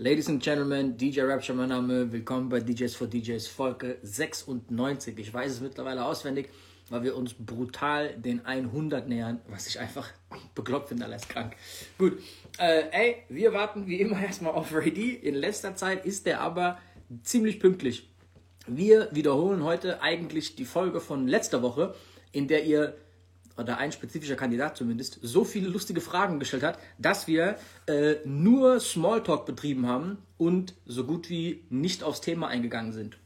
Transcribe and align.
Ladies 0.00 0.28
and 0.28 0.40
Gentlemen, 0.40 0.96
DJ 0.96 1.22
Rapture, 1.22 1.58
mein 1.58 1.70
Name. 1.70 2.12
Willkommen 2.12 2.48
bei 2.48 2.60
DJs 2.60 2.94
for 2.94 3.08
DJs 3.08 3.48
Folge 3.48 3.98
96. 4.02 5.18
Ich 5.18 5.34
weiß 5.34 5.50
es 5.50 5.60
mittlerweile 5.60 6.04
auswendig, 6.04 6.50
weil 6.88 7.02
wir 7.02 7.16
uns 7.16 7.34
brutal 7.34 8.14
den 8.14 8.46
100 8.46 9.08
nähern, 9.08 9.40
was 9.48 9.66
ich 9.66 9.80
einfach 9.80 10.08
bekloppt 10.54 10.90
finde, 10.90 11.06
alles 11.06 11.26
krank. 11.26 11.56
Gut, 11.98 12.16
äh, 12.60 12.84
ey, 12.92 13.16
wir 13.28 13.52
warten 13.52 13.88
wie 13.88 14.00
immer 14.00 14.22
erstmal 14.24 14.52
auf 14.52 14.72
Ready. 14.72 15.14
In 15.14 15.34
letzter 15.34 15.74
Zeit 15.74 16.06
ist 16.06 16.26
der 16.26 16.42
aber 16.42 16.78
ziemlich 17.24 17.58
pünktlich. 17.58 18.08
Wir 18.68 19.08
wiederholen 19.10 19.64
heute 19.64 20.00
eigentlich 20.00 20.54
die 20.54 20.64
Folge 20.64 21.00
von 21.00 21.26
letzter 21.26 21.60
Woche, 21.60 21.96
in 22.30 22.46
der 22.46 22.64
ihr 22.64 22.94
oder 23.58 23.78
ein 23.78 23.92
spezifischer 23.92 24.36
Kandidat 24.36 24.76
zumindest, 24.76 25.18
so 25.22 25.44
viele 25.44 25.68
lustige 25.68 26.00
Fragen 26.00 26.38
gestellt 26.38 26.62
hat, 26.62 26.78
dass 26.98 27.26
wir 27.26 27.56
äh, 27.86 28.16
nur 28.24 28.80
Smalltalk 28.80 29.46
betrieben 29.46 29.86
haben 29.86 30.18
und 30.36 30.74
so 30.86 31.04
gut 31.04 31.28
wie 31.28 31.64
nicht 31.68 32.02
aufs 32.02 32.20
Thema 32.20 32.48
eingegangen 32.48 32.92
sind. 32.92 33.18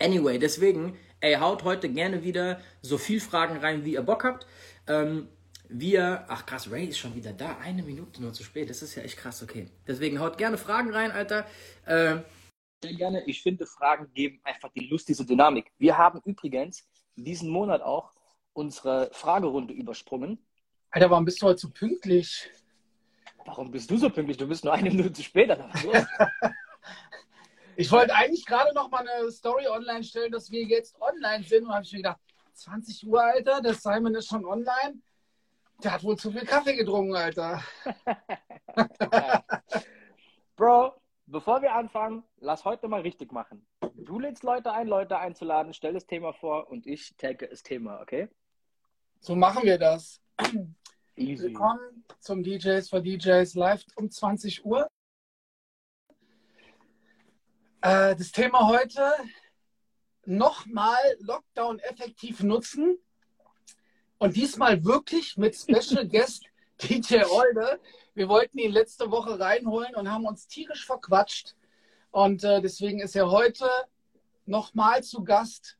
Anyway, 0.00 0.38
deswegen, 0.38 0.96
ey, 1.20 1.34
haut 1.34 1.64
heute 1.64 1.88
gerne 1.88 2.22
wieder 2.22 2.60
so 2.82 2.98
viel 2.98 3.20
Fragen 3.20 3.58
rein, 3.58 3.84
wie 3.84 3.94
ihr 3.94 4.02
Bock 4.02 4.24
habt. 4.24 4.46
Ähm, 4.86 5.28
wir, 5.68 6.24
ach 6.28 6.46
krass, 6.46 6.70
Ray 6.70 6.86
ist 6.86 6.98
schon 6.98 7.14
wieder 7.14 7.32
da, 7.32 7.58
eine 7.58 7.82
Minute 7.82 8.22
nur 8.22 8.32
zu 8.32 8.42
spät, 8.44 8.70
das 8.70 8.80
ist 8.80 8.94
ja 8.94 9.02
echt 9.02 9.18
krass, 9.18 9.42
okay. 9.42 9.68
Deswegen 9.86 10.20
haut 10.20 10.38
gerne 10.38 10.56
Fragen 10.56 10.90
rein, 10.90 11.10
Alter. 11.10 11.46
Äh, 11.84 12.18
Sehr 12.82 12.94
gerne, 12.94 13.24
ich 13.26 13.42
finde, 13.42 13.66
Fragen 13.66 14.08
geben 14.14 14.40
einfach 14.44 14.70
die 14.72 14.86
lustigste 14.86 15.26
Dynamik. 15.26 15.72
Wir 15.78 15.98
haben 15.98 16.20
übrigens 16.24 16.86
diesen 17.16 17.50
Monat 17.50 17.82
auch 17.82 18.12
unsere 18.58 19.08
Fragerunde 19.12 19.72
übersprungen. 19.72 20.44
Alter, 20.90 21.10
warum 21.10 21.24
bist 21.24 21.40
du 21.40 21.46
heute 21.46 21.60
so 21.60 21.70
pünktlich? 21.70 22.50
Warum 23.46 23.70
bist 23.70 23.88
du 23.90 23.96
so 23.96 24.10
pünktlich? 24.10 24.36
Du 24.36 24.48
bist 24.48 24.64
nur 24.64 24.74
eine 24.74 24.90
Minute 24.90 25.22
später. 25.22 25.70
ich 27.76 27.90
wollte 27.92 28.14
eigentlich 28.14 28.44
gerade 28.44 28.74
noch 28.74 28.90
mal 28.90 29.06
eine 29.08 29.30
Story 29.30 29.68
online 29.68 30.02
stellen, 30.02 30.32
dass 30.32 30.50
wir 30.50 30.64
jetzt 30.64 31.00
online 31.00 31.44
sind. 31.44 31.66
Und 31.66 31.72
habe 31.72 31.84
ich 31.84 31.92
mir 31.92 31.98
gedacht, 31.98 32.18
20 32.54 33.06
Uhr, 33.06 33.22
Alter, 33.22 33.60
der 33.60 33.74
Simon 33.74 34.16
ist 34.16 34.28
schon 34.28 34.44
online. 34.44 35.00
Der 35.84 35.92
hat 35.92 36.02
wohl 36.02 36.16
zu 36.16 36.32
viel 36.32 36.44
Kaffee 36.44 36.74
getrunken, 36.74 37.14
Alter. 37.14 37.62
Bro, 40.56 40.94
bevor 41.26 41.62
wir 41.62 41.72
anfangen, 41.72 42.24
lass 42.40 42.64
heute 42.64 42.88
mal 42.88 43.02
richtig 43.02 43.30
machen. 43.30 43.64
Du 43.94 44.18
lädst 44.18 44.42
Leute 44.42 44.72
ein, 44.72 44.88
Leute 44.88 45.18
einzuladen, 45.18 45.72
stell 45.72 45.92
das 45.92 46.06
Thema 46.06 46.32
vor 46.32 46.68
und 46.68 46.88
ich 46.88 47.16
tagge 47.16 47.46
das 47.46 47.62
Thema, 47.62 48.00
okay? 48.00 48.28
So 49.20 49.34
machen 49.34 49.64
wir 49.64 49.78
das. 49.78 50.20
Easy. 51.16 51.42
Willkommen 51.42 52.04
zum 52.20 52.42
DJs 52.42 52.88
for 52.88 53.00
DJs 53.00 53.54
live 53.54 53.84
um 53.96 54.10
20 54.10 54.64
Uhr. 54.64 54.88
Äh, 57.80 58.14
das 58.14 58.30
Thema 58.30 58.68
heute: 58.68 59.12
nochmal 60.24 60.98
Lockdown 61.18 61.80
effektiv 61.80 62.42
nutzen. 62.42 62.96
Und 64.18 64.36
diesmal 64.36 64.84
wirklich 64.84 65.36
mit 65.36 65.56
Special 65.56 66.08
Guest 66.08 66.44
DJ 66.82 67.24
Olde. 67.24 67.80
Wir 68.14 68.28
wollten 68.28 68.58
ihn 68.58 68.72
letzte 68.72 69.10
Woche 69.10 69.38
reinholen 69.38 69.94
und 69.96 70.10
haben 70.10 70.26
uns 70.26 70.46
tierisch 70.46 70.86
verquatscht. 70.86 71.54
Und 72.12 72.44
äh, 72.44 72.62
deswegen 72.62 73.00
ist 73.00 73.16
er 73.16 73.30
heute 73.30 73.68
nochmal 74.46 75.02
zu 75.02 75.24
Gast 75.24 75.77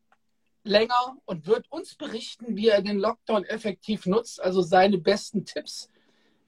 länger 0.69 1.16
und 1.24 1.47
wird 1.47 1.70
uns 1.70 1.94
berichten, 1.94 2.56
wie 2.56 2.69
er 2.69 2.83
den 2.83 2.98
Lockdown 2.98 3.44
effektiv 3.44 4.06
nutzt, 4.06 4.41
also 4.41 4.62
seine 4.62 4.98
besten 4.98 5.44
Tipps, 5.44 5.91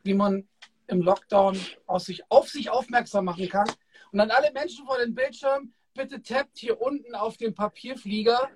wie 0.03 0.15
man 0.15 0.47
im 0.87 1.01
Lockdown 1.01 1.59
sich, 1.99 2.23
auf 2.29 2.49
sich 2.49 2.71
aufmerksam 2.71 3.25
machen 3.25 3.49
kann. 3.49 3.71
Und 4.13 4.21
an 4.21 4.31
alle 4.31 4.53
Menschen 4.53 4.87
vor 4.87 4.99
den 4.99 5.15
Bildschirmen, 5.15 5.75
bitte 5.95 6.23
tappt 6.23 6.59
hier 6.59 6.81
unten 6.81 7.15
auf 7.15 7.37
den 7.37 7.55
Papierflieger 7.55 8.51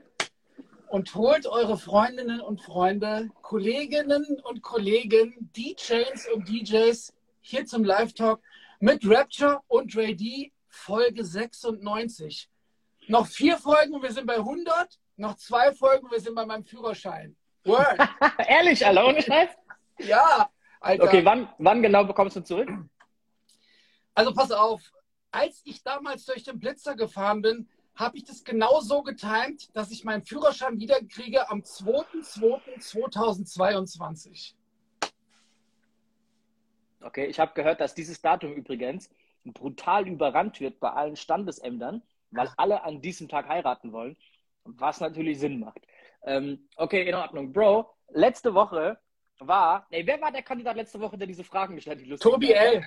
und 0.89 1.15
holt 1.15 1.47
eure 1.47 1.79
Freundinnen 1.79 2.41
und 2.41 2.61
Freunde, 2.61 3.31
Kolleginnen 3.43 4.41
und 4.45 4.63
Kollegen, 4.63 5.51
DJs 5.57 6.29
und 6.35 6.49
DJs 6.49 7.13
hier 7.41 7.67
zum 7.67 7.85
Live-Talk 7.85 8.41
mit 8.81 9.09
Rapture 9.09 9.61
und 9.69 9.97
Ray 9.97 10.15
D, 10.15 10.53
Folge 10.69 11.25
96. 11.25 12.49
Noch 13.09 13.27
vier 13.27 13.59
Folgen 13.59 13.95
und 13.95 14.03
wir 14.03 14.13
sind 14.13 14.27
bei 14.27 14.37
100 14.37 14.99
noch 15.17 15.37
zwei 15.37 15.73
Folgen, 15.73 16.11
wir 16.11 16.21
sind 16.21 16.35
bei 16.35 16.45
meinem 16.45 16.65
Führerschein. 16.65 17.37
Word. 17.65 17.97
Ehrlich, 18.49 18.85
Alter, 18.85 19.07
ohne 19.07 19.23
Scheiß? 19.23 19.51
Ja, 19.99 20.51
Alter. 20.81 21.05
Okay, 21.05 21.25
wann, 21.25 21.49
wann 21.59 21.83
genau 21.83 22.05
bekommst 22.05 22.37
du 22.37 22.43
zurück? 22.43 22.69
Also 24.15 24.35
pass 24.35 24.53
auf, 24.53 24.83
als 25.31 25.63
ich 25.65 25.83
damals 25.83 26.27
durch 26.27 26.45
den 26.45 26.59
Blitzer 26.59 26.95
gefahren 26.95 27.41
bin, 27.43 27.69
habe 27.97 28.17
ich 28.17 28.25
das 28.25 28.45
genau 28.45 28.81
so 28.81 29.03
getimt, 29.03 29.69
dass 29.75 29.91
ich 29.91 30.05
meinen 30.05 30.25
Führerschein 30.25 30.79
wiederkriege 30.79 31.51
am 31.51 31.61
2.2.2022. 31.61 34.55
Okay, 37.01 37.27
ich 37.27 37.39
habe 37.39 37.53
gehört, 37.55 37.81
dass 37.81 37.95
dieses 37.95 38.21
Datum 38.21 38.55
übrigens 38.55 39.11
brutal 39.45 40.09
überrannt 40.09 40.59
wird 40.61 40.81
bei 40.81 40.91
allen 40.91 41.17
Standesämtern, 41.17 42.03
weil 42.31 42.51
alle 42.57 42.83
an 42.83 43.01
diesem 43.01 43.29
Tag 43.29 43.49
heiraten 43.49 43.93
wollen 43.93 44.17
was 44.65 45.01
natürlich 45.01 45.39
Sinn 45.39 45.61
macht. 45.61 45.81
Ähm, 46.25 46.69
okay, 46.77 47.09
in 47.09 47.15
Ordnung. 47.15 47.53
Bro, 47.53 47.91
letzte 48.11 48.55
Woche 48.55 48.99
war, 49.39 49.87
ey, 49.91 50.07
wer 50.07 50.21
war 50.21 50.33
der 50.33 50.43
Kandidat 50.43 50.77
letzte 50.77 51.01
Woche, 51.01 51.19
der 51.19 51.27
diese 51.27 51.45
Fragen 51.45 51.75
gestellt 51.75 52.01
hat? 52.11 52.21
Tobi 52.21 52.53
L. 52.53 52.85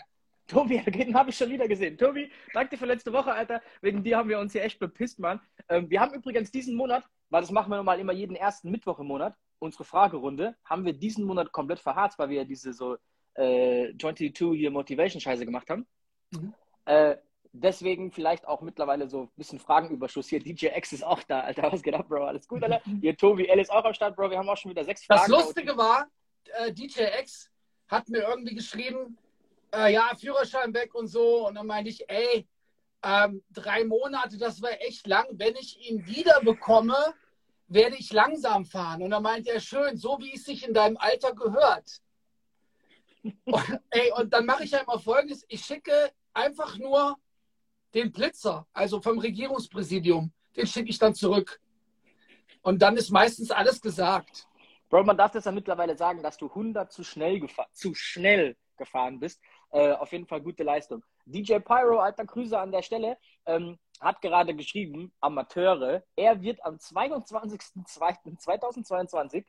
Tobi, 0.48 0.80
den 0.80 1.14
habe 1.14 1.30
ich 1.30 1.38
schon 1.38 1.50
wieder 1.50 1.68
gesehen. 1.68 1.98
Tobi, 1.98 2.32
danke 2.54 2.78
für 2.78 2.86
letzte 2.86 3.12
Woche, 3.12 3.34
Alter. 3.34 3.62
Wegen 3.82 4.04
dir 4.04 4.18
haben 4.18 4.30
wir 4.30 4.40
uns 4.40 4.54
hier 4.54 4.64
echt 4.64 4.80
bepisst, 4.80 5.20
Mann. 5.20 5.42
Ähm, 5.70 5.90
wir 5.90 6.00
haben 6.00 6.14
übrigens 6.14 6.52
diesen 6.52 6.76
Monat, 6.76 7.04
weil 7.30 7.42
das 7.42 7.52
machen 7.52 7.70
wir 7.70 7.76
normal 7.76 8.00
immer 8.00 8.14
jeden 8.14 8.36
ersten 8.36 8.72
Mittwoch 8.72 9.00
im 9.00 9.08
Monat, 9.08 9.36
unsere 9.60 9.84
Fragerunde, 9.84 10.56
haben 10.64 10.86
wir 10.86 10.94
diesen 10.94 11.26
Monat 11.26 11.52
komplett 11.52 11.80
verharzt, 11.80 12.18
weil 12.18 12.30
wir 12.30 12.38
ja 12.38 12.44
diese 12.46 12.74
so 12.74 12.98
äh, 13.34 13.94
22 14.00 14.34
hier 14.58 14.72
Motivation-Scheiße 14.72 15.46
gemacht 15.46 15.70
haben. 15.70 15.86
Mhm. 16.32 16.54
Äh, 16.86 17.18
deswegen 17.60 18.12
vielleicht 18.12 18.48
auch 18.48 18.62
mittlerweile 18.62 19.08
so 19.08 19.24
ein 19.24 19.32
bisschen 19.36 19.60
Fragenüberschuss. 19.60 20.28
Hier 20.28 20.40
DJ 20.40 20.68
X 20.76 20.94
ist 20.94 21.04
auch 21.04 21.24
da, 21.24 21.42
Alter. 21.42 21.72
Was 21.72 21.82
geht 21.82 21.94
ab, 21.94 22.08
Bro? 22.08 22.26
Alles 22.26 22.48
gut, 22.48 22.64
Alter? 22.64 22.82
Hier 23.02 23.16
Tobi 23.16 23.48
L 23.48 23.60
ist 23.60 23.72
auch 23.72 23.84
am 23.84 23.94
Start, 23.94 24.16
Bro. 24.16 24.30
Wir 24.32 24.38
haben 24.38 24.50
auch 24.50 24.58
schon 24.58 24.72
wieder 24.72 24.84
sechs 24.84 25.06
Fragen. 25.06 25.32
Das 25.32 25.46
Lustige 25.46 25.78
war, 25.78 26.08
äh, 26.60 26.72
DJ 26.72 27.04
X 27.22 27.50
hat 27.88 28.10
mir 28.10 28.20
irgendwie 28.20 28.56
geschrieben, 28.56 29.18
äh, 29.74 29.94
ja, 29.94 30.12
Führerschein 30.20 30.74
weg 30.74 30.94
und 30.96 31.08
so. 31.08 31.48
Und 31.48 31.56
dann 31.56 31.68
meinte 31.68 31.90
ich, 31.90 32.10
ey, 32.10 32.48
ähm, 33.04 33.44
drei 33.52 33.84
Monate, 33.84 34.38
das 34.38 34.62
war 34.62 34.72
echt 34.82 35.08
lang. 35.08 35.26
Wenn 35.32 35.56
ich 35.56 35.90
ihn 35.90 36.06
wieder 36.08 36.42
bekomme, 36.42 36.98
werde 37.68 37.96
ich 37.98 38.12
langsam 38.12 38.66
fahren. 38.66 39.02
Und 39.02 39.12
dann 39.12 39.24
meinte 39.24 39.52
er, 39.52 39.60
schön, 39.60 39.98
so 39.98 40.18
wie 40.20 40.34
es 40.34 40.46
sich 40.46 40.68
in 40.68 40.74
deinem 40.74 40.98
Alter 40.98 41.34
gehört. 41.34 42.02
und, 43.46 43.80
ey, 43.90 44.12
und 44.14 44.34
dann 44.34 44.46
mache 44.46 44.64
ich 44.64 44.72
ja 44.72 44.80
immer 44.80 45.00
Folgendes. 45.00 45.46
Ich 45.50 45.66
schicke 45.66 46.12
einfach 46.34 46.78
nur 46.78 47.18
den 47.98 48.12
Blitzer, 48.12 48.68
also 48.74 49.02
vom 49.02 49.18
Regierungspräsidium, 49.18 50.32
den 50.56 50.68
schicke 50.68 50.90
ich 50.90 51.00
dann 51.00 51.16
zurück. 51.16 51.60
Und 52.62 52.82
dann 52.82 52.96
ist 52.96 53.10
meistens 53.10 53.52
alles 53.52 53.82
gesagt. 53.82 54.48
Bro, 54.90 55.04
man 55.04 55.18
darf 55.18 55.32
das 55.32 55.46
ja 55.46 55.52
mittlerweile 55.52 55.98
sagen, 55.98 56.22
dass 56.22 56.38
du 56.38 56.48
100 56.48 56.92
zu 56.92 57.04
schnell, 57.04 57.40
gefahr 57.40 57.68
zu 57.74 57.96
schnell 57.96 58.56
gefahren 58.78 59.20
bist. 59.20 59.42
Äh, 59.72 59.94
auf 59.94 60.12
jeden 60.12 60.28
Fall 60.28 60.42
gute 60.42 60.64
Leistung. 60.64 61.04
DJ 61.26 61.58
Pyro, 61.60 62.00
alter 62.00 62.26
Grüße 62.26 62.58
an 62.58 62.72
der 62.72 62.84
Stelle, 62.84 63.18
ähm, 63.46 63.78
hat 64.00 64.22
gerade 64.22 64.56
geschrieben, 64.56 65.12
Amateure, 65.20 66.04
er 66.16 66.42
wird 66.42 66.64
am 66.64 66.76
22.02.2022 66.76 69.44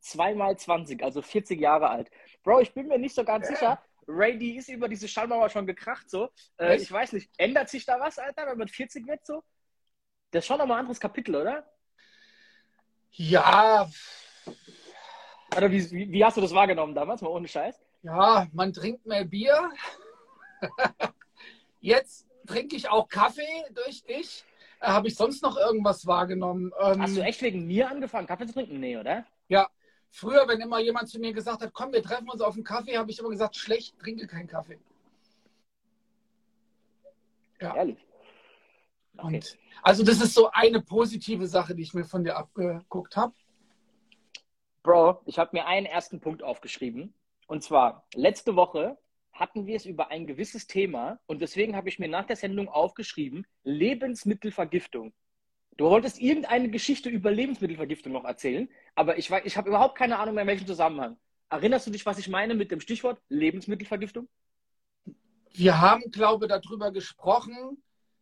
zweimal 0.00 0.56
20, 0.56 1.02
also 1.02 1.20
40 1.20 1.60
Jahre 1.60 1.90
alt. 1.90 2.10
Bro, 2.44 2.60
ich 2.60 2.72
bin 2.72 2.86
mir 2.86 2.98
nicht 2.98 3.14
so 3.14 3.24
ganz 3.24 3.48
sicher, 3.48 3.82
Ray 4.08 4.38
D 4.38 4.56
ist 4.56 4.68
über 4.70 4.88
diese 4.88 5.06
Schallmauer 5.06 5.50
schon 5.50 5.66
gekracht, 5.66 6.08
so. 6.08 6.30
Äh, 6.58 6.76
ich 6.76 6.90
weiß 6.90 7.12
nicht, 7.12 7.30
ändert 7.36 7.68
sich 7.68 7.84
da 7.84 8.00
was, 8.00 8.18
Alter, 8.18 8.46
wenn 8.46 8.58
man 8.58 8.68
40 8.68 9.06
wird, 9.06 9.24
so? 9.24 9.44
Das 10.30 10.44
ist 10.44 10.46
schon 10.46 10.58
nochmal 10.58 10.78
ein 10.78 10.80
anderes 10.80 10.98
Kapitel, 10.98 11.36
oder? 11.36 11.70
Ja. 13.12 13.88
Oder 15.56 15.70
wie, 15.70 15.90
wie, 15.90 16.10
wie, 16.10 16.24
hast 16.24 16.36
du 16.36 16.40
das 16.40 16.54
wahrgenommen 16.54 16.94
damals, 16.94 17.20
mal 17.20 17.28
ohne 17.28 17.48
Scheiß? 17.48 17.78
Ja, 18.02 18.46
man 18.52 18.72
trinkt 18.72 19.04
mehr 19.06 19.24
Bier. 19.24 19.70
Jetzt 21.80 22.26
trinke 22.46 22.76
ich 22.76 22.88
auch 22.88 23.08
Kaffee 23.08 23.64
durch 23.74 24.04
dich. 24.04 24.44
Äh, 24.80 24.88
Habe 24.88 25.08
ich 25.08 25.16
sonst 25.16 25.42
noch 25.42 25.56
irgendwas 25.56 26.06
wahrgenommen? 26.06 26.72
Ähm, 26.80 27.02
Hast 27.02 27.16
du 27.16 27.20
echt 27.20 27.42
wegen 27.42 27.66
mir 27.66 27.90
angefangen, 27.90 28.26
Kaffee 28.26 28.46
zu 28.46 28.54
trinken? 28.54 28.80
Nee, 28.80 28.96
oder? 28.96 29.26
Ja, 29.48 29.68
Früher, 30.10 30.48
wenn 30.48 30.60
immer 30.60 30.80
jemand 30.80 31.08
zu 31.08 31.18
mir 31.18 31.32
gesagt 31.32 31.62
hat, 31.62 31.72
komm, 31.72 31.92
wir 31.92 32.02
treffen 32.02 32.28
uns 32.28 32.40
auf 32.40 32.54
einen 32.54 32.64
Kaffee, 32.64 32.96
habe 32.96 33.10
ich 33.10 33.18
immer 33.18 33.30
gesagt, 33.30 33.56
schlecht, 33.56 33.98
trinke 33.98 34.26
keinen 34.26 34.46
Kaffee. 34.46 34.78
Ja. 37.60 37.74
Ehrlich. 37.76 37.98
Okay. 39.16 39.36
Und, 39.36 39.58
also 39.82 40.04
das 40.04 40.20
ist 40.20 40.34
so 40.34 40.50
eine 40.50 40.80
positive 40.80 41.46
Sache, 41.46 41.74
die 41.74 41.82
ich 41.82 41.94
mir 41.94 42.04
von 42.04 42.24
dir 42.24 42.36
abgeguckt 42.36 43.16
habe. 43.16 43.34
Bro, 44.82 45.22
ich 45.26 45.38
habe 45.38 45.50
mir 45.52 45.66
einen 45.66 45.86
ersten 45.86 46.20
Punkt 46.20 46.42
aufgeschrieben. 46.42 47.12
Und 47.46 47.62
zwar, 47.62 48.06
letzte 48.14 48.56
Woche 48.56 48.96
hatten 49.32 49.66
wir 49.66 49.76
es 49.76 49.86
über 49.86 50.10
ein 50.10 50.26
gewisses 50.26 50.66
Thema 50.66 51.20
und 51.26 51.40
deswegen 51.40 51.76
habe 51.76 51.88
ich 51.88 51.98
mir 51.98 52.08
nach 52.08 52.26
der 52.26 52.36
Sendung 52.36 52.68
aufgeschrieben, 52.68 53.46
Lebensmittelvergiftung. 53.62 55.12
Du 55.78 55.84
wolltest 55.84 56.20
irgendeine 56.20 56.68
Geschichte 56.70 57.08
über 57.08 57.30
Lebensmittelvergiftung 57.30 58.12
noch 58.12 58.24
erzählen, 58.24 58.68
aber 58.96 59.16
ich, 59.16 59.30
ich 59.30 59.56
habe 59.56 59.68
überhaupt 59.68 59.96
keine 59.96 60.18
Ahnung 60.18 60.34
mehr, 60.34 60.42
in 60.42 60.48
welchem 60.48 60.66
Zusammenhang. 60.66 61.16
Erinnerst 61.50 61.86
du 61.86 61.92
dich, 61.92 62.04
was 62.04 62.18
ich 62.18 62.28
meine 62.28 62.56
mit 62.56 62.72
dem 62.72 62.80
Stichwort 62.80 63.22
Lebensmittelvergiftung? 63.28 64.28
Wir 65.52 65.80
haben, 65.80 66.10
glaube 66.10 66.46
ich, 66.46 66.50
darüber 66.50 66.90
gesprochen, 66.90 67.80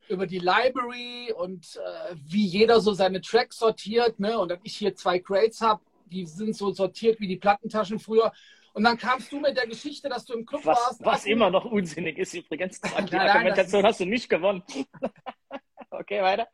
über 0.09 0.27
die 0.27 0.39
Library 0.39 1.33
und 1.33 1.77
äh, 1.77 2.15
wie 2.15 2.45
jeder 2.45 2.79
so 2.81 2.93
seine 2.93 3.23
Tracks 3.23 3.57
sortiert. 3.59 4.21
Ne? 4.21 4.39
Und 4.39 4.51
dass 4.51 4.61
ich 4.63 4.77
hier 4.77 4.95
zwei 4.95 5.19
Crates 5.19 5.63
habe, 5.63 5.81
die 6.05 6.27
sind 6.27 6.55
so 6.55 6.73
sortiert 6.73 7.21
wie 7.21 7.27
die 7.27 7.39
Plattentaschen 7.39 7.99
früher. 7.99 8.33
Und 8.75 8.85
dann 8.85 8.99
kamst 8.99 9.33
du 9.33 9.41
mit 9.41 9.57
der 9.57 9.67
Geschichte, 9.67 10.11
dass 10.11 10.27
du 10.27 10.35
im 10.35 10.45
Club 10.45 10.61
was, 10.67 10.77
warst. 10.77 11.05
Was 11.05 11.25
immer 11.25 11.49
noch 11.49 11.65
unsinnig 11.65 12.19
ist 12.19 12.35
übrigens. 12.35 12.81
Die 13.11 13.17
Argumentation 13.17 13.83
hast 13.83 14.01
du 14.01 14.05
nicht 14.05 14.29
gewonnen. 14.29 14.63
okay, 15.91 16.21
weiter. 16.21 16.47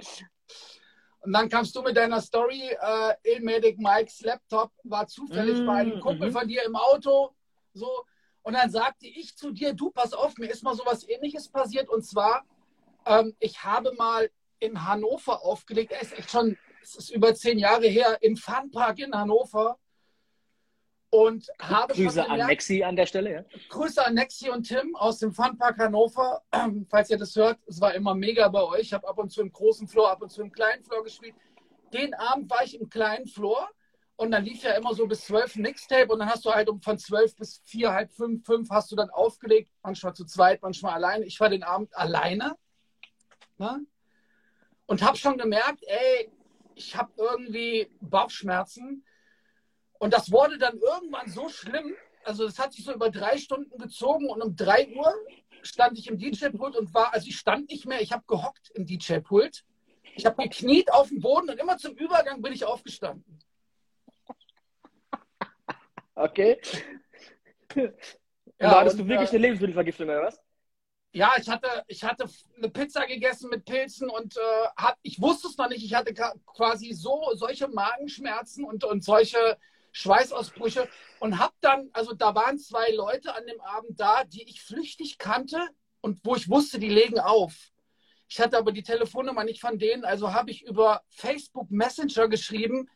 Und 1.22 1.32
dann 1.32 1.48
kamst 1.48 1.74
du 1.76 1.82
mit 1.82 1.96
deiner 1.96 2.20
Story, 2.20 2.76
äh, 2.80 3.14
Ilmedic 3.22 3.78
Mikes 3.78 4.22
Laptop 4.22 4.72
war 4.82 5.06
zufällig 5.06 5.60
mm, 5.60 5.66
bei 5.66 5.74
einem 5.74 6.00
Kumpel 6.00 6.30
mm. 6.30 6.32
von 6.32 6.48
dir 6.48 6.64
im 6.64 6.74
Auto. 6.74 7.30
So. 7.74 8.04
Und 8.42 8.54
dann 8.54 8.70
sagte 8.70 9.06
ich 9.06 9.36
zu 9.36 9.52
dir, 9.52 9.72
du, 9.72 9.90
pass 9.90 10.12
auf, 10.12 10.36
mir 10.36 10.50
ist 10.50 10.64
mal 10.64 10.74
sowas 10.74 11.08
ähnliches 11.08 11.48
passiert. 11.48 11.88
Und 11.88 12.02
zwar, 12.04 12.44
ähm, 13.06 13.36
ich 13.38 13.62
habe 13.62 13.92
mal 13.92 14.30
in 14.58 14.84
Hannover 14.84 15.44
aufgelegt, 15.44 15.92
er 15.92 16.02
ist 16.02 16.18
echt 16.18 16.30
schon, 16.30 16.58
es 16.82 16.96
ist 16.96 17.10
über 17.10 17.34
zehn 17.34 17.58
Jahre 17.58 17.86
her, 17.86 18.18
im 18.20 18.36
Funpark 18.36 18.98
in 18.98 19.14
Hannover. 19.14 19.78
Und 21.14 21.46
habe 21.60 21.92
Grüße 21.92 22.26
an 22.26 22.46
Nexi 22.46 22.82
an 22.82 22.96
der 22.96 23.04
Stelle. 23.04 23.32
Ja? 23.34 23.44
Grüße 23.68 24.02
an 24.02 24.14
Nexi 24.14 24.48
und 24.48 24.66
Tim 24.66 24.96
aus 24.96 25.18
dem 25.18 25.34
Funpark 25.34 25.76
Hannover. 25.76 26.40
Ähm, 26.52 26.86
falls 26.90 27.10
ihr 27.10 27.18
das 27.18 27.36
hört, 27.36 27.58
es 27.66 27.82
war 27.82 27.94
immer 27.94 28.14
mega 28.14 28.48
bei 28.48 28.62
euch. 28.62 28.80
Ich 28.80 28.92
habe 28.94 29.06
ab 29.06 29.18
und 29.18 29.30
zu 29.30 29.42
im 29.42 29.52
großen 29.52 29.86
Floor, 29.86 30.10
ab 30.10 30.22
und 30.22 30.30
zu 30.32 30.40
im 30.40 30.50
kleinen 30.50 30.82
Floor 30.82 31.04
gespielt. 31.04 31.34
Den 31.92 32.14
Abend 32.14 32.50
war 32.50 32.64
ich 32.64 32.80
im 32.80 32.88
kleinen 32.88 33.26
Floor 33.26 33.68
und 34.16 34.30
dann 34.30 34.42
lief 34.42 34.62
ja 34.62 34.72
immer 34.72 34.94
so 34.94 35.06
bis 35.06 35.26
zwölf 35.26 35.54
Mixtape 35.54 36.10
und 36.10 36.18
dann 36.20 36.30
hast 36.30 36.46
du 36.46 36.50
halt 36.50 36.70
um 36.70 36.80
von 36.80 36.98
zwölf 36.98 37.36
bis 37.36 37.60
vier, 37.66 37.92
halb 37.92 38.10
fünf, 38.14 38.46
fünf 38.46 38.70
hast 38.70 38.90
du 38.90 38.96
dann 38.96 39.10
aufgelegt. 39.10 39.70
Manchmal 39.82 40.14
zu 40.14 40.24
zweit, 40.24 40.62
manchmal 40.62 40.94
alleine. 40.94 41.26
Ich 41.26 41.38
war 41.40 41.50
den 41.50 41.62
Abend 41.62 41.94
alleine 41.94 42.56
ne? 43.58 43.84
und 44.86 45.02
habe 45.02 45.18
schon 45.18 45.36
gemerkt, 45.36 45.84
ey, 45.86 46.32
ich 46.74 46.96
habe 46.96 47.12
irgendwie 47.18 47.90
Bauchschmerzen 48.00 49.04
und 50.02 50.12
das 50.12 50.32
wurde 50.32 50.58
dann 50.58 50.78
irgendwann 50.78 51.30
so 51.30 51.48
schlimm, 51.48 51.94
also 52.24 52.44
es 52.44 52.58
hat 52.58 52.72
sich 52.72 52.84
so 52.84 52.92
über 52.92 53.08
drei 53.08 53.38
Stunden 53.38 53.78
gezogen 53.78 54.28
und 54.28 54.42
um 54.42 54.56
drei 54.56 54.88
Uhr 54.96 55.14
stand 55.62 55.96
ich 55.96 56.08
im 56.08 56.18
DJ-Pult 56.18 56.74
und 56.74 56.92
war, 56.92 57.14
also 57.14 57.28
ich 57.28 57.38
stand 57.38 57.70
nicht 57.70 57.86
mehr, 57.86 58.00
ich 58.00 58.10
habe 58.10 58.24
gehockt 58.26 58.70
im 58.74 58.84
DJ-Pult. 58.84 59.64
Ich 60.16 60.26
habe 60.26 60.42
gekniet 60.42 60.92
auf 60.92 61.08
dem 61.08 61.20
Boden 61.20 61.50
und 61.50 61.60
immer 61.60 61.78
zum 61.78 61.94
Übergang 61.94 62.42
bin 62.42 62.52
ich 62.52 62.64
aufgestanden. 62.64 63.38
Okay. 66.16 66.60
Ja, 68.58 68.80
hattest 68.80 68.98
du 68.98 69.06
wirklich 69.06 69.28
äh, 69.28 69.34
eine 69.34 69.38
Lebensmittelvergiftung 69.38 70.08
oder 70.08 70.24
was? 70.24 70.42
Ja, 71.12 71.32
ich 71.40 71.48
hatte, 71.48 71.84
ich 71.86 72.02
hatte 72.02 72.28
eine 72.56 72.70
Pizza 72.70 73.06
gegessen 73.06 73.50
mit 73.50 73.64
Pilzen 73.64 74.10
und 74.10 74.36
äh, 74.36 74.40
hab, 74.76 74.98
ich 75.02 75.20
wusste 75.20 75.46
es 75.46 75.56
noch 75.56 75.68
nicht. 75.68 75.84
Ich 75.84 75.94
hatte 75.94 76.12
quasi 76.12 76.92
so 76.92 77.22
solche 77.34 77.68
Magenschmerzen 77.68 78.64
und, 78.64 78.82
und 78.82 79.04
solche 79.04 79.58
Schweißausbrüche 79.92 80.88
und 81.20 81.38
habe 81.38 81.54
dann, 81.60 81.90
also 81.92 82.14
da 82.14 82.34
waren 82.34 82.58
zwei 82.58 82.90
Leute 82.90 83.34
an 83.34 83.46
dem 83.46 83.60
Abend 83.60 84.00
da, 84.00 84.24
die 84.24 84.42
ich 84.42 84.62
flüchtig 84.62 85.18
kannte 85.18 85.68
und 86.00 86.20
wo 86.24 86.34
ich 86.34 86.48
wusste, 86.48 86.78
die 86.78 86.88
legen 86.88 87.20
auf. 87.20 87.54
Ich 88.28 88.40
hatte 88.40 88.56
aber 88.56 88.72
die 88.72 88.82
Telefonnummer 88.82 89.44
nicht 89.44 89.60
von 89.60 89.78
denen, 89.78 90.04
also 90.04 90.32
habe 90.32 90.50
ich 90.50 90.62
über 90.62 91.02
Facebook 91.10 91.70
Messenger 91.70 92.28
geschrieben, 92.28 92.88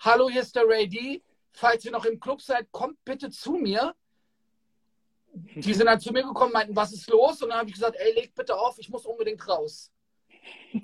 hallo, 0.00 0.30
hier 0.30 0.40
ist 0.40 0.56
der 0.56 0.66
Ray 0.66 0.88
D. 0.88 1.22
Falls 1.52 1.84
ihr 1.84 1.90
noch 1.90 2.04
im 2.04 2.20
Club 2.20 2.40
seid, 2.40 2.70
kommt 2.72 3.04
bitte 3.04 3.30
zu 3.30 3.52
mir. 3.52 3.94
Die 5.32 5.74
sind 5.74 5.86
dann 5.86 6.00
zu 6.00 6.12
mir 6.12 6.22
gekommen, 6.22 6.52
meinten, 6.52 6.74
was 6.74 6.92
ist 6.92 7.08
los? 7.10 7.42
Und 7.42 7.50
dann 7.50 7.58
habe 7.58 7.68
ich 7.68 7.74
gesagt, 7.74 7.96
ey, 7.98 8.14
leg 8.14 8.34
bitte 8.34 8.56
auf, 8.56 8.78
ich 8.78 8.88
muss 8.88 9.06
unbedingt 9.06 9.46
raus. 9.46 9.92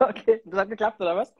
okay, 0.00 0.40
das 0.44 0.60
hat 0.60 0.70
geklappt, 0.70 1.00
oder 1.00 1.16
was? 1.16 1.32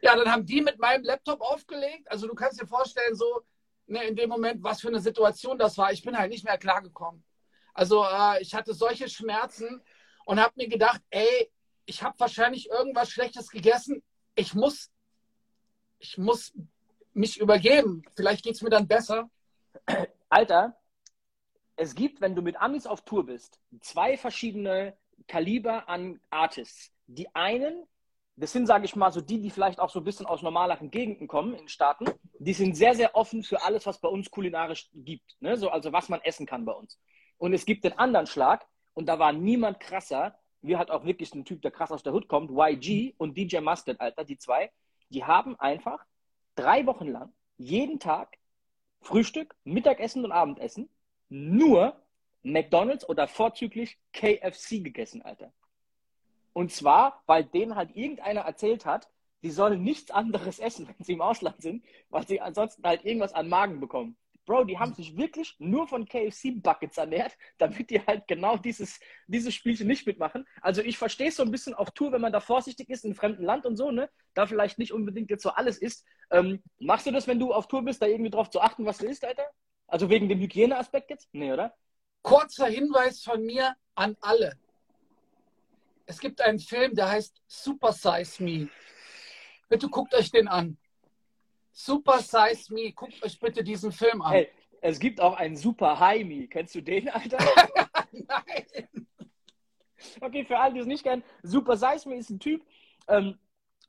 Ja, 0.00 0.16
dann 0.16 0.30
haben 0.30 0.46
die 0.46 0.60
mit 0.60 0.78
meinem 0.78 1.04
Laptop 1.04 1.40
aufgelegt. 1.40 2.10
Also 2.10 2.26
du 2.26 2.34
kannst 2.34 2.60
dir 2.60 2.66
vorstellen, 2.66 3.14
so 3.14 3.42
ne, 3.86 4.04
in 4.04 4.16
dem 4.16 4.28
Moment, 4.28 4.62
was 4.62 4.80
für 4.80 4.88
eine 4.88 5.00
Situation 5.00 5.58
das 5.58 5.76
war. 5.78 5.92
Ich 5.92 6.02
bin 6.02 6.16
halt 6.16 6.30
nicht 6.30 6.44
mehr 6.44 6.58
klargekommen. 6.58 7.24
Also 7.74 8.04
äh, 8.04 8.40
ich 8.42 8.54
hatte 8.54 8.74
solche 8.74 9.08
Schmerzen 9.08 9.82
und 10.24 10.40
habe 10.40 10.54
mir 10.56 10.68
gedacht, 10.68 11.00
ey, 11.10 11.50
ich 11.86 12.02
habe 12.02 12.18
wahrscheinlich 12.18 12.68
irgendwas 12.68 13.10
Schlechtes 13.10 13.48
gegessen. 13.48 14.02
Ich 14.34 14.54
muss, 14.54 14.90
ich 15.98 16.18
muss 16.18 16.52
mich 17.12 17.38
übergeben. 17.40 18.02
Vielleicht 18.14 18.44
geht 18.44 18.54
es 18.54 18.62
mir 18.62 18.70
dann 18.70 18.86
besser. 18.86 19.30
Alter, 20.28 20.76
es 21.76 21.94
gibt, 21.94 22.20
wenn 22.20 22.34
du 22.34 22.42
mit 22.42 22.60
Amis 22.60 22.86
auf 22.86 23.04
Tour 23.04 23.26
bist, 23.26 23.60
zwei 23.80 24.16
verschiedene 24.16 24.96
Kaliber 25.26 25.88
an 25.88 26.20
Artists. 26.30 26.92
Die 27.06 27.34
einen 27.34 27.86
das 28.40 28.52
sind, 28.52 28.66
sage 28.66 28.84
ich 28.84 28.94
mal, 28.94 29.10
so 29.12 29.20
die, 29.20 29.40
die 29.40 29.50
vielleicht 29.50 29.80
auch 29.80 29.90
so 29.90 30.00
ein 30.00 30.04
bisschen 30.04 30.26
aus 30.26 30.42
normaleren 30.42 30.90
Gegenden 30.90 31.26
kommen 31.26 31.54
in 31.54 31.68
Staaten. 31.68 32.06
Die 32.38 32.52
sind 32.52 32.76
sehr, 32.76 32.94
sehr 32.94 33.16
offen 33.16 33.42
für 33.42 33.62
alles, 33.62 33.84
was 33.86 34.00
bei 34.00 34.08
uns 34.08 34.30
kulinarisch 34.30 34.88
gibt. 34.94 35.36
Ne? 35.40 35.56
So, 35.56 35.70
also 35.70 35.92
was 35.92 36.08
man 36.08 36.20
essen 36.22 36.46
kann 36.46 36.64
bei 36.64 36.72
uns. 36.72 37.00
Und 37.36 37.52
es 37.52 37.64
gibt 37.66 37.84
den 37.84 37.98
anderen 37.98 38.26
Schlag, 38.26 38.66
und 38.94 39.06
da 39.06 39.18
war 39.18 39.32
niemand 39.32 39.78
krasser, 39.78 40.36
wie 40.60 40.76
halt 40.76 40.90
auch 40.90 41.04
wirklich 41.04 41.32
ein 41.32 41.44
Typ, 41.44 41.62
der 41.62 41.70
krass 41.70 41.92
aus 41.92 42.02
der 42.02 42.12
Hut 42.12 42.26
kommt, 42.26 42.50
YG 42.50 43.14
und 43.16 43.36
DJ 43.36 43.58
Mustard, 43.58 44.00
Alter, 44.00 44.24
die 44.24 44.38
zwei, 44.38 44.72
die 45.08 45.24
haben 45.24 45.54
einfach 45.60 46.04
drei 46.56 46.84
Wochen 46.86 47.06
lang 47.06 47.32
jeden 47.58 48.00
Tag 48.00 48.36
Frühstück, 49.00 49.54
Mittagessen 49.64 50.24
und 50.24 50.32
Abendessen 50.32 50.88
nur 51.28 52.00
McDonalds 52.42 53.08
oder 53.08 53.28
vorzüglich 53.28 53.98
KFC 54.12 54.82
gegessen, 54.82 55.22
Alter. 55.22 55.52
Und 56.58 56.72
zwar, 56.72 57.22
weil 57.26 57.44
denen 57.44 57.76
halt 57.76 57.94
irgendeiner 57.94 58.40
erzählt 58.40 58.84
hat, 58.84 59.08
die 59.44 59.52
sollen 59.52 59.80
nichts 59.84 60.10
anderes 60.10 60.58
essen, 60.68 60.88
wenn 60.88 61.04
sie 61.04 61.12
im 61.12 61.20
Ausland 61.20 61.62
sind, 61.62 61.84
weil 62.10 62.26
sie 62.26 62.40
ansonsten 62.40 62.82
halt 62.82 63.04
irgendwas 63.04 63.32
an 63.32 63.48
Magen 63.48 63.78
bekommen. 63.78 64.16
Bro, 64.44 64.64
die 64.64 64.76
haben 64.76 64.92
sich 64.92 65.16
wirklich 65.16 65.54
nur 65.60 65.86
von 65.86 66.08
KFC-Buckets 66.08 66.98
ernährt, 66.98 67.36
damit 67.58 67.90
die 67.90 68.04
halt 68.04 68.26
genau 68.26 68.56
dieses, 68.56 68.98
dieses 69.28 69.54
Spielchen 69.54 69.86
nicht 69.86 70.04
mitmachen. 70.04 70.48
Also 70.60 70.82
ich 70.82 70.98
verstehe 70.98 71.28
es 71.28 71.36
so 71.36 71.44
ein 71.44 71.52
bisschen 71.52 71.74
auf 71.74 71.92
Tour, 71.92 72.10
wenn 72.10 72.22
man 72.22 72.32
da 72.32 72.40
vorsichtig 72.40 72.90
ist 72.90 73.04
in 73.04 73.10
einem 73.10 73.16
fremden 73.16 73.44
Land 73.44 73.64
und 73.64 73.76
so, 73.76 73.92
ne? 73.92 74.10
Da 74.34 74.48
vielleicht 74.48 74.80
nicht 74.80 74.92
unbedingt 74.92 75.30
jetzt 75.30 75.44
so 75.44 75.50
alles 75.50 75.78
isst. 75.78 76.04
Ähm, 76.32 76.60
machst 76.80 77.06
du 77.06 77.12
das, 77.12 77.28
wenn 77.28 77.38
du 77.38 77.54
auf 77.54 77.68
Tour 77.68 77.84
bist, 77.84 78.02
da 78.02 78.06
irgendwie 78.06 78.32
drauf 78.32 78.50
zu 78.50 78.60
achten, 78.60 78.84
was 78.84 78.98
du 78.98 79.06
isst, 79.06 79.24
Alter? 79.24 79.46
Also 79.86 80.10
wegen 80.10 80.28
dem 80.28 80.40
Hygieneaspekt 80.40 81.10
jetzt? 81.10 81.28
Nee, 81.30 81.52
oder? 81.52 81.72
Kurzer 82.22 82.66
Hinweis 82.66 83.22
von 83.22 83.44
mir 83.46 83.76
an 83.94 84.16
alle 84.22 84.58
es 86.08 86.18
gibt 86.18 86.40
einen 86.40 86.58
Film, 86.58 86.94
der 86.94 87.10
heißt 87.10 87.40
Super 87.46 87.92
Size 87.92 88.42
Me. 88.42 88.68
Bitte 89.68 89.88
guckt 89.88 90.14
euch 90.14 90.30
den 90.30 90.48
an. 90.48 90.78
Super 91.70 92.20
Size 92.20 92.72
Me. 92.72 92.92
Guckt 92.92 93.22
euch 93.22 93.38
bitte 93.38 93.62
diesen 93.62 93.92
Film 93.92 94.22
an. 94.22 94.32
Hey, 94.32 94.50
es 94.80 94.98
gibt 94.98 95.20
auch 95.20 95.36
einen 95.36 95.56
Super 95.56 96.00
High 96.00 96.24
Me. 96.24 96.48
Kennst 96.48 96.74
du 96.74 96.80
den, 96.80 97.10
Alter? 97.10 97.36
Nein. 98.12 99.06
Okay, 100.20 100.44
für 100.46 100.58
alle, 100.58 100.74
die 100.74 100.80
es 100.80 100.86
nicht 100.86 101.04
kennen, 101.04 101.22
Super 101.42 101.76
Size 101.76 102.08
Me 102.08 102.16
ist 102.16 102.30
ein 102.30 102.40
Typ, 102.40 102.64
ähm, 103.08 103.38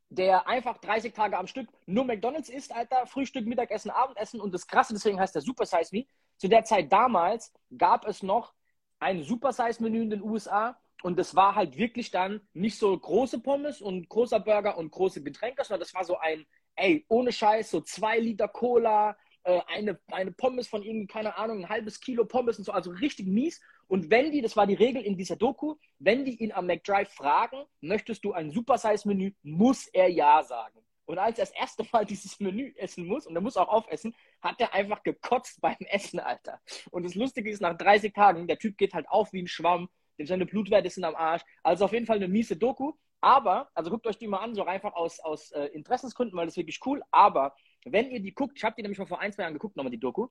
der 0.09 0.45
einfach 0.45 0.77
30 0.79 1.13
Tage 1.13 1.37
am 1.37 1.47
Stück 1.47 1.69
nur 1.85 2.03
McDonalds 2.03 2.49
isst, 2.49 2.75
Alter. 2.75 3.05
Frühstück, 3.05 3.45
Mittagessen, 3.45 3.91
Abendessen. 3.91 4.41
Und 4.41 4.53
das 4.53 4.67
Krasse, 4.67 4.93
deswegen 4.93 5.21
heißt 5.21 5.35
der 5.35 5.41
Super 5.41 5.65
Size 5.65 5.95
Me. 5.95 6.05
Zu 6.35 6.49
der 6.49 6.65
Zeit 6.65 6.91
damals 6.91 7.53
gab 7.77 8.05
es 8.05 8.23
noch 8.23 8.53
ein 8.99 9.23
Super 9.23 9.53
Size 9.53 9.81
Menü 9.81 10.01
in 10.01 10.09
den 10.09 10.21
USA 10.21 10.77
und 11.01 11.17
das 11.17 11.35
war 11.35 11.55
halt 11.55 11.77
wirklich 11.77 12.11
dann 12.11 12.41
nicht 12.53 12.77
so 12.77 12.97
große 12.97 13.39
Pommes 13.39 13.81
und 13.81 14.09
großer 14.09 14.39
Burger 14.39 14.77
und 14.77 14.91
große 14.91 15.23
Getränke, 15.23 15.63
sondern 15.63 15.81
das 15.81 15.93
war 15.93 16.03
so 16.03 16.17
ein, 16.17 16.45
ey, 16.75 17.05
ohne 17.07 17.31
Scheiß, 17.31 17.71
so 17.71 17.81
zwei 17.81 18.19
Liter 18.19 18.47
Cola, 18.47 19.15
äh, 19.43 19.61
eine, 19.67 19.99
eine 20.11 20.31
Pommes 20.31 20.67
von 20.67 20.83
irgendwie, 20.83 21.07
keine 21.07 21.37
Ahnung, 21.37 21.59
ein 21.59 21.69
halbes 21.69 21.99
Kilo 21.99 22.25
Pommes 22.25 22.57
und 22.57 22.65
so, 22.65 22.71
also 22.71 22.91
richtig 22.91 23.27
mies. 23.27 23.61
Und 23.87 24.09
wenn 24.11 24.31
die, 24.31 24.41
das 24.41 24.55
war 24.55 24.67
die 24.67 24.75
Regel 24.75 25.01
in 25.01 25.17
dieser 25.17 25.35
Doku, 25.35 25.75
wenn 25.99 26.25
die 26.25 26.35
ihn 26.43 26.51
am 26.51 26.67
McDrive 26.67 27.09
fragen, 27.09 27.63
möchtest 27.81 28.23
du 28.23 28.33
ein 28.33 28.51
Super-Size-Menü, 28.51 29.31
muss 29.41 29.87
er 29.87 30.09
ja 30.09 30.43
sagen. 30.43 30.79
Und 31.05 31.17
als 31.17 31.39
er 31.39 31.45
das 31.45 31.55
erste 31.55 31.83
Mal 31.91 32.05
dieses 32.05 32.39
Menü 32.39 32.73
essen 32.75 33.07
muss, 33.07 33.25
und 33.25 33.35
er 33.35 33.41
muss 33.41 33.57
auch 33.57 33.69
aufessen, 33.69 34.13
hat 34.41 34.59
er 34.59 34.73
einfach 34.73 35.01
gekotzt 35.01 35.59
beim 35.61 35.77
Essen, 35.89 36.19
Alter. 36.19 36.61
Und 36.91 37.03
das 37.03 37.15
Lustige 37.15 37.49
ist, 37.49 37.61
nach 37.61 37.75
30 37.75 38.13
Tagen, 38.13 38.47
der 38.47 38.59
Typ 38.59 38.77
geht 38.77 38.93
halt 38.93 39.09
auf 39.09 39.33
wie 39.33 39.41
ein 39.41 39.47
Schwamm 39.47 39.89
seine 40.27 40.45
Blutwerte 40.45 40.89
sind 40.89 41.03
am 41.03 41.15
Arsch. 41.15 41.43
Also 41.63 41.85
auf 41.85 41.93
jeden 41.93 42.05
Fall 42.05 42.17
eine 42.17 42.27
miese 42.27 42.57
Doku. 42.57 42.93
Aber, 43.21 43.69
also 43.73 43.89
guckt 43.89 44.07
euch 44.07 44.17
die 44.17 44.27
mal 44.27 44.37
an, 44.37 44.55
so 44.55 44.63
einfach 44.63 44.93
aus, 44.93 45.19
aus 45.19 45.51
äh, 45.51 45.65
Interessensgründen, 45.65 46.37
weil 46.37 46.45
das 46.45 46.53
ist 46.53 46.57
wirklich 46.57 46.79
cool. 46.85 47.01
Aber 47.11 47.53
wenn 47.85 48.09
ihr 48.11 48.21
die 48.21 48.33
guckt, 48.33 48.57
ich 48.57 48.63
habe 48.63 48.75
die 48.77 48.81
nämlich 48.81 48.99
mal 48.99 49.05
vor 49.05 49.19
ein, 49.19 49.33
zwei 49.33 49.43
Jahren 49.43 49.53
geguckt, 49.53 49.75
nochmal 49.75 49.91
die 49.91 49.99
Doku. 49.99 50.27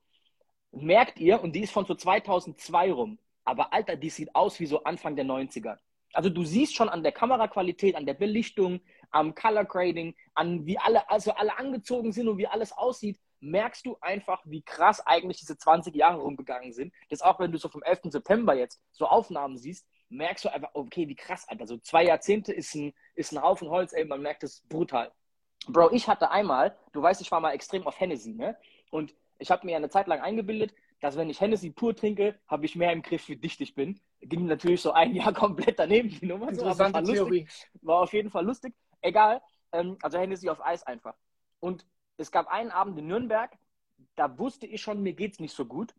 merkt 0.73 1.19
ihr, 1.19 1.43
und 1.43 1.55
die 1.55 1.63
ist 1.63 1.73
von 1.73 1.87
so 1.87 1.95
2002 1.95 2.93
rum, 2.93 3.19
aber 3.45 3.73
Alter, 3.73 3.97
die 3.97 4.11
sieht 4.11 4.35
aus 4.35 4.61
wie 4.61 4.67
so 4.67 4.85
Anfang 4.85 5.17
der 5.17 5.25
90er. 5.25 5.79
Also 6.13 6.31
du 6.31 6.45
siehst 6.45 6.75
schon 6.75 6.89
an 6.89 7.03
der 7.03 7.13
Kameraqualität, 7.13 7.95
an 7.95 8.07
der 8.07 8.15
Belichtung, 8.15 8.81
am 9.11 9.35
Color 9.35 9.65
Grading, 9.65 10.15
an 10.35 10.67
wie 10.67 10.79
alle, 10.79 11.09
also 11.11 11.33
alle 11.33 11.59
angezogen 11.59 12.13
sind 12.13 12.29
und 12.29 12.39
wie 12.39 12.47
alles 12.47 12.73
aussieht, 12.73 13.19
merkst 13.41 13.87
du 13.87 13.97
einfach, 14.01 14.43
wie 14.45 14.63
krass 14.63 15.05
eigentlich 15.07 15.39
diese 15.39 15.57
20 15.57 15.95
Jahre 15.95 16.21
rumgegangen 16.21 16.73
sind. 16.73 16.93
Das 17.09 17.23
auch 17.23 17.39
wenn 17.39 17.53
du 17.53 17.59
so 17.59 17.69
vom 17.69 17.83
11. 17.83 18.01
September 18.05 18.55
jetzt 18.55 18.81
so 18.93 19.07
Aufnahmen 19.07 19.57
siehst, 19.57 19.87
merkst 20.09 20.45
du 20.45 20.49
einfach, 20.53 20.71
okay, 20.75 21.09
wie 21.09 21.15
krass, 21.15 21.49
Alter. 21.49 21.67
So 21.67 21.79
zwei 21.79 22.05
Jahrzehnte 22.05 22.53
ist 22.53 22.75
ein, 22.75 22.93
ist 23.15 23.33
ein 23.33 23.43
Haufen 23.43 23.69
Holz, 23.69 23.93
ey, 23.93 24.05
man 24.05 24.23
merkt 24.23 24.43
es 24.43 24.63
brutal. 24.69 25.13
Bro, 25.67 25.91
ich 25.93 26.09
hatte 26.09 26.31
einmal, 26.31 26.77
du 26.93 27.03
weißt, 27.03 27.21
ich 27.21 27.31
war 27.31 27.41
mal 27.41 27.53
extrem 27.53 27.87
auf 27.87 27.99
Hennessy, 27.99 28.33
ne? 28.33 28.57
Und 28.91 29.15
ich 29.39 29.51
habe 29.51 29.67
mir 29.67 29.77
eine 29.77 29.91
Zeit 29.91 30.07
lang 30.07 30.21
eingebildet, 30.21 30.75
dass 31.01 31.17
wenn 31.17 31.31
ich 31.31 31.41
Hennessy 31.41 31.71
pur 31.71 31.95
trinke, 31.95 32.39
habe 32.49 32.65
ich 32.67 32.75
mehr 32.75 32.93
im 32.93 33.03
Griff, 33.03 33.29
wie 33.29 33.37
dicht 33.37 33.61
ich 33.61 33.75
bin. 33.75 34.01
Ging 34.21 34.47
natürlich 34.47 34.81
so 34.81 34.93
ein 34.93 35.15
Jahr 35.15 35.33
komplett 35.33 35.79
daneben, 35.79 36.09
die 36.09 36.27
Nummer. 36.27 36.53
So, 36.55 36.65
aber 36.65 36.93
war, 36.93 37.03
lustig. 37.03 37.49
war 37.83 38.01
auf 38.01 38.13
jeden 38.13 38.31
Fall 38.31 38.45
lustig. 38.45 38.75
Egal, 39.01 39.41
ähm, 39.73 39.97
also 40.03 40.19
Hennessy 40.19 40.49
auf 40.49 40.65
Eis 40.65 40.83
einfach. 40.83 41.15
Und 41.61 41.87
es 42.17 42.31
gab 42.31 42.49
einen 42.49 42.71
Abend 42.71 42.99
in 42.99 43.07
Nürnberg, 43.07 43.57
da 44.17 44.39
wusste 44.39 44.67
ich 44.67 44.81
schon, 44.81 45.03
mir 45.03 45.13
geht's 45.13 45.41
nicht 45.41 45.55
so 45.55 45.65
gut. 45.65 45.95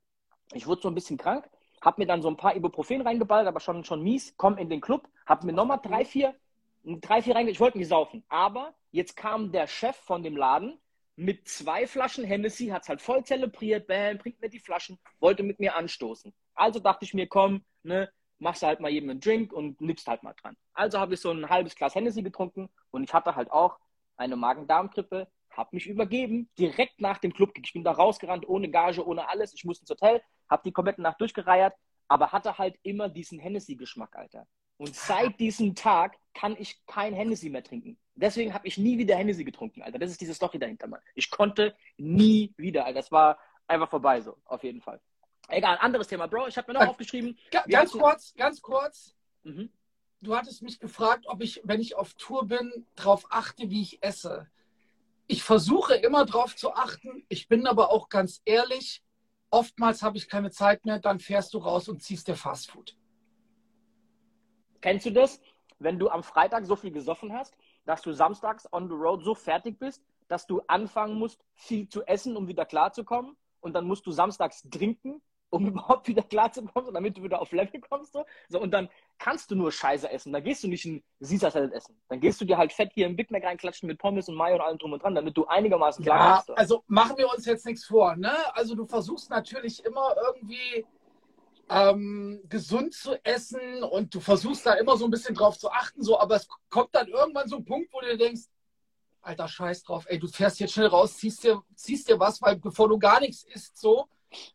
Ich 0.53 0.68
wurde 0.68 0.82
so 0.82 0.88
ein 0.88 0.96
bisschen 0.96 1.18
krank, 1.18 1.50
hab 1.82 1.98
mir 1.98 2.08
dann 2.08 2.22
so 2.22 2.29
ein 2.29 2.38
paar 2.38 2.56
Ibuprofen 2.56 3.01
reingeballt, 3.01 3.48
aber 3.48 3.60
schon, 3.60 3.84
schon 3.84 4.01
mies, 4.01 4.34
komm 4.38 4.58
in 4.58 4.70
den 4.70 4.82
Club, 4.82 5.08
hab 5.25 5.44
mir 5.44 5.53
nochmal 5.53 5.79
drei, 5.82 6.06
vier, 6.06 6.36
drei, 6.84 7.22
vier 7.22 7.36
reingeballt. 7.36 7.56
Ich 7.56 7.60
wollte 7.60 7.77
nicht 7.77 7.88
saufen. 7.88 8.24
Aber 8.29 8.74
jetzt 8.91 9.15
kam 9.15 9.51
der 9.51 9.68
Chef 9.68 9.96
von 9.96 10.24
dem 10.24 10.36
Laden 10.36 10.79
mit 11.15 11.48
zwei 11.48 11.86
Flaschen 11.86 12.24
Hennessy, 12.24 12.68
hat 12.68 12.84
es 12.84 12.89
halt 12.89 13.01
voll 13.01 13.24
zelebriert, 13.24 13.88
bam, 13.88 14.18
bringt 14.18 14.41
mir 14.41 14.50
die 14.50 14.60
Flaschen, 14.60 14.98
wollte 15.20 15.44
mit 15.44 15.60
mir 15.60 15.75
anstoßen. 15.75 16.34
Also 16.56 16.79
dachte 16.79 17.06
ich 17.06 17.13
mir, 17.13 17.27
komm, 17.27 17.63
ne, 17.84 18.10
machst 18.39 18.63
halt 18.63 18.79
mal 18.79 18.89
jedem 18.89 19.10
einen 19.10 19.19
Drink 19.19 19.53
und 19.53 19.79
nippst 19.81 20.08
halt 20.08 20.24
mal 20.24 20.34
dran. 20.34 20.55
Also 20.74 21.00
habe 21.00 21.13
ich 21.13 21.22
so 21.22 21.31
ein 21.31 21.50
halbes 21.50 21.75
Glas 21.75 21.96
Hennessy 21.96 22.24
getrunken 22.24 22.69
und 22.91 23.03
ich 23.03 23.13
hatte 23.13 23.36
halt 23.36 23.51
auch 23.51 23.77
eine 24.17 24.36
Magen-Darm-Grippe, 24.36 25.27
habe 25.51 25.69
mich 25.72 25.88
übergeben, 25.88 26.50
direkt 26.58 27.01
nach 27.01 27.17
dem 27.17 27.34
Club. 27.34 27.51
Ich 27.62 27.74
bin 27.74 27.84
da 27.84 27.91
rausgerannt, 27.91 28.48
ohne 28.48 28.69
Gage, 28.69 29.05
ohne 29.05 29.27
alles. 29.27 29.53
Ich 29.53 29.65
musste 29.65 29.84
ins 29.84 29.89
Hotel, 29.89 30.22
habe 30.50 30.63
die 30.65 30.72
komplette 30.72 31.01
Nacht 31.01 31.19
durchgereiert, 31.19 31.74
aber 32.08 32.31
hatte 32.31 32.58
halt 32.58 32.75
immer 32.84 33.10
diesen 33.10 33.39
Hennessy-Geschmack, 33.39 34.15
Alter. 34.15 34.48
Und 34.77 34.96
seit 34.96 35.39
diesem 35.39 35.75
Tag 35.75 36.17
kann 36.34 36.55
ich 36.58 36.86
kein 36.86 37.13
Hennessy 37.13 37.50
mehr 37.50 37.63
trinken. 37.63 37.98
Deswegen 38.15 38.53
habe 38.53 38.67
ich 38.67 38.77
nie 38.77 38.98
wieder 38.98 39.15
Hennessy 39.15 39.43
getrunken, 39.43 39.81
Alter. 39.81 40.00
Das 40.00 40.12
ist 40.12 40.22
diese 40.22 40.34
Story 40.34 40.60
dahinter, 40.60 40.88
Mann. 40.88 41.01
Ich 41.15 41.29
konnte 41.29 41.75
nie 41.98 42.53
wieder, 42.55 42.86
Alter. 42.86 43.00
Das 43.00 43.12
war 43.12 43.38
einfach 43.67 43.89
vorbei 43.89 44.22
so, 44.22 44.38
auf 44.46 44.63
jeden 44.63 44.81
Fall. 44.81 45.01
Egal, 45.50 45.77
anderes 45.79 46.08
Thema, 46.08 46.27
Bro. 46.27 46.48
Ich 46.48 46.58
habe 46.58 46.72
mir 46.72 46.79
noch 46.79 46.86
äh, 46.86 46.89
aufgeschrieben. 46.89 47.38
Ganz 47.68 47.91
kurz, 47.91 48.34
ganz 48.36 48.62
kurz. 48.62 49.15
Mhm. 49.44 49.72
Du 50.22 50.36
hattest 50.36 50.62
mich 50.62 50.79
gefragt, 50.79 51.25
ob 51.27 51.41
ich, 51.41 51.62
wenn 51.63 51.82
ich 51.82 51.96
auf 51.96 52.13
Tour 52.13 52.46
bin, 52.46 52.86
darauf 52.96 53.25
achte, 53.32 53.70
wie 53.70 53.82
ich 53.82 54.03
esse. 54.03 54.48
Ich 55.27 55.44
versuche 55.44 55.96
immer 55.96 56.25
darauf 56.25 56.56
zu 56.56 56.74
achten. 56.74 57.25
Ich 57.29 57.48
bin 57.48 57.68
aber 57.68 57.91
auch 57.91 58.10
ganz 58.10 58.41
ehrlich, 58.46 59.01
oftmals 59.50 60.03
habe 60.03 60.18
ich 60.18 60.27
keine 60.27 60.51
Zeit 60.51 60.86
mehr, 60.86 61.00
dann 61.00 61.20
fährst 61.20 61.53
du 61.53 61.60
raus 61.60 61.88
und 61.88 62.03
ziehst 62.03 62.27
dir 62.27 62.36
Fastfood. 62.36 62.96
Kennst 64.82 65.06
du 65.06 65.12
das, 65.12 65.39
wenn 65.79 65.98
du 65.98 66.10
am 66.10 66.24
Freitag 66.24 66.65
so 66.65 66.75
viel 66.75 66.91
gesoffen 66.91 67.34
hast, 67.34 67.56
dass 67.86 68.01
du 68.01 68.12
samstags 68.12 68.68
on 68.72 68.88
the 68.88 68.96
road 68.96 69.24
so 69.24 69.34
fertig 69.34 69.79
bist, 69.79 70.03
dass 70.27 70.46
du 70.46 70.62
anfangen 70.68 71.18
musst, 71.18 71.44
viel 71.53 71.88
zu 71.88 72.03
essen, 72.06 72.36
um 72.38 72.48
wieder 72.48 72.65
klarzukommen? 72.65 73.36
Und 73.62 73.74
dann 73.74 73.86
musst 73.86 74.06
du 74.06 74.12
samstags 74.12 74.63
trinken, 74.70 75.22
um 75.50 75.68
überhaupt 75.68 76.08
wieder 76.08 76.22
klarzukommen, 76.22 76.94
damit 76.94 77.18
du 77.18 77.24
wieder 77.24 77.41
auf 77.41 77.51
Level 77.51 77.82
kommst. 77.82 78.13
So. 78.13 78.25
so. 78.48 78.60
und 78.60 78.72
dann 78.72 78.89
kannst 79.18 79.51
du 79.51 79.56
nur 79.56 79.72
Scheiße 79.72 80.10
essen. 80.10 80.32
Dann 80.32 80.44
gehst 80.44 80.63
du 80.63 80.68
nicht 80.68 80.86
ein 80.86 81.03
Caesar 81.20 81.51
Salad 81.51 81.74
essen. 81.74 82.00
Dann 82.08 82.20
gehst 82.20 82.39
du 82.39 82.46
dir 82.46 82.58
halt 82.58 82.72
fett 82.72 82.91
hier 82.94 83.08
im 83.08 83.15
Big 83.15 83.32
Mac 83.32 83.44
reinklatschen 83.44 83.88
mit 83.88 83.98
Pommes 83.98 84.29
und 84.29 84.36
Mayo 84.36 84.56
und 84.56 84.62
allem 84.62 84.77
drum 84.77 84.94
und 84.94 85.03
dran, 85.03 85.15
damit 85.15 85.36
du 85.36 85.46
einigermaßen 85.46 86.03
klar 86.03 86.20
ja, 86.20 86.36
kommst. 86.36 86.60
Also 86.60 86.84
machen 86.88 87.18
wir 87.18 87.29
uns 87.29 87.46
jetzt 87.46 87.65
nichts 87.65 87.86
vor. 87.86 88.15
Ne? 88.15 88.34
Also 88.56 88.75
du 88.75 88.86
versuchst 88.86 89.29
natürlich 89.29 89.84
immer 89.86 90.15
irgendwie 90.24 90.86
ähm, 91.70 92.41
gesund 92.50 92.94
zu 92.94 93.24
essen 93.24 93.84
und 93.84 94.13
du 94.13 94.20
versuchst 94.20 94.65
da 94.65 94.74
immer 94.74 94.98
so 94.98 95.06
ein 95.06 95.12
bisschen 95.12 95.36
drauf 95.36 95.58
zu 95.58 95.72
achten, 95.72 96.01
so, 96.03 96.20
aber 96.20 96.36
es 96.36 96.48
kommt 96.70 96.94
dann 96.94 97.08
irgendwann 97.08 97.48
so 97.48 97.58
ein 97.58 97.65
Punkt, 97.65 97.94
wo 97.94 98.01
du 98.01 98.18
denkst, 98.18 98.44
alter 99.22 99.48
Scheiß 99.48 99.84
drauf, 99.84 100.06
ey, 100.08 100.18
du 100.18 100.27
fährst 100.27 100.60
jetzt 100.60 100.74
schnell 100.74 100.88
raus, 100.88 101.18
ziehst 101.18 101.44
dir, 101.44 101.62
ziehst 101.75 102.10
dir 102.10 102.20
was, 102.20 102.41
weil 102.41 102.56
bevor 102.56 102.89
du 102.89 102.98
gar 102.98 103.20
nichts 103.20 103.44
isst, 103.44 103.77
so, 103.77 104.08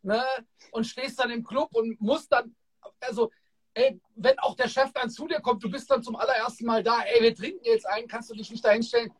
ne, 0.02 0.24
und 0.72 0.84
stehst 0.84 1.18
dann 1.18 1.30
im 1.30 1.44
Club 1.44 1.70
und 1.74 2.00
musst 2.00 2.32
dann, 2.32 2.54
also, 3.00 3.30
ey, 3.74 4.00
wenn 4.14 4.38
auch 4.38 4.56
der 4.56 4.68
Chef 4.68 4.92
dann 4.92 5.10
zu 5.10 5.26
dir 5.26 5.40
kommt, 5.40 5.62
du 5.62 5.70
bist 5.70 5.90
dann 5.90 6.02
zum 6.02 6.16
allerersten 6.16 6.64
Mal 6.64 6.82
da, 6.82 7.00
ey, 7.02 7.22
wir 7.22 7.34
trinken 7.34 7.64
jetzt 7.64 7.86
einen, 7.86 8.08
kannst 8.08 8.30
du 8.30 8.34
dich 8.34 8.50
nicht 8.50 8.64
dahinstellen? 8.64 9.12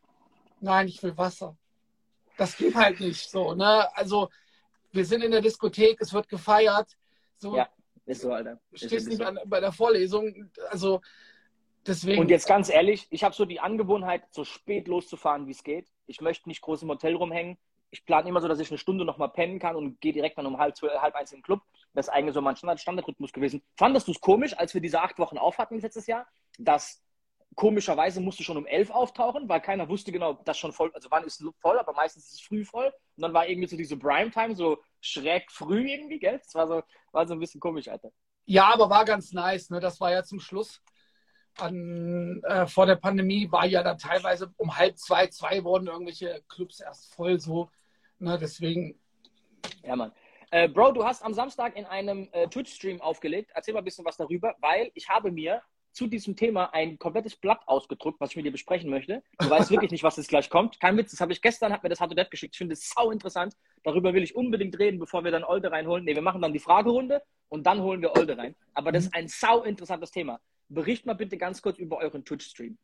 Nein, 0.61 0.87
ich 0.87 1.01
will 1.03 1.17
Wasser. 1.17 1.57
Das 2.37 2.57
geht 2.57 2.75
halt 2.75 2.99
nicht 2.99 3.29
so, 3.29 3.53
ne, 3.53 3.95
also, 3.95 4.29
wir 4.91 5.05
sind 5.05 5.23
in 5.23 5.31
der 5.31 5.41
Diskothek, 5.41 5.99
es 5.99 6.13
wird 6.13 6.29
gefeiert, 6.29 6.95
so, 7.37 7.55
ja. 7.55 7.69
Ist 8.05 8.21
so, 8.21 8.31
Alter. 8.31 8.59
Ist 8.71 8.85
Stehst 8.85 9.07
nicht 9.07 9.17
so. 9.17 9.25
an, 9.25 9.39
bei 9.45 9.59
der 9.59 9.71
Vorlesung. 9.71 10.51
Also 10.69 11.01
deswegen. 11.85 12.21
Und 12.21 12.29
jetzt 12.29 12.47
ganz 12.47 12.69
ehrlich, 12.69 13.07
ich 13.09 13.23
habe 13.23 13.33
so 13.33 13.45
die 13.45 13.59
Angewohnheit, 13.59 14.23
so 14.31 14.43
spät 14.43 14.87
loszufahren, 14.87 15.47
wie 15.47 15.51
es 15.51 15.63
geht. 15.63 15.87
Ich 16.05 16.21
möchte 16.21 16.47
nicht 16.47 16.61
groß 16.61 16.83
im 16.83 16.89
Hotel 16.89 17.15
rumhängen. 17.15 17.57
Ich 17.95 18.05
plane 18.05 18.27
immer 18.27 18.41
so, 18.41 18.49
dass 18.49 18.59
ich 18.59 18.69
eine 18.69 18.77
Stunde 18.77 19.05
noch 19.05 19.17
mal 19.17 19.29
pennen 19.29 19.57
kann 19.57 19.77
und 19.77 20.01
gehe 20.01 20.11
direkt 20.11 20.37
dann 20.37 20.45
um 20.45 20.57
halb, 20.57 20.75
zwölf, 20.75 20.93
halb 21.01 21.15
eins 21.15 21.31
in 21.31 21.37
den 21.37 21.43
Club. 21.43 21.61
Das 21.93 22.07
ist 22.07 22.13
eigentlich 22.13 22.33
so 22.33 22.41
mein 22.41 22.57
Standard 22.57 22.81
Standardrhythmus 22.81 23.31
gewesen. 23.31 23.63
Fandest 23.77 24.09
du 24.09 24.11
es 24.11 24.19
komisch, 24.19 24.53
als 24.57 24.73
wir 24.73 24.81
diese 24.81 25.01
acht 25.01 25.17
Wochen 25.17 25.37
auf 25.37 25.57
hatten 25.57 25.79
letztes 25.79 26.05
Jahr, 26.05 26.27
dass 26.59 27.01
komischerweise 27.55 28.19
musste 28.19 28.43
schon 28.43 28.57
um 28.57 28.65
elf 28.65 28.89
auftauchen, 28.89 29.47
weil 29.47 29.61
keiner 29.61 29.87
wusste 29.87 30.11
genau, 30.11 30.33
dass 30.33 30.57
schon 30.57 30.73
voll, 30.73 30.91
also 30.93 31.09
wann 31.09 31.23
ist 31.23 31.39
es 31.39 31.49
voll, 31.61 31.79
aber 31.79 31.93
meistens 31.93 32.25
ist 32.25 32.33
es 32.33 32.41
früh 32.41 32.65
voll. 32.65 32.87
Und 32.87 33.21
dann 33.21 33.33
war 33.33 33.47
irgendwie 33.47 33.69
so 33.69 33.77
diese 33.77 33.97
Prime-Time, 33.97 34.55
so 34.55 34.79
schräg 34.99 35.49
früh 35.49 35.89
irgendwie, 35.89 36.19
gell? 36.19 36.39
Das 36.43 36.53
war 36.53 36.67
so, 36.67 36.83
war 37.13 37.25
so 37.25 37.33
ein 37.33 37.39
bisschen 37.39 37.61
komisch, 37.61 37.87
Alter. 37.87 38.11
Ja, 38.43 38.73
aber 38.73 38.89
war 38.89 39.05
ganz 39.05 39.31
nice, 39.31 39.69
ne? 39.69 39.79
Das 39.79 40.01
war 40.01 40.11
ja 40.11 40.23
zum 40.23 40.41
Schluss. 40.41 40.81
An, 41.57 42.43
äh, 42.43 42.67
vor 42.67 42.85
der 42.85 42.97
Pandemie 42.97 43.49
war 43.49 43.65
ja 43.65 43.81
dann 43.81 43.97
teilweise 43.97 44.53
um 44.57 44.75
halb 44.75 44.97
zwei, 44.97 45.27
zwei 45.27 45.63
wurden 45.63 45.87
irgendwelche 45.87 46.43
Clubs 46.49 46.81
erst 46.81 47.13
voll 47.13 47.39
so. 47.39 47.69
Ne? 48.19 48.37
Deswegen. 48.39 48.99
Ja, 49.83 49.95
Mann. 49.95 50.11
Äh, 50.51 50.69
Bro, 50.69 50.93
du 50.93 51.03
hast 51.03 51.23
am 51.23 51.33
Samstag 51.33 51.75
in 51.75 51.85
einem 51.85 52.29
äh, 52.31 52.47
Twitch-Stream 52.47 53.01
aufgelegt. 53.01 53.51
Erzähl 53.53 53.73
mal 53.73 53.81
ein 53.81 53.85
bisschen 53.85 54.05
was 54.05 54.17
darüber, 54.17 54.55
weil 54.59 54.91
ich 54.93 55.09
habe 55.09 55.31
mir 55.31 55.61
zu 55.95 56.07
diesem 56.07 56.35
Thema 56.35 56.73
ein 56.73 56.99
komplettes 56.99 57.37
Blatt 57.37 57.61
ausgedruckt, 57.67 58.19
was 58.19 58.31
ich 58.31 58.35
mit 58.35 58.45
dir 58.45 58.51
besprechen 58.51 58.89
möchte. 58.89 59.23
Du 59.39 59.49
weißt 59.49 59.71
wirklich 59.71 59.91
nicht, 59.91 60.03
was 60.03 60.17
jetzt 60.17 60.27
gleich 60.27 60.49
kommt. 60.49 60.79
Kein 60.79 60.97
Witz, 60.97 61.11
das 61.11 61.21
habe 61.21 61.31
ich 61.31 61.41
gestern, 61.41 61.71
hat 61.71 61.83
mir 61.83 61.89
das 61.89 62.01
Hard 62.01 62.13
geschickt. 62.29 62.53
Ich 62.53 62.57
finde 62.57 62.73
es 62.73 62.89
sau 62.89 63.11
interessant. 63.11 63.55
Darüber 63.83 64.13
will 64.13 64.21
ich 64.21 64.35
unbedingt 64.35 64.77
reden, 64.77 64.99
bevor 64.99 65.23
wir 65.23 65.31
dann 65.31 65.45
Olde 65.45 65.71
reinholen. 65.71 66.03
Ne, 66.03 66.13
wir 66.13 66.21
machen 66.21 66.41
dann 66.41 66.51
die 66.51 66.59
Fragerunde 66.59 67.21
und 67.47 67.65
dann 67.65 67.81
holen 67.81 68.01
wir 68.01 68.15
Olde 68.17 68.37
rein. 68.37 68.55
Aber 68.73 68.91
das 68.91 69.05
ist 69.05 69.15
ein 69.15 69.29
sau 69.29 69.63
interessantes 69.63 70.11
Thema. 70.11 70.39
Bericht 70.67 71.05
mal 71.05 71.13
bitte 71.13 71.37
ganz 71.37 71.61
kurz 71.61 71.77
über 71.77 71.97
euren 71.97 72.25
Twitch-Stream. 72.25 72.77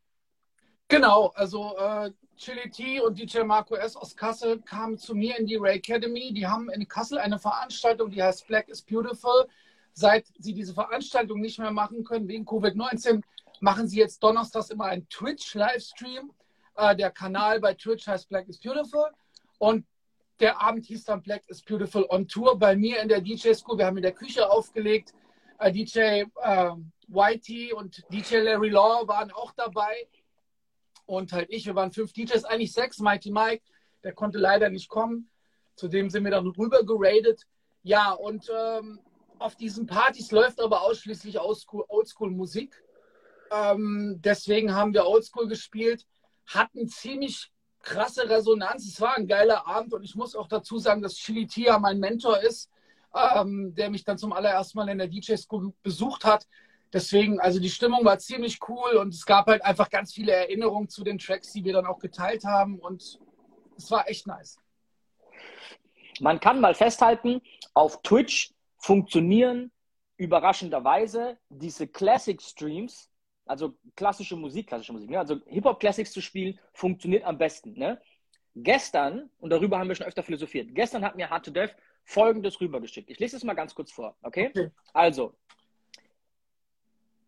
Genau, 0.92 1.32
also 1.36 1.74
äh, 1.78 2.10
Chili 2.36 2.68
T 2.68 3.00
und 3.00 3.18
DJ 3.18 3.44
Marco 3.44 3.76
S. 3.76 3.96
aus 3.96 4.14
Kassel 4.14 4.60
kamen 4.60 4.98
zu 4.98 5.14
mir 5.14 5.38
in 5.38 5.46
die 5.46 5.56
Ray 5.56 5.76
Academy. 5.76 6.34
Die 6.34 6.46
haben 6.46 6.68
in 6.68 6.86
Kassel 6.86 7.16
eine 7.16 7.38
Veranstaltung, 7.38 8.10
die 8.10 8.22
heißt 8.22 8.46
Black 8.46 8.68
is 8.68 8.82
Beautiful. 8.82 9.48
Seit 9.94 10.26
sie 10.38 10.52
diese 10.52 10.74
Veranstaltung 10.74 11.40
nicht 11.40 11.58
mehr 11.58 11.70
machen 11.70 12.04
können 12.04 12.28
wegen 12.28 12.44
Covid-19, 12.44 13.22
machen 13.60 13.88
sie 13.88 14.00
jetzt 14.00 14.22
donnerstags 14.22 14.68
immer 14.68 14.84
einen 14.84 15.08
Twitch-Livestream. 15.08 16.30
Äh, 16.76 16.94
der 16.94 17.10
Kanal 17.10 17.58
bei 17.60 17.72
Twitch 17.72 18.06
heißt 18.06 18.28
Black 18.28 18.46
is 18.50 18.60
Beautiful. 18.60 19.06
Und 19.58 19.86
der 20.40 20.60
Abend 20.60 20.84
hieß 20.84 21.04
dann 21.04 21.22
Black 21.22 21.44
is 21.48 21.62
Beautiful 21.62 22.04
on 22.10 22.28
Tour 22.28 22.58
bei 22.58 22.76
mir 22.76 23.00
in 23.00 23.08
der 23.08 23.22
DJ 23.22 23.54
School. 23.54 23.78
Wir 23.78 23.86
haben 23.86 23.96
in 23.96 24.02
der 24.02 24.12
Küche 24.12 24.50
aufgelegt. 24.50 25.14
Äh, 25.58 25.72
DJ 25.72 26.24
äh, 26.42 26.70
Whitey 27.08 27.72
und 27.72 28.04
DJ 28.10 28.40
Larry 28.40 28.68
Law 28.68 29.08
waren 29.08 29.32
auch 29.32 29.52
dabei. 29.52 30.06
Und 31.06 31.32
halt 31.32 31.48
ich, 31.50 31.66
wir 31.66 31.74
waren 31.74 31.92
fünf 31.92 32.12
DJs, 32.12 32.44
eigentlich 32.44 32.72
sechs. 32.72 32.98
Mighty 32.98 33.30
Mike, 33.30 33.64
der 34.04 34.12
konnte 34.12 34.38
leider 34.38 34.70
nicht 34.70 34.88
kommen. 34.88 35.30
Zudem 35.74 36.10
sind 36.10 36.24
wir 36.24 36.30
dann 36.30 36.46
rüber 36.46 36.84
geradet. 36.84 37.42
Ja, 37.82 38.12
und 38.12 38.50
ähm, 38.54 39.00
auf 39.38 39.56
diesen 39.56 39.86
Partys 39.86 40.30
läuft 40.30 40.60
aber 40.60 40.82
ausschließlich 40.82 41.38
Oldschool-Musik. 41.40 42.82
Ähm, 43.50 44.20
deswegen 44.24 44.74
haben 44.74 44.94
wir 44.94 45.06
Oldschool 45.06 45.48
gespielt, 45.48 46.06
hatten 46.46 46.88
ziemlich 46.88 47.50
krasse 47.82 48.28
Resonanz. 48.28 48.86
Es 48.86 49.00
war 49.00 49.16
ein 49.16 49.26
geiler 49.26 49.66
Abend 49.66 49.92
und 49.92 50.04
ich 50.04 50.14
muss 50.14 50.36
auch 50.36 50.48
dazu 50.48 50.78
sagen, 50.78 51.02
dass 51.02 51.16
Chili 51.16 51.46
Tia 51.46 51.78
mein 51.78 51.98
Mentor 51.98 52.40
ist, 52.40 52.70
ähm, 53.14 53.74
der 53.74 53.90
mich 53.90 54.04
dann 54.04 54.16
zum 54.16 54.32
allerersten 54.32 54.78
Mal 54.78 54.88
in 54.88 54.98
der 54.98 55.08
DJ 55.08 55.36
School 55.36 55.72
besucht 55.82 56.24
hat. 56.24 56.46
Deswegen, 56.92 57.40
also 57.40 57.58
die 57.58 57.70
Stimmung 57.70 58.04
war 58.04 58.18
ziemlich 58.18 58.58
cool 58.68 58.96
und 58.96 59.14
es 59.14 59.24
gab 59.24 59.46
halt 59.46 59.64
einfach 59.64 59.88
ganz 59.88 60.12
viele 60.12 60.32
Erinnerungen 60.32 60.88
zu 60.88 61.02
den 61.02 61.18
Tracks, 61.18 61.52
die 61.52 61.64
wir 61.64 61.72
dann 61.72 61.86
auch 61.86 61.98
geteilt 61.98 62.44
haben 62.44 62.78
und 62.78 63.18
es 63.76 63.90
war 63.90 64.08
echt 64.08 64.26
nice. 64.26 64.58
Man 66.20 66.38
kann 66.38 66.60
mal 66.60 66.74
festhalten, 66.74 67.40
auf 67.72 68.02
Twitch 68.02 68.52
funktionieren 68.76 69.72
überraschenderweise 70.16 71.38
diese 71.48 71.88
Classic 71.88 72.40
Streams, 72.40 73.10
also 73.46 73.74
klassische 73.96 74.36
Musik, 74.36 74.68
klassische 74.68 74.92
Musik, 74.92 75.10
ne? 75.10 75.18
also 75.18 75.40
Hip-Hop 75.46 75.80
Classics 75.80 76.12
zu 76.12 76.20
spielen, 76.20 76.58
funktioniert 76.74 77.24
am 77.24 77.38
besten. 77.38 77.72
Ne? 77.72 78.00
Gestern, 78.54 79.30
und 79.38 79.50
darüber 79.50 79.78
haben 79.78 79.88
wir 79.88 79.94
schon 79.94 80.06
öfter 80.06 80.22
philosophiert, 80.22 80.74
gestern 80.74 81.04
hat 81.04 81.16
mir 81.16 81.30
Hard 81.30 81.46
to 81.46 81.50
Death 81.50 81.74
folgendes 82.04 82.60
rübergeschickt. 82.60 83.08
Ich 83.10 83.18
lese 83.18 83.36
es 83.36 83.44
mal 83.44 83.54
ganz 83.54 83.74
kurz 83.74 83.90
vor, 83.90 84.16
okay? 84.22 84.50
okay. 84.50 84.70
Also, 84.92 85.34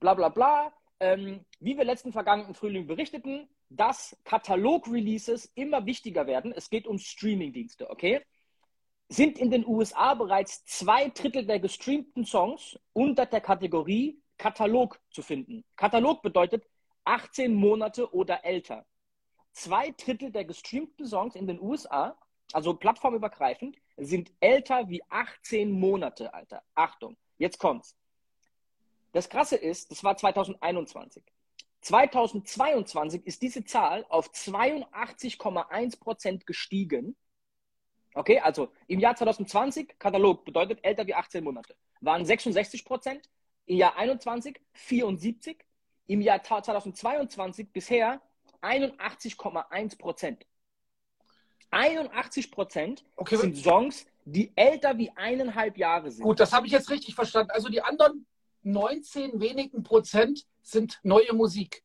bla 0.04 0.12
bla 0.12 0.28
bla, 0.28 0.72
ähm, 1.00 1.46
wie 1.60 1.78
wir 1.78 1.84
letzten 1.84 2.12
vergangenen 2.12 2.52
Frühling 2.52 2.86
berichteten, 2.86 3.48
dass 3.70 4.14
Katalog-Releases 4.24 5.50
immer 5.54 5.86
wichtiger 5.86 6.26
werden. 6.26 6.52
Es 6.52 6.68
geht 6.68 6.86
um 6.86 6.98
Streaming-Dienste, 6.98 7.88
okay? 7.88 8.20
Sind 9.08 9.38
in 9.38 9.50
den 9.50 9.66
USA 9.66 10.12
bereits 10.12 10.62
zwei 10.66 11.08
Drittel 11.08 11.46
der 11.46 11.58
gestreamten 11.58 12.26
Songs 12.26 12.78
unter 12.92 13.24
der 13.24 13.40
Kategorie 13.40 14.20
Katalog 14.36 15.00
zu 15.08 15.22
finden. 15.22 15.64
Katalog 15.74 16.20
bedeutet 16.20 16.66
18 17.04 17.54
Monate 17.54 18.12
oder 18.12 18.44
älter. 18.44 18.84
Zwei 19.52 19.92
Drittel 19.92 20.30
der 20.30 20.44
gestreamten 20.44 21.06
Songs 21.06 21.34
in 21.34 21.46
den 21.46 21.58
USA, 21.58 22.14
also 22.52 22.74
plattformübergreifend, 22.74 23.78
sind 23.96 24.30
älter 24.40 24.86
wie 24.90 25.02
18 25.08 25.70
Monate, 25.70 26.34
Alter. 26.34 26.62
Achtung, 26.74 27.16
jetzt 27.38 27.58
kommt's. 27.58 27.96
Das 29.14 29.28
Krasse 29.28 29.54
ist, 29.54 29.92
das 29.92 30.02
war 30.02 30.16
2021. 30.16 31.22
2022 31.82 33.24
ist 33.24 33.42
diese 33.42 33.64
Zahl 33.64 34.04
auf 34.08 34.32
82,1 34.32 36.00
Prozent 36.00 36.46
gestiegen. 36.46 37.16
Okay, 38.14 38.40
also 38.40 38.72
im 38.88 38.98
Jahr 38.98 39.14
2020, 39.14 40.00
Katalog 40.00 40.44
bedeutet 40.44 40.80
älter 40.82 41.06
wie 41.06 41.14
18 41.14 41.44
Monate, 41.44 41.76
waren 42.00 42.24
66 42.24 42.84
Prozent. 42.84 43.30
Im 43.66 43.76
Jahr 43.76 43.96
21 43.96 44.60
74. 44.72 45.64
Im 46.08 46.20
Jahr 46.20 46.42
2022 46.42 47.72
bisher 47.72 48.20
81,1 48.62 49.96
Prozent. 49.96 50.44
81 51.70 52.50
Prozent 52.50 53.04
okay. 53.14 53.36
sind 53.36 53.56
Songs, 53.58 54.06
die 54.24 54.52
älter 54.56 54.98
wie 54.98 55.10
eineinhalb 55.10 55.78
Jahre 55.78 56.10
sind. 56.10 56.24
Gut, 56.24 56.40
das 56.40 56.52
habe 56.52 56.66
ich 56.66 56.72
jetzt 56.72 56.90
richtig 56.90 57.14
verstanden. 57.14 57.52
Also 57.52 57.68
die 57.68 57.80
anderen 57.80 58.26
19 58.64 59.40
wenigen 59.40 59.82
Prozent 59.82 60.44
sind 60.62 60.98
neue 61.02 61.32
Musik. 61.32 61.84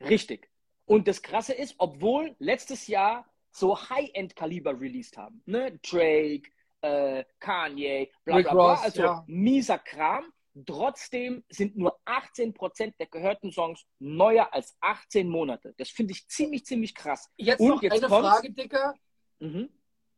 Richtig. 0.00 0.50
Und 0.86 1.08
das 1.08 1.22
Krasse 1.22 1.54
ist, 1.54 1.74
obwohl 1.78 2.34
letztes 2.38 2.86
Jahr 2.86 3.26
so 3.50 3.78
High-End-Kaliber 3.88 4.78
released 4.80 5.16
haben, 5.16 5.42
ne? 5.46 5.78
Drake, 5.82 6.50
äh, 6.80 7.24
Kanye, 7.38 8.10
bla 8.24 8.40
bla 8.40 8.52
bla, 8.52 8.74
also 8.74 9.02
ja. 9.02 9.24
mieser 9.26 9.78
Kram. 9.78 10.32
Trotzdem 10.66 11.44
sind 11.48 11.76
nur 11.76 11.98
18 12.04 12.54
Prozent 12.54 12.94
der 13.00 13.06
gehörten 13.06 13.50
Songs 13.50 13.84
neuer 13.98 14.52
als 14.52 14.76
18 14.80 15.28
Monate. 15.28 15.74
Das 15.78 15.90
finde 15.90 16.12
ich 16.12 16.28
ziemlich, 16.28 16.64
ziemlich 16.64 16.94
krass. 16.94 17.28
Jetzt 17.36 17.60
Und 17.60 17.68
noch 17.68 17.82
jetzt 17.82 17.92
eine 17.92 18.06
kommt's. 18.06 18.28
Frage, 18.28 18.52
Dicker. 18.52 18.94
Mhm. 19.40 19.68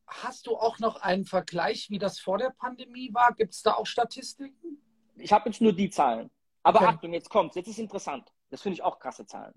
Hast 0.06 0.46
du 0.46 0.56
auch 0.56 0.78
noch 0.78 0.96
einen 0.96 1.24
Vergleich, 1.24 1.88
wie 1.88 1.98
das 1.98 2.20
vor 2.20 2.36
der 2.38 2.50
Pandemie 2.50 3.12
war? 3.14 3.34
Gibt 3.34 3.54
es 3.54 3.62
da 3.62 3.74
auch 3.74 3.86
Statistiken? 3.86 4.82
Ich 5.16 5.32
habe 5.32 5.48
jetzt 5.48 5.60
nur 5.60 5.72
die 5.72 5.90
Zahlen. 5.90 6.30
Aber 6.62 6.80
okay. 6.80 6.88
Achtung, 6.88 7.12
jetzt 7.12 7.30
kommt's. 7.30 7.56
Jetzt 7.56 7.68
ist 7.68 7.78
interessant. 7.78 8.32
Das 8.50 8.62
finde 8.62 8.74
ich 8.74 8.82
auch 8.82 8.98
krasse 8.98 9.26
Zahlen. 9.26 9.54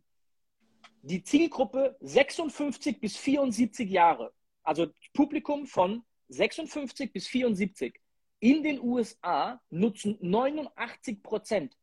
Die 1.01 1.23
Zielgruppe 1.23 1.97
56 2.01 2.99
bis 2.99 3.17
74 3.17 3.89
Jahre, 3.89 4.33
also 4.63 4.87
Publikum 5.13 5.65
von 5.65 6.03
56 6.29 7.11
bis 7.11 7.27
74 7.27 7.99
in 8.39 8.63
den 8.63 8.79
USA 8.79 9.61
nutzen 9.69 10.17
89 10.21 11.21
Prozent 11.23 11.77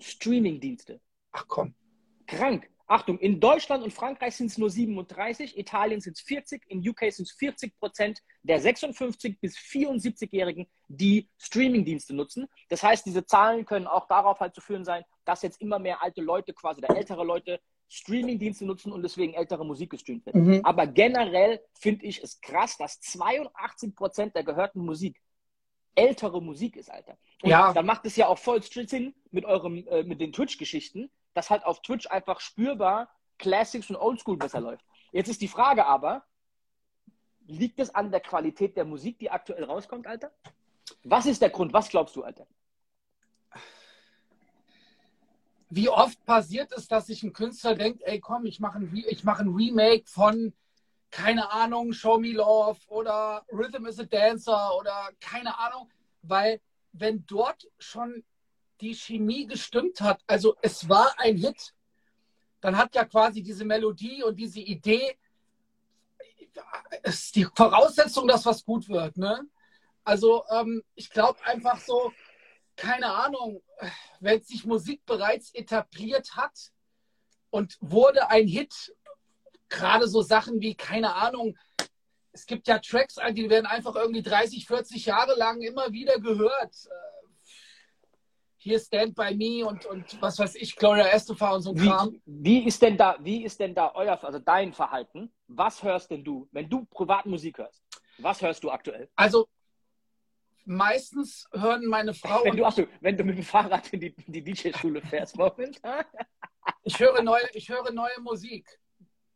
Streaming-Dienste. 0.00 1.00
Ach 1.32 1.46
komm. 1.48 1.74
Krank. 2.26 2.70
Achtung, 2.88 3.18
in 3.18 3.40
Deutschland 3.40 3.82
und 3.82 3.92
Frankreich 3.92 4.36
sind 4.36 4.46
es 4.46 4.58
nur 4.58 4.70
37, 4.70 5.58
Italien 5.58 6.00
sind 6.00 6.16
es 6.16 6.20
40, 6.22 6.62
in 6.68 6.88
UK 6.88 7.12
sind 7.12 7.26
es 7.26 7.32
40 7.32 7.76
Prozent 7.78 8.22
der 8.42 8.60
56 8.60 9.40
bis 9.40 9.56
74-Jährigen, 9.56 10.68
die 10.86 11.28
Streaming-Dienste 11.38 12.14
nutzen. 12.14 12.46
Das 12.68 12.84
heißt, 12.84 13.04
diese 13.04 13.26
Zahlen 13.26 13.66
können 13.66 13.88
auch 13.88 14.06
darauf 14.06 14.38
halt 14.38 14.54
zu 14.54 14.60
führen 14.60 14.84
sein, 14.84 15.04
dass 15.24 15.42
jetzt 15.42 15.60
immer 15.60 15.80
mehr 15.80 16.02
alte 16.02 16.20
Leute, 16.20 16.52
quasi 16.52 16.78
oder 16.78 16.96
ältere 16.96 17.24
Leute, 17.24 17.60
Streaming-Dienste 17.88 18.64
nutzen 18.64 18.92
und 18.92 19.02
deswegen 19.02 19.34
ältere 19.34 19.64
Musik 19.64 19.90
gestreamt 19.90 20.26
wird. 20.26 20.36
Mhm. 20.36 20.60
Aber 20.64 20.86
generell 20.86 21.60
finde 21.74 22.04
ich 22.06 22.22
es 22.22 22.40
krass, 22.40 22.76
dass 22.76 23.00
82 23.00 23.94
Prozent 23.94 24.34
der 24.34 24.44
gehörten 24.44 24.80
Musik 24.80 25.20
ältere 25.96 26.42
Musik 26.42 26.76
ist, 26.76 26.90
Alter. 26.90 27.16
Und 27.42 27.50
ja. 27.50 27.72
dann 27.72 27.86
macht 27.86 28.04
es 28.06 28.16
ja 28.16 28.28
auch 28.28 28.38
voll 28.38 28.62
Sinn 28.62 29.14
mit 29.30 29.44
eurem, 29.44 29.86
äh, 29.88 30.02
mit 30.02 30.20
den 30.20 30.32
Twitch-Geschichten, 30.32 31.10
dass 31.36 31.50
halt 31.50 31.64
auf 31.64 31.82
Twitch 31.82 32.06
einfach 32.06 32.40
spürbar 32.40 33.10
Classics 33.38 33.90
und 33.90 33.96
Oldschool 33.96 34.38
besser 34.38 34.60
läuft. 34.60 34.84
Jetzt 35.12 35.28
ist 35.28 35.42
die 35.42 35.48
Frage 35.48 35.84
aber, 35.84 36.24
liegt 37.46 37.78
es 37.78 37.94
an 37.94 38.10
der 38.10 38.20
Qualität 38.20 38.76
der 38.76 38.86
Musik, 38.86 39.18
die 39.18 39.30
aktuell 39.30 39.64
rauskommt, 39.64 40.06
Alter? 40.06 40.32
Was 41.04 41.26
ist 41.26 41.42
der 41.42 41.50
Grund? 41.50 41.74
Was 41.74 41.90
glaubst 41.90 42.16
du, 42.16 42.22
Alter? 42.22 42.46
Wie 45.68 45.90
oft 45.90 46.24
passiert 46.24 46.72
es, 46.72 46.88
dass 46.88 47.06
sich 47.06 47.22
ein 47.22 47.34
Künstler 47.34 47.74
denkt, 47.74 48.02
ey 48.04 48.18
komm, 48.18 48.46
ich 48.46 48.58
mache 48.58 48.78
ein, 48.78 49.04
mach 49.24 49.40
ein 49.40 49.48
Remake 49.48 50.04
von, 50.06 50.54
keine 51.10 51.50
Ahnung, 51.52 51.92
Show 51.92 52.18
Me 52.18 52.32
Love 52.32 52.80
oder 52.88 53.44
Rhythm 53.52 53.84
is 53.86 54.00
a 54.00 54.04
Dancer 54.04 54.74
oder 54.78 55.10
keine 55.20 55.58
Ahnung, 55.58 55.90
weil 56.22 56.60
wenn 56.92 57.26
dort 57.26 57.68
schon 57.78 58.24
die 58.80 58.94
Chemie 58.94 59.46
gestimmt 59.46 60.00
hat, 60.00 60.20
also 60.26 60.56
es 60.62 60.88
war 60.88 61.14
ein 61.18 61.36
Hit, 61.36 61.74
dann 62.60 62.76
hat 62.76 62.94
ja 62.94 63.04
quasi 63.04 63.42
diese 63.42 63.64
Melodie 63.64 64.22
und 64.22 64.36
diese 64.36 64.60
Idee, 64.60 65.18
ist 67.02 67.36
die 67.36 67.44
Voraussetzung, 67.44 68.26
dass 68.28 68.46
was 68.46 68.64
gut 68.64 68.88
wird. 68.88 69.16
Ne? 69.18 69.46
Also 70.04 70.44
ähm, 70.50 70.82
ich 70.94 71.10
glaube 71.10 71.44
einfach 71.44 71.80
so, 71.80 72.12
keine 72.76 73.12
Ahnung, 73.12 73.62
wenn 74.20 74.42
sich 74.42 74.64
Musik 74.64 75.04
bereits 75.06 75.54
etabliert 75.54 76.36
hat 76.36 76.72
und 77.50 77.76
wurde 77.80 78.28
ein 78.30 78.46
Hit, 78.46 78.94
gerade 79.68 80.08
so 80.08 80.22
Sachen 80.22 80.60
wie, 80.60 80.74
keine 80.74 81.14
Ahnung, 81.14 81.56
es 82.32 82.46
gibt 82.46 82.68
ja 82.68 82.78
Tracks, 82.78 83.16
die 83.32 83.48
werden 83.48 83.66
einfach 83.66 83.94
irgendwie 83.96 84.22
30, 84.22 84.66
40 84.66 85.06
Jahre 85.06 85.34
lang 85.36 85.62
immer 85.62 85.92
wieder 85.92 86.20
gehört 86.20 86.74
hier 88.66 88.80
Stand 88.80 89.14
By 89.14 89.32
Me 89.32 89.64
und, 89.64 89.86
und 89.86 90.20
was 90.20 90.40
weiß 90.40 90.56
ich, 90.56 90.74
Gloria 90.74 91.06
Estefan 91.06 91.54
und 91.54 91.62
so 91.62 91.70
ein 91.70 91.76
Kram. 91.76 92.20
Wie 92.26 92.66
ist 92.66 92.82
denn 92.82 92.96
da, 92.96 93.16
wie 93.20 93.44
ist 93.44 93.60
denn 93.60 93.76
da 93.76 93.92
euer, 93.94 94.22
also 94.22 94.40
dein 94.40 94.72
Verhalten? 94.72 95.32
Was 95.46 95.84
hörst 95.84 96.10
denn 96.10 96.24
du, 96.24 96.48
wenn 96.50 96.68
du 96.68 96.84
privat 96.86 97.26
Musik 97.26 97.58
hörst? 97.58 97.80
Was 98.18 98.42
hörst 98.42 98.64
du 98.64 98.70
aktuell? 98.70 99.08
Also 99.14 99.46
meistens 100.64 101.46
hören 101.52 101.86
meine 101.86 102.12
Frau. 102.12 102.42
Wenn 102.42 102.56
du, 102.56 102.64
ach 102.64 102.74
du, 102.74 102.88
wenn 103.00 103.16
du 103.16 103.22
mit 103.22 103.38
dem 103.38 103.44
Fahrrad 103.44 103.92
in 103.92 104.00
die, 104.00 104.14
die 104.26 104.42
DJ-Schule 104.42 105.00
fährst, 105.00 105.36
momentan. 105.38 106.04
ich 106.82 106.98
höre 106.98 107.22
neue, 107.22 107.48
ich 107.52 107.68
höre 107.68 107.92
neue 107.92 108.20
Musik. 108.20 108.80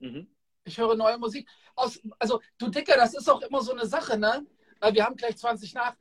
Mhm. 0.01 0.27
Ich 0.65 0.77
höre 0.77 0.97
neue 0.97 1.19
Musik. 1.19 1.49
Aus, 1.77 2.01
also, 2.19 2.41
du 2.59 2.69
Dicker, 2.69 2.97
das 2.97 3.15
ist 3.15 3.29
auch 3.29 3.43
immer 3.43 3.63
so 3.63 3.71
eine 3.71 3.87
Sache, 3.87 4.19
ne? 4.19 4.45
Wir 4.93 5.05
haben 5.05 5.15
gleich 5.15 5.37
20 5.37 5.73
nach. 5.75 5.95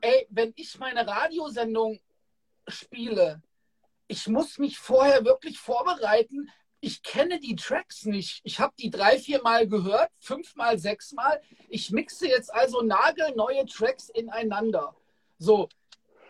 Ey, 0.00 0.26
wenn 0.30 0.54
ich 0.56 0.78
meine 0.78 1.06
Radiosendung 1.06 2.00
spiele, 2.70 3.42
ich 4.10 4.26
muss 4.26 4.58
mich 4.58 4.78
vorher 4.78 5.24
wirklich 5.24 5.58
vorbereiten. 5.58 6.50
Ich 6.80 7.02
kenne 7.02 7.38
die 7.38 7.54
Tracks 7.54 8.04
nicht. 8.06 8.40
Ich 8.42 8.58
habe 8.58 8.72
die 8.78 8.90
drei, 8.90 9.18
vier 9.18 9.40
Mal 9.42 9.68
gehört, 9.68 10.10
fünfmal, 10.18 10.78
sechsmal. 10.78 11.40
Ich 11.68 11.90
mixe 11.90 12.26
jetzt 12.26 12.52
also 12.52 12.82
nagelneue 12.82 13.66
Tracks 13.66 14.08
ineinander. 14.08 14.96
So, 15.38 15.68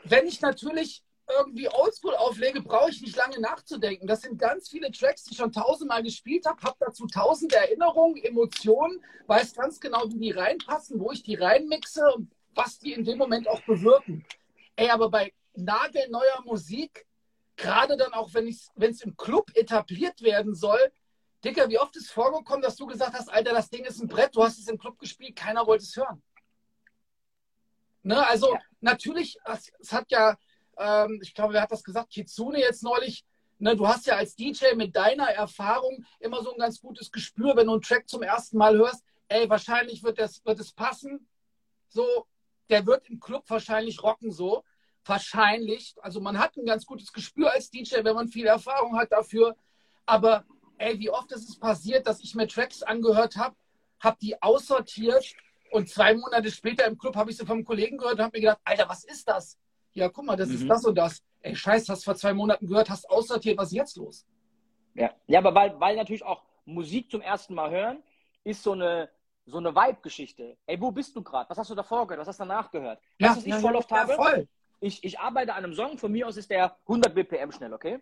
wenn 0.04 0.26
ich 0.26 0.40
natürlich 0.40 1.02
irgendwie 1.38 1.68
Oldschool 1.68 2.14
auflege, 2.16 2.60
brauche 2.60 2.90
ich 2.90 3.00
nicht 3.00 3.16
lange 3.16 3.40
nachzudenken. 3.40 4.06
Das 4.06 4.22
sind 4.22 4.38
ganz 4.38 4.68
viele 4.68 4.90
Tracks, 4.90 5.24
die 5.24 5.30
ich 5.30 5.38
schon 5.38 5.52
tausendmal 5.52 6.02
gespielt 6.02 6.44
habe, 6.46 6.60
habe 6.62 6.76
dazu 6.80 7.06
tausende 7.06 7.56
Erinnerungen, 7.56 8.22
Emotionen, 8.22 9.02
weiß 9.26 9.54
ganz 9.54 9.80
genau, 9.80 10.04
wie 10.08 10.18
die 10.18 10.32
reinpassen, 10.32 11.00
wo 11.00 11.12
ich 11.12 11.22
die 11.22 11.36
reinmixe 11.36 12.04
und 12.14 12.30
was 12.54 12.78
die 12.78 12.92
in 12.92 13.04
dem 13.04 13.18
Moment 13.18 13.48
auch 13.48 13.62
bewirken. 13.62 14.26
Ey, 14.76 14.90
aber 14.90 15.08
bei 15.08 15.32
nagelneuer 15.54 16.42
Musik, 16.44 17.06
gerade 17.56 17.96
dann 17.96 18.12
auch, 18.12 18.32
wenn 18.34 18.48
es 18.48 19.02
im 19.02 19.16
Club 19.16 19.50
etabliert 19.54 20.22
werden 20.22 20.54
soll. 20.54 20.80
Dicker, 21.44 21.68
wie 21.68 21.78
oft 21.78 21.96
ist 21.96 22.10
vorgekommen, 22.10 22.62
dass 22.62 22.76
du 22.76 22.86
gesagt 22.86 23.14
hast, 23.14 23.28
Alter, 23.28 23.52
das 23.52 23.70
Ding 23.70 23.84
ist 23.84 24.00
ein 24.00 24.08
Brett, 24.08 24.34
du 24.34 24.42
hast 24.42 24.58
es 24.58 24.68
im 24.68 24.78
Club 24.78 24.98
gespielt, 24.98 25.36
keiner 25.36 25.66
wollte 25.66 25.84
es 25.84 25.96
hören. 25.96 26.22
Ne, 28.02 28.26
also 28.26 28.54
ja. 28.54 28.60
natürlich, 28.80 29.36
es 29.78 29.92
hat 29.92 30.10
ja, 30.10 30.36
ähm, 30.78 31.20
ich 31.22 31.34
glaube, 31.34 31.54
wer 31.54 31.62
hat 31.62 31.72
das 31.72 31.82
gesagt? 31.82 32.10
Kitsune 32.10 32.60
jetzt 32.60 32.82
neulich. 32.82 33.24
Ne, 33.58 33.76
du 33.76 33.86
hast 33.86 34.06
ja 34.06 34.16
als 34.16 34.34
DJ 34.34 34.74
mit 34.74 34.96
deiner 34.96 35.28
Erfahrung 35.28 36.04
immer 36.18 36.42
so 36.42 36.52
ein 36.52 36.58
ganz 36.58 36.80
gutes 36.80 37.10
Gespür, 37.10 37.56
wenn 37.56 37.66
du 37.66 37.74
einen 37.74 37.82
Track 37.82 38.08
zum 38.08 38.22
ersten 38.22 38.56
Mal 38.56 38.76
hörst. 38.76 39.04
Ey, 39.28 39.48
wahrscheinlich 39.48 40.02
wird, 40.02 40.18
das, 40.18 40.44
wird 40.44 40.58
es 40.60 40.72
passen 40.72 41.28
so, 41.90 42.26
der 42.70 42.86
wird 42.86 43.08
im 43.08 43.20
Club 43.20 43.44
wahrscheinlich 43.48 44.02
rocken 44.02 44.32
so. 44.32 44.64
Wahrscheinlich. 45.04 45.94
Also 46.00 46.20
man 46.20 46.38
hat 46.38 46.56
ein 46.56 46.66
ganz 46.66 46.86
gutes 46.86 47.12
Gespür 47.12 47.52
als 47.52 47.70
DJ, 47.70 48.04
wenn 48.04 48.14
man 48.14 48.28
viel 48.28 48.46
Erfahrung 48.46 48.98
hat 48.98 49.12
dafür. 49.12 49.56
Aber 50.06 50.44
ey, 50.78 50.98
wie 50.98 51.10
oft 51.10 51.30
ist 51.32 51.48
es 51.48 51.58
passiert, 51.58 52.06
dass 52.06 52.20
ich 52.20 52.34
mir 52.34 52.46
Tracks 52.46 52.82
angehört 52.82 53.36
habe, 53.36 53.56
habe 54.00 54.16
die 54.20 54.40
aussortiert 54.42 55.24
und 55.70 55.88
zwei 55.88 56.14
Monate 56.14 56.50
später 56.50 56.86
im 56.86 56.98
Club 56.98 57.16
habe 57.16 57.30
ich 57.30 57.36
sie 57.36 57.46
vom 57.46 57.64
Kollegen 57.64 57.98
gehört 57.98 58.14
und 58.14 58.24
habe 58.24 58.36
mir 58.36 58.40
gedacht, 58.42 58.60
Alter, 58.64 58.88
was 58.88 59.04
ist 59.04 59.28
das? 59.28 59.58
Ja, 59.92 60.08
guck 60.08 60.24
mal, 60.24 60.36
das 60.36 60.48
mhm. 60.48 60.54
ist 60.56 60.68
das 60.68 60.84
und 60.84 60.96
das. 60.96 61.22
Ey, 61.42 61.54
scheiße, 61.54 61.92
hast 61.92 62.04
vor 62.04 62.16
zwei 62.16 62.34
Monaten 62.34 62.66
gehört, 62.66 62.90
hast 62.90 63.08
aussortiert, 63.08 63.58
was 63.58 63.68
ist 63.68 63.76
jetzt 63.76 63.96
los? 63.96 64.26
Ja, 64.94 65.10
ja 65.26 65.38
aber 65.38 65.54
weil, 65.54 65.78
weil 65.80 65.96
natürlich 65.96 66.24
auch 66.24 66.42
Musik 66.64 67.10
zum 67.10 67.20
ersten 67.20 67.54
Mal 67.54 67.70
hören, 67.70 68.02
ist 68.44 68.62
so 68.62 68.72
eine, 68.72 69.10
so 69.46 69.58
eine 69.58 69.74
Vibe-Geschichte. 69.74 70.56
Ey, 70.66 70.80
wo 70.80 70.90
bist 70.90 71.14
du 71.16 71.22
gerade? 71.22 71.48
Was 71.48 71.58
hast 71.58 71.70
du 71.70 71.74
davor 71.74 72.06
gehört? 72.06 72.20
Was 72.20 72.28
hast 72.28 72.40
du 72.40 72.44
danach 72.44 72.70
gehört? 72.70 73.00
Ja, 73.18 73.30
was 73.30 73.38
ich 73.38 73.46
ja, 73.46 73.58
voll 73.58 73.76
oft 73.76 73.90
ja, 73.90 73.98
habe? 73.98 74.14
Voll. 74.14 74.48
Ich, 74.80 75.04
ich 75.04 75.20
arbeite 75.20 75.54
an 75.54 75.64
einem 75.64 75.74
Song, 75.74 75.98
von 75.98 76.10
mir 76.10 76.26
aus 76.26 76.36
ist 76.36 76.50
der 76.50 76.76
100 76.82 77.14
BPM 77.14 77.52
schnell, 77.52 77.72
okay? 77.74 78.00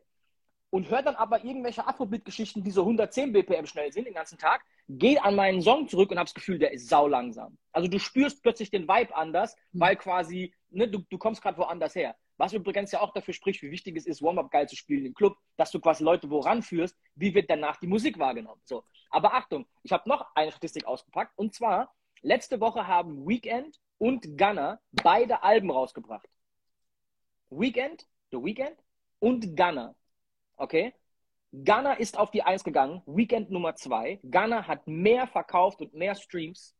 Und 0.70 0.88
höre 0.90 1.02
dann 1.02 1.16
aber 1.16 1.44
irgendwelche 1.44 1.86
Afrobeat-Geschichten, 1.86 2.62
die 2.62 2.70
so 2.70 2.82
110 2.82 3.32
BPM 3.32 3.66
schnell 3.66 3.92
sind 3.92 4.06
den 4.06 4.14
ganzen 4.14 4.38
Tag, 4.38 4.64
gehe 4.88 5.22
an 5.22 5.34
meinen 5.34 5.60
Song 5.60 5.88
zurück 5.88 6.10
und 6.10 6.18
habe 6.18 6.26
das 6.26 6.34
Gefühl, 6.34 6.58
der 6.58 6.72
ist 6.72 6.88
sau 6.88 7.08
langsam. 7.08 7.58
Also 7.72 7.88
du 7.88 7.98
spürst 7.98 8.42
plötzlich 8.42 8.70
den 8.70 8.86
Vibe 8.86 9.14
anders, 9.16 9.56
mhm. 9.72 9.80
weil 9.80 9.96
quasi, 9.96 10.54
ne, 10.70 10.88
du, 10.88 11.00
du 11.10 11.18
kommst 11.18 11.42
gerade 11.42 11.58
woanders 11.58 11.94
her. 11.94 12.14
Was 12.36 12.52
übrigens 12.52 12.92
ja 12.92 13.00
auch 13.00 13.12
dafür 13.12 13.34
spricht, 13.34 13.62
wie 13.62 13.72
wichtig 13.72 13.96
es 13.96 14.06
ist, 14.06 14.22
Warm-Up 14.22 14.50
geil 14.52 14.68
zu 14.68 14.76
spielen 14.76 15.04
im 15.04 15.14
Club, 15.14 15.36
dass 15.56 15.72
du 15.72 15.80
quasi 15.80 16.04
Leute 16.04 16.30
woran 16.30 16.62
führst, 16.62 16.96
wie 17.16 17.34
wird 17.34 17.50
danach 17.50 17.78
die 17.78 17.88
Musik 17.88 18.18
wahrgenommen. 18.18 18.60
So. 18.64 18.84
Aber 19.10 19.34
Achtung, 19.34 19.66
ich 19.82 19.90
habe 19.90 20.08
noch 20.08 20.24
eine 20.36 20.52
Statistik 20.52 20.84
ausgepackt 20.84 21.36
und 21.36 21.54
zwar, 21.54 21.92
letzte 22.22 22.60
Woche 22.60 22.86
haben 22.86 23.26
Weekend 23.26 23.80
und 23.98 24.38
Gunner 24.38 24.80
beide 25.02 25.42
Alben 25.42 25.70
rausgebracht. 25.70 26.28
Weekend, 27.50 28.06
The 28.30 28.38
Weekend 28.38 28.76
und 29.18 29.56
Gunner. 29.56 29.94
Okay? 30.56 30.94
Gunner 31.52 31.98
ist 31.98 32.18
auf 32.18 32.30
die 32.30 32.42
Eins 32.42 32.62
gegangen, 32.62 33.02
Weekend 33.06 33.50
Nummer 33.50 33.74
zwei. 33.74 34.20
Gunner 34.22 34.66
hat 34.66 34.86
mehr 34.86 35.26
verkauft 35.26 35.80
und 35.80 35.94
mehr 35.94 36.14
Streams 36.14 36.74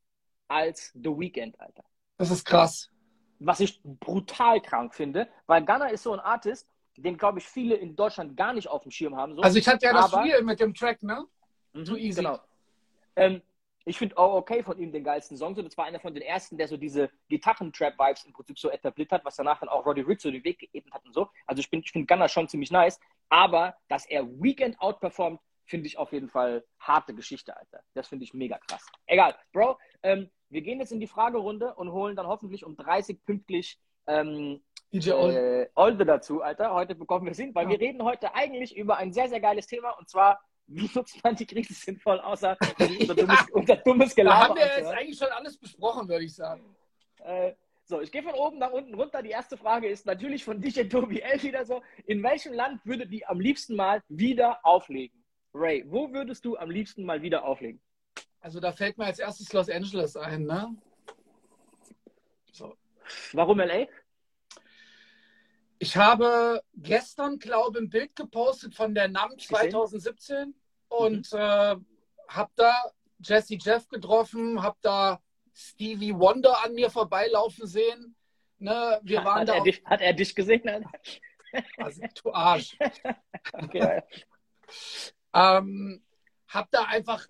als 0.46 0.92
The 0.94 1.10
Weekend, 1.10 1.58
Alter. 1.60 1.84
Das 2.18 2.30
ist 2.30 2.44
krass 2.44 2.90
was 3.38 3.60
ich 3.60 3.80
brutal 3.82 4.60
krank 4.60 4.94
finde, 4.94 5.28
weil 5.46 5.64
Gunner 5.64 5.90
ist 5.90 6.02
so 6.02 6.12
ein 6.12 6.20
Artist, 6.20 6.68
den, 6.96 7.16
glaube 7.16 7.38
ich, 7.38 7.46
viele 7.46 7.76
in 7.76 7.94
Deutschland 7.94 8.36
gar 8.36 8.52
nicht 8.52 8.68
auf 8.68 8.82
dem 8.82 8.90
Schirm 8.90 9.16
haben. 9.16 9.36
So. 9.36 9.42
Also 9.42 9.58
ich 9.58 9.68
hatte 9.68 9.86
ja 9.86 9.92
das 9.92 10.10
Spiel 10.10 10.42
mit 10.42 10.58
dem 10.58 10.74
Track, 10.74 11.02
ne? 11.02 11.24
Mhm, 11.72 11.84
Too 11.84 11.96
easy. 11.96 12.22
Genau. 12.22 12.40
Ähm, 13.14 13.40
ich 13.88 13.98
finde 13.98 14.18
auch 14.18 14.34
okay 14.34 14.62
von 14.62 14.78
ihm 14.78 14.92
den 14.92 15.04
geilsten 15.04 15.36
Song. 15.36 15.54
So, 15.54 15.62
das 15.62 15.76
war 15.76 15.86
einer 15.86 16.00
von 16.00 16.14
den 16.14 16.22
ersten, 16.22 16.56
der 16.58 16.68
so 16.68 16.76
diese 16.76 17.10
Gitarren-Trap-Vibes 17.28 18.24
im 18.24 18.32
Prinzip 18.32 18.58
so 18.58 18.70
etabliert 18.70 19.12
hat, 19.12 19.24
was 19.24 19.36
danach 19.36 19.60
dann 19.60 19.68
auch 19.68 19.86
Roddy 19.86 20.02
Rich 20.02 20.20
so 20.20 20.30
den 20.30 20.44
Weg 20.44 20.58
geebnet 20.58 20.94
hat 20.94 21.04
und 21.04 21.14
so. 21.14 21.28
Also 21.46 21.60
ich, 21.60 21.72
ich 21.72 21.92
finde 21.92 22.06
Gunner 22.06 22.28
schon 22.28 22.48
ziemlich 22.48 22.70
nice. 22.70 23.00
Aber 23.28 23.76
dass 23.88 24.06
er 24.06 24.26
Weekend 24.42 24.80
outperformt, 24.80 25.40
finde 25.64 25.86
ich 25.86 25.98
auf 25.98 26.12
jeden 26.12 26.28
Fall 26.28 26.64
harte 26.80 27.14
Geschichte, 27.14 27.56
Alter. 27.56 27.82
Das 27.94 28.08
finde 28.08 28.24
ich 28.24 28.32
mega 28.32 28.58
krass. 28.58 28.84
Egal, 29.06 29.34
Bro, 29.52 29.78
ähm, 30.02 30.30
wir 30.48 30.62
gehen 30.62 30.80
jetzt 30.80 30.92
in 30.92 31.00
die 31.00 31.06
Fragerunde 31.06 31.74
und 31.74 31.92
holen 31.92 32.16
dann 32.16 32.26
hoffentlich 32.26 32.64
um 32.64 32.76
30 32.76 33.24
pünktlich 33.24 33.78
ähm, 34.06 34.62
DJ 34.92 35.10
äh, 35.10 35.68
Olde 35.74 36.06
dazu, 36.06 36.42
Alter. 36.42 36.72
Heute 36.72 36.94
bekommen 36.94 37.26
wir 37.26 37.34
Sinn, 37.34 37.54
weil 37.54 37.64
ja. 37.64 37.72
wir 37.72 37.80
reden 37.80 38.02
heute 38.02 38.34
eigentlich 38.34 38.74
über 38.76 38.96
ein 38.96 39.12
sehr, 39.12 39.28
sehr 39.28 39.40
geiles 39.40 39.66
Thema 39.66 39.90
und 39.98 40.08
zwar, 40.08 40.40
wie 40.68 40.90
nutzt 40.94 41.22
man 41.24 41.34
die 41.34 41.46
Krise 41.46 41.74
sinnvoll, 41.74 42.20
außer 42.20 42.56
unser 42.78 43.14
dummes, 43.14 43.50
unser 43.52 43.76
dummes 43.76 44.14
Gelaber. 44.14 44.38
Da 44.38 44.48
haben 44.48 44.56
wir 44.56 44.78
jetzt 44.78 44.92
eigentlich 44.92 45.18
schon 45.18 45.28
alles 45.28 45.56
besprochen, 45.56 46.08
würde 46.08 46.24
ich 46.24 46.34
sagen. 46.34 46.62
Äh, 47.24 47.54
so, 47.84 48.02
ich 48.02 48.12
gehe 48.12 48.22
von 48.22 48.34
oben 48.34 48.58
nach 48.58 48.70
unten 48.70 48.94
runter. 48.94 49.22
Die 49.22 49.30
erste 49.30 49.56
Frage 49.56 49.88
ist 49.88 50.04
natürlich 50.04 50.44
von 50.44 50.60
DJ 50.60 50.82
Tobi 50.88 51.20
L 51.20 51.42
wieder 51.42 51.64
so. 51.64 51.82
In 52.06 52.22
welchem 52.22 52.52
Land 52.52 52.84
würdet 52.84 53.10
ihr 53.10 53.28
am 53.28 53.40
liebsten 53.40 53.74
mal 53.76 54.02
wieder 54.08 54.64
auflegen? 54.64 55.24
Ray, 55.54 55.84
wo 55.88 56.12
würdest 56.12 56.44
du 56.44 56.56
am 56.58 56.70
liebsten 56.70 57.04
mal 57.04 57.22
wieder 57.22 57.44
auflegen? 57.44 57.80
Also 58.40 58.60
da 58.60 58.72
fällt 58.72 58.98
mir 58.98 59.06
als 59.06 59.18
erstes 59.18 59.52
Los 59.52 59.70
Angeles 59.70 60.16
ein, 60.16 60.44
ne? 60.44 60.76
So. 62.52 62.76
Warum 63.32 63.58
LA? 63.58 63.86
Ich 65.78 65.96
habe 65.96 66.62
gestern, 66.74 67.38
glaube 67.38 67.78
ich, 67.78 67.84
ein 67.84 67.88
Bild 67.88 68.16
gepostet 68.16 68.74
von 68.74 68.94
der 68.94 69.08
NAM 69.08 69.38
2017 69.38 70.54
und 70.88 71.32
mhm. 71.32 71.38
äh, 71.38 71.76
habe 72.28 72.50
da 72.56 72.74
Jesse 73.20 73.56
Jeff 73.60 73.88
getroffen, 73.88 74.62
habe 74.62 74.76
da 74.82 75.20
Stevie 75.54 76.14
Wonder 76.14 76.64
an 76.64 76.74
mir 76.74 76.90
vorbeilaufen 76.90 77.66
sehen. 77.66 78.14
Ne, 78.58 79.00
wir 79.02 79.24
waren 79.24 79.40
hat, 79.40 79.48
da 79.48 79.54
er 79.54 79.62
dich, 79.62 79.84
hat 79.84 80.00
er 80.00 80.12
dich 80.12 80.34
gesehen? 80.34 80.84
Also, 81.78 82.02
du 82.22 82.32
Arsch. 82.32 82.76
okay. 83.54 84.02
ähm, 85.32 86.02
hab 86.48 86.70
da 86.70 86.84
einfach 86.84 87.26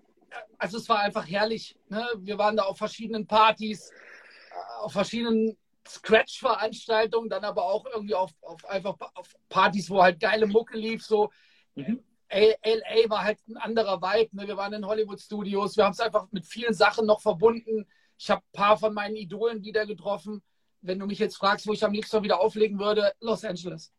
also 0.58 0.78
es 0.78 0.88
war 0.88 1.00
einfach 1.00 1.26
herrlich. 1.26 1.76
Ne? 1.88 2.06
Wir 2.18 2.38
waren 2.38 2.56
da 2.56 2.64
auf 2.64 2.78
verschiedenen 2.78 3.26
Partys, 3.26 3.90
äh, 3.90 4.82
auf 4.82 4.92
verschiedenen 4.92 5.56
Scratch-Veranstaltungen, 5.86 7.30
dann 7.30 7.44
aber 7.44 7.64
auch 7.64 7.86
irgendwie 7.86 8.14
auf, 8.14 8.32
auf 8.42 8.64
einfach 8.66 8.96
auf 9.14 9.34
Partys, 9.48 9.88
wo 9.88 10.02
halt 10.02 10.20
geile 10.20 10.46
Mucke 10.46 10.76
lief. 10.76 11.04
So 11.04 11.30
mhm. 11.74 12.02
LA 12.30 13.08
war 13.08 13.24
halt 13.24 13.38
ein 13.48 13.56
anderer 13.56 14.00
Vibe. 14.02 14.36
Ne? 14.36 14.46
Wir 14.46 14.56
waren 14.56 14.72
in 14.72 14.86
Hollywood 14.86 15.20
Studios. 15.20 15.76
Wir 15.76 15.84
haben 15.84 15.92
es 15.92 16.00
einfach 16.00 16.26
mit 16.30 16.46
vielen 16.46 16.74
Sachen 16.74 17.06
noch 17.06 17.20
verbunden. 17.20 17.86
Ich 18.18 18.30
habe 18.30 18.42
ein 18.42 18.52
paar 18.52 18.76
von 18.76 18.92
meinen 18.92 19.16
Idolen 19.16 19.62
wieder 19.62 19.86
getroffen. 19.86 20.42
Wenn 20.80 20.98
du 20.98 21.06
mich 21.06 21.18
jetzt 21.18 21.36
fragst, 21.36 21.66
wo 21.66 21.72
ich 21.72 21.84
am 21.84 21.92
liebsten 21.92 22.22
wieder 22.22 22.40
auflegen 22.40 22.78
würde, 22.78 23.12
Los 23.20 23.44
Angeles. 23.44 23.92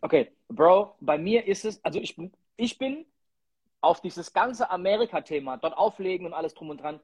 Okay, 0.00 0.32
Bro, 0.48 0.96
bei 1.00 1.18
mir 1.18 1.46
ist 1.46 1.64
es, 1.64 1.82
also 1.84 2.00
ich, 2.00 2.16
ich 2.56 2.78
bin 2.78 3.06
auf 3.80 4.00
dieses 4.00 4.32
ganze 4.32 4.70
Amerika-Thema, 4.70 5.56
dort 5.58 5.76
auflegen 5.76 6.26
und 6.26 6.34
alles 6.34 6.54
drum 6.54 6.70
und 6.70 6.80
dran, 6.80 7.00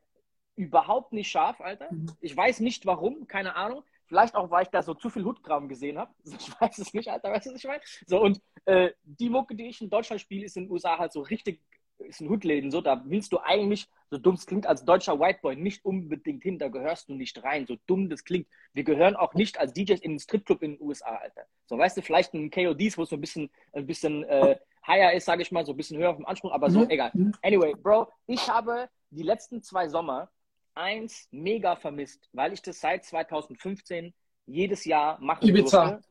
überhaupt 0.57 1.13
nicht 1.13 1.31
scharf, 1.31 1.61
Alter. 1.61 1.93
Mhm. 1.93 2.13
Ich 2.21 2.37
weiß 2.37 2.61
nicht 2.61 2.87
warum, 2.87 3.27
keine 3.27 3.57
Ahnung. 3.57 3.85
Vielleicht 4.07 4.35
auch, 4.35 4.51
weil 4.51 4.63
ich 4.63 4.69
da 4.69 4.83
so 4.83 4.95
zu 4.95 5.11
viel 5.11 5.25
Hutgraben 5.25 5.69
gesehen 5.69 5.99
habe. 5.99 6.13
Ich 6.25 6.61
weiß 6.61 6.79
es 6.79 6.95
nicht, 6.95 7.09
Alter, 7.11 7.31
weißt 7.33 7.47
du, 7.47 7.51
was 7.51 7.59
ich 7.59 7.67
meine? 7.67 7.83
So, 8.07 8.21
und 8.21 8.41
äh, 8.65 8.91
die 9.05 9.31
Mucke, 9.31 9.55
die 9.55 9.69
ich 9.69 9.81
in 9.81 9.91
Deutschland 9.91 10.21
spiele, 10.21 10.45
ist 10.45 10.57
in 10.57 10.65
den 10.65 10.73
USA 10.73 10.99
halt 10.99 11.13
so 11.13 11.21
richtig, 11.21 11.61
ist 11.99 12.21
ein 12.21 12.29
Hutläden 12.29 12.71
so. 12.71 12.81
Da 12.81 13.03
willst 13.07 13.33
du 13.33 13.39
eigentlich, 13.39 13.89
so 14.11 14.19
dumm 14.19 14.35
es 14.35 14.47
klingt, 14.47 14.67
als 14.67 14.85
deutscher 14.85 15.19
Whiteboy 15.19 15.57
nicht 15.57 15.85
unbedingt 15.85 16.43
hin, 16.43 16.59
da 16.59 16.69
gehörst 16.69 17.09
du 17.09 17.15
nicht 17.15 17.43
rein. 17.43 17.67
So 17.67 17.77
dumm 17.87 18.09
das 18.09 18.25
klingt. 18.25 18.47
Wir 18.75 18.85
gehören 18.85 19.17
auch 19.17 19.35
nicht 19.35 19.59
als 19.59 19.73
DJs 19.73 20.01
in 20.01 20.13
den 20.13 20.19
Stripclub 20.19 20.63
in 20.63 20.77
den 20.77 20.83
USA, 20.83 21.17
Alter. 21.17 21.47
So, 21.67 21.79
weißt 21.79 21.97
du, 21.97 22.03
vielleicht 22.03 22.35
in 22.35 22.51
KODs, 22.51 22.99
wo 22.99 23.03
es 23.03 23.09
so 23.09 23.17
ein 23.17 23.21
bisschen, 23.21 23.51
ein 23.73 23.87
bisschen, 23.87 24.25
äh, 24.25 24.57
higher 24.87 25.13
ist, 25.13 25.25
sage 25.25 25.43
ich 25.43 25.51
mal, 25.51 25.67
so 25.67 25.73
ein 25.73 25.77
bisschen 25.77 25.99
höher 25.99 26.15
vom 26.15 26.27
Anspruch, 26.27 26.53
aber 26.53 26.71
so, 26.71 26.81
mhm. 26.81 26.91
egal. 26.91 27.11
Mhm. 27.13 27.33
Anyway, 27.43 27.75
Bro, 27.75 28.09
ich 28.27 28.49
habe 28.49 28.89
die 29.11 29.23
letzten 29.23 29.63
zwei 29.63 29.89
Sommer 29.89 30.31
eins 30.77 31.29
mega 31.31 31.77
vermisst, 31.77 32.29
weil 32.33 32.53
ich 32.53 32.63
das 32.63 32.81
seit 32.81 33.05
2015 33.05 34.15
jedes 34.47 34.85
Jahr 34.85 35.19
machen 35.21 35.49
Ibiza. 35.49 35.91
durfte. 35.91 36.09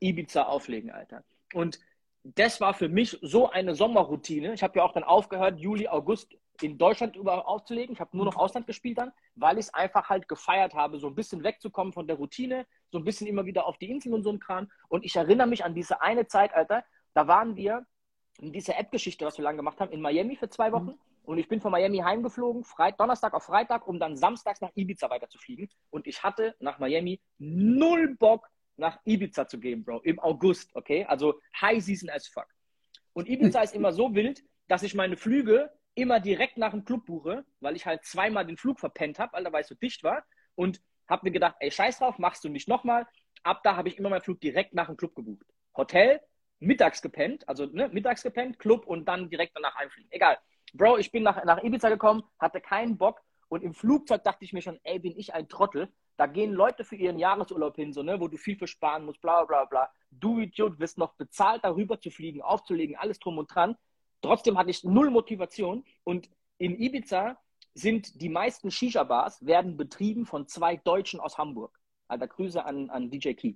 Ibiza 0.00 0.42
auflegen, 0.44 0.90
Alter. 0.90 1.24
Und 1.54 1.78
das 2.22 2.60
war 2.60 2.74
für 2.74 2.88
mich 2.88 3.18
so 3.22 3.50
eine 3.50 3.74
Sommerroutine. 3.74 4.52
Ich 4.52 4.62
habe 4.62 4.78
ja 4.78 4.84
auch 4.84 4.92
dann 4.92 5.04
aufgehört, 5.04 5.58
Juli, 5.58 5.88
August 5.88 6.36
in 6.60 6.76
Deutschland 6.76 7.16
über 7.16 7.48
aufzulegen. 7.48 7.94
Ich 7.94 8.00
habe 8.00 8.14
nur 8.14 8.26
noch 8.26 8.36
Ausland 8.36 8.66
gespielt 8.66 8.98
dann, 8.98 9.12
weil 9.34 9.58
ich 9.58 9.66
es 9.66 9.74
einfach 9.74 10.10
halt 10.10 10.28
gefeiert 10.28 10.74
habe, 10.74 10.98
so 10.98 11.06
ein 11.06 11.14
bisschen 11.14 11.42
wegzukommen 11.42 11.92
von 11.94 12.06
der 12.06 12.16
Routine, 12.16 12.66
so 12.92 12.98
ein 12.98 13.04
bisschen 13.04 13.26
immer 13.26 13.46
wieder 13.46 13.66
auf 13.66 13.78
die 13.78 13.90
Insel 13.90 14.12
und 14.12 14.22
so 14.22 14.30
ein 14.30 14.40
Kram. 14.40 14.70
Und 14.88 15.04
ich 15.04 15.16
erinnere 15.16 15.46
mich 15.46 15.64
an 15.64 15.74
diese 15.74 16.02
eine 16.02 16.26
Zeit, 16.26 16.52
Alter, 16.54 16.84
da 17.14 17.26
waren 17.26 17.56
wir 17.56 17.86
diese 18.38 18.74
App-Geschichte, 18.74 19.24
was 19.24 19.38
wir 19.38 19.44
lange 19.44 19.58
gemacht 19.58 19.80
haben, 19.80 19.92
in 19.92 20.00
Miami 20.00 20.36
für 20.36 20.50
zwei 20.50 20.72
Wochen. 20.72 20.86
Mhm. 20.86 20.98
Und 21.30 21.38
ich 21.38 21.46
bin 21.46 21.60
von 21.60 21.70
Miami 21.70 21.98
heimgeflogen, 21.98 22.64
Freit 22.64 22.98
Donnerstag 22.98 23.34
auf 23.34 23.44
Freitag, 23.44 23.86
um 23.86 24.00
dann 24.00 24.16
samstags 24.16 24.60
nach 24.60 24.72
Ibiza 24.74 25.08
weiterzufliegen. 25.10 25.70
Und 25.90 26.08
ich 26.08 26.24
hatte 26.24 26.56
nach 26.58 26.80
Miami 26.80 27.20
null 27.38 28.16
Bock, 28.16 28.48
nach 28.76 28.98
Ibiza 29.04 29.46
zu 29.46 29.60
gehen, 29.60 29.84
Bro. 29.84 30.00
Im 30.00 30.18
August, 30.18 30.74
okay? 30.74 31.04
Also 31.04 31.40
High 31.60 31.80
Season 31.84 32.10
as 32.10 32.26
fuck. 32.26 32.48
Und 33.12 33.28
Ibiza 33.28 33.62
ist 33.62 33.76
immer 33.76 33.92
so 33.92 34.12
wild, 34.12 34.42
dass 34.66 34.82
ich 34.82 34.96
meine 34.96 35.16
Flüge 35.16 35.70
immer 35.94 36.18
direkt 36.18 36.58
nach 36.58 36.72
dem 36.72 36.84
Club 36.84 37.06
buche, 37.06 37.44
weil 37.60 37.76
ich 37.76 37.86
halt 37.86 38.04
zweimal 38.04 38.44
den 38.44 38.56
Flug 38.56 38.80
verpennt 38.80 39.20
habe, 39.20 39.52
weil 39.52 39.62
es 39.62 39.68
so 39.68 39.76
dicht 39.76 40.02
war. 40.02 40.24
Und 40.56 40.82
habe 41.08 41.26
mir 41.26 41.30
gedacht, 41.30 41.54
ey, 41.60 41.70
scheiß 41.70 42.00
drauf, 42.00 42.18
machst 42.18 42.42
du 42.42 42.48
nicht 42.48 42.66
nochmal. 42.66 43.06
Ab 43.44 43.60
da 43.62 43.76
habe 43.76 43.88
ich 43.88 43.98
immer 43.98 44.08
meinen 44.08 44.22
Flug 44.22 44.40
direkt 44.40 44.74
nach 44.74 44.86
dem 44.86 44.96
Club 44.96 45.14
gebucht. 45.14 45.46
Hotel, 45.76 46.20
mittags 46.58 47.00
gepennt, 47.02 47.48
also 47.48 47.66
ne, 47.66 47.88
mittags 47.88 48.24
gepennt, 48.24 48.58
Club 48.58 48.84
und 48.84 49.06
dann 49.06 49.30
direkt 49.30 49.54
danach 49.54 49.76
einfliegen. 49.76 50.10
Egal. 50.10 50.36
Bro, 50.74 50.98
ich 50.98 51.10
bin 51.10 51.22
nach, 51.22 51.44
nach 51.44 51.62
Ibiza 51.62 51.88
gekommen, 51.88 52.22
hatte 52.38 52.60
keinen 52.60 52.96
Bock 52.96 53.22
und 53.48 53.62
im 53.62 53.74
Flugzeug 53.74 54.22
dachte 54.24 54.44
ich 54.44 54.52
mir 54.52 54.62
schon, 54.62 54.78
ey, 54.84 54.98
bin 54.98 55.16
ich 55.16 55.34
ein 55.34 55.48
Trottel. 55.48 55.92
Da 56.16 56.26
gehen 56.26 56.52
Leute 56.52 56.84
für 56.84 56.96
ihren 56.96 57.18
Jahresurlaub 57.18 57.76
hin, 57.76 57.92
so, 57.92 58.02
ne, 58.02 58.20
wo 58.20 58.28
du 58.28 58.36
viel 58.36 58.56
für 58.56 58.66
sparen 58.66 59.04
musst, 59.04 59.20
bla 59.20 59.44
bla 59.44 59.64
bla. 59.64 59.90
Du 60.10 60.38
Idiot, 60.38 60.78
wirst 60.78 60.98
noch 60.98 61.14
bezahlt, 61.14 61.64
darüber 61.64 62.00
zu 62.00 62.10
fliegen, 62.10 62.42
aufzulegen, 62.42 62.96
alles 62.96 63.18
drum 63.18 63.38
und 63.38 63.52
dran. 63.52 63.76
Trotzdem 64.22 64.58
hatte 64.58 64.70
ich 64.70 64.84
null 64.84 65.10
Motivation 65.10 65.84
und 66.04 66.28
in 66.58 66.78
Ibiza 66.78 67.38
sind 67.74 68.20
die 68.20 68.28
meisten 68.28 68.70
Shisha-Bars 68.70 69.46
werden 69.46 69.76
betrieben 69.76 70.26
von 70.26 70.46
zwei 70.46 70.76
Deutschen 70.76 71.20
aus 71.20 71.38
Hamburg. 71.38 71.78
Alter, 72.08 72.28
Grüße 72.28 72.64
an, 72.64 72.90
an 72.90 73.10
DJ 73.10 73.32
Key. 73.32 73.54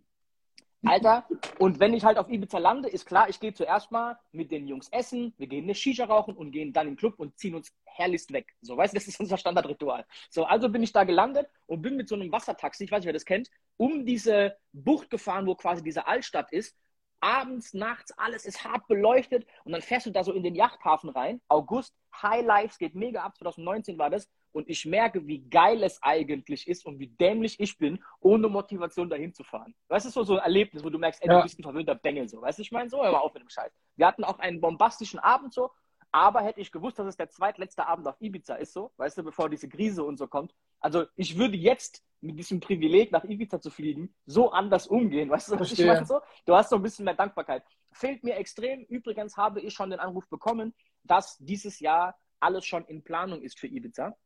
Alter, 0.87 1.27
und 1.59 1.81
wenn 1.81 1.95
ich 1.95 2.05
halt 2.05 2.19
auf 2.19 2.29
Ibiza 2.29 2.59
lande, 2.59 2.89
ist 2.89 3.07
klar, 3.07 3.29
ich 3.29 3.41
gehe 3.41 3.55
zuerst 3.55 3.91
mal 3.91 4.19
mit 4.33 4.51
den 4.51 4.69
Jungs 4.69 4.89
essen, 4.91 5.33
wir 5.39 5.47
gehen 5.47 5.65
eine 5.65 5.75
Shisha 5.75 6.05
rauchen 6.05 6.35
und 6.37 6.51
gehen 6.51 6.73
dann 6.73 6.87
in 6.87 6.93
den 6.93 6.99
Club 6.99 7.15
und 7.19 7.39
ziehen 7.39 7.55
uns 7.55 7.73
herrlichst 7.85 8.33
weg. 8.33 8.55
So, 8.61 8.77
weißt 8.77 8.93
du, 8.93 8.99
das 8.99 9.09
ist 9.09 9.21
unser 9.21 9.39
Standardritual. 9.39 10.05
So, 10.31 10.45
also 10.45 10.69
bin 10.69 10.83
ich 10.83 10.93
da 10.93 11.05
gelandet 11.05 11.49
und 11.67 11.83
bin 11.83 11.97
mit 11.97 12.09
so 12.09 12.15
einem 12.15 12.31
Wassertaxi, 12.31 12.85
ich 12.85 12.91
weiß 12.91 13.01
nicht, 13.01 13.07
wer 13.07 13.13
das 13.13 13.25
kennt, 13.25 13.51
um 13.77 14.05
diese 14.05 14.57
Bucht 14.73 15.11
gefahren, 15.11 15.47
wo 15.47 15.55
quasi 15.55 15.83
diese 15.83 16.07
Altstadt 16.07 16.53
ist. 16.53 16.77
Abends, 17.21 17.73
nachts, 17.73 18.13
alles 18.19 18.45
ist 18.45 18.65
hart 18.65 18.87
beleuchtet 18.87 19.47
und 19.65 19.73
dann 19.73 19.81
fährst 19.81 20.05
du 20.07 20.11
da 20.11 20.23
so 20.23 20.33
in 20.33 20.43
den 20.43 20.55
Yachthafen 20.55 21.09
rein. 21.09 21.41
August, 21.49 21.95
High 22.21 22.45
Life, 22.45 22.77
geht 22.79 22.95
mega 22.95 23.23
ab, 23.23 23.39
2019 23.39 23.99
war 23.99 24.11
das 24.11 24.29
und 24.55 24.69
ich 24.69 24.87
merke, 24.87 25.27
wie 25.27 25.41
geil 25.49 25.83
es 25.83 26.01
eigentlich 26.03 26.69
ist 26.69 26.87
und 26.87 26.99
wie 26.99 27.09
dämlich 27.09 27.59
ich 27.59 27.77
bin, 27.77 28.03
ohne 28.21 28.49
Motivation 28.49 29.11
dahin 29.11 29.35
zu 29.35 29.43
fahren. 29.43 29.75
Weißt 29.89 30.07
du, 30.07 30.11
so, 30.11 30.23
so 30.23 30.35
ein 30.37 30.45
Erlebnis, 30.45 30.85
wo 30.85 30.91
du 30.91 30.99
merkst, 30.99 31.23
ey, 31.23 31.29
ja. 31.29 31.39
du 31.39 31.43
bist 31.43 31.59
ein 31.59 31.65
verwöhnter 31.65 31.97
Bengel, 31.97 32.29
so. 32.29 32.41
Weißt 32.41 32.59
du, 32.59 32.63
ich 32.63 32.71
meine, 32.71 32.89
so, 32.89 33.03
hör 33.03 33.11
mal 33.11 33.19
auf 33.19 33.35
mit 33.35 33.43
dem 33.43 33.51
Scheiß. 33.51 33.73
Wir 33.97 34.07
hatten 34.07 34.23
auch 34.23 34.39
einen 34.39 34.61
bombastischen 34.61 35.19
Abend 35.19 35.53
so, 35.53 35.71
aber 36.13 36.43
hätte 36.43 36.61
ich 36.61 36.71
gewusst, 36.71 36.99
dass 37.01 37.09
es 37.09 37.17
der 37.17 37.31
zweitletzte 37.31 37.87
Abend 37.87 38.07
auf 38.07 38.15
Ibiza 38.21 38.55
ist, 38.55 38.73
so, 38.73 38.93
weißt 38.97 39.19
du, 39.19 39.25
bevor 39.25 39.51
diese 39.51 39.69
Krise 39.69 40.05
und 40.05 40.19
so 40.19 40.29
kommt. 40.29 40.55
Also, 40.79 41.07
ich 41.17 41.37
würde 41.37 41.57
jetzt 41.57 42.05
mit 42.21 42.39
diesem 42.39 42.61
Privileg 42.61 43.11
nach 43.11 43.25
Ibiza 43.25 43.61
zu 43.61 43.71
fliegen, 43.71 44.15
so 44.25 44.53
anders 44.53 44.87
umgehen, 44.87 45.31
weißt 45.31 45.51
du, 45.51 45.59
was 45.59 45.73
ich 45.73 45.85
meine? 45.85 46.07
So? 46.07 46.21
Du 46.47 46.55
hast 46.55 46.71
so 46.71 46.77
ein 46.77 46.83
bisschen 46.83 47.05
mehr 47.05 47.15
Dankbarkeit. 47.15 47.65
Fehlt 47.91 48.23
mir 48.23 48.37
extrem. 48.37 48.85
Übrigens 48.85 49.37
habe 49.37 49.61
ich 49.61 49.75
schon 49.75 49.91
den 49.91 49.99
Anruf 49.99 50.29
bekommen, 50.29 50.75
dass 51.03 51.37
dieses 51.39 51.81
Jahr 51.81 52.17
alles 52.39 52.65
schon 52.67 52.85
in 52.85 53.03
Planung 53.03 53.43
ist 53.43 53.59
für 53.59 53.67
Ibiza. 53.67 54.17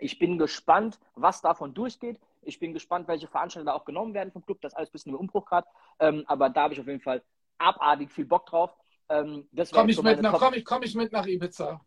Ich 0.00 0.18
bin 0.18 0.38
gespannt, 0.38 0.98
was 1.14 1.40
davon 1.40 1.74
durchgeht. 1.74 2.18
Ich 2.42 2.58
bin 2.58 2.72
gespannt, 2.72 3.08
welche 3.08 3.26
Veranstaltungen 3.26 3.66
da 3.66 3.74
auch 3.74 3.84
genommen 3.84 4.14
werden 4.14 4.32
vom 4.32 4.44
Club. 4.44 4.60
Das 4.60 4.72
ist 4.72 4.76
alles 4.76 4.90
ein 4.90 4.92
bisschen 4.92 5.12
im 5.12 5.18
Umbruch 5.18 5.46
gerade. 5.46 5.66
Ähm, 5.98 6.24
aber 6.26 6.50
da 6.50 6.62
habe 6.62 6.74
ich 6.74 6.80
auf 6.80 6.86
jeden 6.86 7.00
Fall 7.00 7.22
abartig 7.58 8.10
viel 8.10 8.26
Bock 8.26 8.46
drauf. 8.46 8.70
Ähm, 9.08 9.48
Komme 9.72 9.90
ich, 9.90 9.96
so 9.96 10.02
mit 10.02 10.22
komm 10.22 10.54
ich, 10.54 10.64
komm 10.64 10.82
ich 10.82 10.94
mit 10.94 11.12
nach 11.12 11.26
Ibiza? 11.26 11.80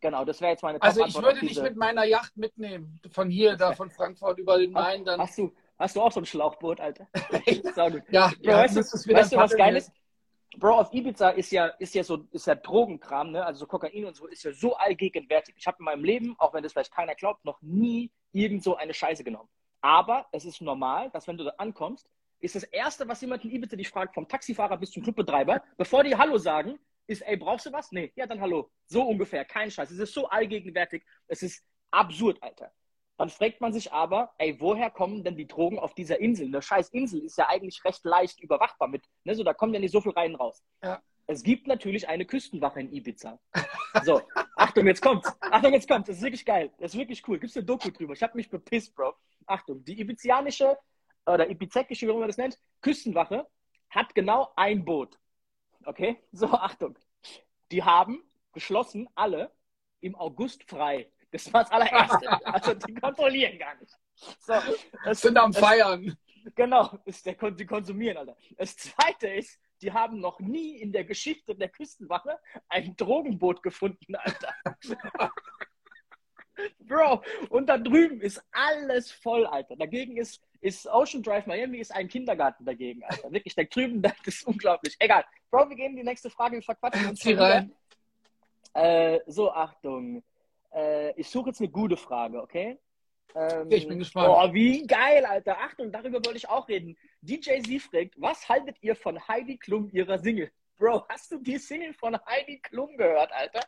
Genau, 0.00 0.24
das 0.24 0.40
wäre 0.40 0.52
jetzt 0.52 0.62
meine 0.62 0.80
Also 0.80 1.04
ich 1.04 1.14
würde 1.14 1.40
dich 1.40 1.60
mit 1.60 1.76
meiner 1.76 2.04
Yacht 2.04 2.36
mitnehmen. 2.36 3.00
Von 3.10 3.30
hier, 3.30 3.56
da 3.56 3.72
von 3.72 3.90
Frankfurt 3.90 4.38
über 4.38 4.58
den 4.58 4.72
Main. 4.72 5.04
Dann. 5.04 5.20
Hast, 5.20 5.38
du, 5.38 5.52
hast 5.78 5.96
du 5.96 6.02
auch 6.02 6.12
so 6.12 6.20
ein 6.20 6.26
Schlauchboot, 6.26 6.80
Alter? 6.80 7.08
ja, 8.10 8.32
ja, 8.40 8.56
weißt, 8.58 8.76
du, 8.76 8.80
weißt 8.80 9.32
du, 9.32 9.36
was 9.36 9.56
geil 9.56 9.76
ist? 9.76 9.92
Bro, 10.56 10.78
auf 10.78 10.92
Ibiza 10.92 11.30
ist 11.30 11.52
ja, 11.52 11.66
ist 11.66 11.94
ja 11.94 12.02
so, 12.02 12.26
ist 12.32 12.46
ja 12.46 12.54
Drogenkram, 12.54 13.32
ne? 13.32 13.44
Also 13.44 13.60
so 13.60 13.66
Kokain 13.66 14.06
und 14.06 14.16
so 14.16 14.26
ist 14.26 14.42
ja 14.44 14.52
so 14.52 14.76
allgegenwärtig. 14.76 15.54
Ich 15.58 15.66
habe 15.66 15.76
in 15.78 15.84
meinem 15.84 16.04
Leben, 16.04 16.34
auch 16.38 16.54
wenn 16.54 16.62
das 16.62 16.72
vielleicht 16.72 16.92
keiner 16.92 17.14
glaubt, 17.14 17.44
noch 17.44 17.60
nie 17.60 18.10
irgend 18.32 18.62
so 18.62 18.76
eine 18.76 18.94
Scheiße 18.94 19.24
genommen. 19.24 19.48
Aber 19.80 20.26
es 20.32 20.44
ist 20.44 20.60
normal, 20.60 21.10
dass 21.10 21.28
wenn 21.28 21.36
du 21.36 21.44
da 21.44 21.52
ankommst, 21.58 22.08
ist 22.40 22.54
das 22.54 22.64
Erste, 22.64 23.06
was 23.08 23.20
jemand 23.20 23.44
in 23.44 23.50
Ibiza 23.50 23.76
dich 23.76 23.88
fragt, 23.88 24.14
vom 24.14 24.26
Taxifahrer 24.26 24.76
bis 24.76 24.90
zum 24.90 25.02
Clubbetreiber, 25.02 25.62
bevor 25.76 26.02
die 26.04 26.16
Hallo 26.16 26.38
sagen, 26.38 26.78
ist, 27.06 27.22
ey, 27.22 27.36
brauchst 27.36 27.66
du 27.66 27.72
was? 27.72 27.90
Nee, 27.90 28.12
ja, 28.16 28.26
dann 28.26 28.40
Hallo. 28.40 28.70
So 28.86 29.02
ungefähr, 29.02 29.44
kein 29.44 29.70
Scheiß. 29.70 29.90
Es 29.90 29.98
ist 29.98 30.14
so 30.14 30.28
allgegenwärtig. 30.28 31.04
Es 31.26 31.42
ist 31.42 31.64
absurd, 31.90 32.42
Alter. 32.42 32.72
Dann 33.18 33.30
fragt 33.30 33.60
man 33.60 33.72
sich 33.72 33.92
aber, 33.92 34.32
ey, 34.38 34.60
woher 34.60 34.90
kommen 34.90 35.24
denn 35.24 35.36
die 35.36 35.48
Drogen 35.48 35.78
auf 35.78 35.92
dieser 35.92 36.20
Insel? 36.20 36.46
Eine 36.46 36.62
scheiß 36.62 36.90
Insel 36.90 37.20
ist 37.20 37.36
ja 37.36 37.48
eigentlich 37.48 37.84
recht 37.84 38.04
leicht 38.04 38.40
überwachbar 38.40 38.88
mit, 38.88 39.04
ne, 39.24 39.34
so, 39.34 39.42
da 39.42 39.52
kommen 39.52 39.74
ja 39.74 39.80
nicht 39.80 39.90
so 39.90 40.00
viel 40.00 40.12
rein 40.12 40.36
raus. 40.36 40.62
Ja. 40.82 41.02
Es 41.26 41.42
gibt 41.42 41.66
natürlich 41.66 42.08
eine 42.08 42.24
Küstenwache 42.24 42.80
in 42.80 42.92
Ibiza. 42.92 43.38
So, 44.04 44.22
Achtung, 44.56 44.86
jetzt 44.86 45.02
kommt's. 45.02 45.30
Achtung, 45.40 45.72
jetzt 45.74 45.88
kommt's. 45.88 46.06
Das 46.06 46.16
ist 46.16 46.22
wirklich 46.22 46.44
geil. 46.44 46.72
Das 46.78 46.94
ist 46.94 46.98
wirklich 46.98 47.26
cool. 47.28 47.38
Gibt's 47.38 47.56
eine 47.56 47.66
Doku 47.66 47.90
drüber? 47.90 48.14
Ich 48.14 48.22
habe 48.22 48.36
mich 48.36 48.48
bepisst, 48.48 48.94
Bro. 48.94 49.14
Achtung, 49.46 49.84
die 49.84 50.00
ibizianische 50.00 50.78
oder 51.26 51.50
ibizekische, 51.50 52.06
wie 52.06 52.12
man 52.12 52.28
das 52.28 52.38
nennt, 52.38 52.58
Küstenwache 52.80 53.46
hat 53.90 54.14
genau 54.14 54.52
ein 54.56 54.84
Boot. 54.84 55.18
Okay? 55.84 56.16
So, 56.32 56.46
Achtung. 56.46 56.98
Die 57.72 57.82
haben 57.82 58.22
geschlossen 58.52 59.08
alle 59.14 59.52
im 60.00 60.14
August 60.14 60.64
frei. 60.64 61.10
Das 61.30 61.52
war 61.52 61.62
das 61.62 61.72
allererste. 61.72 62.46
Also 62.46 62.74
die 62.74 62.94
kontrollieren 62.94 63.58
gar 63.58 63.74
nicht. 63.76 63.92
So, 64.40 64.54
das, 65.04 65.20
sind 65.20 65.36
am 65.36 65.52
Feiern. 65.52 66.16
Genau, 66.54 66.98
ist 67.04 67.26
der, 67.26 67.34
die 67.34 67.66
konsumieren, 67.66 68.16
Alter. 68.16 68.36
Das 68.56 68.76
zweite 68.76 69.28
ist, 69.28 69.58
die 69.82 69.92
haben 69.92 70.20
noch 70.20 70.40
nie 70.40 70.76
in 70.76 70.92
der 70.92 71.04
Geschichte 71.04 71.54
der 71.54 71.68
Küstenwache 71.68 72.38
ein 72.68 72.96
Drogenboot 72.96 73.62
gefunden, 73.62 74.16
Alter. 74.16 74.54
Bro, 76.80 77.22
und 77.50 77.68
da 77.68 77.78
drüben 77.78 78.20
ist 78.20 78.42
alles 78.50 79.12
voll, 79.12 79.46
Alter. 79.46 79.76
Dagegen 79.76 80.16
ist, 80.16 80.42
ist 80.60 80.88
Ocean 80.88 81.22
Drive 81.22 81.46
Miami 81.46 81.78
ist 81.78 81.94
ein 81.94 82.08
Kindergarten 82.08 82.64
dagegen, 82.64 83.04
Alter. 83.04 83.30
Wirklich, 83.30 83.54
da 83.54 83.62
drüben, 83.62 84.02
das 84.02 84.14
ist 84.24 84.46
unglaublich. 84.46 84.96
Egal. 84.98 85.24
Bro, 85.50 85.68
wir 85.68 85.76
gehen 85.76 85.94
die 85.94 86.02
nächste 86.02 86.30
Frage, 86.30 86.56
wir 86.56 86.62
verquatschen 86.62 87.10
uns. 87.10 87.24
rein. 87.26 87.72
Äh, 88.74 89.20
so, 89.26 89.52
Achtung. 89.52 90.22
Äh, 90.74 91.12
ich 91.20 91.28
suche 91.28 91.50
jetzt 91.50 91.60
eine 91.60 91.70
gute 91.70 91.96
Frage, 91.96 92.42
okay? 92.42 92.78
Ähm, 93.34 93.70
ich 93.70 93.86
bin 93.86 93.98
gespannt. 93.98 94.28
Boah, 94.28 94.52
wie 94.52 94.86
geil, 94.86 95.24
Alter. 95.24 95.58
Achtung, 95.58 95.92
darüber 95.92 96.16
wollte 96.24 96.36
ich 96.36 96.48
auch 96.48 96.68
reden. 96.68 96.96
DJ 97.20 97.60
Sie 97.64 97.78
fragt, 97.78 98.14
was 98.16 98.48
haltet 98.48 98.76
ihr 98.80 98.96
von 98.96 99.26
Heidi 99.28 99.58
Klum 99.58 99.88
ihrer 99.92 100.18
Single? 100.18 100.50
Bro, 100.76 101.06
hast 101.08 101.30
du 101.32 101.38
die 101.38 101.58
Single 101.58 101.92
von 101.92 102.18
Heidi 102.26 102.60
Klum 102.60 102.96
gehört, 102.96 103.32
Alter? 103.32 103.60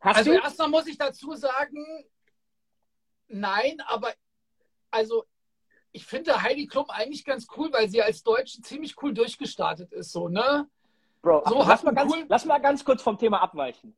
Hast 0.00 0.18
also 0.18 0.32
erstmal 0.32 0.68
muss 0.68 0.86
ich 0.86 0.98
dazu 0.98 1.34
sagen, 1.34 1.84
nein, 3.26 3.80
aber 3.86 4.12
also 4.90 5.24
ich 5.92 6.04
finde 6.06 6.42
Heidi 6.42 6.66
Klum 6.66 6.88
eigentlich 6.90 7.24
ganz 7.24 7.46
cool, 7.56 7.72
weil 7.72 7.88
sie 7.88 8.02
als 8.02 8.22
Deutsche 8.22 8.60
ziemlich 8.60 9.00
cool 9.02 9.14
durchgestartet 9.14 9.92
ist, 9.92 10.12
so, 10.12 10.28
ne? 10.28 10.68
Bro, 11.22 11.42
so, 11.46 11.58
lass, 11.58 11.82
mal 11.82 11.94
ganz, 11.94 12.12
cool... 12.12 12.26
lass 12.28 12.44
mal 12.44 12.58
ganz 12.58 12.84
kurz 12.84 13.02
vom 13.02 13.16
Thema 13.16 13.40
abweichen 13.40 13.96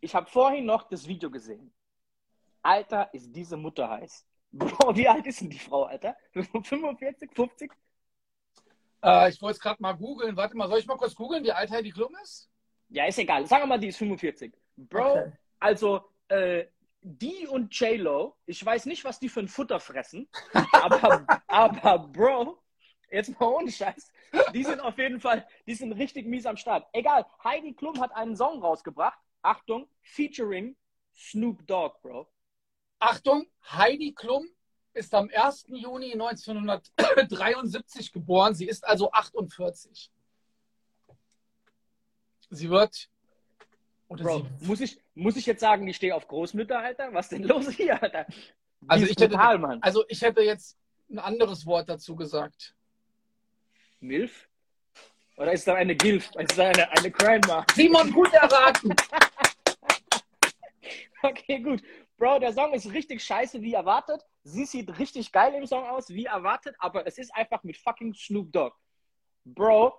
ich 0.00 0.14
habe 0.14 0.28
vorhin 0.28 0.64
noch 0.64 0.88
das 0.88 1.06
Video 1.06 1.30
gesehen. 1.30 1.72
Alter, 2.62 3.12
ist 3.12 3.34
diese 3.34 3.56
Mutter 3.56 3.88
heiß. 3.88 4.26
Bro, 4.52 4.96
wie 4.96 5.08
alt 5.08 5.26
ist 5.26 5.40
denn 5.40 5.50
die 5.50 5.58
Frau, 5.58 5.84
Alter? 5.84 6.16
45, 6.32 7.30
50? 7.32 7.72
Äh, 9.02 9.30
ich 9.30 9.40
wollte 9.40 9.56
es 9.56 9.60
gerade 9.60 9.80
mal 9.80 9.92
googeln. 9.92 10.36
Warte 10.36 10.56
mal, 10.56 10.68
soll 10.68 10.78
ich 10.78 10.86
mal 10.86 10.96
kurz 10.96 11.14
googeln, 11.14 11.44
wie 11.44 11.52
alt 11.52 11.70
Heidi 11.70 11.90
Klum 11.90 12.14
ist? 12.22 12.50
Ja, 12.88 13.06
ist 13.06 13.18
egal. 13.18 13.46
Sagen 13.46 13.62
wir 13.62 13.66
mal, 13.68 13.78
die 13.78 13.88
ist 13.88 13.98
45. 13.98 14.52
Bro, 14.76 15.12
okay. 15.12 15.32
also 15.60 16.10
äh, 16.28 16.66
die 17.02 17.46
und 17.46 17.74
J-Lo, 17.78 18.36
ich 18.46 18.64
weiß 18.64 18.86
nicht, 18.86 19.04
was 19.04 19.18
die 19.18 19.28
für 19.28 19.40
ein 19.40 19.48
Futter 19.48 19.80
fressen, 19.80 20.28
aber, 20.72 21.24
aber 21.46 21.98
Bro, 21.98 22.58
jetzt 23.10 23.38
mal 23.38 23.46
ohne 23.46 23.70
Scheiß, 23.70 24.10
die 24.52 24.64
sind 24.64 24.80
auf 24.80 24.98
jeden 24.98 25.20
Fall, 25.20 25.46
die 25.66 25.74
sind 25.74 25.92
richtig 25.92 26.26
mies 26.26 26.46
am 26.46 26.56
Start. 26.56 26.86
Egal, 26.92 27.24
Heidi 27.44 27.72
Klum 27.72 28.00
hat 28.00 28.12
einen 28.12 28.36
Song 28.36 28.60
rausgebracht, 28.60 29.18
Achtung, 29.42 29.88
featuring 30.02 30.76
Snoop 31.14 31.66
Dogg, 31.66 32.00
Bro. 32.02 32.28
Achtung, 32.98 33.46
Heidi 33.72 34.12
Klum 34.12 34.46
ist 34.92 35.14
am 35.14 35.30
1. 35.32 35.66
Juni 35.68 36.12
1973 36.12 38.12
geboren. 38.12 38.54
Sie 38.54 38.66
ist 38.66 38.86
also 38.86 39.10
48. 39.12 40.10
Sie 42.50 42.68
wird. 42.68 43.08
Bro, 44.08 44.46
sie 44.58 44.66
muss, 44.66 44.80
ich, 44.80 45.00
muss 45.14 45.36
ich 45.36 45.46
jetzt 45.46 45.60
sagen, 45.60 45.86
ich 45.86 45.96
stehe 45.96 46.14
auf 46.14 46.26
Großmütter, 46.26 46.80
Alter? 46.80 47.12
Was 47.12 47.28
denn 47.28 47.44
los 47.44 47.68
hier, 47.70 48.02
Alter? 48.02 48.26
also 48.88 49.06
ich, 49.06 49.16
hätte, 49.18 49.36
Mann. 49.36 49.80
also 49.82 50.04
ich 50.08 50.20
hätte 50.22 50.42
jetzt 50.42 50.76
ein 51.10 51.20
anderes 51.20 51.64
Wort 51.64 51.88
dazu 51.88 52.16
gesagt. 52.16 52.74
Milf? 54.00 54.48
Oder 55.36 55.52
ist 55.52 55.66
da 55.66 55.74
eine 55.74 55.94
Gilf? 55.94 56.30
Ist 56.36 56.58
da 56.58 56.68
eine, 56.68 56.90
eine 56.90 57.10
Grandma? 57.10 57.64
Simon, 57.74 58.12
gut 58.12 58.32
erraten. 58.32 58.94
okay, 61.22 61.60
gut. 61.60 61.82
Bro, 62.16 62.38
der 62.40 62.52
Song 62.52 62.72
ist 62.74 62.92
richtig 62.92 63.22
scheiße, 63.22 63.62
wie 63.62 63.74
erwartet. 63.74 64.24
Sie 64.42 64.64
sieht 64.64 64.98
richtig 64.98 65.32
geil 65.32 65.54
im 65.54 65.66
Song 65.66 65.84
aus, 65.84 66.08
wie 66.10 66.26
erwartet, 66.26 66.74
aber 66.78 67.06
es 67.06 67.18
ist 67.18 67.34
einfach 67.34 67.62
mit 67.62 67.76
fucking 67.76 68.14
Snoop 68.14 68.52
Dogg. 68.52 68.76
Bro, 69.44 69.94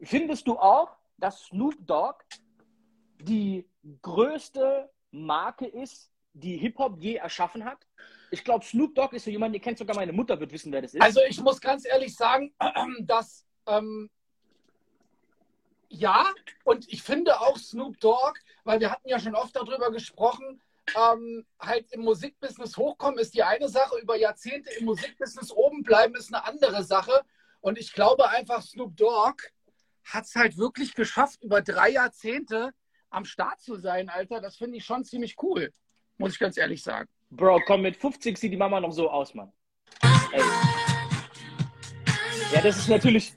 findest 0.00 0.46
du 0.46 0.58
auch, 0.58 0.96
dass 1.16 1.44
Snoop 1.46 1.74
Dogg 1.86 2.24
die 3.18 3.68
größte 4.02 4.90
Marke 5.10 5.66
ist, 5.66 6.10
die 6.32 6.56
Hip-Hop 6.56 6.98
je 6.98 7.14
erschaffen 7.16 7.64
hat? 7.64 7.86
Ich 8.30 8.44
glaube, 8.44 8.64
Snoop 8.64 8.94
Dogg 8.94 9.14
ist 9.14 9.24
so 9.24 9.30
jemand, 9.30 9.54
ihr 9.54 9.60
kennt 9.60 9.78
sogar 9.78 9.96
meine 9.96 10.12
Mutter, 10.12 10.38
wird 10.38 10.52
wissen, 10.52 10.72
wer 10.72 10.82
das 10.82 10.94
ist. 10.94 11.02
Also 11.02 11.20
ich 11.28 11.40
muss 11.40 11.60
ganz 11.60 11.84
ehrlich 11.84 12.14
sagen, 12.14 12.54
dass 13.00 13.46
ähm, 13.66 14.08
ja, 15.90 16.24
und 16.64 16.88
ich 16.88 17.02
finde 17.02 17.40
auch 17.40 17.58
Snoop 17.58 17.98
Dogg, 18.00 18.38
weil 18.64 18.80
wir 18.80 18.90
hatten 18.92 19.08
ja 19.08 19.18
schon 19.18 19.34
oft 19.34 19.54
darüber 19.56 19.90
gesprochen, 19.90 20.62
ähm, 20.96 21.44
halt 21.58 21.90
im 21.92 22.02
Musikbusiness 22.02 22.76
hochkommen 22.76 23.18
ist 23.18 23.34
die 23.34 23.42
eine 23.42 23.68
Sache, 23.68 23.98
über 24.00 24.16
Jahrzehnte 24.16 24.70
im 24.78 24.86
Musikbusiness 24.86 25.50
oben 25.50 25.82
bleiben 25.82 26.14
ist 26.14 26.32
eine 26.32 26.44
andere 26.44 26.84
Sache. 26.84 27.22
Und 27.60 27.76
ich 27.76 27.92
glaube 27.92 28.28
einfach, 28.30 28.62
Snoop 28.62 28.96
Dogg 28.96 29.42
hat 30.04 30.24
es 30.24 30.34
halt 30.34 30.56
wirklich 30.56 30.94
geschafft, 30.94 31.42
über 31.42 31.60
drei 31.60 31.90
Jahrzehnte 31.90 32.72
am 33.10 33.24
Start 33.24 33.60
zu 33.60 33.76
sein, 33.76 34.08
Alter. 34.08 34.40
Das 34.40 34.56
finde 34.56 34.78
ich 34.78 34.84
schon 34.84 35.04
ziemlich 35.04 35.36
cool. 35.42 35.72
muss 36.18 36.32
ich 36.32 36.38
ganz 36.38 36.56
ehrlich 36.56 36.82
sagen. 36.82 37.08
Bro, 37.30 37.62
komm, 37.66 37.82
mit 37.82 37.96
50 37.96 38.38
sieht 38.38 38.52
die 38.52 38.56
Mama 38.56 38.80
noch 38.80 38.92
so 38.92 39.10
aus, 39.10 39.34
Mann. 39.34 39.52
Ey. 40.32 40.42
Ja, 42.52 42.60
das 42.62 42.78
ist 42.78 42.88
natürlich. 42.88 43.34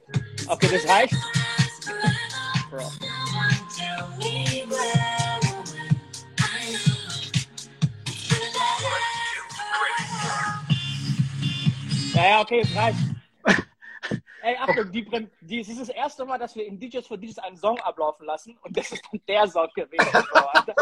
Okay, 0.47 0.69
das 0.71 0.87
reicht. 0.87 1.42
Bro. 2.73 2.89
Ja, 12.13 12.29
ja, 12.29 12.41
okay, 12.41 12.59
es 12.61 12.75
reicht. 12.75 12.97
Ey, 14.41 14.57
Achtung, 14.57 14.91
die, 14.91 15.03
Prem- 15.03 15.31
die, 15.41 15.59
es 15.61 15.69
ist 15.69 15.79
das 15.79 15.89
erste 15.89 16.25
Mal, 16.25 16.37
dass 16.37 16.55
wir 16.55 16.65
in 16.65 16.77
DJs 16.79 17.07
for 17.07 17.17
DJs 17.17 17.39
einen 17.39 17.55
Song 17.57 17.79
ablaufen 17.79 18.25
lassen 18.25 18.57
und 18.61 18.75
das 18.75 18.91
ist 18.91 19.01
dann 19.11 19.21
der 19.27 19.47
Song 19.47 19.69
gewesen. 19.73 20.11
Bro. 20.11 20.73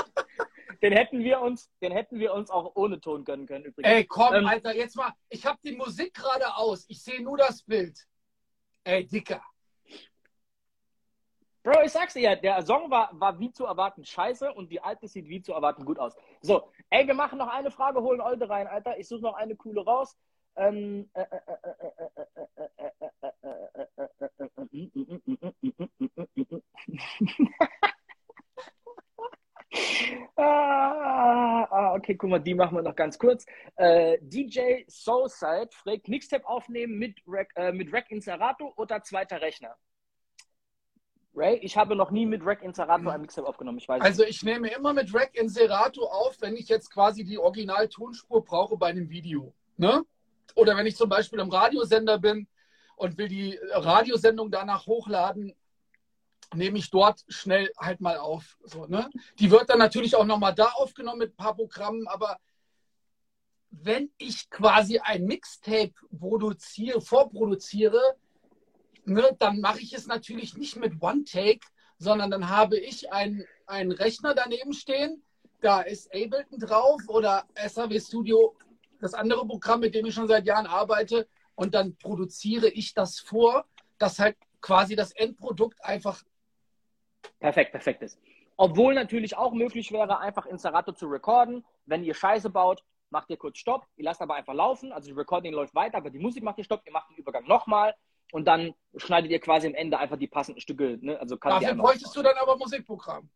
Den 0.81 0.93
hätten 0.93 1.19
wir 1.23 1.39
uns, 1.41 1.69
den 1.79 1.91
hätten 1.91 2.17
wir 2.17 2.33
uns 2.33 2.49
auch 2.49 2.71
ohne 2.73 2.99
Ton 2.99 3.23
gönnen 3.23 3.45
können 3.45 3.65
übrigens. 3.65 3.93
Ey, 3.93 4.05
komm, 4.05 4.33
Ähm, 4.33 4.47
Alter, 4.47 4.75
jetzt 4.75 4.95
mal. 4.95 5.13
Ich 5.29 5.45
habe 5.45 5.59
die 5.63 5.73
Musik 5.73 6.13
gerade 6.15 6.55
aus. 6.55 6.85
Ich 6.87 7.03
sehe 7.03 7.21
nur 7.21 7.37
das 7.37 7.61
Bild. 7.61 7.99
Ey, 8.83 9.05
Dicker. 9.05 9.43
Bro, 11.63 11.83
ich 11.85 11.91
sag's 11.91 12.13
dir 12.13 12.21
ja, 12.21 12.35
der 12.35 12.63
Song 12.63 12.89
war, 12.89 13.09
war 13.13 13.39
wie 13.39 13.51
zu 13.51 13.65
erwarten 13.65 14.03
scheiße 14.03 14.51
und 14.53 14.71
die 14.71 14.81
alte 14.81 15.07
sieht 15.07 15.27
wie 15.29 15.41
zu 15.41 15.53
erwarten 15.53 15.85
gut 15.85 15.99
aus. 15.99 16.15
So, 16.41 16.71
ey, 16.89 17.05
wir 17.05 17.13
machen 17.13 17.37
noch 17.37 17.49
eine 17.49 17.69
Frage, 17.69 18.01
holen 18.01 18.19
Olde 18.19 18.49
rein, 18.49 18.67
Alter. 18.67 18.97
Ich 18.97 19.07
suche 19.07 19.21
noch 19.21 19.35
eine 19.35 19.55
coole 19.55 19.85
raus. 19.85 20.17
Okay, 31.93 32.15
guck 32.15 32.29
mal, 32.29 32.39
die 32.39 32.55
machen 32.55 32.75
wir 32.75 32.81
noch 32.81 32.95
ganz 32.95 33.19
kurz. 33.19 33.45
Äh, 33.75 34.17
DJ 34.21 34.83
Soulside 34.87 35.69
fragt, 35.71 36.07
Mixtape 36.07 36.47
aufnehmen 36.47 36.97
mit 36.97 37.21
Rack, 37.27 37.51
äh, 37.55 37.71
mit 37.71 37.93
Rack 37.93 38.09
Inserato 38.09 38.73
oder 38.77 39.03
zweiter 39.03 39.39
Rechner? 39.41 39.77
Ray, 41.33 41.57
ich 41.57 41.77
habe 41.77 41.95
noch 41.95 42.11
nie 42.11 42.25
mit 42.25 42.45
Rack 42.45 42.61
Inserato 42.61 43.09
ein 43.09 43.21
Mixtape 43.21 43.47
aufgenommen, 43.47 43.77
ich 43.77 43.87
weiß 43.87 44.01
Also 44.01 44.23
ich 44.23 44.43
nehme 44.43 44.69
immer 44.69 44.93
mit 44.93 45.13
Rack 45.13 45.35
in 45.35 45.47
Serato 45.47 46.05
auf, 46.05 46.35
wenn 46.41 46.55
ich 46.57 46.67
jetzt 46.67 46.91
quasi 46.91 47.23
die 47.23 47.37
Original-Tonspur 47.37 48.43
brauche 48.43 48.77
bei 48.77 48.87
einem 48.87 49.09
Video. 49.09 49.53
Ne? 49.77 50.03
Oder 50.55 50.75
wenn 50.75 50.85
ich 50.85 50.97
zum 50.97 51.09
Beispiel 51.09 51.39
im 51.39 51.49
Radiosender 51.49 52.19
bin 52.19 52.47
und 52.97 53.17
will 53.17 53.29
die 53.29 53.57
Radiosendung 53.71 54.51
danach 54.51 54.85
hochladen, 54.85 55.55
nehme 56.53 56.77
ich 56.77 56.89
dort 56.89 57.23
schnell 57.29 57.71
halt 57.77 58.01
mal 58.01 58.17
auf. 58.17 58.57
So, 58.63 58.85
ne? 58.85 59.09
Die 59.39 59.49
wird 59.49 59.69
dann 59.69 59.79
natürlich 59.79 60.15
auch 60.15 60.25
nochmal 60.25 60.53
da 60.53 60.65
aufgenommen 60.75 61.19
mit 61.19 61.33
ein 61.33 61.37
paar 61.37 61.55
Programmen, 61.55 62.07
aber 62.07 62.37
wenn 63.69 64.11
ich 64.17 64.49
quasi 64.49 64.99
ein 64.99 65.23
Mixtape 65.23 65.93
produziere, 66.19 66.99
vorproduziere, 66.99 68.17
ne, 69.05 69.35
dann 69.39 69.59
mache 69.59 69.79
ich 69.79 69.93
es 69.93 70.07
natürlich 70.07 70.57
nicht 70.57 70.75
mit 70.75 71.01
One 71.01 71.23
Take, 71.23 71.61
sondern 71.97 72.31
dann 72.31 72.49
habe 72.49 72.77
ich 72.77 73.11
einen, 73.11 73.45
Rechner 73.67 74.33
daneben 74.33 74.73
stehen, 74.73 75.23
da 75.61 75.81
ist 75.81 76.13
Ableton 76.13 76.59
drauf 76.59 77.01
oder 77.07 77.45
SAW 77.55 77.99
Studio, 77.99 78.55
das 78.99 79.13
andere 79.13 79.45
Programm, 79.45 79.79
mit 79.79 79.95
dem 79.95 80.05
ich 80.05 80.13
schon 80.13 80.27
seit 80.27 80.45
Jahren 80.45 80.65
arbeite, 80.65 81.27
und 81.55 81.73
dann 81.73 81.95
produziere 81.95 82.69
ich 82.69 82.93
das 82.93 83.19
vor, 83.19 83.65
dass 83.97 84.19
halt 84.19 84.35
quasi 84.61 84.95
das 84.95 85.11
Endprodukt 85.11 85.83
einfach 85.85 86.23
Perfekt, 87.39 87.71
perfekt 87.71 88.01
ist. 88.01 88.19
Obwohl 88.57 88.93
natürlich 88.93 89.37
auch 89.37 89.53
möglich 89.53 89.91
wäre, 89.91 90.19
einfach 90.19 90.45
Inserato 90.45 90.91
zu 90.91 91.07
recorden. 91.07 91.65
Wenn 91.85 92.03
ihr 92.03 92.13
Scheiße 92.13 92.49
baut, 92.49 92.83
macht 93.09 93.29
ihr 93.29 93.37
kurz 93.37 93.57
Stopp. 93.57 93.85
Ihr 93.95 94.05
lasst 94.05 94.21
aber 94.21 94.35
einfach 94.35 94.53
laufen. 94.53 94.91
Also 94.91 95.07
die 95.07 95.17
Recording 95.17 95.53
läuft 95.53 95.75
weiter, 95.75 95.97
aber 95.97 96.09
die 96.09 96.19
Musik 96.19 96.43
macht 96.43 96.57
ihr 96.57 96.63
Stopp. 96.63 96.81
Ihr 96.85 96.91
macht 96.91 97.09
den 97.09 97.17
Übergang 97.17 97.47
nochmal 97.47 97.95
und 98.31 98.45
dann 98.45 98.73
schneidet 98.95 99.31
ihr 99.31 99.39
quasi 99.39 99.67
am 99.67 99.73
Ende 99.73 99.99
einfach 99.99 100.17
die 100.17 100.27
passenden 100.27 100.61
Stücke. 100.61 100.97
Ne? 101.01 101.19
Also 101.19 101.35
Dafür 101.35 101.75
bräuchtest 101.75 102.15
du 102.15 102.21
dann 102.21 102.35
aber 102.41 102.57
Musikprogramm. 102.57 103.29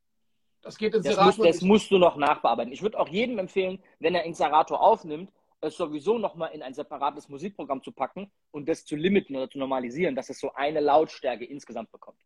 Das 0.62 0.78
geht 0.78 0.96
in 0.96 1.04
das, 1.04 1.14
Serato 1.14 1.38
muss, 1.38 1.48
das 1.48 1.62
musst 1.62 1.92
du 1.92 1.98
noch 1.98 2.16
nachbearbeiten. 2.16 2.74
Ich 2.74 2.82
würde 2.82 3.00
auch 3.00 3.08
jedem 3.08 3.38
empfehlen, 3.38 3.82
wenn 4.00 4.16
er 4.16 4.24
Inserato 4.24 4.76
aufnimmt, 4.76 5.32
es 5.62 5.78
sowieso 5.78 6.18
nochmal 6.18 6.52
in 6.54 6.62
ein 6.62 6.74
separates 6.74 7.30
Musikprogramm 7.30 7.84
zu 7.84 7.92
packen 7.92 8.32
und 8.52 8.68
das 8.68 8.86
zu 8.86 8.96
limiten 8.96 9.36
oder 9.36 9.50
zu 9.50 9.58
normalisieren, 9.58 10.16
dass 10.16 10.30
es 10.30 10.40
so 10.40 10.54
eine 10.54 10.80
Lautstärke 10.80 11.46
insgesamt 11.46 11.92
bekommt. 11.92 12.18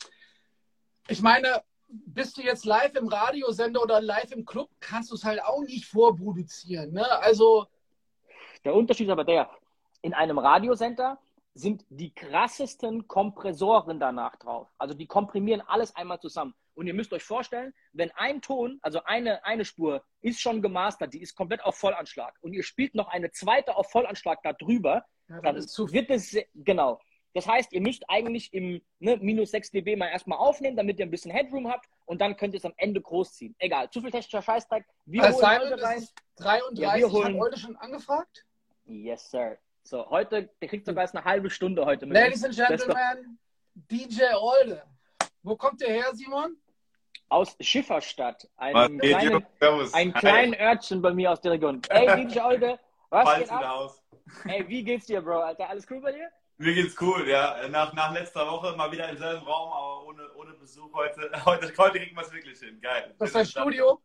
Ich 1.08 1.22
meine, 1.22 1.64
bist 1.88 2.38
du 2.38 2.42
jetzt 2.42 2.66
live 2.66 2.96
im 2.96 3.08
Radiosender 3.08 3.82
oder 3.82 4.02
live 4.02 4.32
im 4.32 4.46
Club, 4.46 4.70
kannst 4.80 5.12
du 5.12 5.16
es 5.16 5.24
halt 5.24 5.44
auch 5.44 5.62
nicht 5.62 5.86
vorproduzieren. 5.86 6.94
Ne? 6.94 7.06
Also, 7.22 7.68
Der 8.64 8.76
Unterschied 8.76 9.08
ist 9.08 9.12
aber 9.12 9.24
der, 9.24 9.50
in 10.02 10.14
einem 10.14 10.38
Radiosender 10.38 11.20
sind 11.60 11.86
die 11.90 12.14
krassesten 12.14 13.08
Kompressoren 13.08 14.00
danach 14.00 14.36
drauf. 14.38 14.68
Also 14.78 14.94
die 14.94 15.08
komprimieren 15.08 15.62
alles 15.62 15.96
einmal 15.96 16.20
zusammen. 16.20 16.54
Und 16.74 16.88
ihr 16.88 16.94
müsst 16.94 17.12
euch 17.12 17.24
vorstellen, 17.24 17.74
wenn 17.92 18.12
ein 18.12 18.42
Ton, 18.42 18.80
also 18.82 19.04
eine, 19.04 19.44
eine 19.44 19.66
Spur, 19.66 20.04
ist 20.22 20.40
schon 20.40 20.62
gemastert, 20.62 21.14
die 21.14 21.22
ist 21.22 21.36
komplett 21.36 21.64
auf 21.66 21.76
Vollanschlag 21.76 22.34
und 22.42 22.54
ihr 22.54 22.64
spielt 22.64 22.96
noch 22.96 23.10
eine 23.10 23.32
zweite 23.32 23.76
auf 23.76 23.92
Vollanschlag 23.92 24.42
da 24.44 24.54
drüber, 24.54 25.06
ja, 25.28 25.42
dann 25.42 25.58
ist 25.58 25.70
zu 25.74 25.92
wird 25.92 26.10
es, 26.10 26.38
genau. 26.56 27.00
Das 27.34 27.46
heißt, 27.46 27.74
ihr 27.74 27.82
müsst 27.82 28.04
eigentlich 28.10 28.52
im 28.54 28.82
ne, 29.00 29.18
minus 29.18 29.52
6 29.52 29.72
dB 29.72 29.98
mal 29.98 30.08
erstmal 30.08 30.40
aufnehmen, 30.40 30.78
damit 30.78 30.98
ihr 31.00 31.06
ein 31.06 31.12
bisschen 31.12 31.32
Headroom 31.32 31.68
habt 31.70 31.88
und 32.06 32.22
dann 32.22 32.38
könnt 32.38 32.54
ihr 32.54 32.58
es 32.60 32.66
am 32.66 32.74
Ende 32.78 33.02
großziehen. 33.02 33.56
Egal, 33.60 33.90
zu 33.90 34.02
viel 34.02 34.10
technischer 34.12 34.42
Scheißdreck. 34.42 34.86
Wir 35.06 35.24
Als 35.24 35.36
holen 35.36 35.46
Simon 35.60 35.74
heute 35.74 35.84
rein. 35.84 35.98
ist 35.98 36.04
es 36.04 36.44
33. 36.44 36.80
Ja, 36.80 36.96
wir 36.96 37.12
holen- 37.12 37.34
Hat 37.36 37.42
heute 37.42 37.60
schon 37.60 37.76
angefragt? 37.76 38.46
Yes, 38.86 39.30
sir. 39.30 39.58
So, 39.84 40.08
heute, 40.10 40.50
der 40.62 40.68
kriegt 40.70 40.86
sogar 40.86 41.04
jetzt 41.04 41.16
eine 41.16 41.26
halbe 41.26 41.50
Stunde 41.50 41.86
heute 41.86 42.06
mit. 42.06 42.16
Ladies 42.16 42.44
and 42.44 42.56
Gentlemen, 42.56 43.40
DJ 43.76 44.24
Olde. 44.36 44.84
Wo 45.42 45.56
kommt 45.56 45.82
der 45.82 45.90
her, 45.90 46.14
Simon? 46.14 46.58
Aus 47.30 47.56
Schifferstadt, 47.60 48.48
einem 48.58 49.00
kleinen? 49.00 49.46
Servus. 49.60 49.94
ein 49.94 50.14
kleinen 50.14 50.56
Örtchen 50.60 51.02
bei 51.02 51.14
mir 51.14 51.32
aus 51.32 51.42
der 51.42 51.54
Region. 51.54 51.82
Ey, 51.90 52.26
DJ 52.28 52.40
Olde, 52.40 52.80
was 53.10 53.24
Falls 53.24 53.40
geht 53.40 53.48
wieder 53.58 53.70
ab? 53.70 53.76
aus. 53.76 54.04
Ey, 54.46 54.68
wie 54.68 54.84
geht's 54.84 55.06
dir, 55.06 55.22
Bro, 55.22 55.40
Alter? 55.42 55.70
Alles 55.70 55.86
cool 55.90 56.02
bei 56.02 56.12
dir? 56.12 56.30
Mir 56.58 56.74
geht's 56.74 57.00
cool, 57.00 57.28
ja. 57.28 57.68
Nach, 57.70 57.94
nach 57.94 58.14
letzter 58.14 58.46
Woche 58.48 58.76
mal 58.76 58.92
wieder 58.92 59.08
im 59.10 59.18
selben 59.18 59.46
Raum, 59.46 59.72
aber 59.72 60.06
ohne, 60.06 60.34
ohne 60.36 60.54
Besuch 60.54 60.92
heute. 60.94 61.32
Heute, 61.46 61.72
heute 61.78 62.00
kriegen 62.00 62.16
wir 62.16 62.22
es 62.24 62.34
wirklich 62.34 62.60
hin. 62.60 62.80
Geil. 62.82 63.16
Das 63.18 63.30
ist 63.30 63.36
dein 63.36 63.46
Studio? 63.46 64.02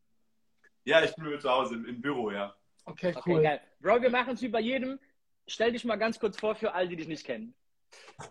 Ja, 0.85 1.03
ich 1.03 1.15
bin 1.17 1.41
zu 1.41 1.51
Hause 1.51 1.75
im, 1.75 1.87
im 1.87 2.01
Büro, 2.01 2.31
ja. 2.31 2.55
Okay, 2.85 3.13
Okay, 3.17 3.33
cool. 3.33 3.43
geil. 3.43 3.61
Bro, 3.81 4.03
wir 4.03 4.11
machen 4.11 4.35
es 4.35 4.43
wie 4.43 4.49
bei 4.49 4.61
jedem. 4.61 5.01
Stell 5.47 5.73
dich 5.73 5.85
mal 5.85 5.97
ganz 5.97 6.19
kurz 6.19 6.39
vor 6.39 6.55
für 6.55 6.73
alle, 6.73 6.89
die 6.89 6.97
dich 6.97 7.09
nicht 7.09 7.25
kennen. 7.25 7.55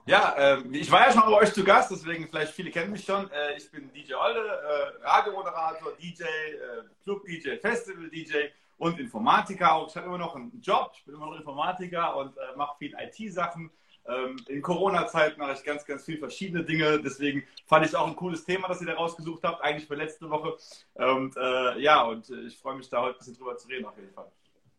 Ja, 0.05 0.35
ähm, 0.37 0.73
ich 0.73 0.91
war 0.91 1.07
ja 1.07 1.11
schon 1.11 1.21
mal 1.21 1.29
bei 1.29 1.37
euch 1.37 1.53
zu 1.53 1.63
Gast, 1.63 1.91
deswegen 1.91 2.27
vielleicht 2.27 2.53
viele 2.53 2.71
kennen 2.71 2.91
mich 2.91 3.05
schon. 3.05 3.29
Äh, 3.31 3.57
ich 3.57 3.69
bin 3.71 3.91
DJ 3.93 4.13
Olde, 4.13 4.39
äh, 4.39 5.05
Radiomoderator, 5.05 5.93
DJ, 5.93 6.23
äh, 6.23 6.83
Club-DJ, 7.03 7.57
Festival-DJ 7.57 8.49
und 8.77 8.99
Informatiker. 8.99 9.73
Auch 9.73 9.87
ich 9.87 9.95
habe 9.95 10.07
immer 10.07 10.17
noch 10.17 10.35
einen 10.35 10.59
Job, 10.61 10.91
ich 10.95 11.05
bin 11.05 11.15
immer 11.15 11.27
noch 11.27 11.37
Informatiker 11.37 12.15
und 12.17 12.35
äh, 12.37 12.55
mache 12.55 12.77
viel 12.77 12.93
IT-Sachen. 12.97 13.71
Ähm, 14.05 14.35
in 14.47 14.61
Corona-Zeit 14.61 15.37
mache 15.37 15.53
ich 15.53 15.63
ganz, 15.63 15.85
ganz 15.85 16.03
viel 16.03 16.17
verschiedene 16.17 16.63
Dinge. 16.63 16.99
Deswegen 17.01 17.43
fand 17.65 17.85
ich 17.85 17.95
auch 17.95 18.07
ein 18.07 18.15
cooles 18.15 18.43
Thema, 18.43 18.67
das 18.67 18.81
ihr 18.81 18.87
da 18.87 18.95
rausgesucht 18.95 19.43
habt, 19.43 19.61
eigentlich 19.61 19.87
für 19.87 19.95
letzte 19.95 20.29
Woche. 20.29 20.57
Und 20.95 21.37
äh, 21.37 21.79
ja, 21.79 22.03
und 22.03 22.29
äh, 22.29 22.41
ich 22.41 22.57
freue 22.57 22.75
mich 22.75 22.89
da 22.89 23.01
heute 23.01 23.15
ein 23.15 23.19
bisschen 23.19 23.37
drüber 23.37 23.55
zu 23.57 23.67
reden, 23.67 23.85
auf 23.85 23.97
jeden 23.97 24.13
Fall. 24.13 24.29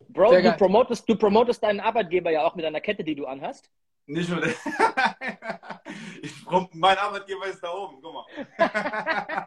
Bro, 0.09 0.31
Sehr 0.31 0.43
du 0.43 0.49
geil. 0.49 0.57
promotest, 0.59 1.09
du 1.09 1.17
promotest 1.17 1.63
deinen 1.63 1.81
Arbeitgeber 1.81 2.31
ja 2.31 2.45
auch 2.45 2.55
mit 2.55 2.65
einer 2.65 2.81
Kette, 2.81 3.05
die 3.05 3.15
du 3.15 3.27
anhast. 3.27 3.71
Nicht 4.07 4.29
nur 4.29 4.41
der. 4.43 4.55
ich, 6.23 6.33
mein 6.73 6.99
Arbeitgeber 6.99 7.47
ist 7.47 7.63
da 7.63 7.73
oben, 7.73 8.03
guck 8.03 8.15
mal. 8.15 8.27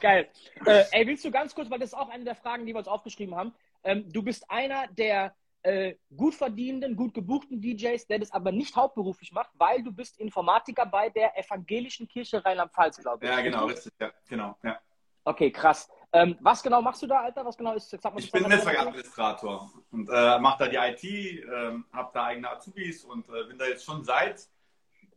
Geil. 0.00 0.28
Äh, 0.64 0.84
ey, 0.92 1.06
willst 1.06 1.24
du 1.24 1.30
ganz 1.30 1.54
kurz, 1.54 1.68
weil 1.70 1.78
das 1.78 1.90
ist 1.90 1.94
auch 1.94 2.08
eine 2.08 2.24
der 2.24 2.36
Fragen, 2.36 2.64
die 2.64 2.72
wir 2.72 2.78
uns 2.78 2.88
aufgeschrieben 2.88 3.34
haben. 3.34 3.54
Ähm, 3.84 4.10
du 4.10 4.22
bist 4.22 4.50
einer 4.50 4.86
der 4.88 5.34
äh, 5.62 5.96
gut 6.16 6.34
verdienenden, 6.34 6.96
gut 6.96 7.12
gebuchten 7.12 7.60
DJs, 7.60 8.06
der 8.06 8.20
das 8.20 8.30
aber 8.30 8.52
nicht 8.52 8.76
hauptberuflich 8.76 9.32
macht, 9.32 9.50
weil 9.54 9.82
du 9.82 9.92
bist 9.92 10.18
Informatiker 10.18 10.86
bei 10.86 11.10
der 11.10 11.36
Evangelischen 11.36 12.08
Kirche 12.08 12.44
Rheinland-Pfalz, 12.44 12.98
glaube 12.98 13.24
ich. 13.24 13.30
Ja, 13.30 13.40
genau, 13.40 13.66
richtig. 13.66 13.92
Ja, 14.00 14.12
genau. 14.28 14.56
Ja. 14.62 14.80
Okay, 15.24 15.50
krass. 15.50 15.90
Ähm, 16.16 16.36
was 16.40 16.62
genau 16.62 16.80
machst 16.80 17.02
du 17.02 17.06
da, 17.06 17.20
Alter? 17.20 17.44
Was 17.44 17.56
genau 17.56 17.74
ist? 17.74 17.90
Sag 17.90 18.04
mal, 18.04 18.18
Ich 18.18 18.32
bin 18.32 18.44
Netzwerkadministrator 18.44 19.70
und 19.90 20.08
äh, 20.08 20.38
mache 20.38 20.64
da 20.64 20.68
die 20.68 20.76
IT, 20.76 21.44
ähm, 21.44 21.84
habe 21.92 22.10
da 22.14 22.24
eigene 22.24 22.50
Azubis 22.50 23.04
und 23.04 23.28
äh, 23.28 23.44
bin 23.48 23.58
da 23.58 23.66
jetzt 23.66 23.84
schon 23.84 24.02
seit 24.02 24.46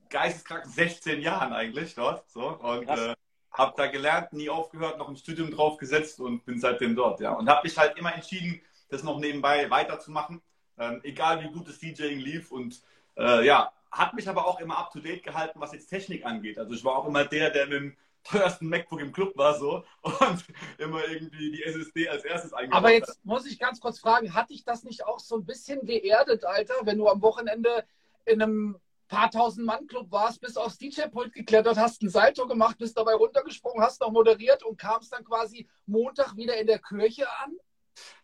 geisteskrank 0.09 0.65
16 0.65 1.21
Jahren 1.21 1.53
eigentlich 1.53 1.95
dort. 1.95 2.29
So, 2.29 2.49
und 2.49 2.89
äh, 2.89 3.15
habe 3.51 3.73
da 3.77 3.87
gelernt, 3.87 4.33
nie 4.33 4.49
aufgehört, 4.49 4.97
noch 4.97 5.07
ein 5.07 5.15
Studium 5.15 5.51
draufgesetzt 5.51 6.19
und 6.19 6.43
bin 6.45 6.59
seitdem 6.59 6.95
dort. 6.95 7.21
Ja. 7.21 7.31
Und 7.31 7.49
habe 7.49 7.61
mich 7.63 7.77
halt 7.77 7.97
immer 7.97 8.13
entschieden, 8.13 8.61
das 8.89 9.03
noch 9.03 9.19
nebenbei 9.19 9.69
weiterzumachen, 9.69 10.41
ähm, 10.77 10.99
egal 11.03 11.41
wie 11.43 11.49
gut 11.49 11.67
das 11.67 11.79
DJing 11.79 12.19
lief. 12.19 12.51
Und 12.51 12.81
äh, 13.17 13.45
ja, 13.45 13.71
hat 13.89 14.13
mich 14.13 14.27
aber 14.27 14.45
auch 14.45 14.59
immer 14.59 14.77
up 14.77 14.91
to 14.91 14.99
date 14.99 15.23
gehalten, 15.23 15.61
was 15.61 15.71
jetzt 15.71 15.87
Technik 15.87 16.25
angeht. 16.25 16.59
Also 16.59 16.73
ich 16.73 16.83
war 16.83 16.97
auch 16.97 17.07
immer 17.07 17.23
der, 17.23 17.51
der 17.51 17.67
mit 17.67 17.73
dem 17.73 17.97
teuersten 18.23 18.67
MacBook 18.67 19.01
im 19.01 19.11
Club 19.11 19.35
war 19.35 19.57
so 19.57 19.83
und 20.01 20.45
immer 20.77 21.07
irgendwie 21.07 21.51
die 21.51 21.63
SSD 21.63 22.09
als 22.09 22.23
erstes 22.25 22.53
eingebaut 22.53 22.77
Aber 22.77 22.91
jetzt 22.91 23.23
muss 23.23 23.45
ich 23.45 23.59
ganz 23.59 23.79
kurz 23.79 23.99
fragen, 23.99 24.33
hat 24.33 24.49
dich 24.49 24.63
das 24.63 24.83
nicht 24.83 25.05
auch 25.05 25.19
so 25.19 25.35
ein 25.35 25.45
bisschen 25.45 25.85
geerdet, 25.85 26.45
Alter, 26.45 26.75
wenn 26.83 26.97
du 26.97 27.07
am 27.07 27.21
Wochenende 27.21 27.85
in 28.25 28.41
einem 28.41 28.79
paar 29.09 29.31
tausend 29.31 29.65
Mann 29.65 29.87
Club 29.87 30.11
warst, 30.11 30.39
bist 30.39 30.57
aufs 30.57 30.77
DJ-Pult 30.77 31.33
geklettert, 31.33 31.77
hast 31.77 32.01
ein 32.03 32.09
Salto 32.09 32.47
gemacht, 32.47 32.77
bist 32.77 32.95
dabei 32.95 33.13
runtergesprungen, 33.13 33.83
hast 33.83 33.99
noch 34.01 34.11
moderiert 34.11 34.63
und 34.63 34.77
kamst 34.77 35.11
dann 35.11 35.25
quasi 35.25 35.67
Montag 35.87 36.35
wieder 36.37 36.55
in 36.57 36.67
der 36.67 36.79
Kirche 36.79 37.27
an? 37.43 37.57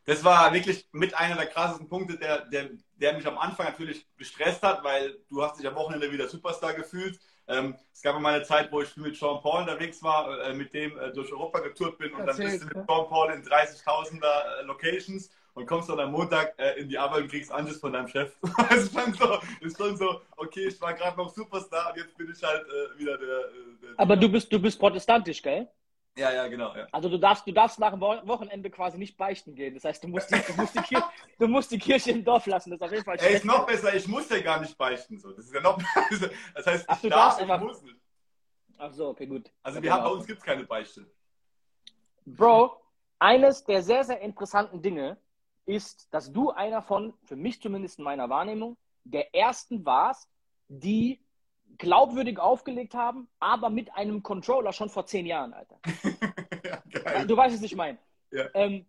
Das 0.06 0.24
war 0.24 0.54
wirklich 0.54 0.88
mit 0.91 1.16
einer 1.16 1.36
der 1.36 1.48
krassesten 1.48 1.89
Punkte, 1.89 2.18
der, 2.18 2.46
der, 2.46 2.70
der 2.96 3.14
mich 3.14 3.26
am 3.26 3.38
Anfang 3.38 3.66
natürlich 3.66 4.08
gestresst 4.16 4.62
hat, 4.62 4.84
weil 4.84 5.18
du 5.30 5.41
hast 5.43 5.60
dich 5.60 5.68
am 5.68 5.76
Wochenende 5.76 6.12
wieder 6.12 6.30
Superstar 6.30 6.74
gefühlt. 6.76 7.20
Ähm, 7.48 7.76
es 7.93 8.02
gab 8.02 8.20
mal 8.20 8.36
eine 8.36 8.43
Zeit, 8.43 8.72
wo 8.72 8.82
ich 8.82 8.96
mit 8.98 9.16
Sean 9.16 9.41
Paul 9.41 9.62
unterwegs 9.62 10.02
war, 10.02 10.39
äh, 10.41 10.54
mit 10.54 10.74
dem 10.74 10.98
äh, 10.98 11.12
durch 11.12 11.32
Europa 11.32 11.60
getourt 11.60 11.98
bin 11.98 12.14
und 12.14 12.28
Erzähl, 12.28 12.46
dann 12.46 12.52
bist 12.52 12.64
du 12.64 12.80
mit 12.80 12.88
Sean 12.88 13.08
Paul 13.08 13.32
in 13.34 13.43
30.000er 13.43 14.62
äh, 14.62 14.64
Locations 14.64 15.30
und 15.54 15.66
kommst 15.68 15.89
dann 15.89 16.00
am 16.00 16.12
Montag 16.12 16.54
äh, 16.58 16.80
in 16.80 16.89
die 16.89 16.98
Arbeit 16.98 17.24
und 17.24 17.30
kriegst 17.30 17.52
Anschluss 17.52 17.80
von 17.80 17.93
deinem 17.93 18.08
Chef. 18.08 18.32
das 18.70 18.84
ist 18.84 18.93
schon 18.93 19.14
so, 19.14 19.39
ist 19.62 19.78
schon 19.78 19.96
so 19.96 20.22
okay, 20.38 20.68
ich 20.68 20.82
war 20.82 20.93
gerade 20.93 21.18
noch 21.18 21.30
Superstar 21.34 21.91
und 21.91 21.98
jetzt 21.98 22.18
bin 22.18 22.32
ich 22.36 22.43
halt 22.43 22.66
äh, 22.66 23.00
wieder 23.00 23.18
der, 23.18 23.28
der 23.28 23.89
Aber 23.98 24.18
du 24.18 24.28
bist, 24.28 24.52
du 24.52 24.60
bist 24.60 24.80
protestantisch, 24.80 25.41
gell? 25.41 25.68
Ja, 26.18 26.32
ja, 26.32 26.47
genau. 26.47 26.74
Ja. 26.74 26.88
Also 26.91 27.09
du 27.09 27.18
darfst, 27.18 27.45
du 27.45 27.51
darfst 27.51 27.78
nach 27.78 27.91
dem 27.91 27.99
Wochenende 27.99 28.70
quasi 28.70 28.97
nicht 28.97 29.18
beichten 29.18 29.53
gehen. 29.53 29.74
Das 29.74 29.84
heißt, 29.84 30.03
du 30.03 30.07
musst 30.07 30.32
die, 30.32 30.39
du 30.39 30.53
musst 30.53 30.74
die, 30.76 30.82
Kirche, 30.82 31.03
du 31.39 31.47
musst 31.47 31.72
die 31.72 31.78
Kirche 31.78 32.11
im 32.11 32.24
Dorf 32.24 32.45
lassen. 32.45 32.72
Das 32.72 32.80
ist 32.80 32.86
auf 32.86 32.91
jeden 32.91 33.03
Fall 33.03 33.18
Ey, 33.20 33.36
ist 33.36 33.45
noch 33.45 33.66
besser, 33.66 33.93
ich 33.93 34.07
muss 34.07 34.30
ja 34.30 34.39
gar 34.39 34.61
nicht 34.61 34.78
beichten. 34.78 35.20
So. 35.20 35.32
Das 35.32 35.45
ist 35.45 35.53
ja 35.53 35.59
noch 35.59 35.78
besser. 36.09 36.30
Das 36.53 36.66
heißt, 36.66 36.86
Ach, 36.88 37.03
ich 37.03 37.09
darf, 37.09 37.41
ich 37.41 37.47
muss 37.47 37.82
nicht. 37.82 37.97
Ach 38.78 38.91
so, 38.91 39.09
okay, 39.09 39.26
gut. 39.26 39.51
Also 39.63 39.82
wir 39.82 39.93
haben, 39.93 40.03
bei 40.03 40.09
uns 40.09 40.26
gibt 40.26 40.39
es 40.39 40.45
keine 40.45 40.63
Beichte. 40.63 41.05
Bro, 42.26 42.82
eines 43.20 43.63
der 43.66 43.82
sehr, 43.82 44.03
sehr 44.03 44.20
interessanten 44.22 44.82
Dinge 44.82 45.18
ist, 45.66 46.13
dass 46.13 46.32
du 46.32 46.51
einer 46.51 46.82
von, 46.82 47.13
für 47.24 47.36
mich 47.36 47.61
zumindest 47.61 47.99
in 47.99 48.05
meiner 48.05 48.30
Wahrnehmung, 48.30 48.78
der 49.03 49.34
ersten 49.36 49.86
warst, 49.86 50.30
die 50.68 51.24
glaubwürdig 51.78 52.39
aufgelegt 52.39 52.93
haben, 52.93 53.28
aber 53.39 53.69
mit 53.69 53.93
einem 53.95 54.23
Controller 54.23 54.73
schon 54.73 54.89
vor 54.89 55.05
zehn 55.05 55.26
Jahren, 55.26 55.53
Alter. 55.53 55.80
ja. 56.63 57.26
Du 57.26 57.36
weißt, 57.36 57.55
was 57.55 57.63
ich 57.63 57.76
meine. 57.76 57.97
Ja. 58.32 58.45
Ähm, 58.53 58.86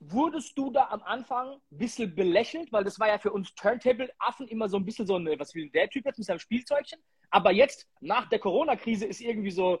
wurdest 0.00 0.56
du 0.58 0.70
da 0.70 0.88
am 0.90 1.02
Anfang 1.02 1.52
ein 1.52 1.78
bisschen 1.78 2.14
belächelt, 2.14 2.72
weil 2.72 2.84
das 2.84 2.98
war 2.98 3.08
ja 3.08 3.18
für 3.18 3.32
uns 3.32 3.54
Turntable-Affen 3.54 4.48
immer 4.48 4.68
so 4.68 4.76
ein 4.76 4.84
bisschen 4.84 5.06
so 5.06 5.16
ein, 5.16 5.26
was 5.38 5.54
will 5.54 5.70
der 5.70 5.88
Typ 5.88 6.04
jetzt 6.04 6.18
mit 6.18 6.26
seinem 6.26 6.38
Spielzeugchen? 6.38 6.98
Aber 7.30 7.52
jetzt, 7.52 7.88
nach 8.00 8.28
der 8.28 8.38
Corona-Krise, 8.38 9.06
ist 9.06 9.20
irgendwie 9.20 9.50
so, 9.50 9.80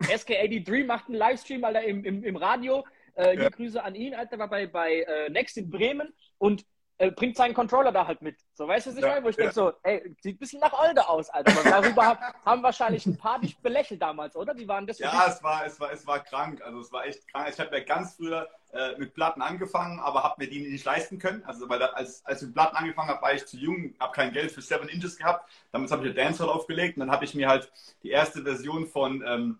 SK83 0.00 0.86
macht 0.86 1.06
einen 1.06 1.16
Livestream, 1.16 1.62
Alter, 1.64 1.82
im, 1.84 2.04
im, 2.04 2.24
im 2.24 2.36
Radio. 2.36 2.84
Äh, 3.14 3.36
ja. 3.36 3.48
Grüße 3.48 3.82
an 3.82 3.94
ihn, 3.94 4.14
Alter, 4.14 4.38
war 4.38 4.48
bei, 4.48 4.66
bei 4.66 5.02
äh, 5.02 5.30
Next 5.30 5.56
in 5.56 5.68
Bremen 5.68 6.12
und 6.38 6.64
äh, 7.00 7.10
bringt 7.10 7.34
seinen 7.34 7.54
Controller 7.54 7.92
da 7.92 8.06
halt 8.06 8.20
mit. 8.20 8.36
So, 8.52 8.68
weißt 8.68 8.86
du, 8.86 8.90
was 8.90 8.96
ich 8.98 9.02
ja, 9.02 9.08
meine? 9.08 9.24
Wo 9.24 9.30
ich 9.30 9.36
ja. 9.36 9.44
denke 9.44 9.54
so, 9.54 9.72
ey, 9.82 10.14
sieht 10.20 10.36
ein 10.36 10.38
bisschen 10.38 10.60
nach 10.60 10.72
Olde 10.78 11.08
aus, 11.08 11.30
Alter. 11.30 11.52
Aber 11.52 11.70
darüber 11.82 12.18
haben 12.44 12.62
wahrscheinlich 12.62 13.06
ein 13.06 13.16
paar 13.16 13.40
dich 13.40 13.58
belächelt 13.58 14.02
damals, 14.02 14.36
oder? 14.36 14.54
Wie 14.54 14.68
waren 14.68 14.86
das 14.86 14.98
Ja, 14.98 15.26
es 15.26 15.42
war, 15.42 15.64
es, 15.64 15.80
war, 15.80 15.90
es 15.92 16.06
war 16.06 16.20
krank. 16.20 16.60
Also 16.62 16.78
es 16.80 16.92
war 16.92 17.06
echt 17.06 17.26
krank. 17.28 17.48
Ich 17.50 17.58
habe 17.58 17.74
ja 17.74 17.82
ganz 17.84 18.16
früher 18.16 18.46
äh, 18.72 18.98
mit 18.98 19.14
Platten 19.14 19.40
angefangen, 19.40 19.98
aber 19.98 20.22
habe 20.22 20.34
mir 20.44 20.50
die 20.50 20.60
nicht 20.60 20.84
leisten 20.84 21.18
können. 21.18 21.42
Also 21.46 21.70
weil 21.70 21.78
da, 21.78 21.86
als, 21.86 22.22
als 22.26 22.42
ich 22.42 22.48
mit 22.48 22.54
Platten 22.54 22.76
angefangen 22.76 23.08
habe, 23.08 23.22
war 23.22 23.32
ich 23.32 23.46
zu 23.46 23.56
jung, 23.56 23.94
habe 23.98 24.12
kein 24.12 24.32
Geld 24.32 24.52
für 24.52 24.60
7 24.60 24.86
Inches 24.90 25.16
gehabt. 25.16 25.50
Damals 25.72 25.92
habe 25.92 26.02
ich 26.02 26.14
eine 26.14 26.22
Dancehall 26.22 26.50
aufgelegt 26.50 26.98
und 26.98 27.00
dann 27.00 27.10
habe 27.10 27.24
ich 27.24 27.34
mir 27.34 27.48
halt 27.48 27.72
die 28.02 28.10
erste 28.10 28.42
Version 28.42 28.86
von... 28.86 29.24
Ähm, 29.26 29.58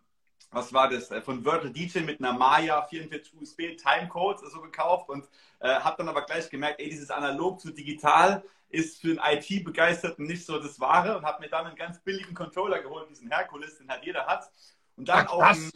was 0.51 0.73
war 0.73 0.89
das, 0.89 1.11
äh, 1.11 1.21
von 1.21 1.45
Virtual 1.45 1.73
DJ 1.73 2.01
mit 2.01 2.21
einer 2.21 2.33
Maya 2.33 2.83
44 2.83 3.35
USB 3.41 3.77
Timecode 3.77 4.41
so 4.51 4.61
gekauft 4.61 5.09
und 5.09 5.29
äh, 5.61 5.69
habe 5.69 5.97
dann 5.99 6.09
aber 6.09 6.23
gleich 6.23 6.51
gemerkt, 6.51 6.81
ey, 6.81 6.91
dieses 6.91 7.11
analog 7.11 7.61
zu 7.61 7.71
digital 7.71 8.43
ist 8.69 9.01
für 9.01 9.21
einen 9.21 9.39
IT-Begeisterten 9.39 10.27
nicht 10.27 10.45
so 10.45 10.59
das 10.59 10.79
Wahre 10.81 11.17
und 11.17 11.25
habe 11.25 11.43
mir 11.43 11.49
dann 11.49 11.67
einen 11.67 11.77
ganz 11.77 12.01
billigen 12.01 12.35
Controller 12.35 12.81
geholt, 12.81 13.11
diesen 13.11 13.31
Herkules, 13.31 13.79
den 13.79 13.89
halt 13.89 14.05
jeder 14.05 14.27
hat. 14.27 14.51
Und 14.97 15.09
dann 15.09 15.27
Ach, 15.27 15.33
auch 15.33 15.43
einen, 15.43 15.71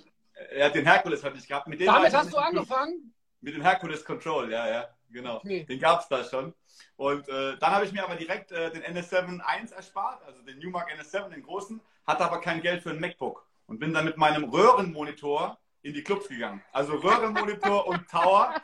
äh, 0.51 0.71
den 0.71 0.87
Herkules 0.87 1.23
hatte 1.23 1.37
ich 1.39 1.47
gehabt. 1.47 1.67
Mit 1.67 1.81
dem 1.81 1.87
Damit 1.87 2.15
hast 2.15 2.33
du 2.33 2.37
angefangen? 2.37 3.13
Mit 3.41 3.55
dem 3.55 3.63
Herkules 3.63 4.05
Control, 4.05 4.51
ja, 4.51 4.69
ja, 4.69 4.89
genau. 5.11 5.37
Okay. 5.37 5.65
Den 5.65 5.79
gab 5.79 6.01
es 6.01 6.09
da 6.09 6.25
schon. 6.25 6.55
Und 6.97 7.29
äh, 7.29 7.57
dann 7.59 7.73
habe 7.73 7.85
ich 7.85 7.93
mir 7.93 8.05
aber 8.05 8.17
direkt 8.17 8.53
äh, 8.53 8.71
den 8.71 8.83
NS7 8.83 9.41
1 9.41 9.73
erspart, 9.73 10.23
also 10.25 10.43
den 10.43 10.59
Newmark 10.59 10.91
NS7, 10.91 11.31
den 11.31 11.43
großen, 11.43 11.81
hatte 12.07 12.25
aber 12.25 12.41
kein 12.41 12.61
Geld 12.61 12.83
für 12.83 12.91
ein 12.91 13.01
MacBook 13.01 13.45
und 13.67 13.79
bin 13.79 13.93
dann 13.93 14.05
mit 14.05 14.17
meinem 14.17 14.45
Röhrenmonitor 14.45 15.59
in 15.83 15.93
die 15.93 16.03
Clubs 16.03 16.29
gegangen. 16.29 16.63
Also 16.73 16.95
Röhrenmonitor 16.95 17.87
und 17.87 18.09
Tower. 18.09 18.55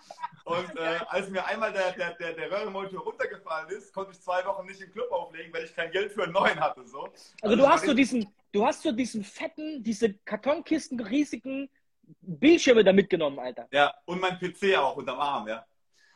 Und 0.44 0.76
äh, 0.76 0.98
als 1.09 1.28
mir 1.28 1.44
einmal 1.44 1.72
der, 1.72 1.92
der, 1.92 2.14
der, 2.14 2.32
der 2.32 2.51
Röhrenmonitor 2.51 3.03
runtergefallen 3.03 3.68
ist, 3.70 3.92
konnte 3.92 4.12
ich 4.12 4.20
zwei 4.20 4.44
Wochen 4.46 4.66
nicht 4.66 4.80
im 4.80 4.90
Club 4.90 5.12
auflegen, 5.12 5.53
weil 5.53 5.64
ich 5.64 5.74
kein 5.74 5.90
Geld 5.90 6.12
für 6.12 6.24
einen 6.24 6.32
neuen 6.32 6.59
hatte. 6.59 6.86
So. 6.86 7.03
Also, 7.03 7.14
also 7.42 7.57
du 7.57 7.68
hast 7.68 7.84
so 7.84 7.94
diesen, 7.94 8.26
du 8.53 8.64
hast 8.64 8.82
so 8.82 8.90
diesen 8.90 9.22
fetten, 9.22 9.82
diese 9.82 10.14
Kartonkisten, 10.14 10.98
riesigen 10.98 11.68
Bildschirme 12.22 12.82
da 12.82 12.92
mitgenommen, 12.92 13.38
Alter. 13.38 13.68
Ja, 13.70 13.94
und 14.07 14.20
mein 14.20 14.38
PC 14.38 14.76
auch 14.78 14.96
unterm 14.96 15.20
Arm, 15.20 15.46
ja. 15.46 15.64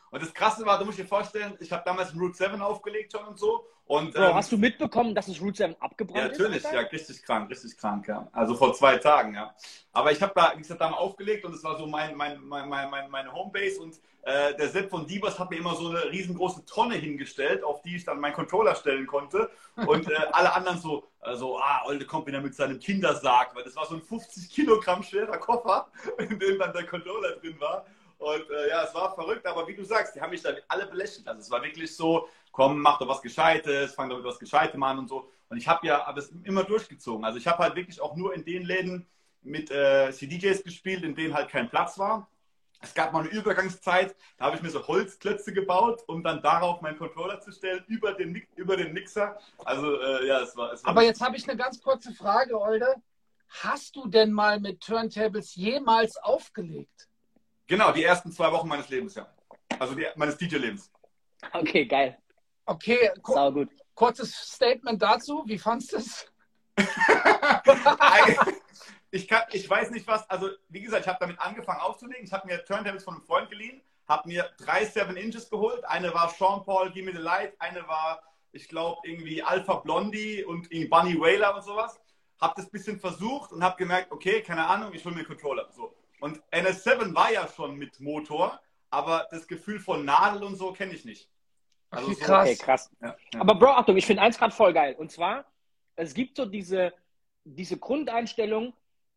Und 0.09 0.23
das 0.23 0.33
Krasse 0.33 0.65
war, 0.65 0.79
du 0.79 0.85
musst 0.85 0.97
dir 0.97 1.05
vorstellen, 1.05 1.55
ich 1.59 1.71
habe 1.71 1.83
damals 1.85 2.13
ein 2.13 2.19
Route 2.19 2.35
7 2.35 2.61
aufgelegt 2.61 3.11
schon 3.11 3.25
und 3.25 3.37
so. 3.37 3.67
Und, 3.87 4.15
Bro, 4.15 4.23
ähm, 4.23 4.33
hast 4.33 4.51
du 4.51 4.57
mitbekommen, 4.57 5.13
dass 5.13 5.27
das 5.27 5.39
Route 5.39 5.57
7 5.57 5.75
abgebrannt 5.79 6.17
ja, 6.17 6.27
natürlich, 6.27 6.57
ist? 6.57 6.63
Natürlich, 6.63 6.91
ja, 6.91 6.97
richtig 6.97 7.23
krank, 7.23 7.49
richtig 7.51 7.77
krank, 7.77 8.07
ja. 8.07 8.27
Also 8.31 8.55
vor 8.55 8.73
zwei 8.73 8.97
Tagen, 8.97 9.35
ja. 9.35 9.53
Aber 9.93 10.11
ich 10.11 10.21
habe 10.21 10.33
da, 10.35 10.53
wie 10.55 10.61
gesagt, 10.61 10.81
da 10.81 10.89
mal 10.89 10.97
aufgelegt 10.97 11.45
und 11.45 11.53
es 11.53 11.63
war 11.63 11.77
so 11.77 11.85
mein, 11.85 12.15
mein, 12.15 12.43
mein, 12.43 12.67
mein, 12.67 13.11
meine 13.11 13.31
Homebase 13.31 13.79
und 13.79 13.95
äh, 14.23 14.55
der 14.55 14.69
Sepp 14.69 14.89
von 14.89 15.05
Diebers 15.05 15.37
hat 15.37 15.51
mir 15.51 15.57
immer 15.57 15.75
so 15.75 15.89
eine 15.89 16.03
riesengroße 16.11 16.65
Tonne 16.65 16.95
hingestellt, 16.95 17.63
auf 17.63 17.83
die 17.83 17.97
ich 17.97 18.05
dann 18.05 18.19
meinen 18.19 18.33
Controller 18.33 18.73
stellen 18.73 19.05
konnte. 19.05 19.51
Und 19.75 20.09
äh, 20.09 20.15
alle 20.31 20.51
anderen 20.51 20.79
so, 20.79 21.07
also, 21.19 21.59
ah, 21.59 21.83
Olde 21.85 22.05
kommt 22.05 22.25
wieder 22.25 22.41
mit 22.41 22.55
seinem 22.55 22.79
Kindersarg, 22.79 23.55
weil 23.55 23.63
das 23.63 23.75
war 23.75 23.85
so 23.85 23.93
ein 23.93 24.01
50 24.01 24.49
Kilogramm 24.49 25.03
schwerer 25.03 25.37
Koffer, 25.37 25.91
in 26.17 26.39
dem 26.39 26.57
dann 26.57 26.73
der 26.73 26.87
Controller 26.87 27.35
drin 27.35 27.55
war. 27.59 27.85
Und 28.17 28.49
äh, 28.49 28.69
ja, 28.69 28.83
es 28.83 28.95
war 28.95 29.13
verrückt, 29.13 29.45
aber 29.45 29.67
wie 29.67 29.75
du 29.75 29.83
sagst, 29.83 30.15
die 30.15 30.21
haben 30.21 30.31
mich 30.31 30.41
dann 30.41 30.55
alle 30.69 30.87
belächelt. 30.87 31.27
Also 31.27 31.41
es 31.41 31.51
war 31.51 31.61
wirklich 31.61 31.95
so, 31.95 32.27
komm, 32.55 32.79
mach 32.79 32.99
doch 32.99 33.09
was 33.09 33.21
Gescheites, 33.21 33.95
fang 33.95 34.09
doch 34.09 34.15
mit 34.15 34.25
was 34.25 34.39
Gescheitem 34.39 34.81
an 34.81 34.97
und 34.97 35.09
so. 35.09 35.29
Und 35.49 35.57
ich 35.57 35.67
habe 35.67 35.85
ja 35.85 36.11
das 36.13 36.29
immer 36.43 36.63
durchgezogen. 36.63 37.25
Also 37.25 37.37
ich 37.37 37.47
habe 37.47 37.61
halt 37.61 37.75
wirklich 37.75 37.99
auch 37.99 38.15
nur 38.15 38.33
in 38.33 38.45
den 38.45 38.63
Läden 38.63 39.05
mit 39.41 39.69
äh, 39.71 40.09
CDJs 40.11 40.63
gespielt, 40.63 41.03
in 41.03 41.15
denen 41.15 41.33
halt 41.33 41.49
kein 41.49 41.69
Platz 41.69 41.99
war. 41.99 42.29
Es 42.81 42.93
gab 42.93 43.11
mal 43.11 43.19
eine 43.19 43.29
Übergangszeit, 43.29 44.15
da 44.37 44.45
habe 44.45 44.55
ich 44.55 44.61
mir 44.61 44.69
so 44.69 44.87
Holzklötze 44.87 45.51
gebaut, 45.51 46.03
um 46.07 46.23
dann 46.23 46.41
darauf 46.41 46.79
meinen 46.81 46.97
Controller 46.97 47.41
zu 47.41 47.51
stellen, 47.51 47.83
über 47.87 48.13
den, 48.13 48.41
über 48.55 48.77
den 48.77 48.93
Mixer. 48.93 49.37
Also 49.65 49.99
äh, 49.99 50.25
ja, 50.25 50.39
es 50.39 50.55
war, 50.55 50.71
es 50.71 50.83
war. 50.83 50.91
Aber 50.91 51.03
jetzt 51.03 51.19
habe 51.19 51.35
ich 51.35 51.49
eine 51.49 51.57
ganz 51.57 51.81
kurze 51.81 52.13
Frage, 52.13 52.57
Olde. 52.57 52.95
Hast 53.49 53.97
du 53.97 54.07
denn 54.07 54.31
mal 54.31 54.61
mit 54.61 54.79
Turntables 54.79 55.55
jemals 55.55 56.15
aufgelegt? 56.17 57.09
Genau, 57.67 57.91
die 57.91 58.03
ersten 58.03 58.31
zwei 58.31 58.49
Wochen 58.51 58.69
meines 58.69 58.87
Lebens, 58.87 59.15
ja. 59.15 59.27
Also 59.77 59.93
die, 59.93 60.05
meines 60.15 60.37
DJ-Lebens. 60.37 60.89
Okay, 61.51 61.85
geil. 61.85 62.17
Okay, 62.65 63.11
Sau 63.23 63.51
gut. 63.51 63.69
kurzes 63.93 64.33
Statement 64.33 65.01
dazu. 65.01 65.43
Wie 65.45 65.57
fandest 65.57 65.93
du 65.93 65.97
es? 65.97 66.25
ich, 69.11 69.29
ich 69.51 69.69
weiß 69.69 69.91
nicht 69.91 70.07
was, 70.07 70.29
also 70.29 70.49
wie 70.69 70.81
gesagt, 70.81 71.03
ich 71.03 71.07
habe 71.07 71.19
damit 71.19 71.39
angefangen 71.39 71.79
aufzulegen. 71.81 72.25
Ich 72.25 72.33
habe 72.33 72.47
mir 72.47 72.63
Turntables 72.65 73.03
von 73.03 73.15
einem 73.15 73.23
Freund 73.23 73.49
geliehen, 73.49 73.81
habe 74.07 74.27
mir 74.27 74.49
drei 74.57 74.85
7 74.85 75.15
Inches 75.15 75.49
geholt. 75.49 75.85
Eine 75.85 76.13
war 76.13 76.29
Sean 76.29 76.63
Paul, 76.63 76.91
Give 76.91 77.05
Me 77.05 77.11
the 77.15 77.21
Light, 77.21 77.53
eine 77.59 77.87
war, 77.87 78.21
ich 78.51 78.67
glaube, 78.67 79.01
irgendwie 79.03 79.43
Alpha 79.43 79.75
Blondie 79.75 80.43
und 80.43 80.69
Bunny 80.69 81.19
Whaler 81.19 81.55
und 81.55 81.63
sowas. 81.63 81.99
Habe 82.41 82.53
das 82.57 82.65
ein 82.65 82.71
bisschen 82.71 82.99
versucht 82.99 83.51
und 83.53 83.63
habe 83.63 83.77
gemerkt, 83.77 84.11
okay, 84.11 84.41
keine 84.41 84.65
Ahnung, 84.67 84.93
ich 84.93 85.05
hole 85.05 85.13
mir 85.15 85.21
einen 85.21 85.27
Controller. 85.27 85.69
So. 85.71 85.95
Und 86.19 86.41
NS7 86.51 87.15
war 87.15 87.31
ja 87.31 87.47
schon 87.47 87.77
mit 87.77 87.99
Motor, 88.01 88.59
aber 88.89 89.27
das 89.31 89.47
Gefühl 89.47 89.79
von 89.79 90.03
Nadel 90.03 90.43
und 90.43 90.55
so 90.55 90.73
kenne 90.73 90.93
ich 90.93 91.05
nicht. 91.05 91.29
Also 91.95 92.11
okay, 92.11 92.19
krass. 92.19 92.49
Okay, 92.49 92.57
krass. 92.57 92.91
Ja. 93.01 93.15
Aber 93.39 93.55
Bro, 93.55 93.71
Achtung, 93.71 93.97
ich 93.97 94.05
finde 94.05 94.21
eins 94.21 94.37
gerade 94.37 94.53
voll 94.53 94.73
geil. 94.73 94.95
Und 94.97 95.11
zwar, 95.11 95.45
es 95.95 96.13
gibt 96.13 96.37
so 96.37 96.45
diese, 96.45 96.93
diese 97.43 97.77
Grundeinstellung, 97.77 98.73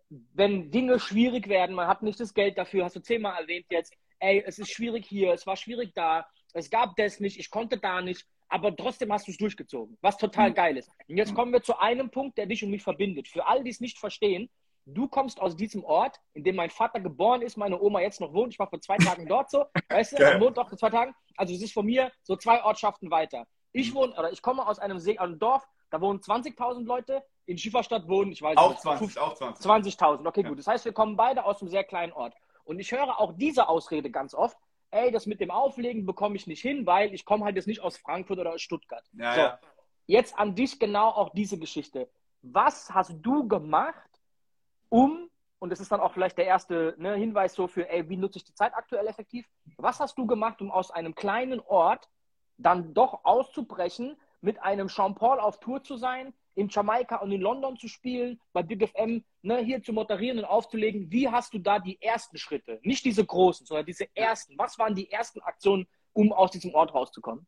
wenn 0.09 0.71
Dinge 0.71 0.99
schwierig 0.99 1.49
werden, 1.49 1.75
man 1.75 1.89
hat 1.89 2.03
nicht 2.03 2.21
das 2.21 2.33
Geld 2.33 2.57
dafür, 2.57 2.85
hast 2.85 2.97
du 2.97 3.01
zehnmal 3.01 3.41
erwähnt 3.43 3.67
jetzt, 3.71 3.95
ey, 4.21 4.43
es 4.47 4.59
ist 4.59 4.71
schwierig 4.71 5.07
hier, 5.07 5.33
es 5.33 5.47
war 5.47 5.57
schwierig 5.57 5.93
da, 5.95 6.27
es 6.55 6.71
gab 6.71 6.97
das 6.97 7.21
nicht, 7.21 7.39
ich 7.39 7.51
konnte 7.51 7.79
da 7.79 8.01
nicht, 8.01 8.27
aber 8.49 8.75
trotzdem 8.75 9.13
hast 9.13 9.27
du 9.27 9.33
es 9.33 9.37
durchgezogen, 9.37 9.99
was 10.01 10.17
total 10.17 10.51
mhm. 10.51 10.55
geil 10.55 10.77
ist. 10.79 10.91
Und 11.09 11.17
jetzt 11.17 11.35
kommen 11.35 11.53
wir 11.53 11.63
zu 11.63 11.79
einem 11.79 12.11
Punkt, 12.11 12.39
der 12.39 12.47
dich 12.47 12.65
und 12.65 12.71
mich 12.71 12.83
verbindet. 12.83 13.29
Für 13.29 13.47
alle, 13.47 13.63
die 13.63 13.71
es 13.71 13.81
nicht 13.81 13.99
verstehen, 13.99 14.49
du 14.95 15.09
kommst 15.09 15.41
aus 15.41 15.57
diesem 15.57 15.85
Ort, 15.85 16.21
in 16.35 16.45
dem 16.45 16.57
mein 16.57 16.71
Vater 16.71 17.01
geboren 17.01 17.43
ist, 17.43 17.57
meine 17.57 17.81
Oma 17.81 18.01
jetzt 18.01 18.21
noch 18.21 18.33
wohnt. 18.33 18.53
Ich 18.53 18.59
war 18.59 18.69
vor 18.69 18.81
zwei 18.81 18.97
Tagen 18.97 19.27
dort 19.27 19.51
so, 19.51 19.65
weißt 19.91 20.19
du, 20.19 20.33
am 20.33 20.41
Montag 20.41 20.69
vor 20.69 20.79
zwei 20.79 20.91
Tagen. 20.91 21.15
Also 21.37 21.55
es 21.55 21.63
ist 21.63 21.73
von 21.73 21.87
mir 21.87 22.11
so 22.23 22.37
zwei 22.37 22.63
Ortschaften 22.65 23.11
weiter. 23.11 23.47
Ich 23.73 23.95
wohne, 23.95 24.13
oder 24.15 24.33
ich 24.33 24.43
komme 24.43 24.67
aus 24.67 24.79
einem, 24.79 24.99
See, 24.99 25.19
einem 25.19 25.39
Dorf, 25.39 25.67
da 25.91 26.01
wohnen 26.01 26.21
20.000 26.21 26.85
Leute. 26.85 27.23
In 27.47 27.57
Schieferstadt 27.57 28.09
wohnen, 28.09 28.33
ich 28.33 28.43
weiß 28.43 28.57
Auch 28.59 28.71
nicht, 28.71 28.83
20, 28.83 29.19
auch 29.19 29.35
20. 29.35 29.67
20.000, 29.67 30.27
okay, 30.27 30.43
Ja. 30.43 30.49
gut. 30.49 30.59
Das 30.59 30.67
heißt, 30.67 30.85
wir 30.85 30.93
kommen 30.93 31.17
beide 31.17 31.45
aus 31.45 31.63
einem 31.63 31.71
sehr 31.71 31.85
kleinen 31.85 32.13
Ort. 32.13 32.35
Und 32.65 32.79
ich 32.79 32.93
höre 32.93 33.19
auch 33.19 33.33
diese 33.37 33.69
Ausrede 33.69 34.11
ganz 34.11 34.35
oft. 34.35 34.57
Ey, 34.91 35.11
das 35.11 35.27
mit 35.27 35.41
dem 35.41 35.51
Auflegen 35.51 36.05
bekomme 36.07 36.37
ich 36.37 36.47
nicht 36.47 36.61
hin, 36.61 36.87
weil 36.87 37.15
ich 37.15 37.25
komme 37.25 37.45
halt 37.45 37.57
jetzt 37.57 37.67
nicht 37.67 37.81
aus 37.81 37.97
Frankfurt 37.99 38.39
oder 38.39 38.53
aus 38.55 38.63
Stuttgart. 38.63 39.05
Ja, 39.13 39.35
so, 39.35 39.41
ja. 39.41 39.59
jetzt 40.07 40.39
an 40.39 40.55
dich 40.55 40.79
genau 40.79 41.09
auch 41.09 41.31
diese 41.35 41.59
Geschichte. 41.59 42.11
Was 42.43 42.91
hast 42.91 43.15
du 43.21 43.49
gemacht, 43.49 44.08
um, 44.89 45.29
und 45.59 45.71
das 45.71 45.81
ist 45.81 45.91
dann 45.91 46.01
auch 46.01 46.13
vielleicht 46.13 46.39
der 46.39 46.47
erste 46.47 46.95
ne, 46.99 47.15
Hinweis 47.15 47.55
so 47.55 47.67
für, 47.67 47.89
ey, 47.89 48.09
wie 48.09 48.17
nutze 48.17 48.39
ich 48.39 48.45
die 48.45 48.55
Zeit 48.55 48.75
aktuell 48.75 49.07
effektiv? 49.07 49.47
Was 49.77 49.99
hast 50.01 50.17
du 50.17 50.27
gemacht, 50.27 50.61
um 50.61 50.71
aus 50.71 50.91
einem 50.91 51.15
kleinen 51.15 51.61
Ort 51.61 52.09
dann 52.59 52.95
doch 52.95 53.25
auszubrechen, 53.25 54.17
mit 54.41 54.63
einem 54.63 54.89
Jean 54.89 55.15
Paul 55.17 55.41
auf 55.41 55.59
Tour 55.59 55.83
zu 55.83 55.97
sein, 55.97 56.33
in 56.55 56.69
Jamaika 56.69 57.17
und 57.17 57.33
in 57.33 57.41
London 57.41 57.77
zu 57.77 57.89
spielen, 57.89 58.41
bei 58.53 58.63
Big 58.63 58.89
FM 58.89 59.25
ne, 59.43 59.59
hier 59.59 59.83
zu 59.83 59.93
moderieren 59.93 60.39
und 60.39 60.45
aufzulegen? 60.45 61.11
Wie 61.11 61.29
hast 61.29 61.55
du 61.55 61.59
da 61.59 61.79
die 61.79 62.01
ersten 62.01 62.39
Schritte? 62.39 62.79
Nicht 62.83 63.05
diese 63.05 63.25
großen, 63.25 63.67
sondern 63.67 63.87
diese 63.87 64.07
ersten. 64.15 64.57
Was 64.59 64.79
waren 64.79 64.95
die 64.95 65.11
ersten 65.11 65.41
Aktionen, 65.41 65.87
um 66.13 66.33
aus 66.33 66.51
diesem 66.51 66.75
Ort 66.75 66.95
rauszukommen? 66.95 67.47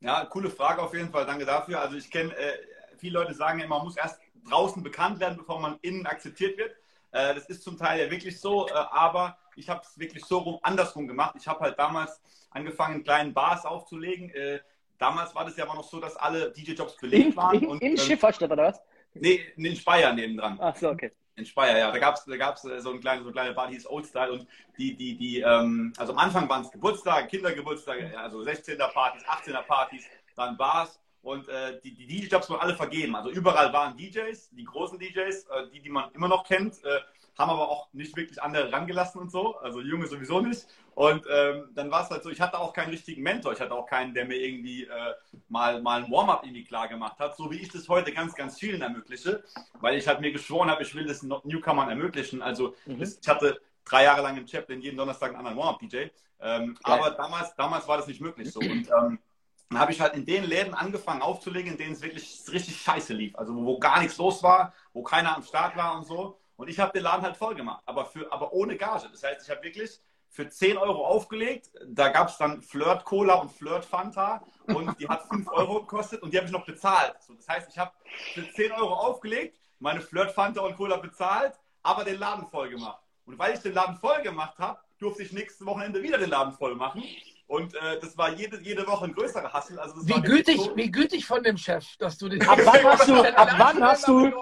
Ja, 0.00 0.24
coole 0.24 0.50
Frage 0.50 0.82
auf 0.82 0.94
jeden 0.94 1.10
Fall. 1.10 1.26
Danke 1.26 1.44
dafür. 1.44 1.80
Also 1.80 1.96
ich 1.96 2.10
kenne, 2.10 2.34
äh, 2.36 2.58
viele 2.98 3.20
Leute 3.20 3.34
sagen 3.34 3.60
ja, 3.60 3.66
man 3.66 3.84
muss 3.84 3.96
erst 3.96 4.20
draußen 4.48 4.82
bekannt 4.82 5.20
werden, 5.20 5.36
bevor 5.36 5.60
man 5.60 5.78
innen 5.82 6.06
akzeptiert 6.06 6.58
wird. 6.58 6.76
Äh, 7.12 7.34
das 7.34 7.46
ist 7.46 7.62
zum 7.62 7.76
Teil 7.76 8.00
ja 8.00 8.10
wirklich 8.10 8.40
so, 8.40 8.68
äh, 8.68 8.72
aber 8.72 9.36
ich 9.56 9.68
habe 9.68 9.82
es 9.84 9.98
wirklich 9.98 10.24
so 10.24 10.38
rum, 10.38 10.58
andersrum 10.62 11.06
gemacht. 11.06 11.34
Ich 11.38 11.46
habe 11.46 11.60
halt 11.60 11.78
damals 11.78 12.20
angefangen, 12.50 12.96
in 12.96 13.04
kleinen 13.04 13.34
Bars 13.34 13.64
aufzulegen. 13.64 14.30
Äh, 14.30 14.60
damals 14.98 15.34
war 15.34 15.44
das 15.44 15.56
ja 15.56 15.64
aber 15.64 15.74
noch 15.74 15.84
so, 15.84 16.00
dass 16.00 16.16
alle 16.16 16.50
DJ-Jobs 16.52 16.96
belegt 16.96 17.26
In, 17.26 17.36
waren. 17.36 17.58
in, 17.58 17.66
und, 17.66 17.82
in 17.82 17.92
ähm, 17.92 17.96
Schifferstadt 17.98 18.50
oder 18.50 18.64
was? 18.64 18.80
nee, 19.14 19.40
in 19.56 19.76
Speyer 19.76 20.12
nebendran. 20.12 20.58
Ach 20.60 20.74
so, 20.74 20.90
okay. 20.90 21.12
In 21.36 21.46
Speyer, 21.46 21.78
ja. 21.78 21.90
Da 21.90 21.98
gab 21.98 22.16
es 22.16 22.24
da 22.24 22.36
gab's 22.36 22.64
äh, 22.64 22.80
so 22.80 22.90
eine 22.90 23.00
kleine, 23.00 23.22
so 23.22 23.28
eine 23.28 23.32
kleine 23.32 23.54
Bar, 23.54 23.68
die 23.68 23.74
hieß 23.74 23.86
Old 23.86 24.06
Style. 24.06 24.32
Und 24.32 24.46
die, 24.78 24.94
die, 24.94 25.16
die, 25.16 25.40
ähm, 25.40 25.92
also 25.96 26.12
am 26.12 26.18
Anfang 26.18 26.48
waren 26.48 26.62
es 26.62 26.70
Geburtstage, 26.70 27.26
Kindergeburtstage, 27.26 28.18
also 28.18 28.40
16er 28.40 28.92
Partys, 28.92 29.22
18er 29.24 29.62
Partys, 29.62 30.04
dann 30.36 30.56
Bars. 30.56 30.98
Und 31.22 31.48
äh, 31.48 31.80
die, 31.82 31.94
die 31.94 32.06
DJ-Jobs 32.06 32.50
wurden 32.50 32.60
alle 32.60 32.74
vergeben. 32.74 33.14
Also 33.14 33.30
überall 33.30 33.72
waren 33.72 33.96
DJs, 33.96 34.50
die 34.50 34.64
großen 34.64 34.98
DJs, 34.98 35.44
äh, 35.46 35.70
die, 35.72 35.80
die 35.80 35.90
man 35.90 36.10
immer 36.12 36.28
noch 36.28 36.44
kennt, 36.44 36.84
äh, 36.84 37.00
haben 37.38 37.50
aber 37.50 37.68
auch 37.70 37.88
nicht 37.92 38.16
wirklich 38.16 38.42
andere 38.42 38.70
rangelassen 38.72 39.20
und 39.20 39.30
so. 39.30 39.56
Also 39.58 39.80
Junge 39.80 40.06
sowieso 40.06 40.40
nicht. 40.40 40.66
Und 40.94 41.24
ähm, 41.30 41.70
dann 41.74 41.90
war 41.90 42.02
es 42.04 42.10
halt 42.10 42.22
so, 42.22 42.30
ich 42.30 42.40
hatte 42.40 42.58
auch 42.58 42.72
keinen 42.74 42.90
richtigen 42.90 43.22
Mentor. 43.22 43.52
Ich 43.52 43.60
hatte 43.60 43.72
auch 43.72 43.86
keinen, 43.86 44.12
der 44.14 44.26
mir 44.26 44.36
irgendwie 44.36 44.84
äh, 44.84 45.14
mal, 45.48 45.80
mal 45.80 46.04
ein 46.04 46.10
Warm-up 46.10 46.42
irgendwie 46.44 46.64
klar 46.64 46.88
gemacht 46.88 47.18
hat, 47.18 47.36
so 47.36 47.50
wie 47.50 47.58
ich 47.58 47.70
das 47.70 47.88
heute 47.88 48.12
ganz, 48.12 48.34
ganz 48.34 48.58
vielen 48.58 48.82
ermögliche, 48.82 49.42
weil 49.80 49.96
ich 49.96 50.06
halt 50.08 50.20
mir 50.20 50.32
geschworen 50.32 50.70
habe, 50.70 50.82
ich 50.82 50.94
will 50.94 51.06
das 51.06 51.22
Newcomern 51.22 51.88
ermöglichen. 51.88 52.42
Also 52.42 52.74
Mhm. 52.84 52.98
das, 52.98 53.18
ich 53.22 53.28
hatte 53.28 53.60
drei 53.84 54.04
Jahre 54.04 54.22
lang 54.22 54.36
im 54.36 54.46
Chaplin 54.46 54.80
jeden 54.80 54.96
Donnerstag 54.96 55.30
einen 55.30 55.38
anderen 55.38 55.56
Warm-up-DJ. 55.56 56.08
Ähm, 56.40 56.76
aber 56.82 57.10
damals, 57.12 57.54
damals 57.54 57.86
war 57.88 57.96
das 57.96 58.06
nicht 58.08 58.20
möglich 58.20 58.52
so. 58.52 58.60
Und 58.60 58.88
ähm, 58.88 59.18
dann 59.72 59.80
habe 59.80 59.92
ich 59.92 60.00
halt 60.00 60.14
in 60.14 60.26
den 60.26 60.44
Läden 60.44 60.74
angefangen 60.74 61.22
aufzulegen, 61.22 61.72
in 61.72 61.78
denen 61.78 61.92
es 61.92 62.02
wirklich 62.02 62.44
richtig 62.50 62.80
scheiße 62.80 63.14
lief. 63.14 63.34
Also 63.36 63.54
wo, 63.54 63.78
gar 63.78 64.00
nichts 64.00 64.18
los 64.18 64.42
war, 64.42 64.74
wo 64.92 65.02
keiner 65.02 65.34
am 65.34 65.42
Start 65.42 65.76
war 65.76 65.96
und 65.96 66.04
so. 66.04 66.38
Und 66.56 66.68
ich 66.68 66.78
habe 66.78 66.92
den 66.92 67.02
Laden 67.02 67.22
halt 67.22 67.36
voll 67.36 67.54
gemacht, 67.54 67.82
aber, 67.86 68.04
für, 68.04 68.30
aber 68.30 68.52
ohne 68.52 68.76
Gage. 68.76 69.08
Das 69.10 69.22
heißt, 69.22 69.42
ich 69.42 69.50
habe 69.50 69.62
wirklich 69.62 69.98
für 70.28 70.48
10 70.48 70.76
Euro 70.76 71.06
aufgelegt. 71.06 71.70
Da 71.86 72.08
gab 72.10 72.28
es 72.28 72.36
dann 72.36 72.60
Flirt 72.60 73.04
Cola 73.04 73.34
und 73.34 73.50
Flirt 73.50 73.84
Fanta 73.84 74.42
und 74.66 74.98
die 75.00 75.08
hat 75.08 75.22
5 75.28 75.48
Euro 75.52 75.80
gekostet 75.80 76.22
und 76.22 76.32
die 76.32 76.36
habe 76.36 76.46
ich 76.46 76.52
noch 76.52 76.66
bezahlt. 76.66 77.14
So, 77.22 77.34
das 77.34 77.48
heißt, 77.48 77.70
ich 77.70 77.78
habe 77.78 77.92
für 78.34 78.48
10 78.50 78.72
Euro 78.72 78.94
aufgelegt, 78.94 79.58
meine 79.78 80.00
Flirt 80.00 80.32
Fanta 80.32 80.60
und 80.60 80.76
Cola 80.76 80.98
bezahlt, 80.98 81.54
aber 81.82 82.04
den 82.04 82.18
Laden 82.18 82.46
voll 82.46 82.68
gemacht. 82.68 83.02
Und 83.24 83.38
weil 83.38 83.54
ich 83.54 83.60
den 83.60 83.72
Laden 83.72 83.96
voll 83.96 84.20
gemacht 84.22 84.58
habe, 84.58 84.78
durfte 84.98 85.22
ich 85.22 85.32
nächstes 85.32 85.66
Wochenende 85.66 86.02
wieder 86.02 86.18
den 86.18 86.30
Laden 86.30 86.52
voll 86.52 86.74
machen. 86.74 87.02
Und 87.52 87.74
äh, 87.74 88.00
das 88.00 88.16
war 88.16 88.30
jede, 88.30 88.58
jede 88.62 88.86
Woche 88.86 89.04
ein 89.04 89.12
größerer 89.12 89.52
Hassel. 89.52 89.78
Also 89.78 89.96
das 89.96 90.06
Wie 90.08 90.12
war 90.14 90.22
gütig, 90.22 90.56
so- 90.58 90.74
wie 90.74 90.90
gütig 90.90 91.26
von 91.26 91.42
dem 91.42 91.58
Chef, 91.58 91.84
dass 91.98 92.16
du 92.16 92.30
den. 92.30 92.40
Ab 92.48 92.58
wann 92.64 92.82
hast 92.84 93.06
du- 93.06 93.22
ab 93.36 93.54
wann 93.58 93.84
hast 93.84 94.08
du- 94.08 94.32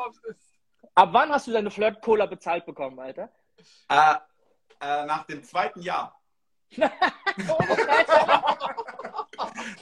Ab 0.94 1.08
wann 1.10 1.30
hast 1.32 1.48
du 1.48 1.50
deine 1.52 1.72
Flirt-Cola 1.72 2.26
bezahlt 2.26 2.66
bekommen, 2.66 3.00
Alter? 3.00 3.28
Äh, 3.88 4.14
äh, 4.80 5.06
nach 5.06 5.24
dem 5.24 5.42
zweiten 5.42 5.80
Jahr. 5.82 6.16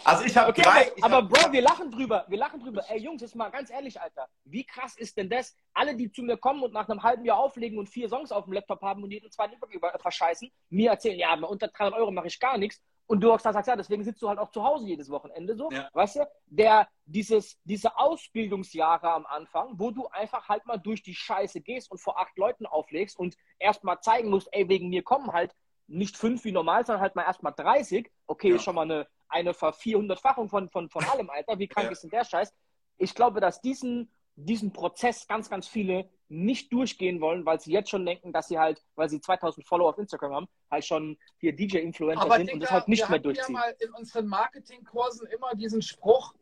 Also 0.05 0.25
ich 0.25 0.37
habe 0.37 0.51
Okay, 0.51 0.63
drei. 0.63 0.93
ich 0.97 1.05
aber, 1.05 1.17
hab- 1.17 1.29
Bro, 1.29 1.53
wir 1.53 1.61
lachen 1.61 1.91
drüber. 1.91 2.25
Wir 2.29 2.39
lachen 2.39 2.61
drüber. 2.61 2.83
Ey, 2.89 2.99
Jungs, 3.01 3.21
jetzt 3.21 3.35
mal 3.35 3.51
ganz 3.51 3.69
ehrlich, 3.71 4.01
Alter. 4.01 4.27
Wie 4.45 4.65
krass 4.65 4.97
ist 4.97 5.17
denn 5.19 5.29
das? 5.29 5.55
Alle, 5.75 5.95
die 5.97 6.11
zu 6.11 6.23
mir 6.23 6.37
kommen 6.39 6.63
und 6.63 6.73
nach 6.73 6.89
einem 6.89 7.03
halben 7.03 7.25
Jahr 7.25 7.39
auflegen 7.39 7.79
und 7.79 7.89
vier 7.89 8.09
Songs 8.09 8.33
auf 8.33 8.45
dem 8.45 8.55
Laptop 8.55 8.81
haben 8.81 9.03
und 9.03 9.11
jeden 9.11 9.31
zweiten 9.31 9.55
Überblick 9.55 9.77
über- 9.79 9.99
verscheißen, 9.99 10.51
mir 10.71 10.91
erzählen, 10.93 11.19
ja, 11.19 11.31
aber 11.31 11.51
unter 11.51 11.69
300 11.69 11.99
Euro 12.01 12.11
mache 12.11 12.29
ich 12.29 12.39
gar 12.41 12.57
nichts. 12.57 12.81
Und 13.09 13.23
du 13.23 13.37
sagst, 13.39 13.67
ja, 13.67 13.75
deswegen 13.75 14.05
sitzt 14.05 14.21
du 14.21 14.29
halt 14.29 14.39
auch 14.39 14.51
zu 14.51 14.63
Hause 14.63 14.87
jedes 14.87 15.09
Wochenende 15.11 15.57
so. 15.57 15.71
Ja. 15.73 15.89
Weißt 15.95 16.17
du? 16.17 16.29
Der, 16.47 16.89
dieses, 17.07 17.59
diese 17.65 17.97
Ausbildungsjahre 17.99 19.11
am 19.13 19.25
Anfang, 19.25 19.79
wo 19.79 19.91
du 19.91 20.07
einfach 20.09 20.49
halt 20.49 20.67
mal 20.67 20.77
durch 20.77 21.03
die 21.03 21.15
Scheiße 21.15 21.63
gehst 21.63 21.91
und 21.91 21.99
vor 21.99 22.21
acht 22.21 22.37
Leuten 22.37 22.67
auflegst 22.67 23.19
und 23.19 23.35
erstmal 23.59 23.99
zeigen 24.03 24.29
musst, 24.29 24.49
ey, 24.53 24.69
wegen 24.69 24.91
mir 24.91 25.03
kommen 25.03 25.33
halt 25.33 25.55
nicht 25.87 26.19
fünf 26.19 26.45
wie 26.45 26.53
normal, 26.53 26.85
sondern 26.85 27.01
halt 27.01 27.17
mal 27.17 27.23
erstmal 27.23 27.55
30. 27.55 28.11
Okay, 28.27 28.51
Ja. 28.51 28.57
ist 28.57 28.65
schon 28.65 28.75
mal 28.75 28.83
eine, 28.83 29.09
eine 29.29 29.55
Ver 29.55 29.73
400-Fachung 29.73 30.51
von, 30.51 30.69
von, 30.69 30.91
von 30.91 31.03
allem, 31.09 31.31
Alter. 31.31 31.59
Wie 31.59 31.67
krank 31.67 31.87
Ja. 31.87 31.93
ist 31.93 32.03
denn 32.03 32.11
der 32.11 32.25
Scheiß? 32.27 32.53
Ich 32.99 33.15
glaube, 33.15 33.41
dass 33.41 33.63
diesen, 33.63 34.13
diesen 34.45 34.73
Prozess 34.73 35.27
ganz, 35.27 35.51
ganz 35.51 35.67
viele 35.67 36.09
nicht 36.29 36.73
durchgehen 36.73 37.21
wollen, 37.21 37.45
weil 37.47 37.59
sie 37.59 37.73
jetzt 37.73 37.91
schon 37.91 38.05
denken, 38.05 38.33
dass 38.33 38.49
sie 38.49 38.59
halt, 38.59 38.83
weil 38.95 39.09
sie 39.09 39.21
2000 39.21 39.67
Follower 39.67 39.91
auf 39.91 39.99
Instagram 39.99 40.33
haben, 40.33 40.49
halt 40.71 40.85
schon 40.85 41.19
hier 41.39 41.55
DJ-Influencer 41.55 42.31
sind 42.37 42.53
und 42.53 42.61
das 42.61 42.71
halt 42.71 42.89
nicht 42.89 43.03
wir 43.03 43.11
mehr 43.11 43.19
durchziehen. 43.19 43.55
ja 43.55 43.61
mal 43.61 43.75
in 43.81 43.91
unseren 43.95 44.27
Marketingkursen 44.27 45.27
immer 45.29 45.55
diesen 45.55 45.83
Spruch: 45.83 46.35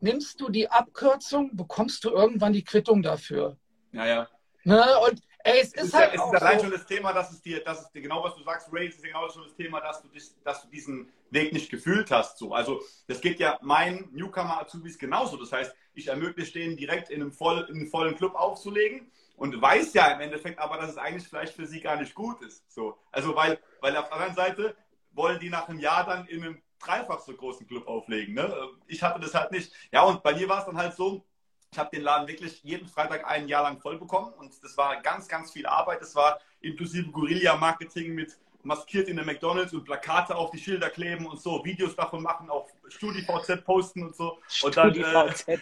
Nimmst 0.00 0.40
du 0.40 0.48
die 0.48 0.70
Abkürzung, 0.70 1.54
bekommst 1.54 2.04
du 2.04 2.10
irgendwann 2.10 2.52
die 2.52 2.64
Quittung 2.64 3.02
dafür. 3.02 3.56
Ja, 3.92 4.06
ja. 4.06 4.28
Ne? 4.64 4.84
Und 5.08 5.20
ey, 5.48 5.60
es 5.60 5.72
ist, 5.72 5.84
ist, 5.84 5.92
ja, 5.92 5.98
halt 6.00 6.14
es 6.14 6.20
ist 6.20 6.34
allein 6.42 6.58
so, 6.58 6.64
schon 6.64 6.72
das 6.72 6.86
Thema, 6.86 7.12
dass 7.12 7.30
es 7.32 7.42
dir, 7.42 7.64
dass 7.64 7.82
es 7.82 7.90
dir 7.90 8.02
genau 8.02 8.22
was 8.22 8.34
du 8.34 8.42
sagst, 8.42 8.68
Ray, 8.72 8.88
es 8.88 8.96
ist 8.96 9.04
genau 9.04 9.28
schon 9.28 9.42
das 9.44 9.54
Thema, 9.54 9.80
dass 9.80 10.02
du, 10.02 10.08
dich, 10.08 10.30
dass 10.44 10.62
du 10.62 10.68
diesen 10.68 11.10
Weg 11.30 11.52
nicht 11.52 11.70
gefühlt 11.70 12.10
hast. 12.10 12.38
So. 12.38 12.52
Also 12.52 12.80
das 13.06 13.20
geht 13.20 13.40
ja 13.40 13.58
meinen 13.62 14.08
Newcomer-Azubis 14.12 14.98
genauso. 14.98 15.36
Das 15.36 15.52
heißt, 15.52 15.74
ich 15.94 16.08
ermögliche 16.08 16.52
denen 16.52 16.76
direkt 16.76 17.10
in 17.10 17.20
einem, 17.20 17.32
voll, 17.32 17.66
in 17.68 17.76
einem 17.76 17.88
vollen 17.88 18.16
Club 18.16 18.34
aufzulegen 18.34 19.10
und 19.36 19.60
weiß 19.60 19.94
ja 19.94 20.08
im 20.08 20.20
Endeffekt 20.20 20.58
aber, 20.58 20.76
dass 20.78 20.90
es 20.90 20.98
eigentlich 20.98 21.28
vielleicht 21.28 21.54
für 21.54 21.66
sie 21.66 21.80
gar 21.80 21.96
nicht 21.96 22.14
gut 22.14 22.42
ist. 22.42 22.70
So. 22.70 22.98
Also 23.12 23.34
weil, 23.34 23.58
weil 23.80 23.96
auf 23.96 24.08
der 24.08 24.14
anderen 24.14 24.34
Seite 24.34 24.76
wollen 25.12 25.38
die 25.40 25.50
nach 25.50 25.68
einem 25.68 25.78
Jahr 25.78 26.04
dann 26.04 26.26
in 26.26 26.42
einem 26.42 26.62
dreifach 26.78 27.20
so 27.20 27.32
großen 27.32 27.66
Club 27.66 27.86
auflegen. 27.86 28.34
Ne? 28.34 28.52
Ich 28.86 29.02
hatte 29.02 29.20
das 29.20 29.34
halt 29.34 29.50
nicht. 29.50 29.72
Ja, 29.92 30.02
und 30.02 30.22
bei 30.22 30.34
mir 30.34 30.48
war 30.48 30.60
es 30.60 30.66
dann 30.66 30.76
halt 30.76 30.94
so, 30.94 31.24
ich 31.70 31.78
habe 31.78 31.90
den 31.94 32.02
Laden 32.02 32.28
wirklich 32.28 32.62
jeden 32.62 32.88
Freitag 32.88 33.26
ein 33.26 33.48
Jahr 33.48 33.62
lang 33.62 33.78
voll 33.80 33.98
bekommen 33.98 34.32
und 34.34 34.52
das 34.62 34.76
war 34.76 35.00
ganz, 35.02 35.28
ganz 35.28 35.52
viel 35.52 35.66
Arbeit. 35.66 36.00
Das 36.00 36.14
war 36.14 36.40
inklusive 36.60 37.10
Guerilla-Marketing 37.10 38.14
mit 38.14 38.36
maskiert 38.62 39.08
in 39.08 39.16
der 39.16 39.24
McDonalds 39.24 39.72
und 39.72 39.84
Plakate 39.84 40.34
auf 40.34 40.50
die 40.50 40.58
Schilder 40.58 40.90
kleben 40.90 41.26
und 41.26 41.40
so, 41.40 41.64
Videos 41.64 41.94
davon 41.94 42.22
machen, 42.22 42.50
auf 42.50 42.70
StudiVZ 42.88 43.64
posten 43.64 44.02
und 44.02 44.16
so. 44.16 44.38
Und 44.62 44.76
dann, 44.76 44.94
äh, 44.94 44.98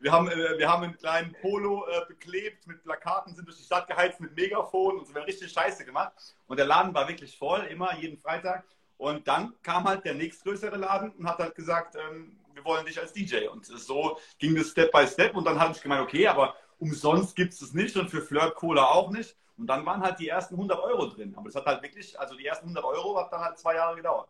wir, 0.00 0.12
haben, 0.12 0.28
äh, 0.28 0.58
wir 0.58 0.68
haben 0.68 0.84
einen 0.84 0.96
kleinen 0.96 1.34
Polo 1.40 1.86
äh, 1.86 2.06
beklebt 2.06 2.66
mit 2.66 2.82
Plakaten, 2.84 3.34
sind 3.34 3.46
durch 3.46 3.58
die 3.58 3.64
Stadt 3.64 3.88
geheizt 3.88 4.20
mit 4.20 4.34
Megafon 4.36 4.98
und 4.98 5.06
so, 5.06 5.14
wir 5.14 5.20
haben 5.20 5.26
richtig 5.26 5.52
Scheiße 5.52 5.84
gemacht. 5.84 6.12
Und 6.46 6.58
der 6.58 6.66
Laden 6.66 6.94
war 6.94 7.08
wirklich 7.08 7.36
voll, 7.36 7.64
immer, 7.64 7.94
jeden 7.96 8.18
Freitag. 8.18 8.64
Und 8.98 9.28
dann 9.28 9.52
kam 9.62 9.84
halt 9.84 10.04
der 10.04 10.14
nächstgrößere 10.14 10.76
Laden 10.76 11.10
und 11.10 11.28
hat 11.28 11.38
halt 11.38 11.54
gesagt, 11.54 11.96
ähm, 11.96 12.38
wir 12.56 12.64
wollen 12.64 12.86
dich 12.86 12.98
als 12.98 13.12
DJ. 13.12 13.48
Und 13.48 13.66
so 13.66 14.18
ging 14.38 14.56
das 14.56 14.70
Step 14.70 14.90
by 14.90 15.06
Step. 15.06 15.36
Und 15.36 15.44
dann 15.44 15.60
habe 15.60 15.72
ich 15.74 15.82
gemeint, 15.82 16.02
okay, 16.02 16.26
aber 16.26 16.54
umsonst 16.78 17.36
gibt 17.36 17.52
es 17.52 17.62
es 17.62 17.74
nicht 17.74 17.96
und 17.96 18.08
für 18.08 18.22
Flirt 18.22 18.54
Cola 18.54 18.86
auch 18.86 19.10
nicht. 19.10 19.36
Und 19.56 19.66
dann 19.68 19.86
waren 19.86 20.02
halt 20.02 20.18
die 20.18 20.28
ersten 20.28 20.54
100 20.54 20.78
Euro 20.78 21.06
drin. 21.06 21.34
Aber 21.36 21.46
das 21.46 21.54
hat 21.54 21.66
halt 21.66 21.82
wirklich, 21.82 22.18
also 22.18 22.34
die 22.34 22.46
ersten 22.46 22.66
100 22.66 22.84
Euro 22.84 23.18
hat 23.18 23.32
dann 23.32 23.40
halt 23.40 23.58
zwei 23.58 23.74
Jahre 23.74 23.96
gedauert. 23.96 24.28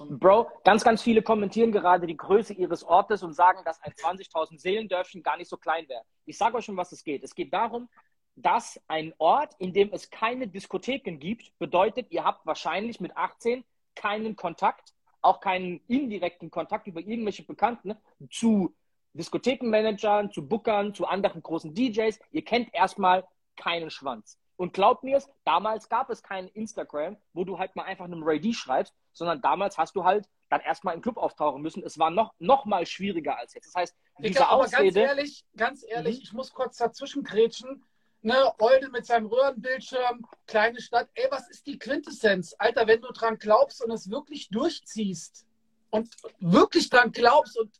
Bro, 0.00 0.50
ganz, 0.64 0.82
ganz 0.82 1.02
viele 1.02 1.22
kommentieren 1.22 1.70
gerade 1.70 2.06
die 2.06 2.16
Größe 2.16 2.54
ihres 2.54 2.84
Ortes 2.84 3.22
und 3.22 3.34
sagen, 3.34 3.60
dass 3.64 3.82
ein 3.82 3.92
20.000 3.92 4.58
Seelendörfchen 4.58 5.22
gar 5.22 5.36
nicht 5.36 5.48
so 5.48 5.56
klein 5.56 5.88
wäre. 5.88 6.02
Ich 6.24 6.38
sage 6.38 6.56
euch 6.56 6.64
schon, 6.64 6.76
was 6.76 6.92
es 6.92 7.04
geht. 7.04 7.22
Es 7.22 7.34
geht 7.34 7.52
darum, 7.52 7.88
dass 8.34 8.80
ein 8.88 9.12
Ort, 9.18 9.54
in 9.58 9.72
dem 9.72 9.92
es 9.92 10.10
keine 10.10 10.48
Diskotheken 10.48 11.18
gibt, 11.18 11.56
bedeutet, 11.58 12.10
ihr 12.10 12.24
habt 12.24 12.46
wahrscheinlich 12.46 12.98
mit 13.00 13.16
18 13.16 13.64
keinen 13.94 14.36
Kontakt, 14.36 14.93
auch 15.24 15.40
keinen 15.40 15.80
indirekten 15.88 16.50
Kontakt 16.50 16.86
über 16.86 17.00
irgendwelche 17.00 17.42
Bekannten 17.44 17.94
zu 18.30 18.74
Diskothekenmanagern, 19.14 20.30
zu 20.30 20.46
Bookern, 20.46 20.94
zu 20.94 21.06
anderen 21.06 21.42
großen 21.42 21.74
DJs. 21.74 22.18
Ihr 22.32 22.44
kennt 22.44 22.72
erstmal 22.74 23.24
keinen 23.56 23.90
Schwanz. 23.90 24.38
Und 24.56 24.72
glaubt 24.72 25.02
mir 25.02 25.16
es, 25.16 25.28
damals 25.44 25.88
gab 25.88 26.10
es 26.10 26.22
kein 26.22 26.48
Instagram, 26.48 27.16
wo 27.32 27.44
du 27.44 27.58
halt 27.58 27.74
mal 27.74 27.84
einfach 27.84 28.04
einem 28.04 28.22
Ray 28.22 28.40
D 28.40 28.52
schreibst, 28.52 28.94
sondern 29.12 29.40
damals 29.40 29.78
hast 29.78 29.96
du 29.96 30.04
halt 30.04 30.28
dann 30.48 30.60
erstmal 30.60 30.94
im 30.94 31.00
Club 31.02 31.16
auftauchen 31.16 31.62
müssen. 31.62 31.82
Es 31.82 31.98
war 31.98 32.10
noch, 32.10 32.32
noch 32.38 32.64
mal 32.64 32.86
schwieriger 32.86 33.36
als 33.38 33.54
jetzt. 33.54 33.66
Das 33.66 33.74
heißt, 33.74 33.96
diese 34.18 34.34
Digga, 34.34 34.46
aber 34.46 34.62
ganz 34.62 34.74
Ausrede, 34.74 35.00
ehrlich, 35.00 35.44
ganz 35.56 35.84
ehrlich, 35.88 36.16
Mhm. 36.16 36.22
ich 36.22 36.32
muss 36.32 36.52
kurz 36.52 36.76
dazwischen 36.76 37.24
grätschen. 37.24 37.82
Ne, 38.24 38.54
Olde 38.58 38.88
mit 38.88 39.04
seinem 39.04 39.26
Röhrenbildschirm, 39.26 40.26
kleine 40.46 40.80
Stadt. 40.80 41.10
Ey, 41.12 41.26
was 41.30 41.46
ist 41.50 41.66
die 41.66 41.78
Quintessenz? 41.78 42.56
Alter, 42.58 42.86
wenn 42.86 43.02
du 43.02 43.12
dran 43.12 43.36
glaubst 43.38 43.84
und 43.84 43.90
es 43.90 44.10
wirklich 44.10 44.48
durchziehst 44.48 45.44
und 45.90 46.08
wirklich 46.40 46.88
dran 46.88 47.12
glaubst 47.12 47.58
und 47.58 47.70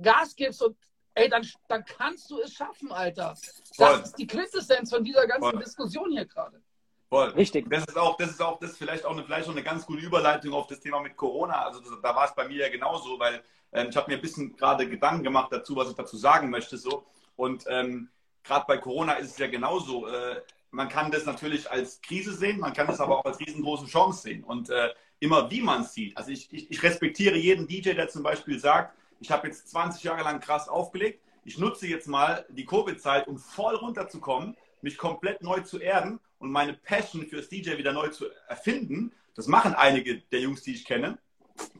Gas 0.00 0.36
gibst 0.36 0.62
und 0.62 0.76
ey, 1.14 1.28
dann, 1.28 1.44
dann 1.66 1.84
kannst 1.84 2.30
du 2.30 2.38
es 2.38 2.52
schaffen, 2.52 2.92
Alter. 2.92 3.34
Voll. 3.76 3.98
Das 3.98 4.10
ist 4.10 4.18
die 4.18 4.28
Quintessenz 4.28 4.90
von 4.90 5.02
dieser 5.02 5.26
ganzen 5.26 5.50
Voll. 5.50 5.64
Diskussion 5.64 6.12
hier 6.12 6.26
gerade. 6.26 6.62
Voll. 7.08 7.30
Richtig. 7.30 7.68
Das 7.68 7.84
ist 7.84 7.98
auch, 7.98 8.16
das 8.16 8.30
ist 8.30 8.40
auch, 8.40 8.60
das 8.60 8.70
ist 8.70 8.78
vielleicht 8.78 9.04
auch 9.04 9.10
eine, 9.10 9.24
vielleicht 9.24 9.48
auch 9.48 9.52
eine 9.52 9.64
ganz 9.64 9.84
gute 9.86 10.02
Überleitung 10.02 10.52
auf 10.52 10.68
das 10.68 10.78
Thema 10.78 11.00
mit 11.00 11.16
Corona. 11.16 11.64
Also 11.64 11.80
das, 11.80 11.90
da 12.00 12.14
war 12.14 12.26
es 12.26 12.34
bei 12.36 12.46
mir 12.46 12.58
ja 12.58 12.68
genauso, 12.68 13.18
weil 13.18 13.42
ähm, 13.72 13.88
ich 13.90 13.96
habe 13.96 14.08
mir 14.08 14.18
ein 14.18 14.22
bisschen 14.22 14.54
gerade 14.54 14.88
Gedanken 14.88 15.24
gemacht 15.24 15.52
dazu, 15.52 15.74
was 15.74 15.90
ich 15.90 15.96
dazu 15.96 16.16
sagen 16.16 16.48
möchte. 16.48 16.78
So. 16.78 17.06
Und 17.34 17.64
ähm, 17.66 18.10
gerade 18.44 18.66
bei 18.68 18.78
Corona 18.78 19.14
ist 19.14 19.32
es 19.32 19.38
ja 19.38 19.48
genauso. 19.48 20.06
Äh, 20.06 20.42
man 20.70 20.88
kann 20.88 21.10
das 21.10 21.24
natürlich 21.24 21.70
als 21.70 22.00
Krise 22.02 22.34
sehen, 22.34 22.60
man 22.60 22.72
kann 22.72 22.86
das 22.86 23.00
aber 23.00 23.18
auch 23.18 23.24
als 23.24 23.40
riesengroße 23.40 23.86
Chance 23.86 24.22
sehen. 24.22 24.44
Und 24.44 24.70
äh, 24.70 24.90
immer 25.20 25.50
wie 25.50 25.62
man 25.62 25.82
es 25.82 25.94
sieht. 25.94 26.16
Also 26.16 26.30
ich, 26.30 26.52
ich, 26.52 26.70
ich 26.70 26.82
respektiere 26.82 27.36
jeden 27.36 27.66
DJ, 27.66 27.94
der 27.94 28.08
zum 28.08 28.22
Beispiel 28.22 28.58
sagt, 28.58 28.96
ich 29.20 29.30
habe 29.30 29.48
jetzt 29.48 29.68
20 29.70 30.02
Jahre 30.02 30.22
lang 30.22 30.40
krass 30.40 30.68
aufgelegt. 30.68 31.22
Ich 31.44 31.58
nutze 31.58 31.86
jetzt 31.86 32.08
mal 32.08 32.44
die 32.50 32.66
Covid-Zeit, 32.66 33.28
um 33.28 33.38
voll 33.38 33.74
runterzukommen, 33.76 34.56
mich 34.82 34.98
komplett 34.98 35.42
neu 35.42 35.60
zu 35.60 35.78
erden 35.78 36.20
und 36.38 36.50
meine 36.50 36.74
Passion 36.74 37.26
fürs 37.26 37.48
DJ 37.48 37.76
wieder 37.78 37.92
neu 37.92 38.08
zu 38.08 38.26
erfinden. 38.48 39.12
Das 39.34 39.46
machen 39.46 39.74
einige 39.74 40.20
der 40.20 40.40
Jungs, 40.40 40.62
die 40.62 40.74
ich 40.74 40.84
kenne. 40.84 41.18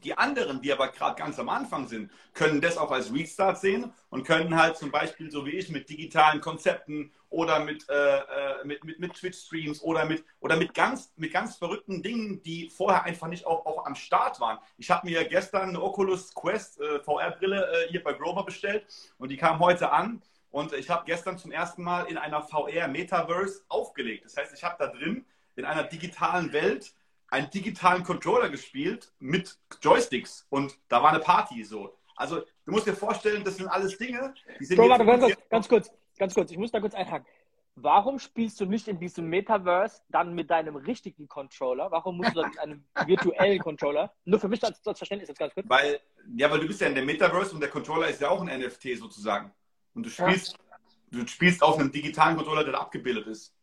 Die 0.03 0.17
anderen, 0.17 0.61
die 0.61 0.71
aber 0.71 0.89
gerade 0.89 1.15
ganz 1.15 1.37
am 1.39 1.49
Anfang 1.49 1.87
sind, 1.87 2.11
können 2.33 2.61
das 2.61 2.77
auch 2.77 2.91
als 2.91 3.13
Restart 3.13 3.59
sehen 3.59 3.91
und 4.09 4.23
können 4.23 4.55
halt 4.55 4.77
zum 4.77 4.91
Beispiel, 4.91 5.31
so 5.31 5.45
wie 5.45 5.51
ich, 5.51 5.69
mit 5.69 5.89
digitalen 5.89 6.39
Konzepten 6.41 7.11
oder 7.29 7.59
mit, 7.59 7.89
äh, 7.89 8.19
äh, 8.19 8.63
mit, 8.63 8.83
mit, 8.83 8.99
mit 8.99 9.13
Twitch-Streams 9.13 9.81
oder, 9.81 10.05
mit, 10.05 10.23
oder 10.39 10.55
mit, 10.55 10.73
ganz, 10.73 11.11
mit 11.17 11.33
ganz 11.33 11.57
verrückten 11.57 12.03
Dingen, 12.03 12.41
die 12.43 12.69
vorher 12.69 13.03
einfach 13.03 13.27
nicht 13.27 13.45
auch, 13.45 13.65
auch 13.65 13.85
am 13.85 13.95
Start 13.95 14.39
waren. 14.39 14.59
Ich 14.77 14.89
habe 14.91 15.07
mir 15.07 15.25
gestern 15.25 15.69
eine 15.69 15.81
Oculus 15.81 16.33
Quest 16.33 16.79
äh, 16.79 16.99
VR-Brille 16.99 17.65
äh, 17.65 17.89
hier 17.89 18.03
bei 18.03 18.13
Grover 18.13 18.45
bestellt 18.45 18.85
und 19.17 19.29
die 19.29 19.37
kam 19.37 19.59
heute 19.59 19.91
an. 19.91 20.21
Und 20.51 20.71
ich 20.71 20.89
habe 20.89 21.03
gestern 21.05 21.37
zum 21.37 21.51
ersten 21.51 21.83
Mal 21.83 22.03
in 22.03 22.17
einer 22.17 22.41
VR-Metaverse 22.41 23.65
aufgelegt. 23.67 24.23
Das 24.23 24.37
heißt, 24.37 24.53
ich 24.53 24.63
habe 24.63 24.75
da 24.79 24.87
drin 24.87 25.25
in 25.57 25.65
einer 25.65 25.83
digitalen 25.83 26.53
Welt 26.53 26.93
einen 27.29 27.49
digitalen 27.49 28.03
Controller 28.03 28.49
gespielt 28.49 29.11
mit 29.19 29.57
Joysticks 29.81 30.45
und 30.49 30.77
da 30.87 31.01
war 31.01 31.09
eine 31.09 31.19
Party 31.19 31.63
so. 31.63 31.97
Also 32.15 32.41
du 32.65 32.71
musst 32.71 32.87
dir 32.87 32.95
vorstellen, 32.95 33.43
das 33.43 33.57
sind 33.57 33.67
alles 33.67 33.97
Dinge, 33.97 34.33
die 34.59 34.65
sind 34.65 34.77
Bro, 34.77 34.89
warte, 34.89 35.05
ganz 35.05 35.21
kurz, 35.21 35.49
ganz 35.49 35.67
kurz, 35.67 35.91
ganz 36.17 36.33
kurz, 36.33 36.51
ich 36.51 36.57
muss 36.57 36.71
da 36.71 36.79
kurz 36.79 36.93
einhaken. 36.93 37.27
Warum 37.77 38.19
spielst 38.19 38.61
du 38.61 38.65
nicht 38.65 38.87
in 38.87 38.99
diesem 38.99 39.27
Metaverse 39.27 40.01
dann 40.07 40.33
mit 40.33 40.49
deinem 40.49 40.77
richtigen 40.77 41.27
Controller? 41.27 41.91
Warum 41.91 42.15
musst 42.15 42.33
du 42.33 42.41
dann 42.41 42.49
mit 42.49 42.59
einem 42.59 42.85
virtuellen 43.05 43.59
Controller? 43.59 44.13
Nur 44.23 44.39
für 44.39 44.47
mich 44.47 44.63
als, 44.63 44.85
als 44.87 44.97
Verständnis 44.97 45.27
jetzt 45.27 45.39
ganz 45.39 45.53
kurz. 45.53 45.67
Weil, 45.67 45.99
ja, 46.37 46.49
weil 46.49 46.61
du 46.61 46.67
bist 46.67 46.79
ja 46.79 46.87
in 46.87 46.95
der 46.95 47.03
Metaverse 47.03 47.53
und 47.53 47.59
der 47.59 47.69
Controller 47.69 48.07
ist 48.07 48.21
ja 48.21 48.29
auch 48.29 48.41
ein 48.41 48.61
NFT 48.61 48.97
sozusagen. 48.97 49.53
Und 49.93 50.05
du 50.05 50.09
spielst, 50.09 50.57
du 51.11 51.27
spielst 51.27 51.61
auf 51.61 51.77
einem 51.77 51.91
digitalen 51.91 52.37
Controller, 52.37 52.63
der 52.63 52.73
da 52.73 52.79
abgebildet 52.79 53.27
ist. 53.27 53.53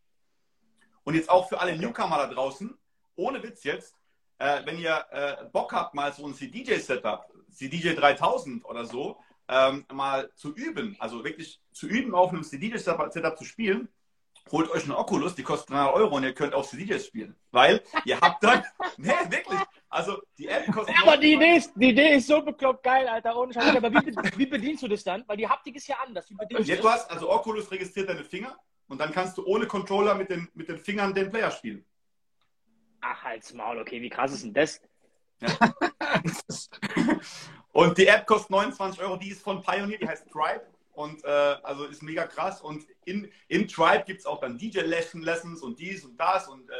Und 1.04 1.14
jetzt 1.14 1.30
auch 1.30 1.48
für 1.48 1.58
alle 1.58 1.74
Newcomer 1.76 2.18
da 2.18 2.26
draußen, 2.26 2.76
ohne 3.16 3.42
Witz 3.42 3.64
jetzt, 3.64 3.94
äh, 4.38 4.64
wenn 4.64 4.78
ihr 4.78 5.04
äh, 5.10 5.44
Bock 5.52 5.72
habt, 5.72 5.94
mal 5.94 6.12
so 6.12 6.26
ein 6.26 6.34
CDJ-Setup, 6.34 7.26
CDJ 7.50 7.94
3000 7.94 8.64
oder 8.64 8.84
so, 8.84 9.18
ähm, 9.48 9.84
mal 9.92 10.30
zu 10.34 10.54
üben, 10.54 10.96
also 10.98 11.24
wirklich 11.24 11.60
zu 11.72 11.86
üben, 11.86 12.14
auf 12.14 12.30
einem 12.30 12.42
CDJ-Setup 12.42 13.36
zu 13.36 13.44
spielen, 13.44 13.88
holt 14.50 14.70
euch 14.70 14.84
eine 14.84 14.96
Oculus, 14.98 15.34
die 15.34 15.42
kostet 15.42 15.70
300 15.70 15.94
Euro 15.94 16.16
und 16.16 16.24
ihr 16.24 16.34
könnt 16.34 16.54
auf 16.54 16.68
CDJs 16.68 17.06
spielen. 17.06 17.36
Weil 17.50 17.82
ihr 18.04 18.20
habt 18.20 18.42
dann, 18.42 18.64
nee, 18.96 19.12
wirklich, 19.28 19.60
also 19.88 20.20
die 20.38 20.48
App 20.48 20.70
kostet... 20.72 20.96
Aber 21.02 21.16
die 21.16 21.34
Idee, 21.34 21.56
ist, 21.56 21.72
die 21.76 21.90
Idee 21.90 22.16
ist 22.16 22.26
so 22.26 22.42
bekloppt 22.42 22.82
geil, 22.82 23.06
Alter. 23.06 23.36
Ohne 23.36 23.52
Scheiß. 23.52 23.76
Aber 23.76 23.92
wie, 23.92 24.38
wie 24.38 24.46
bedienst 24.46 24.82
du 24.82 24.88
das 24.88 25.04
dann? 25.04 25.22
Weil 25.26 25.36
die 25.36 25.48
Haptik 25.48 25.76
ist 25.76 25.86
ja 25.86 25.96
anders. 26.04 26.28
Wie 26.30 26.34
bedienst 26.34 26.68
Ja, 26.68 26.76
du 26.76 26.82
das? 26.82 26.92
hast, 26.92 27.10
also 27.10 27.30
Oculus 27.30 27.70
registriert 27.70 28.08
deine 28.08 28.24
Finger 28.24 28.56
und 28.88 29.00
dann 29.00 29.12
kannst 29.12 29.38
du 29.38 29.44
ohne 29.46 29.66
Controller 29.66 30.14
mit 30.14 30.30
den, 30.30 30.48
mit 30.54 30.68
den 30.68 30.78
Fingern 30.78 31.14
den 31.14 31.30
Player 31.30 31.50
spielen. 31.50 31.84
Ach, 33.02 33.22
halt's 33.24 33.52
Maul, 33.52 33.78
okay. 33.78 34.00
Wie 34.00 34.08
krass 34.08 34.32
ist 34.32 34.44
denn 34.44 34.54
das? 34.54 34.80
Und 37.72 37.98
die 37.98 38.06
App 38.06 38.26
kostet 38.26 38.50
29 38.50 39.00
Euro, 39.02 39.16
die 39.16 39.30
ist 39.30 39.42
von 39.42 39.62
Pioneer, 39.62 39.98
die 39.98 40.08
heißt 40.08 40.30
Tribe. 40.30 40.66
Und 40.92 41.24
äh, 41.24 41.28
also 41.28 41.84
ist 41.84 42.02
mega 42.02 42.26
krass. 42.26 42.60
Und 42.60 42.84
in, 43.04 43.30
in 43.48 43.66
Tribe 43.66 44.04
gibt 44.06 44.20
es 44.20 44.26
auch 44.26 44.40
dann 44.40 44.56
DJ-Lessons 44.58 45.62
und 45.62 45.78
dies 45.78 46.04
und 46.04 46.16
das 46.18 46.48
und 46.48 46.68
äh, 46.70 46.74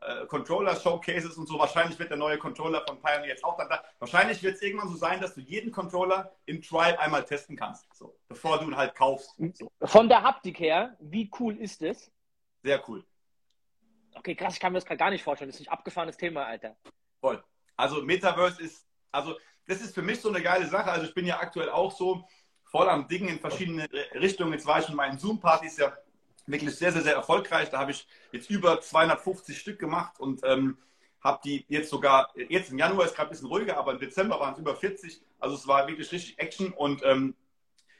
äh, 0.00 0.26
Controller-Showcases 0.26 1.36
und 1.36 1.46
so. 1.46 1.58
Wahrscheinlich 1.58 1.98
wird 1.98 2.10
der 2.10 2.16
neue 2.16 2.38
Controller 2.38 2.82
von 2.86 3.00
Pioneer 3.00 3.28
jetzt 3.28 3.44
auch 3.44 3.56
dann 3.56 3.68
da. 3.68 3.84
Wahrscheinlich 3.98 4.42
wird 4.42 4.54
es 4.56 4.62
irgendwann 4.62 4.88
so 4.88 4.96
sein, 4.96 5.20
dass 5.20 5.34
du 5.34 5.40
jeden 5.40 5.70
Controller 5.70 6.32
in 6.46 6.62
Tribe 6.62 6.98
einmal 6.98 7.24
testen 7.24 7.56
kannst. 7.56 7.86
So, 7.94 8.16
bevor 8.28 8.58
du 8.58 8.66
ihn 8.66 8.76
halt 8.76 8.94
kaufst. 8.94 9.34
So, 9.54 9.70
Von 9.82 10.08
der 10.08 10.22
Haptik 10.22 10.58
her, 10.60 10.96
wie 11.00 11.30
cool 11.38 11.56
ist 11.58 11.82
das? 11.82 12.10
sehr 12.62 12.82
cool. 12.88 13.04
Okay, 14.18 14.34
krass, 14.34 14.54
ich 14.54 14.60
kann 14.60 14.72
mir 14.72 14.78
das 14.78 14.84
gerade 14.84 14.98
gar 14.98 15.10
nicht 15.10 15.22
vorstellen. 15.22 15.50
Das 15.50 15.60
ist 15.60 15.68
ein 15.68 15.72
abgefahrenes 15.72 16.16
Thema, 16.16 16.44
Alter. 16.44 16.76
Voll. 17.20 17.42
Also 17.76 18.02
Metaverse 18.02 18.60
ist, 18.60 18.84
also 19.12 19.36
das 19.66 19.80
ist 19.80 19.94
für 19.94 20.02
mich 20.02 20.20
so 20.20 20.28
eine 20.28 20.42
geile 20.42 20.66
Sache. 20.66 20.90
Also 20.90 21.06
ich 21.06 21.14
bin 21.14 21.24
ja 21.24 21.38
aktuell 21.38 21.70
auch 21.70 21.92
so 21.92 22.26
voll 22.64 22.88
am 22.88 23.06
Dingen 23.06 23.28
in 23.28 23.38
verschiedene 23.38 23.88
Richtungen. 24.14 24.52
Jetzt 24.52 24.66
war 24.66 24.80
ich 24.80 24.88
in 24.88 24.96
meinen 24.96 25.18
Zoom-Partys 25.18 25.76
ja 25.76 25.96
wirklich 26.46 26.74
sehr, 26.74 26.90
sehr, 26.90 27.02
sehr 27.02 27.14
erfolgreich. 27.14 27.70
Da 27.70 27.78
habe 27.78 27.92
ich 27.92 28.06
jetzt 28.32 28.50
über 28.50 28.80
250 28.80 29.56
Stück 29.56 29.78
gemacht 29.78 30.18
und 30.18 30.40
ähm, 30.44 30.78
habe 31.20 31.40
die 31.44 31.64
jetzt 31.68 31.90
sogar, 31.90 32.32
jetzt 32.48 32.72
im 32.72 32.78
Januar 32.78 33.06
ist 33.06 33.14
gerade 33.14 33.28
ein 33.28 33.30
bisschen 33.30 33.48
ruhiger, 33.48 33.76
aber 33.76 33.92
im 33.92 34.00
Dezember 34.00 34.40
waren 34.40 34.54
es 34.54 34.58
über 34.58 34.74
40. 34.74 35.20
Also 35.38 35.54
es 35.54 35.68
war 35.68 35.86
wirklich 35.86 36.10
richtig 36.10 36.38
Action 36.38 36.72
und 36.72 37.02
ähm, 37.04 37.36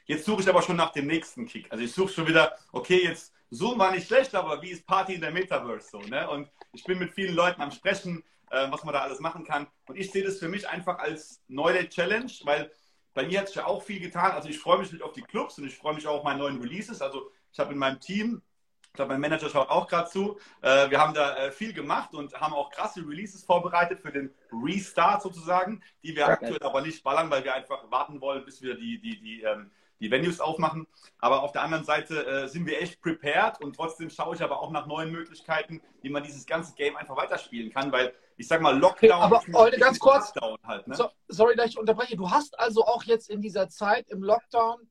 jetzt 0.05 0.25
suche 0.25 0.41
ich 0.41 0.49
aber 0.49 0.61
schon 0.61 0.75
nach 0.75 0.91
dem 0.91 1.07
nächsten 1.07 1.45
Kick. 1.45 1.71
Also 1.71 1.83
ich 1.83 1.93
suche 1.93 2.11
schon 2.11 2.27
wieder, 2.27 2.57
okay, 2.73 3.03
jetzt 3.03 3.33
Zoom 3.51 3.79
war 3.79 3.91
nicht 3.91 4.07
schlecht, 4.07 4.35
aber 4.35 4.61
wie 4.61 4.69
ist 4.69 4.85
Party 4.85 5.15
in 5.15 5.21
der 5.21 5.31
Metaverse 5.31 5.89
so? 5.89 5.99
Ne? 6.01 6.29
Und 6.29 6.49
ich 6.73 6.83
bin 6.83 6.99
mit 6.99 7.13
vielen 7.13 7.35
Leuten 7.35 7.61
am 7.61 7.71
Sprechen, 7.71 8.23
äh, 8.51 8.71
was 8.71 8.83
man 8.83 8.93
da 8.93 9.01
alles 9.01 9.19
machen 9.19 9.43
kann. 9.43 9.67
Und 9.87 9.97
ich 9.97 10.11
sehe 10.11 10.23
das 10.23 10.39
für 10.39 10.47
mich 10.49 10.67
einfach 10.67 10.99
als 10.99 11.41
neue 11.47 11.87
Challenge, 11.89 12.31
weil 12.43 12.71
bei 13.13 13.25
mir 13.25 13.39
hat 13.39 13.47
sich 13.47 13.57
ja 13.57 13.65
auch 13.65 13.81
viel 13.83 13.99
getan. 13.99 14.31
Also 14.31 14.49
ich 14.49 14.59
freue 14.59 14.79
mich 14.79 14.91
nicht 14.91 15.01
auf 15.03 15.13
die 15.13 15.21
Clubs 15.21 15.57
und 15.57 15.65
ich 15.65 15.75
freue 15.75 15.95
mich 15.95 16.07
auch 16.07 16.19
auf 16.19 16.23
meine 16.23 16.39
neuen 16.39 16.61
Releases. 16.61 17.01
Also 17.01 17.31
ich 17.51 17.59
habe 17.59 17.73
in 17.73 17.79
meinem 17.79 17.99
Team, 17.99 18.41
ich 18.81 18.93
glaube, 18.93 19.13
mein 19.13 19.21
Manager 19.21 19.49
schaut 19.49 19.69
auch 19.69 19.87
gerade 19.87 20.09
zu, 20.09 20.39
äh, 20.61 20.89
wir 20.89 20.99
haben 20.99 21.13
da 21.13 21.35
äh, 21.37 21.51
viel 21.51 21.73
gemacht 21.73 22.13
und 22.13 22.33
haben 22.39 22.53
auch 22.53 22.69
krasse 22.69 23.01
Releases 23.01 23.43
vorbereitet 23.43 24.01
für 24.01 24.11
den 24.11 24.33
Restart 24.51 25.21
sozusagen, 25.21 25.83
die 26.03 26.15
wir 26.15 26.21
Ja, 26.21 26.27
aktuell 26.27 26.61
aber 26.61 26.81
nicht 26.81 27.03
ballern, 27.03 27.29
weil 27.29 27.43
wir 27.43 27.53
einfach 27.53 27.89
warten 27.91 28.21
wollen, 28.21 28.45
bis 28.45 28.61
wir 28.61 28.75
die, 28.75 28.99
die, 28.99 29.19
die, 29.19 29.41
ähm, 29.41 29.71
die 29.99 30.09
Venues 30.11 30.39
aufmachen. 30.39 30.87
Aber 31.19 31.43
auf 31.43 31.51
der 31.51 31.61
anderen 31.63 31.83
Seite 31.83 32.25
äh, 32.25 32.47
sind 32.47 32.65
wir 32.65 32.81
echt 32.81 33.01
prepared 33.01 33.61
und 33.61 33.75
trotzdem 33.75 34.09
schaue 34.09 34.35
ich 34.35 34.41
aber 34.41 34.61
auch 34.61 34.71
nach 34.71 34.87
neuen 34.87 35.11
Möglichkeiten, 35.11 35.81
wie 36.01 36.09
man 36.09 36.23
dieses 36.23 36.45
ganze 36.45 36.73
Game 36.75 36.95
einfach 36.95 37.17
weiterspielen 37.17 37.71
kann, 37.71 37.91
weil 37.91 38.13
ich 38.37 38.47
sag 38.47 38.61
mal, 38.61 38.77
Lockdown. 38.77 39.11
Okay, 39.11 39.11
aber 39.11 39.43
ist 39.45 39.53
Olde, 39.55 39.77
ganz 39.77 39.99
kurz. 39.99 40.33
Lockdown 40.35 40.57
halt, 40.63 40.87
ne? 40.87 40.95
So, 40.95 41.09
sorry, 41.27 41.55
dass 41.57 41.67
ich 41.71 41.77
unterbreche. 41.77 42.15
Du 42.15 42.29
hast 42.31 42.57
also 42.57 42.85
auch 42.85 43.03
jetzt 43.03 43.29
in 43.29 43.41
dieser 43.41 43.67
Zeit 43.67 44.07
im 44.09 44.23
Lockdown, 44.23 44.89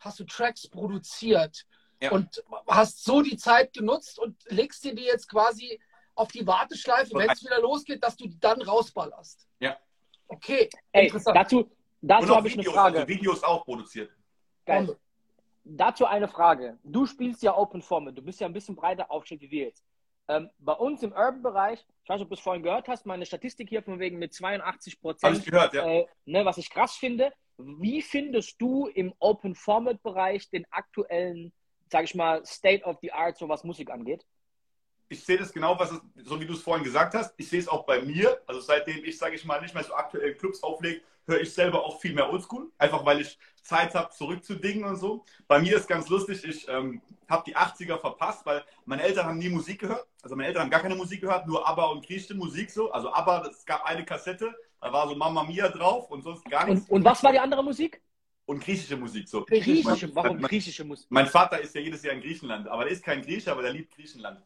hast 0.00 0.18
du 0.18 0.24
Tracks 0.24 0.68
produziert 0.68 1.64
Ja. 2.02 2.10
und 2.10 2.42
hast 2.66 3.04
so 3.04 3.22
die 3.22 3.36
Zeit 3.36 3.72
genutzt 3.72 4.18
und 4.18 4.36
legst 4.48 4.82
dir 4.84 4.94
die 4.94 5.04
jetzt 5.04 5.28
quasi 5.28 5.80
auf 6.16 6.32
die 6.32 6.44
Warteschleife, 6.46 7.14
wenn 7.14 7.30
es 7.30 7.42
wieder 7.44 7.60
losgeht, 7.60 8.02
dass 8.02 8.16
du 8.16 8.26
die 8.26 8.40
dann 8.40 8.60
rausballerst. 8.60 9.46
Ja. 9.60 9.76
Okay, 10.26 10.68
Ey, 10.92 11.06
interessant. 11.06 11.36
dazu, 11.36 11.70
dazu 12.00 12.34
habe 12.34 12.48
ich 12.48 12.54
eine 12.54 12.62
Videos, 12.62 12.74
Frage. 12.74 12.98
also 12.98 13.08
Videos 13.08 13.42
auch 13.44 13.64
produziert. 13.64 14.10
Geil. 14.70 14.96
Dazu 15.64 16.06
eine 16.06 16.26
Frage. 16.26 16.78
Du 16.82 17.06
spielst 17.06 17.42
ja 17.42 17.56
Open 17.56 17.82
Format. 17.82 18.16
Du 18.16 18.22
bist 18.22 18.40
ja 18.40 18.46
ein 18.46 18.52
bisschen 18.52 18.74
breiter 18.74 19.10
aufgestellt 19.10 19.42
wie 19.42 19.50
wir 19.50 19.64
jetzt. 19.66 19.84
Ähm, 20.28 20.48
bei 20.58 20.72
uns 20.72 21.02
im 21.02 21.12
Urban-Bereich, 21.12 21.84
ich 22.02 22.08
weiß 22.08 22.18
nicht, 22.18 22.24
ob 22.24 22.28
du 22.28 22.34
es 22.34 22.40
vorhin 22.40 22.62
gehört 22.62 22.88
hast, 22.88 23.04
meine 23.04 23.26
Statistik 23.26 23.68
hier 23.68 23.82
von 23.82 23.98
wegen 23.98 24.18
mit 24.18 24.32
82 24.32 24.94
Habe 24.94 24.96
ich 24.96 25.00
Prozent, 25.00 25.44
gehört, 25.44 25.74
ja. 25.74 25.84
äh, 25.84 26.06
ne, 26.24 26.44
was 26.44 26.56
ich 26.58 26.70
krass 26.70 26.94
finde. 26.94 27.32
Wie 27.58 28.00
findest 28.00 28.60
du 28.60 28.86
im 28.86 29.12
Open 29.18 29.54
Format-Bereich 29.54 30.48
den 30.50 30.66
aktuellen, 30.70 31.52
sag 31.90 32.04
ich 32.04 32.14
mal, 32.14 32.44
State 32.46 32.84
of 32.84 32.98
the 33.02 33.12
Art, 33.12 33.38
so 33.38 33.48
was 33.48 33.64
Musik 33.64 33.90
angeht? 33.90 34.24
Ich 35.10 35.24
sehe 35.24 35.36
das 35.36 35.52
genau, 35.52 35.78
was 35.78 35.90
es, 35.90 36.00
so 36.24 36.40
wie 36.40 36.46
du 36.46 36.54
es 36.54 36.62
vorhin 36.62 36.84
gesagt 36.84 37.14
hast. 37.14 37.34
Ich 37.36 37.48
sehe 37.48 37.58
es 37.58 37.68
auch 37.68 37.84
bei 37.84 38.00
mir. 38.00 38.40
Also 38.46 38.60
seitdem 38.60 39.04
ich, 39.04 39.18
sage 39.18 39.34
ich 39.34 39.44
mal, 39.44 39.60
nicht 39.60 39.74
mehr 39.74 39.82
so 39.82 39.92
aktuell 39.92 40.34
Clubs 40.34 40.62
auflege, 40.62 41.02
höre 41.26 41.40
ich 41.40 41.52
selber 41.52 41.84
auch 41.84 42.00
viel 42.00 42.14
mehr 42.14 42.30
Oldschool. 42.32 42.70
Einfach 42.78 43.04
weil 43.04 43.20
ich 43.20 43.36
Zeit 43.60 43.94
habe, 43.94 44.10
zurückzudingen 44.10 44.84
und 44.84 44.96
so. 44.96 45.24
Bei 45.48 45.58
mir 45.58 45.76
ist 45.76 45.88
ganz 45.88 46.08
lustig, 46.08 46.44
ich 46.44 46.68
ähm, 46.68 47.02
habe 47.28 47.42
die 47.44 47.56
80er 47.56 47.98
verpasst, 47.98 48.46
weil 48.46 48.64
meine 48.84 49.02
Eltern 49.02 49.26
haben 49.26 49.38
nie 49.38 49.48
Musik 49.48 49.80
gehört. 49.80 50.06
Also 50.22 50.36
meine 50.36 50.46
Eltern 50.46 50.62
haben 50.62 50.70
gar 50.70 50.80
keine 50.80 50.94
Musik 50.94 51.20
gehört, 51.22 51.46
nur 51.48 51.66
ABBA 51.68 51.86
und 51.86 52.06
griechische 52.06 52.34
Musik 52.34 52.70
so. 52.70 52.92
Also 52.92 53.12
ABBA, 53.12 53.48
es 53.48 53.66
gab 53.66 53.84
eine 53.84 54.04
Kassette, 54.04 54.54
da 54.80 54.92
war 54.92 55.08
so 55.08 55.16
Mamma 55.16 55.42
Mia 55.42 55.68
drauf 55.68 56.08
und 56.10 56.22
sonst 56.22 56.44
gar 56.44 56.66
nichts. 56.66 56.88
Und, 56.88 56.98
und 56.98 57.04
was 57.04 57.22
war 57.24 57.32
die 57.32 57.38
andere 57.40 57.64
Musik? 57.64 58.00
Und 58.46 58.62
griechische 58.62 58.96
Musik 58.96 59.28
so. 59.28 59.44
Griechische, 59.44 60.06
Mein- 60.06 60.14
warum 60.14 60.36
mein- 60.40 60.48
griechische 60.48 60.84
Musik? 60.84 61.06
Mein 61.10 61.26
Vater 61.26 61.60
ist 61.60 61.74
ja 61.74 61.80
jedes 61.80 62.02
Jahr 62.02 62.14
in 62.14 62.20
Griechenland, 62.20 62.68
aber 62.68 62.84
der 62.84 62.92
ist 62.92 63.02
kein 63.04 63.22
Grieche, 63.22 63.50
aber 63.50 63.62
der 63.62 63.72
liebt 63.72 63.94
Griechenland. 63.94 64.40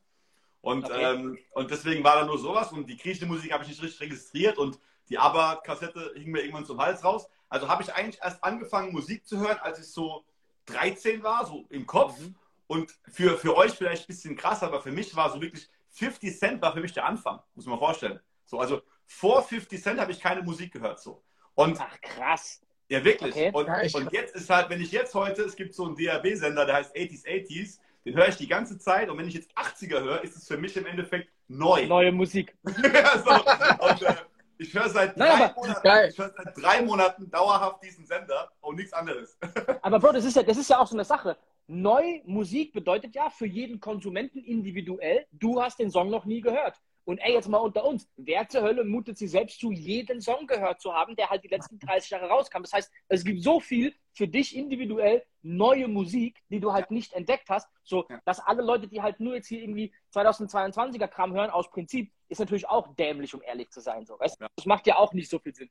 Und, 0.65 0.87
Okay. 0.87 1.03
ähm, 1.03 1.39
und 1.53 1.71
deswegen 1.71 2.03
war 2.03 2.17
da 2.17 2.25
nur 2.25 2.39
sowas 2.39 2.73
und 2.73 2.89
die 2.89 2.97
griechische 2.97 3.27
Musik 3.27 3.53
habe 3.53 3.65
ich 3.65 3.69
nicht 3.69 3.83
richtig 3.83 4.01
registriert 4.01 4.57
und 4.57 4.79
die 5.11 5.19
ABBA-Kassette 5.19 6.13
hing 6.17 6.31
mir 6.31 6.41
irgendwann 6.41 6.65
zum 6.65 6.81
Hals 6.81 7.05
raus. 7.05 7.29
Also 7.51 7.69
habe 7.69 7.83
ich 7.83 7.93
eigentlich 7.93 8.19
erst 8.23 8.43
angefangen, 8.43 8.91
Musik 8.91 9.27
zu 9.27 9.39
hören, 9.39 9.59
als 9.61 9.79
ich 9.79 9.93
so 9.93 10.25
13 10.65 11.23
war, 11.23 11.45
so 11.45 11.67
im 11.69 11.87
Kopf. 11.87 12.19
Mhm. 12.19 12.35
Und 12.67 12.99
für, 13.13 13.37
für 13.37 13.55
euch 13.59 13.73
vielleicht 13.73 14.05
ein 14.05 14.07
bisschen 14.07 14.37
krass, 14.37 14.63
aber 14.63 14.81
für 14.81 14.91
mich 14.91 15.15
war 15.15 15.31
so 15.31 15.43
wirklich 15.43 15.69
50 15.91 16.39
Cent 16.39 16.63
war 16.63 16.73
für 16.73 16.81
mich 16.81 16.95
der 16.95 17.05
Anfang, 17.05 17.41
muss 17.55 17.67
man 17.67 17.79
vorstellen. 17.79 18.19
So, 18.47 18.59
also 18.59 18.81
vor 19.05 19.43
50 19.43 19.83
Cent 19.83 20.01
habe 20.01 20.13
ich 20.13 20.21
keine 20.21 20.43
Musik 20.43 20.73
gehört. 20.73 20.99
So. 20.99 21.23
Und 21.55 21.79
Ach, 21.79 22.01
krass. 22.01 22.63
ja, 22.89 23.05
wirklich. 23.05 23.35
Okay. 23.35 23.51
Und, 23.53 23.95
und 23.95 24.13
jetzt 24.15 24.35
ist 24.35 24.49
halt, 24.49 24.71
wenn 24.71 24.81
ich 24.81 24.93
jetzt 24.93 25.15
heute, 25.15 25.43
es 25.43 25.57
gibt 25.57 25.75
so 25.75 25.85
einen 25.85 25.95
DAB-Sender, 25.95 26.65
der 26.65 26.77
heißt 26.77 26.97
80s 26.97 27.27
80s, 27.27 27.79
den 28.05 28.15
höre 28.17 28.29
ich 28.29 28.37
die 28.37 28.49
ganze 28.49 28.79
Zeit 28.79 29.09
und 29.09 29.19
wenn 29.19 29.29
ich 29.29 29.35
jetzt 29.35 29.51
80er 29.57 30.01
höre, 30.01 30.23
ist 30.23 30.37
es 30.37 30.47
für 30.47 30.57
mich 30.59 30.77
im 30.77 30.87
Endeffekt 30.87 31.31
neu. 31.49 31.87
Neue 31.87 32.13
Musik. 32.13 32.57
so, 32.65 32.73
und, 32.73 34.03
äh, 34.03 34.15
ich 34.59 34.73
höre 34.73 34.89
seit, 34.89 35.17
Nein, 35.17 35.53
Monaten- 35.57 36.09
ich 36.09 36.19
hör 36.19 36.33
seit 36.37 36.57
drei 36.57 36.83
Monaten 36.83 37.31
dauerhaft 37.31 37.83
diesen 37.83 38.07
Sender 38.07 38.51
und 38.61 38.77
nichts 38.77 38.93
anderes. 38.93 39.37
Aber 39.83 39.99
Bro, 39.99 40.13
das 40.13 40.25
ist 40.25 40.37
ja, 40.37 40.43
das 40.43 40.57
ist 40.57 40.71
ja 40.71 40.79
auch 40.79 40.87
so 40.87 40.95
eine 40.97 41.05
Sache. 41.05 41.37
Neu 41.67 42.21
Musik 42.25 42.73
bedeutet 42.73 43.15
ja 43.15 43.31
für 43.31 43.47
jeden 43.47 43.81
Konsumenten 43.81 44.39
individuell, 44.45 45.27
du 45.33 45.61
hast 45.61 45.79
den 45.79 45.91
Song 45.91 46.11
noch 46.11 46.25
nie 46.25 46.41
gehört. 46.41 46.81
Und 47.05 47.19
ey, 47.19 47.35
jetzt 47.35 47.49
mal 47.49 47.59
unter 47.59 47.85
uns, 47.85 48.09
wer 48.17 48.49
zur 48.49 48.63
Hölle 48.63 48.85
mutet 48.85 49.19
sich 49.19 49.31
selbst 49.31 49.61
zu, 49.61 49.71
jeden 49.71 50.21
Song 50.21 50.47
gehört 50.47 50.81
zu 50.81 50.95
haben, 50.95 51.15
der 51.17 51.29
halt 51.29 51.45
die 51.45 51.49
letzten 51.49 51.79
30 51.79 52.11
Jahre 52.11 52.29
rauskam. 52.29 52.63
Das 52.63 52.73
heißt, 52.73 52.91
es 53.09 53.25
gibt 53.25 53.43
so 53.43 53.61
viel 53.61 53.95
für 54.13 54.27
dich 54.27 54.57
individuell 54.57 55.23
neue 55.43 55.89
Musik, 55.89 56.43
die 56.49 56.61
du 56.61 56.73
halt 56.73 56.91
nicht 56.91 57.13
entdeckt 57.13 57.51
hast, 57.51 57.69
so 57.83 58.07
dass 58.25 58.41
alle 58.41 58.63
Leute, 58.63 58.89
die 58.89 59.03
halt 59.03 59.21
nur 59.21 59.35
jetzt 59.35 59.49
hier 59.49 59.61
irgendwie 59.61 59.93
2022er 60.15 61.09
Kram 61.09 61.35
hören, 61.35 61.51
aus 61.51 61.71
Prinzip, 61.71 62.11
ist 62.29 62.39
natürlich 62.39 62.69
auch 62.69 62.95
dämlich, 62.95 63.35
um 63.35 63.43
ehrlich 63.43 63.71
zu 63.71 63.81
sein. 63.81 64.07
So, 64.07 64.19
weißt? 64.19 64.39
Das 64.57 64.67
macht 64.67 64.87
ja 64.87 64.97
auch 64.97 65.13
nicht 65.13 65.29
so 65.29 65.39
viel 65.39 65.55
Sinn. 65.55 65.71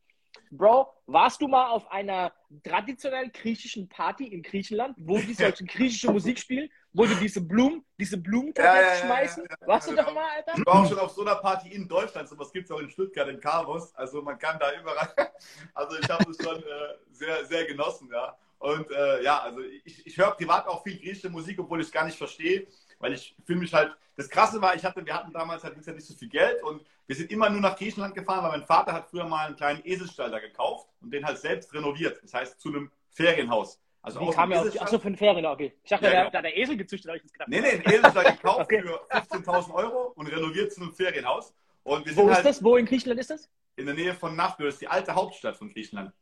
Bro, 0.51 0.93
warst 1.07 1.41
du 1.41 1.47
mal 1.47 1.69
auf 1.69 1.89
einer 1.91 2.31
traditionellen 2.63 3.31
griechischen 3.31 3.89
Party 3.89 4.27
in 4.27 4.43
Griechenland, 4.43 4.95
wo 4.99 5.17
die 5.17 5.33
solche 5.33 5.65
griechische 5.65 6.11
Musik 6.11 6.37
spielen, 6.37 6.69
wo 6.91 7.05
die 7.05 7.15
diese 7.15 7.41
Blumen, 7.41 7.83
diese 7.99 8.17
Blumentabletten 8.17 8.81
Ja, 8.87 8.93
ja, 8.95 9.05
schmeißen? 9.05 9.43
ja, 9.49 9.67
warst 9.67 9.87
du 9.87 9.91
genau. 9.95 10.05
da 10.07 10.13
mal, 10.13 10.29
Alter? 10.35 10.53
Ich 10.57 10.65
war 10.65 10.75
auch 10.83 10.87
schon 10.89 10.99
auf 10.99 11.11
so 11.11 11.21
einer 11.21 11.35
Party 11.35 11.69
in 11.69 11.87
Deutschland, 11.87 12.29
sowas 12.29 12.51
gibt 12.51 12.65
es 12.65 12.71
auch 12.71 12.79
in 12.79 12.89
Stuttgart 12.89 13.27
im 13.29 13.39
Carvos. 13.39 13.93
Also 13.95 14.21
man 14.21 14.37
kann 14.37 14.59
da 14.59 14.71
überall. 14.79 15.13
Also 15.73 15.97
ich 15.97 16.09
habe 16.09 16.29
es 16.29 16.37
schon 16.37 16.57
äh, 16.57 16.63
sehr, 17.11 17.45
sehr 17.45 17.65
genossen, 17.65 18.09
ja. 18.11 18.37
Und 18.59 18.89
äh, 18.91 19.23
ja, 19.23 19.39
also 19.39 19.59
ich, 19.59 20.05
ich 20.05 20.17
höre 20.17 20.31
privat 20.31 20.67
auch 20.67 20.83
viel 20.83 20.97
griechische 20.97 21.29
Musik, 21.29 21.59
obwohl 21.59 21.81
ich 21.81 21.87
es 21.87 21.91
gar 21.91 22.05
nicht 22.05 22.17
verstehe, 22.17 22.65
weil 22.99 23.13
ich 23.13 23.35
fühle 23.45 23.59
mich 23.59 23.73
halt. 23.73 23.91
Das 24.15 24.29
Krasse 24.29 24.61
war, 24.61 24.75
ich 24.75 24.85
hatte, 24.85 25.03
wir 25.05 25.13
hatten 25.13 25.33
damals 25.33 25.63
halt 25.63 25.75
nicht 25.75 26.05
so 26.07 26.13
viel 26.13 26.29
Geld 26.29 26.61
und 26.63 26.81
wir 27.07 27.15
sind 27.15 27.31
immer 27.31 27.49
nur 27.49 27.61
nach 27.61 27.77
Griechenland 27.77 28.15
gefahren, 28.15 28.43
weil 28.43 28.57
mein 28.59 28.65
Vater 28.67 28.93
hat 28.93 29.09
früher 29.09 29.25
mal 29.25 29.47
einen 29.47 29.55
kleinen 29.55 29.81
Eselstall 29.85 30.31
da 30.31 30.39
gekauft 30.39 30.89
und 31.01 31.11
den 31.13 31.25
halt 31.25 31.37
selbst 31.37 31.73
renoviert. 31.73 32.19
Das 32.23 32.33
heißt 32.33 32.59
zu 32.59 32.69
einem 32.69 32.91
Ferienhaus. 33.11 33.79
Also 34.01 34.19
Wie 34.19 34.25
aus 34.25 34.35
kam 34.35 34.51
er 34.51 34.61
Eselstall- 34.65 34.81
achso, 34.83 34.99
für 34.99 35.09
den 35.09 35.17
Ferien, 35.17 35.45
okay. 35.45 35.73
Ich 35.83 35.89
dachte, 35.89 36.05
Ja, 36.05 36.11
genau. 36.11 36.29
der 36.31 36.37
hat 36.39 36.45
der 36.45 36.57
Esel 36.57 36.75
gezüchtet, 36.77 37.07
habe 37.09 37.17
ich 37.17 37.23
jetzt 37.23 37.33
gedacht. 37.33 37.47
Nee, 37.49 37.61
nee, 37.61 37.69
einen 37.71 37.83
Eselstall 37.85 38.23
gekauft 38.35 38.59
Okay. 38.61 38.81
für 38.81 38.99
15.000 39.11 39.73
Euro 39.73 40.11
und 40.15 40.27
renoviert 40.27 40.73
zu 40.73 40.81
einem 40.81 40.93
Ferienhaus. 40.93 41.53
Und 41.83 42.05
wir 42.05 42.15
Wo 42.15 42.21
sind 42.21 42.29
ist 42.29 42.35
halt 42.35 42.45
das? 42.45 42.63
Wo 42.63 42.75
in 42.77 42.85
Griechenland 42.85 43.19
ist 43.19 43.29
das? 43.29 43.49
in 43.75 43.85
der 43.87 43.95
Nähe 43.95 44.13
von 44.13 44.35
Nafplio, 44.35 44.67
das 44.67 44.75
ist 44.75 44.81
die 44.81 44.87
alte 44.87 45.15
Hauptstadt 45.15 45.57
von 45.57 45.69
Griechenland. 45.73 46.13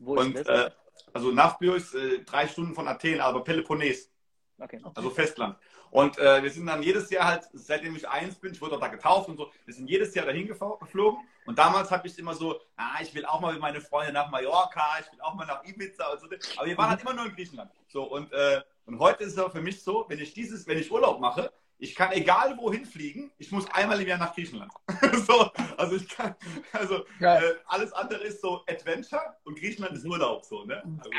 Wo 0.00 0.16
Und 0.18 0.34
ist 0.34 0.48
das? 0.48 0.66
äh, 0.66 0.70
also 1.12 1.30
Nafplio 1.30 1.74
ist 1.74 1.94
äh, 1.94 2.24
drei 2.24 2.48
Stunden 2.48 2.74
von 2.74 2.88
Athen, 2.88 3.20
aber 3.20 3.44
Peloponnes, 3.44 4.10
okay. 4.58 4.80
also 4.94 5.08
Festland. 5.10 5.56
Und 5.90 6.18
äh, 6.18 6.42
wir 6.42 6.50
sind 6.50 6.66
dann 6.66 6.82
jedes 6.82 7.10
Jahr 7.10 7.26
halt, 7.26 7.48
seitdem 7.52 7.96
ich 7.96 8.08
eins 8.08 8.36
bin, 8.36 8.52
ich 8.52 8.60
wurde 8.60 8.76
auch 8.76 8.80
da 8.80 8.88
getauft 8.88 9.28
und 9.28 9.36
so, 9.36 9.50
wir 9.64 9.74
sind 9.74 9.88
jedes 9.88 10.14
Jahr 10.14 10.26
dahin 10.26 10.46
geflogen. 10.46 11.20
Und 11.46 11.58
damals 11.58 11.90
habe 11.90 12.06
ich 12.06 12.18
immer 12.18 12.34
so, 12.34 12.60
ah, 12.76 12.98
ich 13.00 13.14
will 13.14 13.24
auch 13.24 13.40
mal 13.40 13.52
mit 13.52 13.62
meinen 13.62 13.80
Freunden 13.80 14.12
nach 14.12 14.30
Mallorca, 14.30 14.98
ich 15.00 15.10
will 15.12 15.20
auch 15.20 15.34
mal 15.34 15.46
nach 15.46 15.64
Ibiza 15.64 16.06
und 16.12 16.20
so. 16.20 16.26
Aber 16.56 16.66
wir 16.66 16.76
waren 16.76 16.90
halt 16.90 17.00
immer 17.00 17.14
nur 17.14 17.26
in 17.26 17.34
Griechenland. 17.34 17.70
So, 17.88 18.02
und, 18.02 18.32
äh, 18.32 18.60
und 18.86 18.98
heute 18.98 19.24
ist 19.24 19.32
es 19.32 19.38
aber 19.38 19.50
für 19.50 19.62
mich 19.62 19.82
so, 19.82 20.04
wenn 20.08 20.18
ich 20.18 20.34
dieses, 20.34 20.66
wenn 20.66 20.78
ich 20.78 20.90
Urlaub 20.92 21.20
mache, 21.20 21.50
ich 21.78 21.94
kann 21.94 22.12
egal 22.12 22.56
wohin 22.58 22.84
fliegen, 22.84 23.30
ich 23.38 23.52
muss 23.52 23.70
einmal 23.70 24.00
im 24.00 24.08
Jahr 24.08 24.18
nach 24.18 24.34
Griechenland. 24.34 24.72
so, 25.26 25.50
also 25.76 25.96
ich 25.96 26.08
kann, 26.08 26.34
also 26.72 27.06
äh, 27.20 27.54
alles 27.66 27.92
andere 27.92 28.24
ist 28.24 28.40
so 28.40 28.64
Adventure 28.68 29.36
und 29.44 29.58
Griechenland 29.58 29.96
ist 29.96 30.04
Urlaub 30.04 30.44
so, 30.44 30.64
ne? 30.64 30.82
Also, 30.98 31.10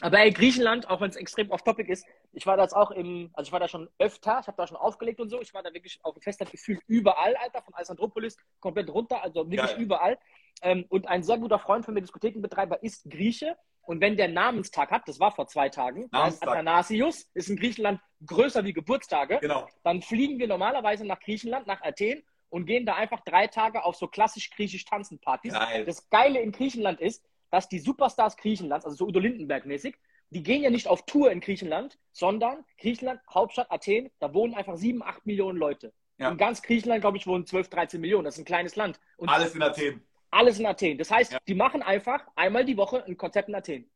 Aber 0.00 0.18
ey, 0.18 0.32
Griechenland, 0.32 0.88
auch 0.90 1.00
wenn 1.00 1.10
es 1.10 1.16
extrem 1.16 1.50
off-topic 1.50 1.90
ist, 1.90 2.04
ich 2.32 2.46
war 2.46 2.56
da 2.56 2.62
jetzt 2.62 2.74
auch 2.74 2.90
im, 2.90 3.30
also 3.32 3.48
ich 3.48 3.52
war 3.52 3.60
da 3.60 3.68
schon 3.68 3.88
öfter, 3.98 4.38
ich 4.40 4.46
habe 4.46 4.56
da 4.56 4.66
schon 4.66 4.76
aufgelegt 4.76 5.20
und 5.20 5.28
so, 5.28 5.40
ich 5.40 5.52
war 5.52 5.62
da 5.62 5.72
wirklich 5.72 5.98
auf 6.02 6.14
dem 6.14 6.22
Festland 6.22 6.50
gefühlt 6.50 6.80
überall, 6.86 7.36
Alter, 7.36 7.62
von 7.62 7.74
Alessandropolis 7.74 8.36
komplett 8.60 8.90
runter, 8.90 9.22
also 9.22 9.50
wirklich 9.50 9.72
Geil. 9.72 9.80
überall. 9.80 10.18
Ähm, 10.62 10.84
und 10.88 11.08
ein 11.08 11.22
sehr 11.22 11.38
guter 11.38 11.58
Freund 11.58 11.84
von 11.84 11.94
mir, 11.94 12.00
Diskothekenbetreiber, 12.00 12.82
ist 12.82 13.10
Grieche. 13.10 13.56
Und 13.82 14.00
wenn 14.00 14.16
der 14.16 14.28
Namenstag 14.28 14.90
hat, 14.90 15.08
das 15.08 15.18
war 15.18 15.32
vor 15.32 15.46
zwei 15.48 15.68
Tagen, 15.68 16.08
Namenstag. 16.12 16.50
Athanasius, 16.50 17.28
ist 17.34 17.48
in 17.48 17.56
Griechenland 17.56 18.00
größer 18.24 18.64
wie 18.64 18.72
Geburtstage, 18.72 19.38
genau. 19.40 19.66
dann 19.82 20.02
fliegen 20.02 20.38
wir 20.38 20.46
normalerweise 20.46 21.06
nach 21.06 21.18
Griechenland, 21.18 21.66
nach 21.66 21.82
Athen 21.82 22.22
und 22.50 22.66
gehen 22.66 22.84
da 22.84 22.94
einfach 22.94 23.20
drei 23.20 23.46
Tage 23.46 23.84
auf 23.84 23.96
so 23.96 24.06
klassisch 24.06 24.50
griechisch 24.50 24.84
Tanzen-Partys. 24.84 25.54
Geil. 25.54 25.84
Das 25.86 26.08
Geile 26.10 26.40
in 26.40 26.52
Griechenland 26.52 27.00
ist, 27.00 27.24
dass 27.50 27.68
die 27.68 27.78
Superstars 27.78 28.36
Griechenlands, 28.36 28.84
also 28.84 28.96
so 28.96 29.06
Udo 29.06 29.18
Lindenberg-mäßig, 29.18 29.96
die 30.30 30.42
gehen 30.42 30.62
ja 30.62 30.70
nicht 30.70 30.86
auf 30.86 31.04
Tour 31.06 31.30
in 31.32 31.40
Griechenland, 31.40 31.98
sondern 32.12 32.64
Griechenland, 32.78 33.20
Hauptstadt 33.32 33.70
Athen, 33.70 34.10
da 34.20 34.32
wohnen 34.32 34.54
einfach 34.54 34.76
sieben, 34.76 35.02
acht 35.02 35.26
Millionen 35.26 35.58
Leute. 35.58 35.92
Ja. 36.18 36.30
In 36.30 36.36
ganz 36.38 36.62
Griechenland, 36.62 37.00
glaube 37.00 37.16
ich, 37.16 37.26
wohnen 37.26 37.46
12, 37.46 37.68
13 37.68 38.00
Millionen. 38.00 38.24
Das 38.24 38.34
ist 38.34 38.40
ein 38.40 38.44
kleines 38.44 38.76
Land. 38.76 39.00
Und 39.16 39.28
Alles 39.28 39.54
in 39.54 39.62
Athen. 39.62 40.06
alles 40.30 40.58
in 40.58 40.66
Athen. 40.66 40.98
Das 40.98 41.10
heißt, 41.10 41.32
Ja. 41.32 41.38
die 41.48 41.54
machen 41.54 41.82
einfach 41.82 42.26
einmal 42.36 42.64
die 42.64 42.76
Woche 42.76 43.04
ein 43.04 43.16
Konzert 43.16 43.48
in 43.48 43.54
Athen. 43.54 43.90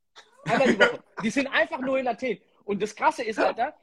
Einmal 0.47 0.69
die 0.73 0.79
Woche. 0.79 1.03
Die 1.23 1.31
sind 1.31 1.47
einfach 1.47 1.79
nur 1.81 1.99
in 1.99 2.07
Athen. 2.09 2.39
Und 2.65 2.83
das 2.83 2.95
Krasse 2.95 3.23
ist, 3.25 3.39
Alter, 3.39 3.75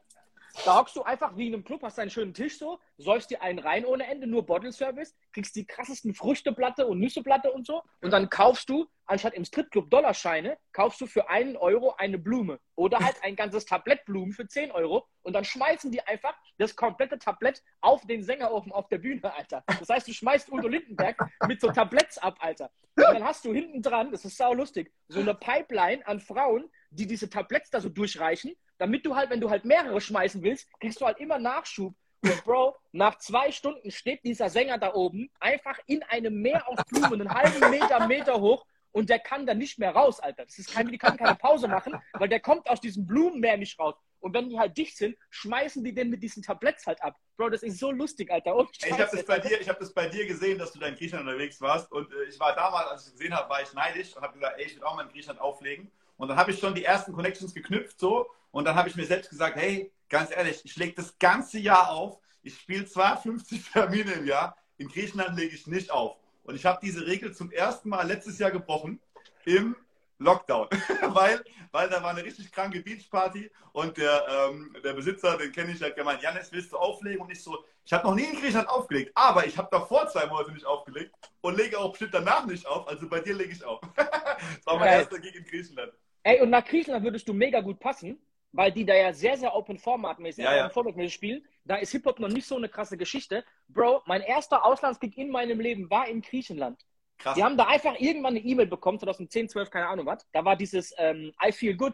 da 0.65 0.79
hockst 0.79 0.95
du 0.95 1.03
einfach 1.03 1.35
wie 1.37 1.47
in 1.47 1.53
einem 1.53 1.63
Club, 1.63 1.81
hast 1.83 1.97
deinen 1.97 2.09
schönen 2.09 2.33
Tisch 2.33 2.57
so, 2.57 2.79
säufst 2.97 3.29
dir 3.29 3.41
einen 3.41 3.59
rein 3.59 3.85
ohne 3.85 4.05
Ende, 4.05 4.27
nur 4.27 4.45
Bottle 4.45 4.71
Service, 4.71 5.15
kriegst 5.33 5.55
die 5.55 5.65
krassesten 5.65 6.13
Früchteplatte 6.13 6.87
und 6.87 6.99
Nüsseplatte 6.99 7.51
und 7.51 7.65
so. 7.65 7.83
Und 8.01 8.11
dann 8.11 8.29
kaufst 8.29 8.69
du, 8.69 8.87
anstatt 9.05 9.33
im 9.33 9.45
Stripclub 9.45 9.89
Dollarscheine, 9.89 10.57
kaufst 10.71 11.01
du 11.01 11.07
für 11.07 11.29
einen 11.29 11.57
Euro 11.57 11.95
eine 11.97 12.17
Blume. 12.17 12.59
Oder 12.75 12.99
halt 12.99 13.15
ein 13.23 13.35
ganzes 13.35 13.65
Tablett 13.65 14.05
Blumen 14.05 14.33
für 14.33 14.47
10 14.47 14.71
Euro. 14.71 15.07
Und 15.21 15.33
dann 15.33 15.45
schmeißen 15.45 15.91
die 15.91 16.01
einfach 16.01 16.35
das 16.57 16.75
komplette 16.75 17.19
Tablett 17.19 17.63
auf 17.81 18.05
den 18.05 18.23
Sängerofen 18.23 18.71
auf 18.71 18.87
der 18.89 18.97
Bühne, 18.97 19.33
Alter. 19.33 19.63
Das 19.79 19.89
heißt, 19.89 20.07
du 20.07 20.13
schmeißt 20.13 20.51
Udo 20.51 20.67
Lindenberg 20.67 21.17
mit 21.47 21.61
so 21.61 21.71
Tabletts 21.71 22.17
ab, 22.17 22.37
Alter. 22.39 22.71
Und 22.95 23.03
dann 23.03 23.23
hast 23.23 23.45
du 23.45 23.53
hinten 23.53 23.81
dran, 23.81 24.11
das 24.11 24.25
ist 24.25 24.37
sau 24.37 24.53
lustig, 24.53 24.93
so 25.07 25.19
eine 25.19 25.33
Pipeline 25.33 26.05
an 26.05 26.19
Frauen, 26.19 26.69
die 26.89 27.07
diese 27.07 27.29
Tabletts 27.29 27.69
da 27.69 27.79
so 27.79 27.89
durchreichen, 27.89 28.53
damit 28.81 29.05
du 29.05 29.15
halt, 29.15 29.29
wenn 29.29 29.39
du 29.39 29.49
halt 29.51 29.63
mehrere 29.63 30.01
schmeißen 30.01 30.41
willst, 30.41 30.67
kriegst 30.79 30.99
du 30.99 31.05
halt 31.05 31.19
immer 31.19 31.37
Nachschub. 31.37 31.93
Und 32.23 32.43
Bro, 32.43 32.75
nach 32.91 33.17
zwei 33.19 33.51
Stunden 33.51 33.91
steht 33.91 34.23
dieser 34.23 34.49
Sänger 34.49 34.77
da 34.79 34.93
oben 34.93 35.29
einfach 35.39 35.77
in 35.85 36.01
einem 36.03 36.41
Meer 36.41 36.67
aus 36.67 36.79
Blumen, 36.89 37.21
einen 37.21 37.31
halben 37.33 37.69
Meter, 37.69 38.07
Meter 38.07 38.41
hoch 38.41 38.65
und 38.91 39.09
der 39.09 39.19
kann 39.19 39.45
da 39.45 39.53
nicht 39.53 39.77
mehr 39.79 39.91
raus, 39.91 40.19
Alter. 40.19 40.45
Das 40.45 40.57
ist 40.57 40.73
kein, 40.73 40.87
die 40.87 40.97
kann 40.97 41.15
keine 41.15 41.35
Pause 41.35 41.67
machen, 41.67 41.93
weil 42.13 42.27
der 42.27 42.39
kommt 42.39 42.67
aus 42.69 42.81
diesem 42.81 43.05
Blumenmeer 43.07 43.57
nicht 43.57 43.77
raus. 43.79 43.95
Und 44.19 44.33
wenn 44.35 44.49
die 44.49 44.57
halt 44.59 44.75
dicht 44.77 44.97
sind, 44.97 45.15
schmeißen 45.31 45.83
die 45.83 45.93
den 45.95 46.09
mit 46.09 46.21
diesen 46.21 46.41
Tabletts 46.43 46.85
halt 46.85 47.01
ab. 47.03 47.15
Bro, 47.37 47.49
das 47.49 47.63
ist 47.63 47.79
so 47.79 47.91
lustig, 47.91 48.31
Alter. 48.31 48.55
Ey, 48.55 48.65
Ich 48.89 48.91
habe 48.91 49.09
das, 49.11 49.25
bei 49.25 49.33
Alter. 49.35 49.49
dir- 49.49 49.61
ich 49.61 49.69
hab 49.69 49.79
das 49.79 49.91
bei 49.93 50.07
dir 50.07 50.25
gesehen, 50.27 50.57
dass 50.59 50.71
du 50.73 50.79
da 50.79 50.87
in 50.87 50.95
Griechenland 50.95 51.27
unterwegs 51.27 51.59
warst. 51.61 51.91
Und 51.91 52.11
äh, 52.13 52.23
ich 52.29 52.39
war 52.39 52.53
damals, 52.55 52.87
als 52.89 53.01
ich 53.03 53.07
es 53.07 53.13
gesehen 53.13 53.35
habe, 53.35 53.47
war 53.49 53.61
ich 53.61 53.73
neidisch 53.73 54.15
und 54.15 54.21
habe 54.23 54.33
gesagt, 54.33 54.59
ey, 54.59 54.65
ich 54.65 54.75
will 54.75 54.83
auch 54.83 54.95
mal 54.95 55.03
in 55.03 55.09
Griechenland 55.11 55.39
auflegen. 55.41 55.89
Und 56.17 56.27
dann 56.27 56.37
habe 56.37 56.51
ich 56.51 56.59
schon 56.59 56.75
die 56.75 56.83
ersten 56.83 57.13
Connections 57.13 57.51
geknüpft 57.55 57.99
so. 57.99 58.27
Und 58.51 58.65
dann 58.65 58.75
habe 58.75 58.89
ich 58.89 58.95
mir 58.95 59.05
selbst 59.05 59.29
gesagt, 59.29 59.55
hey, 59.55 59.91
ganz 60.09 60.31
ehrlich, 60.31 60.61
ich 60.63 60.75
lege 60.75 60.93
das 60.93 61.17
ganze 61.17 61.59
Jahr 61.59 61.89
auf. 61.89 62.19
Ich 62.43 62.57
spiele 62.59 62.85
zwar 62.85 63.17
50 63.21 63.71
Termine 63.71 64.13
im 64.13 64.25
Jahr, 64.25 64.55
in 64.77 64.87
Griechenland 64.87 65.37
lege 65.37 65.55
ich 65.55 65.67
nicht 65.67 65.91
auf. 65.91 66.17
Und 66.43 66.55
ich 66.55 66.65
habe 66.65 66.79
diese 66.81 67.05
Regel 67.05 67.33
zum 67.33 67.51
ersten 67.51 67.89
Mal 67.89 68.07
letztes 68.07 68.39
Jahr 68.39 68.51
gebrochen. 68.51 68.99
Im 69.45 69.75
Lockdown. 70.21 70.67
weil, 71.13 71.43
weil 71.71 71.89
da 71.89 72.01
war 72.01 72.11
eine 72.11 72.23
richtig 72.23 72.51
kranke 72.51 72.81
Beachparty 72.81 73.49
und 73.73 73.97
der, 73.97 74.23
ähm, 74.29 74.75
der 74.83 74.93
Besitzer, 74.93 75.37
den 75.37 75.51
kenne 75.51 75.71
ich, 75.71 75.81
hat 75.81 75.95
gemeint, 75.95 76.21
Janis, 76.21 76.51
willst 76.51 76.71
du 76.71 76.77
auflegen? 76.77 77.21
Und 77.21 77.31
ich 77.31 77.43
so, 77.43 77.57
ich 77.83 77.91
habe 77.91 78.07
noch 78.07 78.15
nie 78.15 78.25
in 78.25 78.39
Griechenland 78.39 78.69
aufgelegt, 78.69 79.11
aber 79.15 79.45
ich 79.45 79.57
habe 79.57 79.67
davor 79.71 80.07
zwei 80.07 80.27
Monate 80.27 80.51
nicht 80.51 80.65
aufgelegt 80.65 81.13
und 81.41 81.57
lege 81.57 81.79
auch 81.79 81.91
bestimmt 81.91 82.13
danach 82.13 82.45
nicht 82.45 82.65
auf. 82.65 82.87
Also 82.87 83.09
bei 83.09 83.19
dir 83.19 83.33
lege 83.33 83.51
ich 83.51 83.63
auf. 83.63 83.81
das 83.95 84.65
war 84.65 84.77
mein 84.77 84.89
Geil. 84.89 84.99
erster 84.99 85.19
Gig 85.19 85.35
in 85.35 85.45
Griechenland. 85.45 85.91
Ey, 86.23 86.39
und 86.41 86.51
nach 86.51 86.63
Griechenland 86.63 87.03
würdest 87.03 87.27
du 87.27 87.33
mega 87.33 87.61
gut 87.61 87.79
passen, 87.79 88.19
weil 88.51 88.71
die 88.71 88.85
da 88.85 88.93
ja 88.93 89.13
sehr, 89.13 89.37
sehr 89.37 89.55
Open-Format-mäßig 89.55 90.43
Ja, 90.43 90.55
ja. 90.55 90.61
Open 90.65 90.73
Format-mäßig 90.73 91.13
spielen. 91.13 91.45
Da 91.63 91.75
ist 91.75 91.91
Hip-Hop 91.91 92.19
noch 92.19 92.27
nicht 92.27 92.45
so 92.45 92.57
eine 92.57 92.69
krasse 92.69 92.97
Geschichte. 92.97 93.45
Bro, 93.67 94.03
mein 94.05 94.21
erster 94.21 94.65
Auslandsgig 94.65 95.17
in 95.17 95.29
meinem 95.29 95.59
Leben 95.59 95.89
war 95.89 96.07
in 96.07 96.21
Griechenland. 96.21 96.85
Krass. 97.17 97.35
Die 97.35 97.43
haben 97.43 97.55
da 97.55 97.67
einfach 97.67 97.99
irgendwann 97.99 98.35
eine 98.35 98.39
E-Mail 98.39 98.65
bekommen, 98.65 98.99
2010, 98.99 99.49
12, 99.49 99.69
keine 99.69 99.87
Ahnung 99.87 100.07
was. 100.07 100.25
Da 100.31 100.43
war 100.43 100.55
dieses 100.55 100.93
ähm, 100.97 101.31
I 101.45 101.51
feel 101.51 101.75
good. 101.75 101.93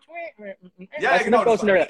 Ja, 0.99 1.17
du 1.17 1.23
genau. 1.25 1.45
war, 1.45 1.87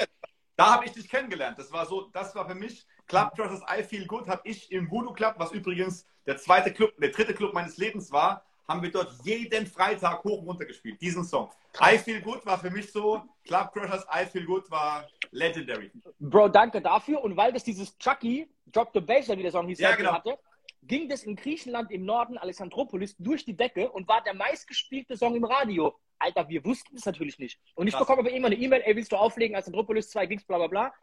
da 0.57 0.73
habe 0.73 0.85
ich 0.85 0.91
dich 0.91 1.07
kennengelernt. 1.07 1.59
Das 1.59 1.71
war 1.71 1.85
so, 1.85 2.09
das 2.13 2.33
war 2.33 2.47
für 2.47 2.55
mich 2.55 2.87
Club 3.05 3.35
Trusses 3.35 3.61
I 3.71 3.83
Feel 3.83 4.07
Good. 4.07 4.27
Habe 4.27 4.41
ich 4.43 4.71
im 4.71 4.89
Voodoo 4.89 5.13
Club, 5.13 5.35
was 5.37 5.51
übrigens 5.51 6.07
der 6.25 6.37
zweite 6.37 6.73
Club, 6.73 6.93
der 6.97 7.09
dritte 7.09 7.35
Club 7.35 7.53
meines 7.53 7.77
Lebens 7.77 8.11
war, 8.11 8.43
haben 8.67 8.81
wir 8.81 8.91
dort 8.91 9.13
jeden 9.23 9.65
Freitag 9.65 10.23
hoch 10.23 10.39
und 10.41 10.47
runter 10.47 10.65
gespielt. 10.65 10.99
Diesen 11.01 11.23
Song. 11.23 11.49
I 11.81 11.97
Feel 11.97 12.21
Good 12.21 12.45
war 12.45 12.59
für 12.59 12.69
mich 12.69 12.91
so. 12.91 13.21
Club 13.45 13.71
Crushers 13.71 14.05
I 14.13 14.25
Feel 14.25 14.45
Good 14.45 14.69
war 14.69 15.07
legendary. 15.31 15.91
Bro, 16.19 16.49
danke 16.49 16.81
dafür. 16.81 17.23
Und 17.23 17.37
weil 17.37 17.53
das 17.53 17.63
dieses 17.63 17.97
Chucky, 17.97 18.49
Drop 18.67 18.89
the 18.93 18.99
Bass, 18.99 19.29
wie 19.29 19.41
der 19.41 19.51
Song 19.51 19.67
hieß, 19.67 19.79
Ja, 19.79 19.95
genau. 19.95 20.13
hatte, 20.13 20.37
ging 20.83 21.07
das 21.07 21.23
in 21.23 21.35
Griechenland 21.35 21.91
im 21.91 22.05
Norden, 22.05 22.37
Alexandropolis, 22.37 23.15
durch 23.17 23.45
die 23.45 23.55
Decke 23.55 23.89
und 23.91 24.07
war 24.07 24.21
der 24.23 24.33
meistgespielte 24.33 25.15
Song 25.15 25.35
im 25.35 25.45
Radio. 25.45 25.97
Alter, 26.19 26.49
wir 26.49 26.65
wussten 26.65 26.95
es 26.95 27.05
natürlich 27.05 27.37
nicht. 27.37 27.59
Und 27.75 27.87
ich 27.87 27.93
Krass. 27.93 28.01
bekomme 28.01 28.21
aber 28.21 28.31
immer 28.31 28.47
eine 28.47 28.55
E-Mail, 28.55 28.81
ey, 28.85 28.95
willst 28.95 29.11
du 29.11 29.15
auflegen, 29.17 29.55
Alexandropolis, 29.55 30.09
zwei 30.09 30.25
Gigs, 30.25 30.43
bla 30.45 30.57
bla 30.57 30.67
bla. 30.67 30.93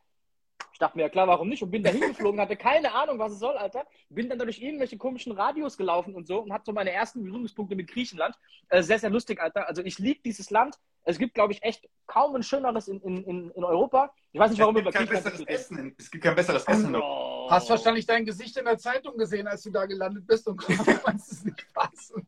Ich 0.74 0.80
dachte 0.80 0.98
mir, 0.98 1.04
ja 1.04 1.08
klar, 1.08 1.28
warum 1.28 1.48
nicht? 1.48 1.62
Und 1.62 1.70
bin 1.70 1.84
da 1.84 1.90
hingeflogen, 1.90 2.40
hatte 2.40 2.56
keine 2.56 2.92
Ahnung, 2.92 3.20
was 3.20 3.30
es 3.30 3.38
soll, 3.38 3.56
Alter. 3.56 3.86
Bin 4.08 4.28
dann 4.28 4.40
durch 4.40 4.60
irgendwelche 4.60 4.98
komischen 4.98 5.30
Radios 5.30 5.76
gelaufen 5.76 6.16
und 6.16 6.26
so 6.26 6.40
und 6.40 6.52
hatte 6.52 6.64
so 6.66 6.72
meine 6.72 6.90
ersten 6.90 7.22
Berührungspunkte 7.22 7.76
mit 7.76 7.86
Griechenland. 7.86 8.34
Äh, 8.70 8.82
sehr, 8.82 8.98
sehr 8.98 9.10
lustig, 9.10 9.40
Alter. 9.40 9.68
Also 9.68 9.84
ich 9.84 10.00
liebe 10.00 10.20
dieses 10.24 10.50
Land. 10.50 10.76
Es 11.04 11.18
gibt, 11.18 11.34
glaube 11.34 11.52
ich, 11.52 11.62
echt 11.62 11.88
kaum 12.08 12.34
ein 12.34 12.42
schöneres 12.42 12.88
in, 12.88 13.00
in, 13.02 13.50
in, 13.52 13.64
Europa. 13.64 14.12
Ich 14.32 14.40
weiß 14.40 14.50
nicht, 14.50 14.58
warum 14.58 14.74
wir 14.74 14.80
Es 14.80 14.88
über 14.88 14.98
gibt 14.98 15.10
kein 15.10 15.22
Griechenland 15.22 15.46
besseres. 15.46 15.70
Essen. 15.70 15.94
Es 15.96 16.10
gibt 16.10 16.24
kein 16.24 16.34
besseres 16.34 16.64
Essen. 16.64 16.90
noch. 16.90 16.98
Bro. 16.98 17.50
Hast 17.50 17.70
wahrscheinlich 17.70 18.06
dein 18.06 18.24
Gesicht 18.24 18.56
in 18.56 18.64
der 18.64 18.78
Zeitung 18.78 19.16
gesehen, 19.16 19.46
als 19.46 19.62
du 19.62 19.70
da 19.70 19.86
gelandet 19.86 20.26
bist 20.26 20.48
und 20.48 20.56
konntest 21.04 21.32
es 21.32 21.44
nicht 21.44 21.64
fassen. 21.72 22.26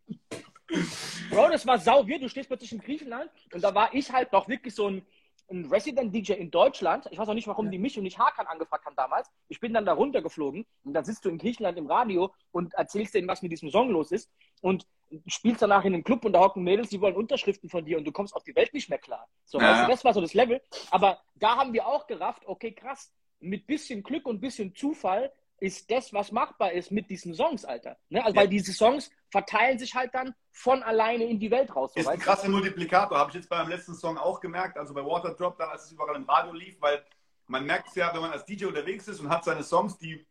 Bro, 1.31 1.49
das 1.51 1.67
war 1.67 1.79
sau 1.79 2.07
weird. 2.07 2.23
Du 2.23 2.29
stehst 2.29 2.49
plötzlich 2.49 2.73
in 2.73 2.79
Griechenland 2.79 3.29
und 3.53 3.65
da 3.65 3.75
war 3.75 3.93
ich 3.93 4.13
halt 4.13 4.33
noch 4.33 4.47
wirklich 4.47 4.75
so 4.75 4.89
ein, 4.89 5.05
ein 5.51 5.65
Resident-DJ 5.67 6.33
in 6.33 6.51
Deutschland. 6.51 7.07
Ich 7.11 7.19
weiß 7.19 7.29
auch 7.29 7.35
nicht, 7.35 7.47
warum 7.47 7.71
die 7.71 7.79
mich 7.79 7.97
und 7.97 8.05
nicht 8.05 8.19
Hakan 8.19 8.47
angefragt 8.47 8.85
haben 8.85 8.97
damals. 8.97 9.31
Ich 9.49 9.61
bin 9.61 9.73
dann 9.73 9.87
da 9.87 9.93
runtergeflogen 9.93 10.67
und 10.85 10.93
dann 10.95 11.05
sitzt 11.05 11.25
du 11.25 11.29
in 11.29 11.39
Griechenland 11.39 11.79
im 11.79 11.87
Radio 11.87 12.33
und 12.53 12.75
erzählst 12.75 13.15
denen, 13.15 13.29
was 13.29 13.43
mit 13.43 13.53
diesem 13.53 13.71
Song 13.71 13.91
los 13.91 14.11
ist 14.11 14.31
und 14.61 14.87
spielst 15.27 15.63
danach 15.63 15.85
in 15.85 15.95
einem 15.95 16.03
Club 16.03 16.25
und 16.25 16.33
da 16.33 16.41
hocken 16.41 16.65
Mädels, 16.65 16.89
die 16.89 17.01
wollen 17.01 17.15
Unterschriften 17.15 17.69
von 17.71 17.85
dir 17.85 17.97
und 17.97 18.05
du 18.05 18.13
kommst 18.13 18.35
auf 18.35 18.43
die 18.43 18.57
Welt 18.57 18.75
nicht 18.75 18.89
mehr 18.89 18.99
klar. 18.99 19.29
So, 19.45 19.59
Ja. 19.61 19.69
weißt 19.69 19.83
du, 19.83 19.87
das 19.87 20.05
war 20.05 20.15
so 20.15 20.21
das 20.21 20.35
Level. 20.35 20.61
Aber 20.91 21.23
da 21.37 21.57
haben 21.57 21.73
wir 21.73 21.87
auch 21.87 22.07
gerafft, 22.09 22.43
okay, 22.47 22.73
krass, 22.73 23.13
mit 23.39 23.67
bisschen 23.67 24.03
Glück 24.03 24.27
und 24.27 24.41
bisschen 24.41 24.75
Zufall 24.75 25.33
ist 25.59 25.91
das, 25.91 26.13
was 26.13 26.33
machbar 26.33 26.73
ist 26.73 26.91
mit 26.91 27.09
diesen 27.09 27.35
Songs, 27.35 27.65
Alter. 27.65 27.97
Ne? 28.09 28.23
Also, 28.25 28.35
Ja. 28.35 28.41
weil 28.43 28.49
diese 28.49 28.73
Songs 28.73 29.11
verteilen 29.31 29.79
sich 29.79 29.95
halt 29.95 30.14
dann 30.14 30.35
von 30.53 30.83
alleine 30.83 31.24
in 31.24 31.39
die 31.39 31.51
Welt 31.51 31.74
raus. 31.74 31.93
So, 31.95 32.01
Ist 32.01 32.09
ein 32.09 32.18
krasser 32.18 32.49
Multiplikator, 32.49 33.18
habe 33.18 33.31
ich 33.31 33.37
jetzt 33.37 33.49
beim 33.49 33.68
letzten 33.68 33.95
Song 33.95 34.16
auch 34.18 34.41
gemerkt, 34.41 34.79
also 34.79 34.95
bei 34.95 35.05
Waterdrop, 35.05 35.59
dann 35.59 35.70
als 35.70 35.85
es 35.85 35.93
überall 35.93 36.16
im 36.16 36.24
Radio 36.24 36.53
lief, 36.53 36.81
weil 36.81 37.05
man 37.47 37.64
merkt 37.64 37.89
es 37.89 37.95
ja, 37.95 38.12
wenn 38.14 38.20
man 38.20 38.33
als 38.33 38.45
DJ 38.45 38.66
unterwegs 38.66 39.09
ist 39.09 39.20
und 39.20 39.29
hat 39.29 39.45
seine 39.45 39.62
Songs, 39.62 39.99
die, 39.99 40.27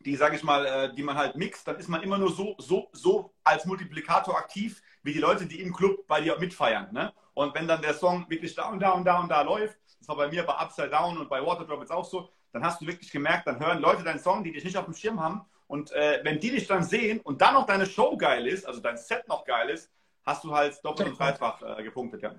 die 0.00 0.16
sage 0.16 0.36
ich 0.36 0.42
mal, 0.42 0.66
äh, 0.66 0.94
die 0.94 1.02
man 1.02 1.16
halt 1.16 1.36
mixt, 1.36 1.66
dann 1.68 1.76
ist 1.76 1.88
man 1.88 2.02
immer 2.02 2.18
nur 2.18 2.32
so, 2.32 2.54
so, 2.58 2.88
so 2.92 3.34
als 3.44 3.64
Multiplikator 3.66 4.36
aktiv, 4.36 4.82
wie 5.02 5.12
die 5.12 5.20
Leute, 5.20 5.46
die 5.46 5.60
im 5.60 5.72
Club 5.72 6.06
bei 6.06 6.20
dir 6.20 6.38
mitfeiern. 6.38 6.92
Ne? 6.92 7.12
Und 7.34 7.54
wenn 7.54 7.68
dann 7.68 7.82
der 7.82 7.94
Song 7.94 8.28
wirklich 8.28 8.54
da 8.54 8.70
und 8.70 8.80
da 8.80 8.92
und 8.92 9.04
da 9.04 9.20
und 9.20 9.28
da 9.28 9.42
läuft, 9.42 9.78
das 9.98 10.08
war 10.08 10.16
bei 10.16 10.28
mir 10.28 10.44
bei 10.44 10.54
Upside 10.54 10.90
Down 10.90 11.18
und 11.18 11.28
bei 11.28 11.44
Waterdrop 11.44 11.80
jetzt 11.80 11.92
auch 11.92 12.04
so, 12.04 12.28
dann 12.52 12.64
hast 12.64 12.80
du 12.80 12.86
wirklich 12.86 13.10
gemerkt, 13.10 13.46
dann 13.46 13.60
hören 13.60 13.80
Leute 13.80 14.02
deinen 14.02 14.18
Song, 14.18 14.42
die 14.42 14.52
dich 14.52 14.64
nicht 14.64 14.76
auf 14.76 14.86
dem 14.86 14.94
Schirm 14.94 15.20
haben. 15.20 15.44
Und 15.66 15.92
äh, 15.92 16.20
wenn 16.22 16.38
die 16.38 16.50
dich 16.50 16.66
dann 16.66 16.82
sehen 16.82 17.20
und 17.20 17.40
dann 17.40 17.54
noch 17.54 17.66
deine 17.66 17.86
Show 17.86 18.16
geil 18.16 18.46
ist, 18.46 18.66
also 18.66 18.80
dein 18.80 18.96
Set 18.96 19.26
noch 19.28 19.44
geil 19.44 19.70
ist, 19.70 19.90
hast 20.24 20.44
du 20.44 20.52
halt 20.52 20.78
doppelt 20.84 21.08
und 21.08 21.18
dreifach 21.18 21.62
äh, 21.62 21.82
gepunktet. 21.82 22.22
Ja. 22.22 22.34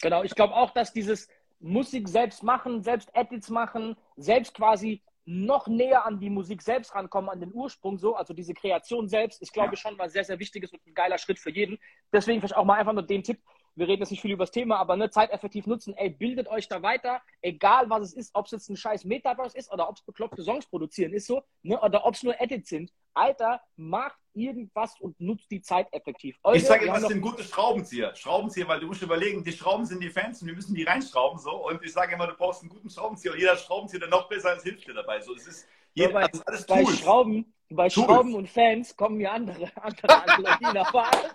Genau, 0.00 0.22
ich 0.22 0.34
glaube 0.34 0.54
auch, 0.54 0.70
dass 0.70 0.92
dieses 0.92 1.28
Musik 1.60 2.08
selbst 2.08 2.42
machen, 2.42 2.82
selbst 2.82 3.10
Edits 3.14 3.48
machen, 3.48 3.96
selbst 4.16 4.54
quasi 4.54 5.02
noch 5.24 5.66
näher 5.66 6.06
an 6.06 6.20
die 6.20 6.30
Musik 6.30 6.62
selbst 6.62 6.94
rankommen, 6.94 7.28
an 7.28 7.40
den 7.40 7.52
Ursprung 7.52 7.98
so, 7.98 8.14
also 8.14 8.32
diese 8.32 8.54
Kreation 8.54 9.08
selbst, 9.08 9.42
ist, 9.42 9.52
glaube 9.52 9.74
ich, 9.74 9.80
schon 9.80 9.96
mal 9.96 10.08
sehr, 10.08 10.24
sehr 10.24 10.38
wichtiges 10.38 10.72
und 10.72 10.86
ein 10.86 10.94
geiler 10.94 11.18
Schritt 11.18 11.40
für 11.40 11.50
jeden. 11.50 11.78
Deswegen 12.12 12.40
vielleicht 12.40 12.56
auch 12.56 12.64
mal 12.64 12.78
einfach 12.78 12.92
nur 12.92 13.02
den 13.02 13.24
Tipp, 13.24 13.40
wir 13.76 13.86
reden 13.86 14.02
jetzt 14.02 14.10
nicht 14.10 14.22
viel 14.22 14.32
über 14.32 14.44
das 14.44 14.50
Thema, 14.50 14.78
aber 14.78 14.96
ne, 14.96 15.10
zeiteffektiv 15.10 15.66
nutzen, 15.66 15.94
ey, 15.96 16.10
bildet 16.10 16.48
euch 16.48 16.66
da 16.66 16.82
weiter, 16.82 17.20
egal 17.42 17.88
was 17.88 18.02
es 18.02 18.14
ist, 18.14 18.34
ob 18.34 18.46
es 18.46 18.52
jetzt 18.52 18.68
ein 18.70 18.76
scheiß 18.76 19.04
Metaverse 19.04 19.56
ist 19.56 19.72
oder 19.72 19.88
ob 19.88 19.96
es 19.96 20.02
bekloppte 20.02 20.42
Songs 20.42 20.66
produzieren 20.66 21.12
ist 21.12 21.26
so, 21.26 21.42
ne, 21.62 21.80
oder 21.80 22.04
ob 22.04 22.14
es 22.14 22.22
nur 22.22 22.40
Edits 22.40 22.70
sind. 22.70 22.90
Alter, 23.14 23.62
macht 23.76 24.18
irgendwas 24.34 24.94
und 25.00 25.18
nutzt 25.18 25.50
die 25.50 25.62
Zeit 25.62 25.86
effektiv. 25.92 26.38
Ich 26.52 26.64
sage 26.64 26.90
haben 26.90 27.00
das 27.00 27.10
sind 27.10 27.22
gute 27.22 27.42
Schraubenzieher. 27.42 28.14
Schraubenzieher, 28.14 28.68
weil 28.68 28.80
du 28.80 28.88
musst 28.88 29.02
überlegen, 29.02 29.42
die 29.42 29.52
Schrauben 29.52 29.86
sind 29.86 30.02
die 30.02 30.10
Fans 30.10 30.42
und 30.42 30.48
wir 30.48 30.54
müssen 30.54 30.74
die 30.74 30.82
reinschrauben 30.82 31.38
so. 31.38 31.66
Und 31.66 31.82
ich 31.82 31.92
sage 31.92 32.14
immer, 32.14 32.26
du 32.26 32.34
brauchst 32.34 32.60
einen 32.60 32.68
guten 32.68 32.90
Schraubenzieher 32.90 33.32
und 33.32 33.38
jeder 33.38 33.56
Schraubenzieher, 33.56 34.00
der 34.00 34.10
noch 34.10 34.28
besser 34.28 34.54
ist, 34.54 34.64
hilft 34.64 34.86
dir 34.86 34.92
dabei. 34.92 35.20
So, 35.20 35.34
es 35.34 35.46
ist, 35.46 35.66
jeder, 35.94 36.12
bei, 36.12 36.26
ist 36.26 36.46
alles 36.46 36.66
bei 36.66 36.82
Tools. 36.82 36.98
Schrauben, 36.98 37.54
bei 37.70 37.88
Tools. 37.88 38.06
Schrauben 38.06 38.34
und 38.34 38.50
Fans 38.50 38.94
kommen 38.94 39.16
mir 39.16 39.32
andere, 39.32 39.72
andere 39.82 40.80
auf 40.82 40.94
alles. 40.94 41.34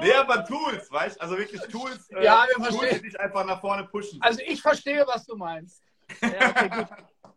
Nee, 0.00 0.12
aber 0.12 0.44
Tools, 0.44 0.90
weißt 0.90 1.16
du? 1.16 1.20
Also 1.22 1.38
wirklich 1.38 1.60
Tools, 1.62 2.08
äh, 2.10 2.24
Ja, 2.24 2.44
wir 2.46 2.54
Tools, 2.56 2.76
verstehen. 2.76 3.02
die 3.02 3.08
dich 3.10 3.20
einfach 3.20 3.44
nach 3.44 3.60
vorne 3.60 3.84
pushen. 3.84 4.20
Also 4.22 4.40
ich 4.46 4.60
verstehe, 4.60 5.04
was 5.06 5.24
du 5.26 5.36
meinst. 5.36 5.82
Ja, 6.20 6.50
okay, 6.50 6.68
gut. 6.68 6.88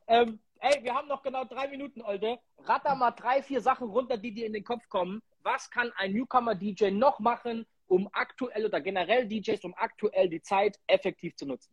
Ähm, 0.08 0.40
ey, 0.60 0.84
wir 0.84 0.94
haben 0.94 1.08
noch 1.08 1.22
genau 1.22 1.46
drei 1.46 1.68
Minuten, 1.68 2.02
Olde. 2.02 2.40
Ratter 2.64 2.96
mal 2.96 3.12
drei, 3.12 3.42
vier 3.44 3.62
Sachen 3.62 3.90
runter, 3.90 4.18
die 4.18 4.34
dir 4.34 4.46
in 4.46 4.54
den 4.54 4.64
Kopf 4.64 4.88
kommen. 4.90 5.22
Was 5.44 5.70
kann 5.70 5.92
ein 5.98 6.14
Newcomer-DJ 6.14 6.92
noch 6.92 7.20
machen, 7.20 7.66
um 7.88 8.10
aktuell 8.12 8.66
oder 8.66 8.82
generell 8.82 9.28
DJs, 9.28 9.64
um 9.64 9.74
aktuell 9.76 10.30
die 10.30 10.42
Zeit 10.42 10.80
effektiv 10.88 11.36
zu 11.36 11.46
nutzen? 11.46 11.72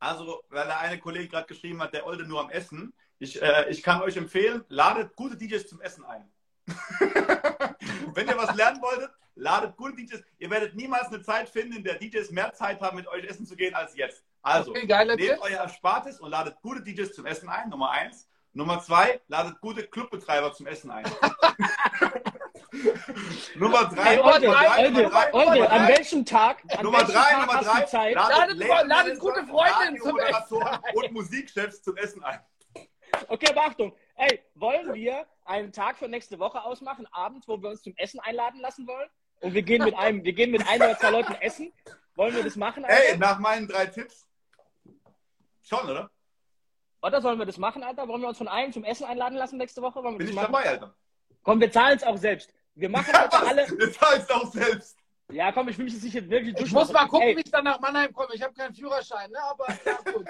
Also, 0.00 0.42
weil 0.48 0.66
der 0.66 0.78
eine 0.78 0.98
Kollege 0.98 1.28
gerade 1.28 1.46
geschrieben 1.46 1.82
hat, 1.82 1.92
der 1.92 2.06
Olde 2.06 2.24
nur 2.24 2.40
am 2.40 2.50
Essen. 2.50 2.94
Ich, 3.18 3.40
äh, 3.42 3.68
ich 3.68 3.82
kann 3.82 4.00
euch 4.02 4.16
empfehlen, 4.16 4.64
ladet 4.68 5.14
gute 5.16 5.36
DJs 5.36 5.66
zum 5.66 5.80
Essen 5.80 6.04
ein. 6.04 6.30
Wenn 8.14 8.28
ihr 8.28 8.36
was 8.36 8.54
lernen 8.54 8.80
wolltet, 8.80 9.10
ladet 9.38 9.76
gute 9.76 9.94
DJs. 9.96 10.22
Ihr 10.38 10.50
werdet 10.50 10.74
niemals 10.74 11.08
eine 11.08 11.22
Zeit 11.22 11.48
finden, 11.48 11.76
in 11.76 11.84
der 11.84 11.94
DJs 11.94 12.30
mehr 12.30 12.52
Zeit 12.52 12.80
haben, 12.80 12.96
mit 12.96 13.06
euch 13.08 13.24
essen 13.24 13.46
zu 13.46 13.56
gehen 13.56 13.74
als 13.74 13.96
jetzt. 13.96 14.22
Also, 14.42 14.70
Okay, 14.72 14.86
nehmt 14.86 15.20
Tipp. 15.20 15.38
euer 15.40 15.58
Erspartes 15.58 16.20
und 16.20 16.30
ladet 16.30 16.60
gute 16.60 16.82
DJs 16.82 17.12
zum 17.14 17.26
Essen 17.26 17.48
ein, 17.48 17.68
Nummer 17.68 17.90
eins. 17.90 18.28
Nummer 18.52 18.80
zwei, 18.80 19.20
ladet 19.28 19.60
gute 19.60 19.86
Clubbetreiber 19.86 20.52
zum 20.52 20.66
Essen 20.66 20.90
ein. 20.90 21.04
Nummer 23.56 23.84
drei, 23.88 24.10
Ey, 24.10 24.16
Nummer 24.16 24.32
Olde, 24.34 24.46
drei, 24.46 24.78
Olde, 24.78 24.90
Nummer 24.90 25.10
drei, 25.10 25.30
Nummer 25.30 25.46
Olde, 25.52 25.70
an 25.70 25.88
welchem 25.88 26.24
Tag? 26.24 26.62
An 26.76 26.84
Nummer 26.84 26.98
welchem 26.98 27.12
drei, 27.14 27.22
Tag 27.30 27.46
Nummer 27.46 27.62
drei, 27.62 27.82
Zeit? 27.84 28.14
Ladet- 28.14 28.56
Label- 28.56 28.86
ladet 28.88 29.18
gute 29.18 29.46
Freundinnen 29.46 30.00
zum 30.00 30.18
Radiomoderatoren 30.18 30.78
und 30.94 31.12
Musikchefs 31.12 31.82
zum 31.82 31.96
Essen 31.96 32.22
ein. 32.24 32.40
Okay, 33.28 33.48
aber 33.50 33.66
Achtung. 33.66 33.94
Ey, 34.16 34.42
wollen 34.54 34.92
wir 34.94 35.26
einen 35.44 35.72
Tag 35.72 35.96
für 35.98 36.08
nächste 36.08 36.38
Woche 36.38 36.62
ausmachen, 36.62 37.06
abends, 37.12 37.46
wo 37.48 37.60
wir 37.62 37.70
uns 37.70 37.82
zum 37.82 37.94
Essen 37.96 38.20
einladen 38.20 38.60
lassen 38.60 38.86
wollen? 38.86 39.08
Und 39.40 39.54
wir 39.54 39.62
gehen 39.62 39.84
mit 39.84 39.96
einem, 39.96 40.24
wir 40.24 40.32
gehen 40.32 40.50
mit 40.50 40.66
ein 40.68 40.80
oder 40.82 40.98
zwei 40.98 41.10
Leuten 41.10 41.34
essen? 41.34 41.72
Wollen 42.14 42.34
wir 42.34 42.42
das 42.42 42.56
machen? 42.56 42.84
Alter? 42.84 43.12
Ey, 43.12 43.16
nach 43.16 43.38
meinen 43.38 43.68
drei 43.68 43.86
Tipps. 43.86 44.26
Schon, 45.62 45.88
oder? 45.88 46.10
Oder 47.02 47.20
sollen 47.20 47.38
wir 47.38 47.46
das 47.46 47.58
machen, 47.58 47.82
Alter? 47.84 48.08
Wollen 48.08 48.20
wir 48.20 48.28
uns 48.28 48.38
von 48.38 48.48
einem 48.48 48.72
zum 48.72 48.82
Essen 48.84 49.04
einladen 49.04 49.36
lassen 49.36 49.56
nächste 49.58 49.80
Woche? 49.82 50.02
Wollen 50.02 50.14
wir 50.14 50.18
Bin 50.18 50.26
das 50.26 50.30
ich 50.30 50.36
machen? 50.36 50.52
dabei, 50.52 50.68
Alter. 50.68 50.94
Komm, 51.42 51.60
wir 51.60 51.70
zahlen 51.70 51.96
es 51.96 52.02
auch 52.02 52.16
selbst. 52.16 52.52
Wir 52.74 52.88
machen 52.88 53.12
heute 53.16 53.46
alle. 53.46 53.62
Jetzt 53.62 54.00
zahlst 54.00 54.28
du 54.30 54.34
auch 54.34 54.52
selbst. 54.52 54.98
Ja, 55.30 55.52
komm, 55.52 55.68
ich 55.68 55.76
will 55.76 55.84
mich 55.84 55.94
jetzt 55.94 56.04
nicht 56.04 56.14
jetzt 56.14 56.30
wirklich 56.30 56.58
Ich 56.58 56.72
muss 56.72 56.90
mal 56.90 57.06
gucken, 57.06 57.28
Ey, 57.28 57.36
wie 57.36 57.40
ich 57.42 57.50
dann 57.50 57.64
nach 57.64 57.78
Mannheim 57.80 58.12
komme. 58.12 58.30
Ich 58.34 58.42
habe 58.42 58.54
keinen 58.54 58.74
Führerschein, 58.74 59.30
ne? 59.30 59.38
aber 59.42 59.66
ja, 59.84 60.12
gut. 60.12 60.26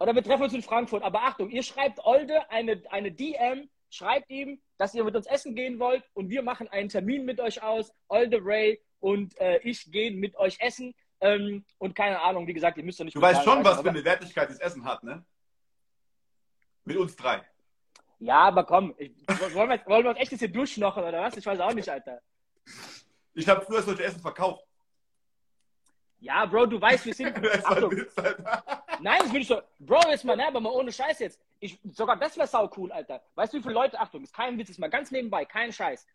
Oder 0.00 0.14
wir 0.14 0.24
treffen 0.24 0.42
uns 0.42 0.52
in 0.52 0.62
Frankfurt. 0.62 1.02
Aber 1.04 1.22
Achtung, 1.22 1.50
ihr 1.50 1.62
schreibt 1.62 2.04
Olde 2.04 2.50
eine, 2.50 2.82
eine 2.90 3.12
DM, 3.12 3.70
schreibt 3.90 4.30
ihm, 4.30 4.60
dass 4.78 4.94
ihr 4.94 5.04
mit 5.04 5.14
uns 5.16 5.26
essen 5.26 5.54
gehen 5.54 5.78
wollt 5.78 6.02
und 6.14 6.30
wir 6.30 6.42
machen 6.42 6.68
einen 6.68 6.88
Termin 6.88 7.24
mit 7.24 7.40
euch 7.40 7.62
aus. 7.62 7.92
Olde 8.08 8.38
Ray 8.42 8.80
und 9.00 9.38
äh, 9.40 9.58
ich 9.62 9.90
gehen 9.90 10.18
mit 10.18 10.36
euch 10.36 10.58
essen. 10.60 10.94
Ähm, 11.20 11.64
und 11.78 11.94
keine 11.94 12.20
Ahnung, 12.22 12.46
wie 12.46 12.54
gesagt, 12.54 12.78
ihr 12.78 12.84
müsst 12.84 12.98
ja 12.98 13.04
nicht 13.04 13.14
Du 13.16 13.20
weißt 13.20 13.44
schon, 13.44 13.62
was 13.64 13.74
aber- 13.74 13.82
für 13.82 13.90
eine 13.90 14.04
Wertigkeit 14.04 14.48
das 14.48 14.58
Essen 14.58 14.84
hat, 14.84 15.02
ne? 15.02 15.22
Mit 16.84 16.96
uns 16.96 17.14
drei. 17.14 17.42
Ja, 18.20 18.38
aber 18.44 18.64
komm, 18.64 18.94
ich, 18.98 19.12
wollen, 19.54 19.68
wir, 19.70 19.80
wollen 19.86 20.04
wir 20.04 20.10
uns 20.10 20.18
echt 20.18 20.30
jetzt 20.32 20.40
hier 20.40 20.52
durchschnochen 20.52 21.02
oder 21.04 21.22
was? 21.22 21.36
Ich 21.36 21.44
weiß 21.44 21.60
auch 21.60 21.72
nicht, 21.74 21.88
Alter. 21.88 22.20
Ich 23.34 23.48
habe 23.48 23.62
früher 23.64 23.82
solche 23.82 24.02
Essen 24.04 24.20
verkauft. 24.20 24.64
Ja, 26.20 26.44
Bro, 26.44 26.66
du 26.66 26.80
weißt, 26.80 27.06
wir 27.06 27.14
sind. 27.14 27.34
Achtung. 27.64 27.92
Nein, 29.00 29.18
das 29.20 29.32
will 29.32 29.40
ich 29.40 29.48
so. 29.48 29.60
Bro, 29.78 30.10
jetzt 30.10 30.24
mal, 30.24 30.36
ne, 30.36 30.46
aber 30.46 30.60
mal 30.60 30.70
ohne 30.70 30.92
Scheiß 30.92 31.18
jetzt. 31.20 31.40
Ich, 31.58 31.78
sogar 31.92 32.16
das 32.16 32.36
wäre 32.36 32.46
sau 32.46 32.70
cool, 32.76 32.92
Alter. 32.92 33.22
Weißt 33.34 33.52
du, 33.52 33.58
wie 33.58 33.62
viele 33.62 33.74
Leute, 33.74 33.98
Achtung, 33.98 34.22
ist 34.22 34.34
kein 34.34 34.58
Witz, 34.58 34.68
ist 34.68 34.78
mal 34.78 34.90
ganz 34.90 35.10
nebenbei, 35.10 35.44
kein 35.44 35.72
Scheiß. 35.72 36.06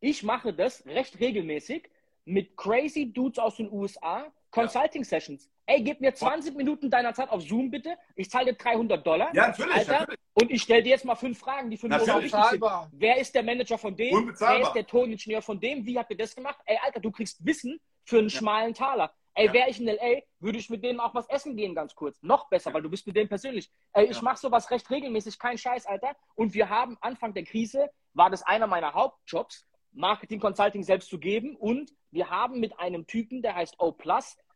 Ich 0.00 0.22
mache 0.22 0.52
das 0.52 0.84
recht 0.86 1.18
regelmäßig 1.18 1.90
mit 2.26 2.56
crazy 2.56 3.12
Dudes 3.12 3.38
aus 3.38 3.56
den 3.56 3.72
USA, 3.72 4.26
Consulting 4.50 5.04
Sessions. 5.04 5.48
Ey, 5.64 5.82
gib 5.82 6.00
mir 6.00 6.14
20 6.14 6.54
Minuten 6.54 6.90
deiner 6.90 7.12
Zeit 7.12 7.28
auf 7.30 7.42
Zoom, 7.42 7.70
bitte. 7.70 7.96
Ich 8.14 8.30
zahle 8.30 8.46
dir 8.46 8.54
300 8.54 9.04
Dollar. 9.04 9.34
Ja, 9.34 9.48
natürlich, 9.48 9.74
Alter, 9.74 10.00
natürlich. 10.00 10.20
und 10.34 10.50
ich 10.50 10.62
stelle 10.62 10.82
dir 10.82 10.90
jetzt 10.90 11.04
mal 11.04 11.16
fünf 11.16 11.38
Fragen, 11.38 11.70
die 11.70 11.76
für 11.76 11.88
mich 11.88 11.98
so 11.98 12.22
wichtig 12.22 12.44
sind. 12.50 12.64
Wer 12.92 13.16
ist 13.18 13.34
der 13.34 13.42
Manager 13.42 13.76
von 13.76 13.96
dem? 13.96 14.32
Wer 14.38 14.60
ist 14.60 14.72
der 14.72 14.86
Toningenieur 14.86 15.42
von 15.42 15.58
dem? 15.58 15.84
Wie 15.84 15.98
habt 15.98 16.10
ihr 16.10 16.16
das 16.16 16.36
gemacht? 16.36 16.58
Ey, 16.66 16.78
Alter, 16.82 17.00
du 17.00 17.10
kriegst 17.10 17.44
Wissen 17.44 17.80
für 18.04 18.18
einen 18.18 18.30
schmalen 18.30 18.74
Taler. 18.74 19.12
Ey, 19.36 19.46
Ja. 19.46 19.52
wäre 19.52 19.68
ich 19.70 19.78
in 19.80 19.86
L.A., 19.86 20.22
würde 20.40 20.58
ich 20.58 20.70
mit 20.70 20.82
denen 20.82 20.98
auch 20.98 21.14
was 21.14 21.28
essen 21.28 21.56
gehen, 21.56 21.74
ganz 21.74 21.94
kurz. 21.94 22.20
Noch 22.22 22.48
besser, 22.48 22.72
weil 22.72 22.80
du 22.80 22.88
bist 22.88 23.06
mit 23.06 23.16
denen 23.16 23.28
persönlich. 23.28 23.70
Ey, 23.92 24.06
ich 24.06 24.16
Ja. 24.16 24.22
mache 24.22 24.38
sowas 24.38 24.70
recht 24.70 24.90
regelmäßig, 24.90 25.38
kein 25.38 25.58
Scheiß, 25.58 25.84
Alter. 25.86 26.16
Und 26.34 26.54
wir 26.54 26.70
haben 26.70 26.96
Anfang 27.02 27.34
der 27.34 27.44
Krise, 27.44 27.90
war 28.14 28.30
das 28.30 28.42
einer 28.42 28.66
meiner 28.66 28.94
Hauptjobs, 28.94 29.66
Marketing 29.92 30.40
Consulting 30.40 30.82
selbst 30.82 31.10
zu 31.10 31.18
geben. 31.18 31.54
Und 31.56 31.92
wir 32.10 32.30
haben 32.30 32.60
mit 32.60 32.78
einem 32.80 33.06
Typen, 33.06 33.42
der 33.42 33.54
heißt 33.54 33.78
O+, 33.78 33.94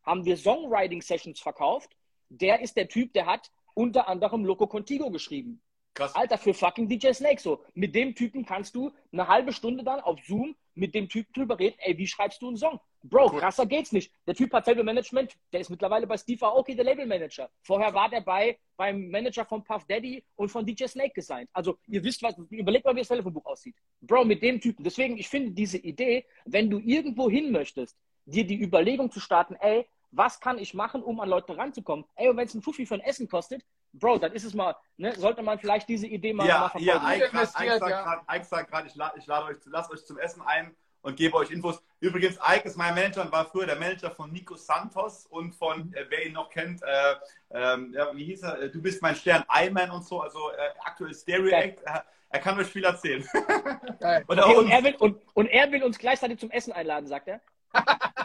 haben 0.03 0.25
wir 0.25 0.37
Songwriting-Sessions 0.39 1.41
verkauft. 1.41 1.95
Der 2.31 2.61
ist 2.61 2.77
der 2.77 2.89
Typ, 2.89 3.13
der 3.13 3.27
hat 3.27 3.51
unter 3.75 4.09
anderem 4.09 4.47
Loco 4.47 4.67
Contigo 4.67 5.11
geschrieben. 5.11 5.61
Krass. 5.93 6.15
Alter, 6.15 6.39
für 6.39 6.55
fucking 6.55 6.89
DJ 6.89 7.13
Snake 7.13 7.41
so. 7.41 7.63
Mit 7.75 7.95
dem 7.95 8.15
Typen 8.15 8.47
kannst 8.47 8.75
du 8.75 8.93
eine 9.13 9.29
halbe 9.29 9.53
Stunde 9.53 9.85
dann 9.85 10.01
auf 10.01 10.21
Zoom 10.25 10.57
mit 10.75 10.95
dem 10.95 11.09
Typen 11.09 11.33
drüber 11.33 11.59
reden, 11.59 11.77
ey, 11.81 11.97
wie 11.99 12.07
schreibst 12.07 12.41
du 12.43 12.49
einen 12.49 12.57
Song? 12.57 12.81
Bro, 13.03 13.33
Cool. 13.33 13.41
krasser 13.41 13.65
geht's 13.67 13.93
nicht. 13.93 14.13
Der 14.27 14.35
Typ 14.35 14.53
hat 14.53 14.65
selber 14.67 14.83
Management, 14.85 15.35
der 15.53 15.61
ist 15.61 15.71
mittlerweile 15.71 16.07
bei 16.07 16.17
Steve 16.19 16.45
Aoki, 16.47 16.75
der 16.77 16.85
Labelmanager. 16.85 17.49
Vorher 17.63 17.93
war 17.95 18.09
der 18.11 18.21
bei 18.21 18.59
beim 18.77 19.11
Manager 19.11 19.45
von 19.45 19.63
Puff 19.65 19.85
Daddy 19.87 20.23
und 20.37 20.51
von 20.51 20.65
DJ 20.65 20.85
Snake 20.87 21.13
gesigned. 21.15 21.49
Also, 21.53 21.79
ihr 21.87 22.03
wisst 22.05 22.23
was, 22.23 22.35
überlegt 22.51 22.85
mal, 22.85 22.95
wie 22.95 23.01
das 23.01 23.09
Telefonbuch 23.09 23.45
aussieht. 23.47 23.75
Bro, 24.01 24.25
mit 24.25 24.43
dem 24.43 24.61
Typen. 24.61 24.85
Deswegen, 24.85 25.17
ich 25.19 25.29
finde 25.29 25.51
diese 25.53 25.79
Idee, 25.79 26.25
wenn 26.45 26.71
du 26.71 26.79
irgendwo 26.79 27.29
hin 27.31 27.51
möchtest, 27.53 27.97
dir 28.27 28.47
die 28.47 28.61
Überlegung 28.61 29.11
zu 29.11 29.21
starten, 29.21 29.55
ey, 29.61 29.87
was 30.13 30.41
kann 30.41 30.59
ich 30.59 30.75
machen, 30.75 31.03
um 31.03 31.21
an 31.21 31.29
Leute 31.29 31.57
ranzukommen? 31.57 32.05
Ey, 32.17 32.29
und 32.29 32.37
wenn 32.37 32.47
es 32.47 32.55
ein 32.55 32.63
Fuffi 32.63 32.85
für 32.85 32.95
ein 32.95 33.01
Essen 33.01 33.29
kostet, 33.29 33.63
Bro, 33.93 34.19
dann 34.19 34.33
ist 34.33 34.45
es 34.45 34.55
mal, 34.55 34.77
ne, 34.97 35.15
sollte 35.19 35.43
man 35.43 35.59
vielleicht 35.59 35.89
diese 35.89 36.07
Idee 36.07 36.33
mal, 36.33 36.45
mal 36.45 36.49
Ja, 36.49 36.61
verfolgen. 36.69 36.87
ja, 36.87 36.97
Ike, 36.97 37.19
grad- 37.21 37.33
investiert, 37.33 37.67
Ike 37.67 37.79
sagt 37.81 37.91
ja. 37.91 38.03
grad- 38.05 38.37
Ike 38.37 38.45
sagt 38.45 38.71
gerade, 38.71 38.87
ich, 38.89 38.95
la 38.95 39.13
ich 39.17 39.27
lade 39.27 39.47
euch, 39.47 39.57
lasst 39.67 39.91
euch 39.91 40.05
zum 40.07 40.19
Essen 40.19 40.43
ein 40.43 40.75
und 41.03 41.17
gebe 41.17 41.37
euch 41.37 41.51
Infos. 41.51 41.83
Übrigens, 41.99 42.37
Ike 42.37 42.67
ist 42.69 42.77
mein 42.77 42.95
Manager 42.95 43.23
und 43.23 43.33
war 43.33 43.47
früher 43.47 43.67
der 43.67 43.77
Manager 43.77 44.11
von 44.11 44.31
Nico 44.31 44.55
Santos 44.55 45.27
und 45.27 45.55
von, 45.55 45.93
äh, 45.95 46.05
wer 46.09 46.27
ihn 46.27 46.35
noch 46.35 46.51
kennt, 46.51 46.83
äh, 46.83 47.15
ähm, 47.51 47.93
ja, 47.93 48.15
wie 48.15 48.25
hieß 48.25 48.43
er? 48.43 48.63
Äh, 48.63 48.71
Du 48.71 48.81
bist 48.81 49.03
mein 49.03 49.17
Stern, 49.17 49.45
Iman 49.61 49.91
und 49.91 50.05
so, 50.05 50.21
also 50.21 50.51
äh, 50.51 50.57
aktuell 50.85 51.13
Stereo. 51.15 51.51
Act. 51.57 51.83
Er, 51.85 52.05
er 52.29 52.39
kann 52.41 52.59
euch 52.61 52.69
viel 52.69 52.85
erzählen. 52.85 53.27
Geil. 53.99 54.25
Oder 54.29 54.47
Okay, 54.47 54.57
und, 54.57 54.71
er 54.71 54.85
will, 54.85 54.95
und, 54.97 55.21
und 55.35 55.47
er 55.47 55.73
will 55.73 55.83
uns 55.83 55.99
gleichzeitig 55.99 56.39
zum 56.39 56.51
Essen 56.53 56.73
einladen, 56.73 57.07
sagt 57.09 57.27
er. 57.29 57.41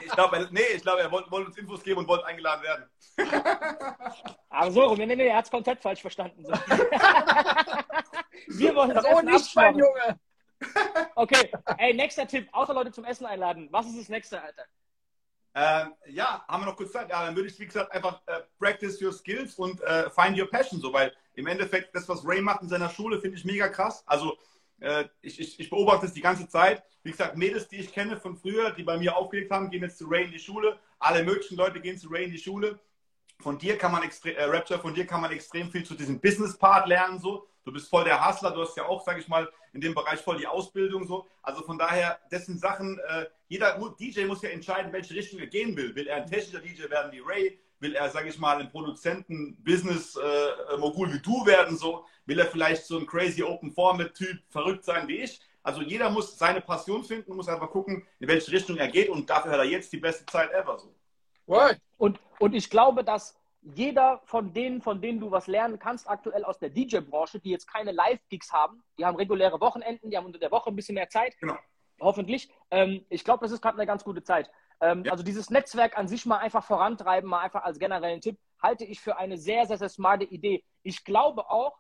Ich 0.01 0.11
glaube, 0.11 0.37
er- 0.37 0.49
nee, 0.51 0.61
ich 0.75 0.81
glaube, 0.81 1.01
er 1.01 1.11
wollte 1.11 1.29
wollte 1.31 1.47
uns 1.47 1.57
Infos 1.57 1.83
geben 1.83 1.99
und 1.99 2.07
wollte 2.07 2.25
eingeladen 2.25 2.63
werden. 2.63 2.89
Aber 4.49 4.71
so 4.71 4.83
rum, 4.85 4.97
nee, 4.97 5.05
nee, 5.05 5.27
er 5.27 5.37
hat 5.37 5.45
es 5.45 5.51
komplett 5.51 5.81
falsch 5.81 6.01
verstanden. 6.01 6.43
So. 6.45 6.51
Wir 8.47 8.75
wollen 8.75 8.91
das 8.91 9.03
So 9.03 9.09
Essen 9.09 9.25
nicht, 9.25 9.55
mein 9.55 9.65
abschmachen. 9.67 9.79
Junge. 9.79 10.19
Okay, 11.15 11.51
ey, 11.77 11.93
nächster 11.93 12.27
Tipp, 12.27 12.47
außer 12.51 12.73
Leute 12.73 12.91
zum 12.91 13.05
Essen 13.05 13.25
einladen. 13.25 13.67
Was 13.71 13.85
ist 13.87 13.99
das 13.99 14.09
nächste, 14.09 14.41
Alter? 14.41 14.63
Ähm, 15.53 15.93
ja, 16.07 16.43
haben 16.47 16.63
wir 16.63 16.67
noch 16.67 16.75
kurz 16.77 16.91
Zeit? 16.91 17.09
Ja, 17.09 17.25
dann 17.25 17.35
würde 17.35 17.49
ich, 17.49 17.57
wie 17.59 17.65
gesagt, 17.65 17.91
einfach 17.91 18.21
äh, 18.25 18.41
practice 18.59 19.01
your 19.01 19.13
skills 19.13 19.55
und 19.55 19.81
äh, 19.81 20.09
find 20.09 20.37
your 20.39 20.49
passion. 20.49 20.79
So, 20.81 20.91
weil 20.91 21.13
im 21.35 21.47
Endeffekt, 21.47 21.95
das, 21.95 22.07
was 22.09 22.25
Ray 22.27 22.41
macht 22.41 22.61
in 22.61 22.67
seiner 22.69 22.89
Schule, 22.89 23.19
finde 23.21 23.37
ich 23.37 23.45
mega 23.45 23.67
krass. 23.69 24.03
Also, 24.05 24.37
äh, 24.80 25.05
ich, 25.21 25.39
ich, 25.39 25.59
ich 25.59 25.69
beobachte 25.69 26.05
es 26.05 26.13
die 26.13 26.21
ganze 26.21 26.47
Zeit. 26.47 26.84
Wie 27.03 27.11
gesagt, 27.11 27.38
Mädels, 27.38 27.67
die 27.67 27.78
ich 27.78 27.93
kenne 27.93 28.17
von 28.17 28.36
früher, 28.36 28.71
die 28.71 28.84
bei 28.84 28.97
mir 28.97 29.15
aufgelegt 29.15 29.51
haben, 29.51 29.69
gehen 29.69 29.84
jetzt 29.84 29.97
zu 29.97 30.07
Ray 30.07 30.26
in 30.26 30.32
die 30.32 30.39
Schule. 30.39 30.80
Alle 30.99 31.23
möglichen 31.23 31.55
Leute 31.55 31.80
gehen 31.80 31.97
zu 31.97 32.09
Ray 32.09 32.26
in 32.26 32.32
die 32.32 32.39
Schule. 32.39 32.80
Von 33.39 33.57
dir 33.57 33.78
kann 33.78 33.91
man 33.91 34.03
extrem, 34.03 34.36
äh, 34.36 34.43
Rapture, 34.43 34.80
von 34.80 34.93
dir 34.93 35.05
kann 35.05 35.21
man 35.21 35.32
extrem 35.32 35.69
viel 35.69 35.84
zu 35.84 35.93
diesem 35.93 36.19
Business-Part 36.19 36.88
lernen. 36.88 37.19
So. 37.19 37.47
Du 37.63 37.71
bist 37.71 37.89
voll 37.89 38.03
der 38.03 38.26
Hustler, 38.26 38.51
du 38.51 38.61
hast 38.61 38.78
ja 38.78 38.86
auch, 38.86 39.03
sag 39.03 39.19
ich 39.19 39.28
mal, 39.28 39.51
in 39.73 39.82
dem 39.82 39.93
Bereich 39.93 40.19
voll 40.21 40.38
die 40.38 40.47
Ausbildung. 40.47 41.05
So. 41.05 41.28
Also 41.41 41.63
von 41.63 41.78
daher, 41.78 42.19
das 42.30 42.45
sind 42.45 42.59
Sachen, 42.59 42.99
äh, 43.07 43.26
jeder 43.47 43.78
DJ 43.99 44.26
muss 44.26 44.41
ja 44.41 44.49
entscheiden, 44.49 44.93
welche 44.93 45.13
Richtung 45.13 45.39
er 45.39 45.47
gehen 45.47 45.76
will. 45.76 45.93
Will 45.95 46.07
er 46.07 46.17
ein 46.17 46.28
technischer 46.28 46.59
DJ 46.59 46.89
werden 46.89 47.11
wie 47.11 47.19
Ray? 47.19 47.59
Will 47.80 47.95
er, 47.95 48.09
sag 48.09 48.26
ich 48.26 48.38
mal, 48.39 48.59
ein 48.59 48.69
Produzenten-Business-Mogul 48.69 51.13
wie 51.13 51.19
du 51.19 51.45
werden? 51.45 51.78
So? 51.78 52.05
Will 52.26 52.39
er 52.39 52.47
vielleicht 52.47 52.86
so 52.86 52.97
ein 52.97 53.05
crazy 53.05 53.43
Open-Format-Typ 53.43 54.39
verrückt 54.49 54.84
sein 54.86 55.07
wie 55.07 55.19
ich? 55.19 55.39
Also 55.63 55.82
jeder 55.82 56.09
muss 56.09 56.38
seine 56.38 56.61
Passion 56.61 57.03
finden, 57.03 57.36
muss 57.36 57.49
einfach 57.49 57.69
gucken, 57.71 58.05
in 58.19 58.28
welche 58.28 58.51
Richtung 58.51 58.78
er 58.78 58.88
geht 58.88 59.09
und 59.09 59.28
dafür 59.30 59.51
hat 59.51 59.59
er 59.59 59.65
jetzt 59.65 59.91
die 59.91 59.97
beste 59.97 60.26
Zeit 60.28 60.51
ever. 60.51 60.78
So. 60.78 60.93
Word. 61.47 61.80
Und, 61.97 62.19
und 62.39 62.53
ich 62.53 62.69
glaube, 62.69 63.03
dass 63.03 63.36
jeder 63.73 64.21
von 64.26 64.53
denen, 64.53 64.80
von 64.82 65.01
denen 65.01 65.19
du 65.19 65.32
was 65.32 65.47
lernen 65.47 65.80
kannst, 65.80 66.07
aktuell 66.07 66.45
aus 66.45 66.59
der 66.59 66.69
DJ-Branche, 66.69 67.39
die 67.39 67.49
jetzt 67.49 67.65
keine 67.67 67.91
Live-Gigs 67.91 68.53
haben, 68.53 68.84
die 68.99 69.05
haben 69.05 69.15
reguläre 69.15 69.59
Wochenenden, 69.59 70.11
die 70.11 70.17
haben 70.17 70.28
unter 70.28 70.38
der 70.38 70.51
Woche 70.51 70.69
ein 70.69 70.76
bisschen 70.76 70.93
mehr 70.93 71.09
Zeit, 71.09 71.36
Genau. 71.39 71.57
hoffentlich. 71.99 72.47
Ähm, 72.69 73.03
ich 73.09 73.23
glaube, 73.23 73.43
das 73.43 73.51
ist 73.51 73.61
gerade 73.61 73.78
eine 73.78 73.88
ganz 73.88 74.03
gute 74.03 74.21
Zeit. 74.23 74.51
Ähm, 74.82 75.03
Ja. 75.03 75.11
Also 75.11 75.23
dieses 75.23 75.49
Netzwerk 75.49 75.97
an 75.97 76.07
sich 76.07 76.26
mal 76.26 76.38
einfach 76.38 76.63
vorantreiben, 76.63 77.30
mal 77.30 77.41
einfach 77.41 77.63
als 77.63 77.80
generellen 77.80 78.21
Tipp, 78.21 78.38
halte 78.61 78.86
ich 78.86 78.99
für 78.99 79.17
eine 79.17 79.38
sehr, 79.38 79.65
sehr, 79.65 79.78
sehr 79.78 79.89
smarte 79.89 80.26
Idee. 80.26 80.63
Ich 80.84 81.03
glaube 81.03 81.49
auch, 81.49 81.78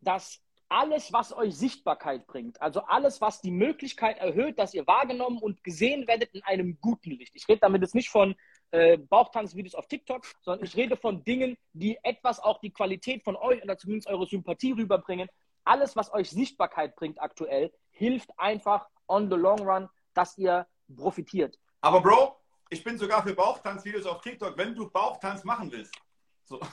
dass 0.00 0.40
alles, 0.68 1.12
was 1.12 1.36
euch 1.36 1.54
Sichtbarkeit 1.56 2.26
bringt, 2.26 2.60
also 2.60 2.80
alles, 2.80 3.20
was 3.20 3.40
die 3.40 3.50
Möglichkeit 3.50 4.18
erhöht, 4.18 4.58
dass 4.58 4.74
ihr 4.74 4.86
wahrgenommen 4.86 5.38
und 5.38 5.62
gesehen 5.62 6.06
werdet 6.08 6.34
in 6.34 6.42
einem 6.42 6.78
guten 6.80 7.10
Licht. 7.10 7.34
Ich 7.36 7.46
rede 7.48 7.60
damit 7.60 7.82
jetzt 7.82 7.94
nicht 7.94 8.08
von 8.08 8.34
äh, 8.70 8.96
Bauchtanzvideos 8.98 9.74
auf 9.74 9.86
TikTok, 9.86 10.24
sondern 10.40 10.64
ich 10.64 10.76
rede 10.76 10.96
von 10.96 11.22
Dingen, 11.22 11.56
die 11.74 11.98
etwas 12.02 12.40
auch 12.40 12.58
die 12.60 12.72
Qualität 12.72 13.22
von 13.22 13.36
euch 13.36 13.62
oder 13.62 13.78
zumindest 13.78 14.08
eure 14.08 14.26
Sympathie 14.26 14.72
rüberbringen. 14.72 15.28
Alles, 15.64 15.94
was 15.96 16.12
euch 16.12 16.30
Sichtbarkeit 16.30 16.96
bringt 16.96 17.20
aktuell, 17.20 17.72
hilft 17.90 18.30
einfach 18.36 18.88
on 19.06 19.30
the 19.30 19.36
long 19.36 19.60
run, 19.60 19.88
dass 20.14 20.36
ihr 20.38 20.66
profitiert. 20.96 21.58
Aber 21.84 22.00
Bro, 22.00 22.40
ich 22.70 22.82
bin 22.82 22.96
sogar 22.96 23.22
für 23.22 23.34
Bauchtanzvideos 23.34 24.06
auf 24.06 24.22
TikTok, 24.22 24.56
wenn 24.56 24.74
du 24.74 24.88
Bauchtanz 24.88 25.44
machen 25.44 25.70
willst. 25.70 25.94
So. 26.44 26.58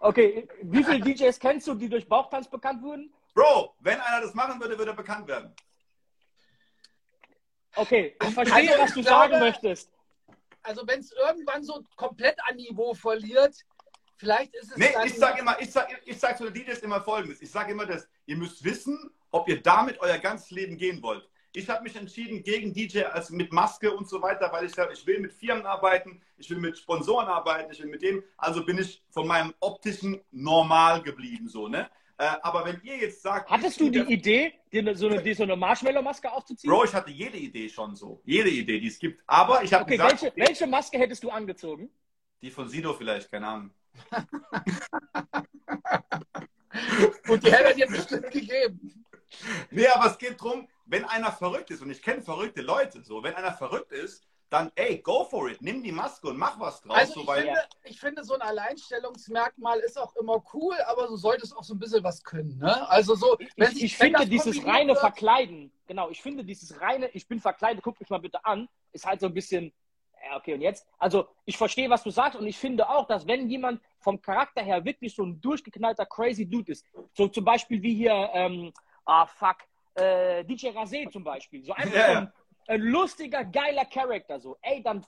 Okay, 0.00 0.48
wie 0.62 0.82
viele 0.84 1.00
DJs 1.00 1.38
kennst 1.38 1.66
du, 1.66 1.74
die 1.74 1.88
durch 1.88 2.08
Bauchtanz 2.08 2.48
bekannt 2.48 2.82
wurden? 2.82 3.12
Bro, 3.34 3.74
wenn 3.80 4.00
einer 4.00 4.22
das 4.22 4.32
machen 4.32 4.58
würde, 4.60 4.78
würde 4.78 4.92
er 4.92 4.96
bekannt 4.96 5.26
werden. 5.28 5.52
Okay, 7.74 8.16
ich 8.22 8.34
verstehe, 8.34 8.70
Also, 8.70 8.82
was 8.82 8.94
du 8.94 9.02
glaube- 9.02 9.32
sagen 9.32 9.38
möchtest. 9.40 9.90
Also 10.62 10.86
wenn 10.86 11.00
es 11.00 11.12
irgendwann 11.12 11.62
so 11.62 11.84
komplett 11.96 12.38
an 12.48 12.56
Niveau 12.56 12.94
verliert, 12.94 13.56
vielleicht 14.16 14.54
ist 14.54 14.70
es 14.70 14.76
Nee, 14.76 14.92
dann... 14.94 15.06
ich 15.06 15.18
sag 15.18 15.38
immer, 15.38 15.60
ich 15.60 15.70
sag, 15.70 15.88
ich 16.06 16.18
sag 16.18 16.38
zu 16.38 16.48
den 16.50 16.54
DJs 16.54 16.78
immer 16.78 17.02
folgendes. 17.02 17.42
Ich 17.42 17.50
sage 17.50 17.72
immer 17.72 17.84
das, 17.84 18.08
ihr 18.26 18.36
müsst 18.36 18.64
wissen, 18.64 19.10
ob 19.30 19.46
ihr 19.48 19.60
damit 19.62 20.00
euer 20.00 20.18
ganzes 20.18 20.50
Leben 20.52 20.78
gehen 20.78 21.02
wollt. 21.02 21.28
Ich 21.52 21.68
habe 21.68 21.82
mich 21.82 21.96
entschieden 21.96 22.42
gegen 22.42 22.72
DJ 22.72 23.04
als 23.04 23.30
mit 23.30 23.52
Maske 23.52 23.94
und 23.94 24.08
so 24.08 24.20
weiter, 24.20 24.50
weil 24.52 24.66
ich 24.66 24.72
sage, 24.72 24.92
ich 24.92 25.06
will 25.06 25.20
mit 25.20 25.32
Firmen 25.32 25.66
arbeiten, 25.66 26.20
ich 26.36 26.48
will 26.50 26.58
mit 26.58 26.78
Sponsoren 26.78 27.26
arbeiten, 27.26 27.72
ich 27.72 27.80
will 27.80 27.88
mit 27.88 28.02
dem, 28.02 28.22
also 28.36 28.64
bin 28.64 28.78
ich 28.78 29.02
von 29.10 29.26
meinem 29.26 29.54
optischen 29.60 30.20
normal 30.30 31.02
geblieben, 31.02 31.48
so, 31.48 31.68
ne? 31.68 31.90
Äh, 32.18 32.30
aber 32.42 32.64
wenn 32.64 32.80
ihr 32.82 32.96
jetzt 32.96 33.22
sagt, 33.22 33.48
Hattest 33.48 33.80
du 33.80 33.90
die 33.90 34.00
Idee, 34.00 34.52
dir 34.72 34.96
so 34.96 35.08
eine, 35.08 35.34
so 35.34 35.44
eine 35.44 35.56
Marshmallow-Maske 35.56 36.30
aufzuziehen? 36.30 36.70
Bro, 36.70 36.84
ich 36.84 36.92
hatte 36.92 37.10
jede 37.10 37.38
Idee 37.38 37.68
schon 37.68 37.94
so. 37.94 38.20
Jede 38.24 38.50
Idee, 38.50 38.80
die 38.80 38.88
es 38.88 38.98
gibt. 38.98 39.22
Aber 39.26 39.62
ich 39.62 39.72
habe 39.72 39.84
okay, 39.84 39.96
gesagt, 39.96 40.22
welche, 40.22 40.36
welche 40.36 40.66
Maske 40.66 40.98
hättest 40.98 41.22
du 41.22 41.30
angezogen? 41.30 41.90
die 42.42 42.50
von 42.50 42.68
Sido 42.68 42.92
vielleicht, 42.94 43.30
keine 43.30 43.46
Ahnung. 43.46 43.70
Und 47.28 47.44
die 47.44 47.50
hätte 47.50 47.64
er 47.64 47.74
dir 47.74 47.86
bestimmt 47.86 48.30
gegeben. 48.30 49.04
Nee, 49.70 49.86
aber 49.88 50.06
es 50.06 50.18
geht 50.18 50.40
drum, 50.40 50.68
wenn 50.88 51.04
einer 51.04 51.30
verrückt 51.32 51.70
ist, 51.70 51.82
und 51.82 51.90
ich 51.90 52.02
kenne 52.02 52.22
verrückte 52.22 52.62
Leute, 52.62 53.02
so, 53.02 53.22
wenn 53.22 53.34
einer 53.34 53.52
verrückt 53.52 53.92
ist, 53.92 54.24
dann, 54.50 54.72
ey, 54.76 54.98
go 54.98 55.24
for 55.24 55.50
it, 55.50 55.60
nimm 55.60 55.82
die 55.82 55.92
Maske 55.92 56.28
und 56.28 56.38
mach 56.38 56.58
was 56.58 56.80
draus. 56.80 56.96
Also 56.96 57.12
so, 57.14 57.20
ich 57.20 57.26
weil, 57.26 57.42
finde, 57.42 57.60
ich 57.84 58.00
finde, 58.00 58.24
so 58.24 58.34
ein 58.34 58.40
Alleinstellungsmerkmal 58.40 59.78
ist 59.80 59.98
auch 59.98 60.14
immer 60.16 60.42
cool, 60.54 60.74
aber 60.86 61.06
du 61.06 61.16
solltest 61.16 61.54
auch 61.56 61.62
so 61.64 61.74
ein 61.74 61.78
bisschen 61.78 62.02
was 62.02 62.22
können. 62.22 62.58
Ne? 62.58 62.88
Also 62.88 63.14
so, 63.14 63.36
wenn 63.56 63.68
Ich, 63.68 63.74
sich- 63.74 63.84
ich 63.84 64.00
wenn 64.00 64.14
finde 64.16 64.26
dieses 64.28 64.64
reine 64.64 64.92
wird- 64.92 65.00
Verkleiden, 65.00 65.70
genau, 65.86 66.08
ich 66.10 66.22
finde 66.22 66.44
dieses 66.44 66.80
reine, 66.80 67.08
ich 67.10 67.26
bin 67.28 67.40
verkleidet, 67.40 67.82
guck 67.82 67.98
mich 68.00 68.08
mal 68.08 68.18
bitte 68.20 68.42
an, 68.44 68.68
ist 68.92 69.06
halt 69.06 69.20
so 69.20 69.26
ein 69.26 69.34
bisschen, 69.34 69.72
ja, 70.24 70.36
okay, 70.36 70.54
und 70.54 70.62
jetzt? 70.62 70.86
Also, 70.98 71.28
ich 71.44 71.56
verstehe, 71.56 71.88
was 71.90 72.02
du 72.02 72.10
sagst 72.10 72.38
und 72.38 72.46
ich 72.46 72.58
finde 72.58 72.88
auch, 72.88 73.06
dass 73.06 73.26
wenn 73.26 73.48
jemand 73.48 73.80
vom 74.00 74.20
Charakter 74.20 74.62
her 74.62 74.84
wirklich 74.84 75.14
so 75.14 75.24
ein 75.24 75.40
durchgeknallter 75.40 76.06
crazy 76.06 76.48
Dude 76.48 76.72
ist, 76.72 76.84
so 77.12 77.28
zum 77.28 77.44
Beispiel 77.44 77.82
wie 77.82 77.94
hier, 77.94 78.30
ähm, 78.32 78.72
ah, 79.04 79.26
fuck, 79.26 79.58
äh, 79.98 80.44
DJ 80.44 80.68
Rasé 80.68 81.10
zum 81.10 81.24
Beispiel, 81.24 81.62
so 81.64 81.72
einfach 81.72 81.94
ja. 81.94 82.18
ein 82.18 82.32
ein 82.68 82.82
lustiger, 82.82 83.44
geiler 83.44 83.86
Charakter 83.86 84.38
so. 84.38 84.58
Ey, 84.60 84.82
dann 84.82 85.04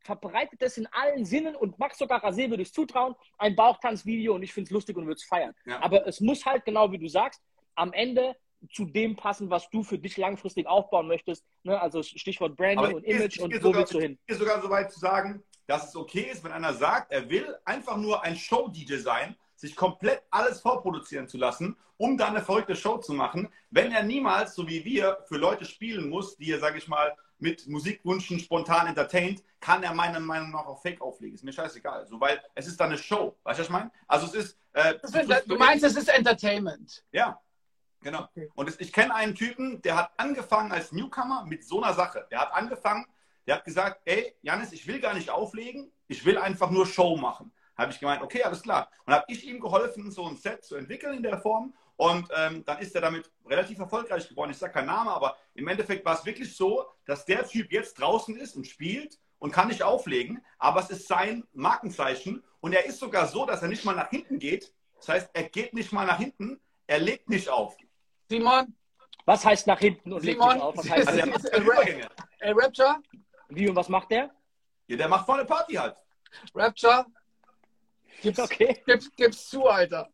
verbreitet 0.00 0.60
das 0.60 0.76
in 0.76 0.86
allen 0.88 1.24
Sinnen 1.24 1.54
und 1.54 1.78
Max 1.78 1.96
sogar 1.96 2.22
Rasé 2.24 2.50
würde 2.50 2.62
ich 2.62 2.72
zutrauen, 2.72 3.14
ein 3.38 3.54
Bauchtanzvideo 3.54 4.34
und 4.34 4.42
ich 4.42 4.52
finde 4.52 4.68
es 4.68 4.72
lustig 4.72 4.96
und 4.96 5.06
würde 5.06 5.18
es 5.18 5.24
feiern. 5.24 5.54
Ja. 5.64 5.80
Aber 5.80 6.06
es 6.06 6.20
muss 6.20 6.44
halt 6.44 6.64
genau 6.64 6.90
wie 6.90 6.98
du 6.98 7.08
sagst, 7.08 7.40
am 7.76 7.92
Ende 7.92 8.36
zu 8.72 8.84
dem 8.84 9.14
passen, 9.14 9.48
was 9.48 9.68
du 9.70 9.82
für 9.82 9.98
dich 9.98 10.16
langfristig 10.16 10.66
aufbauen 10.66 11.06
möchtest. 11.06 11.44
Ne? 11.62 11.80
Also 11.80 12.02
Stichwort 12.02 12.56
Branding 12.56 12.78
Aber 12.78 12.96
und 12.96 13.04
Image 13.04 13.36
ich 13.36 13.42
und 13.42 13.50
gehe 13.50 13.60
wo 13.60 13.66
sogar- 13.66 13.80
willst 13.80 13.94
du 13.94 14.00
hin? 14.00 14.18
Ich 14.22 14.26
gehe 14.26 14.36
sogar 14.36 14.60
so 14.60 14.70
weit 14.70 14.90
zu 14.90 14.98
sagen, 14.98 15.42
dass 15.66 15.88
es 15.88 15.96
okay 15.96 16.28
ist, 16.32 16.42
wenn 16.42 16.52
einer 16.52 16.72
sagt, 16.72 17.12
er 17.12 17.28
will 17.30 17.56
einfach 17.64 17.96
nur 17.96 18.22
ein 18.22 18.36
Show-DJ 18.36 18.96
sein, 18.96 19.36
sich 19.64 19.76
komplett 19.76 20.22
alles 20.30 20.60
vorproduzieren 20.60 21.26
zu 21.26 21.38
lassen, 21.38 21.76
um 21.96 22.18
dann 22.18 22.36
eine 22.36 22.44
verrückte 22.44 22.76
Show 22.76 22.98
zu 22.98 23.14
machen, 23.14 23.48
wenn 23.70 23.92
er 23.92 24.02
niemals, 24.02 24.54
so 24.54 24.68
wie 24.68 24.84
wir, 24.84 25.24
für 25.26 25.36
Leute 25.36 25.64
spielen 25.64 26.08
muss, 26.10 26.36
die 26.36 26.52
er, 26.52 26.58
sage 26.58 26.78
ich 26.78 26.88
mal, 26.88 27.16
mit 27.38 27.66
Musikwünschen 27.66 28.38
spontan 28.38 28.86
entertaint, 28.86 29.42
kann 29.60 29.82
er 29.82 29.94
meiner 29.94 30.20
Meinung 30.20 30.50
nach 30.50 30.66
auch 30.66 30.80
Fake 30.80 31.00
auflegen. 31.00 31.34
Ist 31.34 31.44
mir 31.44 31.52
scheißegal. 31.52 32.06
So, 32.06 32.20
weil 32.20 32.42
es 32.54 32.66
ist 32.66 32.78
dann 32.78 32.90
eine 32.90 32.98
Show. 32.98 33.36
Weißt 33.42 33.58
du, 33.58 33.62
was 33.62 33.68
ich 33.68 33.72
meine? 33.72 33.90
Also 34.06 34.26
es 34.26 34.34
ist. 34.34 34.58
Äh, 34.72 34.94
Das 35.00 35.14
ist, 35.14 35.50
du 35.50 35.56
meinst, 35.56 35.84
es 35.84 35.96
ist 35.96 36.08
Entertainment. 36.08 37.04
Ja, 37.10 37.40
genau. 38.02 38.28
Und 38.54 38.68
es, 38.68 38.78
ich 38.80 38.92
kenne 38.92 39.14
einen 39.14 39.34
Typen, 39.34 39.82
der 39.82 39.96
hat 39.96 40.12
angefangen 40.16 40.72
als 40.72 40.92
Newcomer 40.92 41.44
mit 41.46 41.64
so 41.64 41.82
einer 41.82 41.94
Sache. 41.94 42.26
Der 42.30 42.40
hat 42.40 42.52
angefangen, 42.52 43.06
der 43.46 43.56
hat 43.56 43.64
gesagt, 43.64 44.00
ey, 44.04 44.34
Janis, 44.42 44.72
ich 44.72 44.86
will 44.86 45.00
gar 45.00 45.14
nicht 45.14 45.30
auflegen, 45.30 45.90
ich 46.08 46.24
will 46.24 46.38
einfach 46.38 46.70
nur 46.70 46.86
Show 46.86 47.16
machen. 47.16 47.52
Habe 47.76 47.92
ich 47.92 47.98
gemeint, 48.00 48.22
okay, 48.22 48.42
alles 48.42 48.62
klar. 48.62 48.88
Und 49.04 49.12
habe 49.14 49.24
ich 49.28 49.44
ihm 49.46 49.60
geholfen, 49.60 50.10
so 50.10 50.26
ein 50.26 50.36
Set 50.36 50.64
zu 50.64 50.76
entwickeln 50.76 51.16
in 51.16 51.22
der 51.22 51.38
Form. 51.38 51.74
Und 51.96 52.28
ähm, 52.36 52.64
dann 52.64 52.78
ist 52.78 52.94
er 52.94 53.00
damit 53.00 53.30
relativ 53.46 53.78
erfolgreich 53.78 54.28
geworden. 54.28 54.50
Ich 54.50 54.58
sage 54.58 54.72
keinen 54.72 54.86
Namen, 54.86 55.10
aber 55.10 55.36
im 55.54 55.68
Endeffekt 55.68 56.04
war 56.04 56.14
es 56.18 56.24
wirklich 56.24 56.56
so, 56.56 56.84
dass 57.06 57.24
der 57.24 57.46
Typ 57.46 57.72
jetzt 57.72 57.94
draußen 58.00 58.36
ist 58.36 58.56
und 58.56 58.66
spielt 58.66 59.18
und 59.38 59.52
kann 59.52 59.68
nicht 59.68 59.82
auflegen, 59.82 60.44
aber 60.58 60.80
es 60.80 60.90
ist 60.90 61.06
sein 61.06 61.46
Markenzeichen. 61.52 62.42
Und 62.60 62.72
er 62.72 62.86
ist 62.86 62.98
sogar 62.98 63.26
so, 63.26 63.44
dass 63.44 63.62
er 63.62 63.68
nicht 63.68 63.84
mal 63.84 63.94
nach 63.94 64.10
hinten 64.10 64.38
geht. 64.38 64.72
Das 64.96 65.08
heißt, 65.08 65.30
er 65.34 65.44
geht 65.44 65.74
nicht 65.74 65.92
mal 65.92 66.06
nach 66.06 66.18
hinten, 66.18 66.60
er 66.86 66.98
legt 66.98 67.28
nicht 67.28 67.48
auf. 67.48 67.76
Simon, 68.28 68.74
Was 69.26 69.44
heißt 69.44 69.66
nach 69.66 69.78
hinten 69.78 70.12
und 70.12 70.24
legt 70.24 70.40
Simon, 70.40 70.54
sich 70.54 70.62
auf? 70.62 70.76
Was 70.76 70.90
heißt 70.90 71.08
Also 71.08 71.20
er 71.20 72.10
äh, 72.40 72.50
Rapture, 72.52 72.96
Wie 73.48 73.68
und 73.68 73.76
was 73.76 73.88
macht 73.88 74.10
der? 74.10 74.30
Ja, 74.86 74.96
der 74.96 75.08
macht 75.08 75.26
vorne 75.26 75.44
Party 75.44 75.74
halt. 75.74 75.96
Rapture, 76.54 77.06
gib's, 78.24 78.38
Okay. 78.40 78.82
gib's, 78.86 79.10
gib's 79.16 79.48
zu, 79.48 79.66
Alter. 79.66 80.10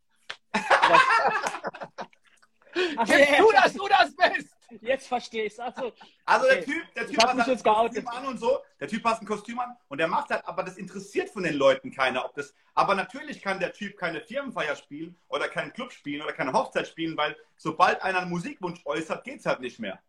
Ach, 2.97 3.07
Gib's 3.07 3.19
ja, 3.31 3.37
zu, 3.39 3.51
dass 3.53 3.73
du 3.73 3.89
das 3.89 4.15
bist. 4.15 4.57
Jetzt 4.83 5.09
verstehe 5.09 5.45
ich 5.47 5.53
es. 5.55 5.59
Also, 5.59 5.93
Also 6.25 6.47
der 6.47 6.59
Okay. 6.59 6.65
Typ, 6.67 6.95
der 6.95 7.07
Typ 7.09 7.23
hat 7.25 7.35
mich 7.37 7.47
jetzt 7.47 7.67
ein 7.67 7.73
geoutet. 7.75 8.05
Kostüm 8.05 8.09
an 8.23 8.27
und 8.29 8.39
so. 8.39 8.59
Der 8.79 8.87
Typ 8.89 9.05
hat 9.05 9.21
ein 9.21 9.27
Kostüm 9.27 9.59
an 9.59 9.77
und 9.89 9.99
der 9.99 10.07
macht 10.07 10.31
halt, 10.31 10.45
aber 10.47 10.63
das 10.63 10.77
interessiert 10.77 11.31
von 11.31 11.43
den 11.43 11.55
Leuten 11.55 11.91
keiner, 11.91 12.25
ob 12.25 12.35
das. 12.35 12.55
Aber 12.75 12.95
natürlich 12.95 13.43
kann 13.43 13.59
der 13.59 13.73
Typ 13.73 13.97
keine 13.99 14.21
Firmenfeier 14.21 14.77
spielen 14.77 15.17
oder 15.29 15.49
keinen 15.49 15.73
Club 15.73 15.93
spielen 15.93 16.23
oder 16.23 16.33
keine 16.33 16.53
Hochzeit 16.53 16.87
spielen, 16.87 17.17
weil 17.17 17.37
sobald 17.57 18.01
einer 18.03 18.21
einen 18.21 18.31
Musikwunsch 18.31 18.81
äußert, 18.85 19.25
geht's 19.25 19.45
halt 19.47 19.61
nicht 19.61 19.81
mehr. 19.81 20.01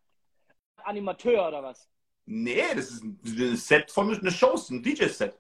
Animateur 0.84 1.47
oder 1.47 1.64
was? 1.64 1.88
Nee, 2.26 2.64
das 2.76 2.91
ist 2.91 3.04
ein 3.04 3.58
Set 3.58 3.89
von 3.91 4.16
eine 4.16 4.32
Show, 4.32 4.56
ein 4.70 4.84
DJ-Set. 4.84 5.39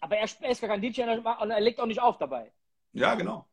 Aber 0.00 0.16
er 0.16 0.28
er 0.40 0.50
ist 0.50 0.60
gar 0.60 0.70
kein 0.70 0.80
DJ 0.80 1.02
und 1.02 1.26
er- 1.50 1.60
legt 1.60 1.80
auch 1.80 1.86
nicht 1.86 2.00
auf 2.00 2.18
dabei. 2.18 2.52
Ja, 2.92 3.14
genau. 3.14 3.46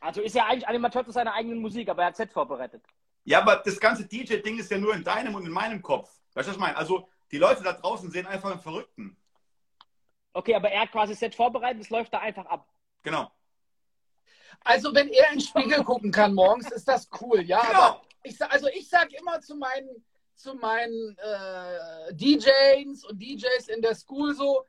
Also 0.00 0.20
ist 0.20 0.34
er 0.34 0.46
eigentlich 0.46 0.66
Animateur 0.66 1.04
zu 1.04 1.12
seiner 1.12 1.34
eigenen 1.34 1.60
Musik, 1.60 1.88
aber 1.88 2.02
er 2.02 2.08
hat 2.08 2.16
Set 2.16 2.32
vorbereitet. 2.32 2.84
Ja, 3.24 3.40
aber 3.40 3.56
das 3.56 3.78
ganze 3.78 4.04
DJ-Ding 4.06 4.58
ist 4.58 4.70
ja 4.70 4.78
nur 4.78 4.94
in 4.94 5.04
deinem 5.04 5.34
und 5.34 5.46
in 5.46 5.52
meinem 5.52 5.80
Kopf. 5.80 6.10
Weißt 6.34 6.48
du, 6.48 6.50
was 6.50 6.56
ich 6.56 6.60
meine? 6.60 6.76
Also 6.76 7.08
die 7.30 7.38
Leute 7.38 7.62
da 7.62 7.72
draußen 7.72 8.10
sehen 8.10 8.26
einfach 8.26 8.50
einen 8.50 8.60
Verrückten. 8.60 9.16
Okay, 10.32 10.54
aber 10.54 10.70
er 10.70 10.82
hat 10.82 10.92
quasi 10.92 11.14
Set 11.14 11.34
vorbereitet, 11.34 11.82
es 11.82 11.90
läuft 11.90 12.12
da 12.12 12.18
einfach 12.18 12.46
ab. 12.46 12.68
Genau. 13.02 13.30
Also, 14.60 14.94
wenn 14.94 15.08
er 15.08 15.28
in 15.30 15.38
den 15.38 15.40
Spiegel 15.40 15.82
gucken 15.82 16.10
kann 16.10 16.34
morgens, 16.34 16.70
ist 16.70 16.86
das 16.86 17.08
cool, 17.20 17.40
ja. 17.42 17.60
Genau. 17.62 17.82
Aber 17.82 18.02
ich, 18.22 18.40
also 18.42 18.68
ich 18.68 18.88
sage 18.88 19.16
immer 19.16 19.40
zu 19.40 19.56
meinen, 19.56 20.04
zu 20.34 20.54
meinen 20.54 21.16
äh, 21.18 22.14
DJs 22.14 23.04
und 23.04 23.20
DJs 23.20 23.68
in 23.68 23.82
der 23.82 23.94
School 23.94 24.34
so, 24.34 24.64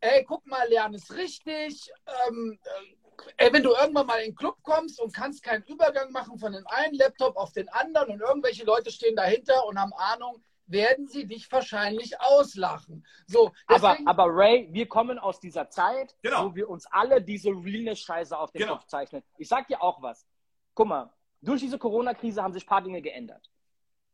ey, 0.00 0.24
guck 0.24 0.46
mal, 0.46 0.68
lern 0.68 0.94
es 0.94 1.14
richtig. 1.14 1.90
Ähm, 2.28 2.58
äh, 2.62 3.44
ey, 3.44 3.52
wenn 3.52 3.62
du 3.62 3.70
irgendwann 3.70 4.06
mal 4.06 4.18
in 4.20 4.30
den 4.30 4.36
Club 4.36 4.56
kommst 4.62 5.00
und 5.00 5.12
kannst 5.12 5.42
keinen 5.42 5.62
Übergang 5.64 6.12
machen 6.12 6.38
von 6.38 6.52
dem 6.52 6.66
einen 6.68 6.94
Laptop 6.94 7.36
auf 7.36 7.52
den 7.52 7.68
anderen 7.70 8.10
und 8.10 8.20
irgendwelche 8.20 8.64
Leute 8.64 8.90
stehen 8.90 9.16
dahinter 9.16 9.66
und 9.66 9.78
haben 9.78 9.92
Ahnung, 9.94 10.42
werden 10.66 11.08
sie 11.08 11.26
dich 11.26 11.50
wahrscheinlich 11.50 12.20
auslachen. 12.20 13.04
So, 13.26 13.52
Aber, 13.66 13.88
deswegen, 13.88 14.06
aber 14.08 14.24
Ray, 14.26 14.68
wir 14.70 14.86
kommen 14.86 15.18
aus 15.18 15.40
dieser 15.40 15.70
Zeit, 15.70 16.14
Genau. 16.22 16.50
wo 16.50 16.54
wir 16.54 16.68
uns 16.68 16.86
alle 16.90 17.22
diese 17.22 17.48
Realness-Scheiße 17.50 18.38
auf 18.38 18.50
den 18.52 18.60
Genau. 18.60 18.74
Kopf 18.74 18.86
zeichnen. 18.86 19.22
Ich 19.38 19.48
sag 19.48 19.66
dir 19.68 19.82
auch 19.82 20.02
was. 20.02 20.26
Guck 20.74 20.88
mal, 20.88 21.10
durch 21.40 21.60
diese 21.62 21.78
Corona-Krise 21.78 22.42
haben 22.42 22.52
sich 22.52 22.64
ein 22.64 22.68
paar 22.68 22.82
Dinge 22.82 23.00
geändert. 23.00 23.50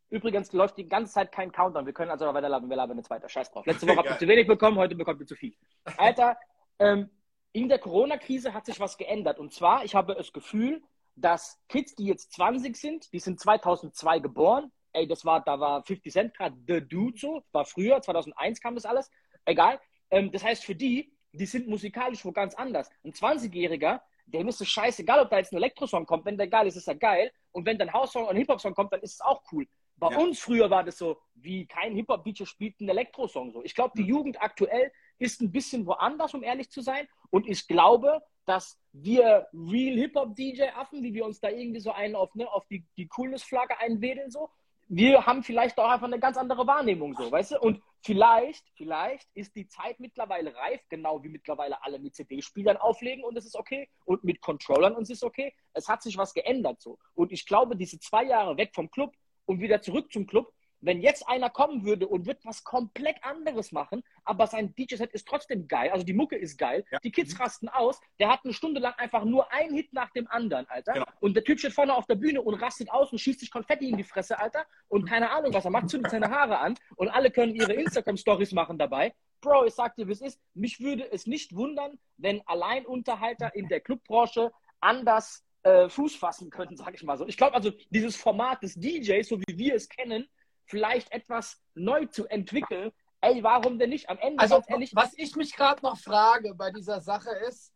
Übrigens 0.09 0.53
läuft 0.53 0.77
die 0.77 0.87
ganze 0.87 1.13
Zeit 1.13 1.31
kein 1.31 1.51
Countdown. 1.51 1.85
Wir 1.85 1.93
können 1.93 2.11
also 2.11 2.25
weiter 2.25 2.49
labern. 2.49 2.69
Wir 2.69 2.77
labern 2.77 2.97
jetzt 2.97 3.09
weiter. 3.09 3.27
Scheiß 3.27 3.51
drauf. 3.51 3.65
Letzte 3.65 3.87
Woche 3.87 3.97
habt 3.97 4.09
ihr 4.09 4.17
zu 4.17 4.27
wenig 4.27 4.47
bekommen, 4.47 4.77
heute 4.77 4.95
bekommt 4.95 5.19
ihr 5.19 5.25
zu 5.25 5.35
viel. 5.35 5.55
Alter, 5.97 6.37
ähm, 6.79 7.09
in 7.51 7.69
der 7.69 7.79
Corona-Krise 7.79 8.53
hat 8.53 8.65
sich 8.65 8.79
was 8.79 8.97
geändert. 8.97 9.39
Und 9.39 9.53
zwar, 9.53 9.83
ich 9.83 9.95
habe 9.95 10.15
das 10.15 10.31
Gefühl, 10.31 10.83
dass 11.15 11.59
Kids, 11.69 11.95
die 11.95 12.05
jetzt 12.05 12.33
20 12.33 12.75
sind, 12.75 13.11
die 13.13 13.19
sind 13.19 13.39
2002 13.39 14.19
geboren. 14.19 14.71
Ey, 14.91 15.07
das 15.07 15.25
war, 15.25 15.43
da 15.43 15.59
war 15.59 15.83
50 15.83 16.11
Cent 16.11 16.37
gerade 16.37 16.55
The 16.67 16.81
Dude 16.81 17.17
so. 17.17 17.43
War 17.51 17.65
früher, 17.65 18.01
2001 18.01 18.61
kam 18.61 18.75
das 18.75 18.85
alles. 18.85 19.09
Egal. 19.45 19.79
Ähm, 20.11 20.31
das 20.31 20.43
heißt, 20.43 20.63
für 20.63 20.75
die, 20.75 21.13
die 21.31 21.45
sind 21.45 21.67
musikalisch 21.67 22.23
wo 22.25 22.31
ganz 22.31 22.55
anders. 22.55 22.89
Ein 23.03 23.11
20-Jähriger, 23.11 24.01
dem 24.27 24.47
ist 24.47 24.61
es 24.61 24.69
scheißegal, 24.69 25.19
ob 25.21 25.29
da 25.29 25.37
jetzt 25.37 25.51
ein 25.51 25.57
Elektrosong 25.57 26.05
kommt. 26.05 26.25
Wenn 26.25 26.37
der 26.37 26.47
geil 26.47 26.67
ist, 26.67 26.75
ist 26.75 26.87
er 26.87 26.95
geil. 26.95 27.31
Und 27.51 27.65
wenn 27.65 27.77
dann 27.77 27.91
House-Song 27.91 28.25
und 28.27 28.35
Hip-Hop-Song 28.35 28.73
kommt, 28.73 28.91
dann 28.93 29.01
ist 29.01 29.13
es 29.13 29.21
auch 29.21 29.41
cool. 29.51 29.67
Bei 29.97 30.11
Ja. 30.11 30.19
uns 30.19 30.39
früher 30.39 30.69
war 30.69 30.83
das 30.83 30.97
so, 30.97 31.21
wie 31.35 31.65
kein 31.65 31.95
Hip-Hop-DJ 31.95 32.45
spielt 32.45 32.79
einen 32.79 32.89
Elektrosong 32.89 33.51
so. 33.51 33.63
Ich 33.63 33.75
glaube, 33.75 33.93
die 33.95 34.03
Jugend 34.03 34.41
aktuell 34.41 34.91
ist 35.19 35.41
ein 35.41 35.51
bisschen 35.51 35.85
woanders, 35.85 36.33
um 36.33 36.43
ehrlich 36.43 36.69
zu 36.69 36.81
sein. 36.81 37.07
Und 37.29 37.47
ich 37.47 37.67
glaube, 37.67 38.21
dass 38.45 38.79
wir 38.91 39.47
Real 39.53 39.97
Hip-Hop-DJ-Affen, 39.97 41.01
wie 41.01 41.13
wir 41.13 41.25
uns 41.25 41.39
da 41.39 41.49
irgendwie 41.49 41.79
so 41.79 41.91
einen 41.91 42.15
auf, 42.15 42.35
ne, 42.35 42.51
auf 42.51 42.65
die, 42.67 42.85
die 42.97 43.07
Coolness-Flagge 43.07 43.79
einwedeln, 43.79 44.29
so, 44.29 44.49
wir 44.87 45.25
haben 45.25 45.41
vielleicht 45.43 45.79
auch 45.79 45.89
einfach 45.89 46.05
eine 46.05 46.19
ganz 46.19 46.37
andere 46.37 46.67
Wahrnehmung, 46.67 47.15
so, 47.15 47.31
weißt 47.31 47.53
du? 47.53 47.59
Und 47.59 47.81
vielleicht, 48.03 48.63
vielleicht 48.75 49.27
ist 49.33 49.55
die 49.55 49.67
Zeit 49.67 49.99
mittlerweile 49.99 50.55
reif, 50.55 50.81
genau 50.89 51.23
wie 51.23 51.29
mittlerweile 51.29 51.81
alle 51.83 51.97
mit 51.97 52.13
CD-Spielern 52.13 52.77
auflegen 52.77 53.23
und 53.23 53.35
es 53.35 53.45
ist 53.45 53.55
okay 53.55 53.89
und 54.05 54.23
mit 54.23 54.41
Controllern 54.41 54.95
und 54.95 55.03
es 55.03 55.09
ist 55.09 55.23
okay. 55.23 55.53
Es 55.73 55.89
hat 55.89 56.03
sich 56.03 56.17
was 56.17 56.33
geändert, 56.35 56.81
so. 56.81 56.99
Und 57.15 57.31
ich 57.31 57.47
glaube, 57.47 57.75
diese 57.75 57.99
zwei 57.99 58.25
Jahre 58.25 58.57
weg 58.57 58.71
vom 58.75 58.91
Club 58.91 59.15
und 59.45 59.59
wieder 59.61 59.81
zurück 59.81 60.11
zum 60.11 60.27
Club, 60.27 60.51
wenn 60.81 61.01
jetzt 61.01 61.27
einer 61.27 61.49
kommen 61.49 61.83
würde 61.83 62.07
und 62.07 62.27
wird 62.27 62.45
was 62.45 62.63
komplett 62.63 63.23
anderes 63.23 63.71
machen, 63.71 64.03
aber 64.23 64.45
sein 64.45 64.75
DJ-Set 64.75 65.13
ist 65.13 65.27
trotzdem 65.27 65.67
geil, 65.67 65.89
also 65.89 66.05
die 66.05 66.13
Mucke 66.13 66.35
ist 66.35 66.57
geil, 66.57 66.85
Ja. 66.91 66.99
die 66.99 67.11
Kids 67.11 67.39
rasten 67.39 67.69
aus, 67.69 67.99
der 68.19 68.29
hat 68.29 68.41
eine 68.43 68.53
Stunde 68.53 68.79
lang 68.79 68.93
einfach 68.97 69.23
nur 69.23 69.51
einen 69.51 69.73
Hit 69.73 69.93
nach 69.93 70.11
dem 70.11 70.27
anderen, 70.27 70.67
Alter. 70.67 70.93
Genau. 70.93 71.05
Und 71.21 71.35
der 71.35 71.43
Typ 71.43 71.59
steht 71.59 71.73
vorne 71.73 71.95
auf 71.95 72.05
der 72.05 72.15
Bühne 72.15 72.41
und 72.41 72.55
rastet 72.55 72.91
aus 72.91 73.11
und 73.11 73.17
schießt 73.19 73.39
sich 73.39 73.49
Konfetti 73.51 73.89
in 73.89 73.97
die 73.97 74.03
Fresse, 74.03 74.37
Alter. 74.37 74.65
Und 74.87 75.05
keine 75.09 75.31
Ahnung, 75.31 75.53
was 75.53 75.65
er 75.65 75.71
macht, 75.71 75.89
zündet 75.89 76.11
seine 76.11 76.29
Haare 76.29 76.59
an 76.59 76.75
und 76.97 77.09
alle 77.09 77.31
können 77.31 77.55
ihre 77.55 77.73
Instagram-Stories 77.73 78.51
machen 78.51 78.77
dabei. 78.77 79.13
Bro, 79.41 79.65
ich 79.65 79.73
sag 79.73 79.95
dir, 79.95 80.07
wie 80.07 80.11
es 80.11 80.21
ist. 80.21 80.39
Mich 80.53 80.79
würde 80.81 81.11
es 81.11 81.25
nicht 81.25 81.55
wundern, 81.55 81.97
wenn 82.17 82.41
Alleinunterhalter 82.47 83.55
in 83.55 83.67
der 83.69 83.79
Clubbranche 83.79 84.51
anders 84.81 85.44
äh, 85.65 85.89
Fuß 85.89 86.15
fassen 86.15 86.49
könnten, 86.49 86.77
sag 86.77 86.93
ich 86.93 87.03
mal 87.03 87.17
so. 87.17 87.27
Ich 87.27 87.37
glaube 87.37 87.55
also, 87.55 87.71
dieses 87.89 88.15
Format 88.15 88.63
des 88.63 88.75
DJs, 88.75 89.27
so 89.27 89.39
wie 89.39 89.57
wir 89.57 89.75
es 89.75 89.89
kennen, 89.89 90.27
vielleicht 90.65 91.11
etwas 91.11 91.61
neu 91.73 92.05
zu 92.05 92.27
entwickeln. 92.27 92.91
Ey, 93.21 93.43
warum 93.43 93.79
denn 93.79 93.89
nicht? 93.89 94.09
Am 94.09 94.19
Ende, 94.19 94.39
Also, 94.39 94.61
ehrlich, 94.67 94.95
was 94.95 95.13
ich 95.17 95.35
mich 95.35 95.55
gerade 95.55 95.81
noch 95.81 95.97
frage 95.97 96.53
bei 96.53 96.71
dieser 96.71 97.01
Sache 97.01 97.31
ist, 97.47 97.73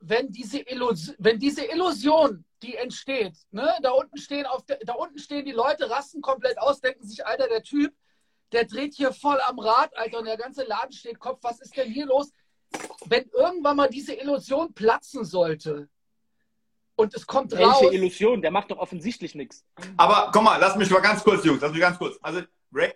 wenn 0.00 0.30
diese, 0.30 0.58
Illus 0.58 1.14
wenn 1.18 1.38
diese 1.38 1.64
Illusion, 1.64 2.44
die 2.62 2.76
entsteht, 2.76 3.36
ne, 3.50 3.72
da 3.82 3.92
unten 3.92 4.18
stehen 4.18 4.46
auf 4.46 4.64
der, 4.66 4.78
da 4.84 4.94
unten 4.94 5.18
stehen 5.18 5.44
die 5.44 5.52
Leute, 5.52 5.88
rasten 5.88 6.20
komplett 6.20 6.58
aus, 6.58 6.80
denken 6.80 7.06
sich, 7.06 7.24
Alter, 7.24 7.48
der 7.48 7.62
Typ, 7.62 7.94
der 8.50 8.66
dreht 8.66 8.94
hier 8.94 9.12
voll 9.12 9.40
am 9.46 9.58
Rad, 9.58 9.96
Alter, 9.96 10.18
und 10.18 10.26
der 10.26 10.36
ganze 10.36 10.64
Laden 10.64 10.92
steht 10.92 11.18
Kopf, 11.18 11.38
was 11.42 11.60
ist 11.60 11.76
denn 11.76 11.90
hier 11.90 12.06
los? 12.06 12.30
Wenn 13.06 13.28
irgendwann 13.28 13.76
mal 13.76 13.88
diese 13.88 14.14
Illusion 14.14 14.72
platzen 14.72 15.24
sollte 15.24 15.88
und 16.96 17.14
es 17.14 17.26
kommt 17.26 17.52
raus, 17.54 17.80
welche 17.80 17.94
Illusion? 17.94 18.42
Der 18.42 18.50
macht 18.50 18.70
doch 18.70 18.78
offensichtlich 18.78 19.34
nichts. 19.34 19.64
Aber 19.96 20.30
komm 20.32 20.44
mal, 20.44 20.58
lass 20.58 20.76
mich 20.76 20.90
mal 20.90 21.00
ganz 21.00 21.22
kurz, 21.22 21.44
Jungs, 21.44 21.60
lass 21.60 21.72
mich 21.72 21.80
ganz 21.80 21.98
kurz. 21.98 22.18
Also, 22.22 22.42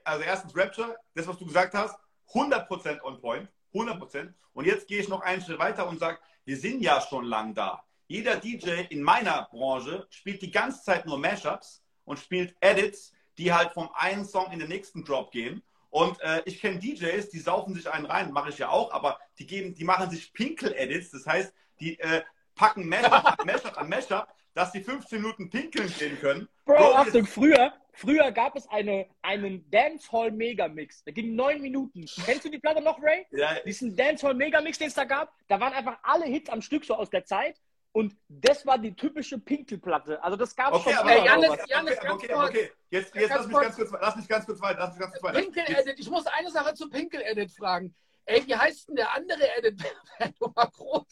also 0.04 0.22
erstens 0.22 0.56
Rapture, 0.56 0.96
das, 1.14 1.26
was 1.26 1.38
du 1.38 1.46
gesagt 1.46 1.74
hast, 1.74 1.96
100% 2.32 3.02
on 3.02 3.20
point, 3.20 3.48
100%. 3.72 4.32
Und 4.52 4.66
jetzt 4.66 4.88
gehe 4.88 5.00
ich 5.00 5.08
noch 5.08 5.20
einen 5.20 5.42
Schritt 5.42 5.58
weiter 5.58 5.88
und 5.88 5.98
sage, 5.98 6.18
wir 6.44 6.56
sind 6.56 6.80
ja 6.80 7.00
schon 7.00 7.24
lang 7.24 7.54
da. 7.54 7.82
Jeder 8.08 8.36
DJ 8.36 8.82
in 8.90 9.02
meiner 9.02 9.48
Branche 9.50 10.06
spielt 10.10 10.40
die 10.40 10.50
ganze 10.50 10.82
Zeit 10.82 11.06
nur 11.06 11.18
Mashups 11.18 11.82
und 12.04 12.18
spielt 12.18 12.54
Edits, 12.60 13.12
die 13.36 13.52
halt 13.52 13.72
vom 13.72 13.90
einen 13.94 14.24
Song 14.24 14.50
in 14.52 14.60
den 14.60 14.68
nächsten 14.68 15.04
Drop 15.04 15.30
gehen. 15.30 15.62
Und 15.90 16.20
äh, 16.20 16.42
ich 16.44 16.60
kenne 16.60 16.78
DJs, 16.78 17.28
die 17.30 17.38
saufen 17.38 17.74
sich 17.74 17.90
einen 17.90 18.06
rein, 18.06 18.32
mache 18.32 18.50
ich 18.50 18.58
ja 18.58 18.68
auch, 18.68 18.92
aber 18.92 19.18
die 19.38 19.46
geben, 19.46 19.74
die 19.74 19.84
machen 19.84 20.10
sich 20.10 20.32
Pinkel-Edits, 20.32 21.10
das 21.10 21.26
heißt, 21.26 21.54
die 21.80 21.98
äh, 22.00 22.22
packen 22.54 22.88
Mashup 22.88 23.12
an 23.38 23.46
Mashup 23.46 23.78
an 23.78 23.88
Mashup, 23.88 24.26
dass 24.54 24.72
die 24.72 24.80
15 24.80 25.20
Minuten 25.20 25.50
pinkeln 25.50 25.92
gehen 25.98 26.18
können. 26.18 26.48
Bro, 26.64 26.94
Achtung, 26.94 27.26
früher, 27.26 27.72
früher 27.92 28.32
gab 28.32 28.56
es 28.56 28.66
eine, 28.68 29.06
einen 29.22 29.70
Dancehall 29.70 30.30
Megamix. 30.30 31.04
Der 31.04 31.12
ging 31.12 31.36
neun 31.36 31.60
Minuten. 31.60 32.06
Kennst 32.24 32.44
du 32.46 32.48
die 32.48 32.58
Platte 32.58 32.80
noch, 32.80 33.00
Ray? 33.02 33.26
Ja, 33.30 33.54
Diesen 33.66 33.94
Dancehall 33.94 34.34
Megamix, 34.34 34.78
den 34.78 34.88
es 34.88 34.94
da 34.94 35.04
gab, 35.04 35.32
da 35.48 35.60
waren 35.60 35.74
einfach 35.74 35.98
alle 36.02 36.24
Hits 36.24 36.48
am 36.48 36.62
Stück 36.62 36.84
so 36.84 36.94
aus 36.94 37.10
der 37.10 37.24
Zeit. 37.24 37.60
Und 37.97 38.14
das 38.28 38.66
war 38.66 38.77
die 38.77 38.94
typische 38.94 39.39
Pinkelplatte. 39.39 40.23
Also 40.23 40.36
das 40.36 40.55
gab 40.55 40.74
es 40.74 40.81
okay, 40.81 40.90
schon 40.90 40.98
aber 40.98 41.12
Ey. 41.12 41.24
Janis. 41.24 41.48
Janis, 41.66 41.97
okay, 41.97 42.06
ganz 42.06 42.23
okay, 42.23 42.32
kurz. 42.35 42.48
okay. 42.51 42.73
Jetzt, 42.90 43.14
jetzt 43.14 43.28
Ganz 43.31 43.31
lass, 43.31 43.47
mich 43.47 43.56
kurz. 43.56 43.64
ganz 43.64 43.77
kurz, 43.77 44.02
lass 44.02 44.16
mich 44.16 44.28
ganz 44.28 44.44
kurz 44.44 44.60
weiter. 44.60 44.78
Lass 44.81 44.90
mich 44.90 45.01
ganz 45.01 45.12
kurz 45.12 45.23
weiter. 45.23 45.40
Pinkel-Edit. 45.40 45.98
Ich 45.98 46.10
muss 46.10 46.27
eine 46.27 46.51
Sache 46.51 46.74
zum 46.74 46.90
Pinkel-Edit 46.90 47.52
fragen. 47.52 47.94
Ey, 48.27 48.47
wie 48.47 48.55
heißt 48.55 48.89
denn 48.89 48.97
der 48.97 49.14
andere 49.14 49.48
Edit, 49.56 49.82
wenn 50.18 50.35
du 50.39 50.52
mal 50.55 50.66
groß 50.66 51.06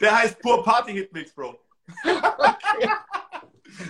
der 0.00 0.18
heißt 0.18 0.40
pur 0.40 0.64
Party 0.64 0.92
Hit 0.92 1.12
Mix, 1.12 1.32
Bro. 1.32 1.56
okay. 2.04 2.90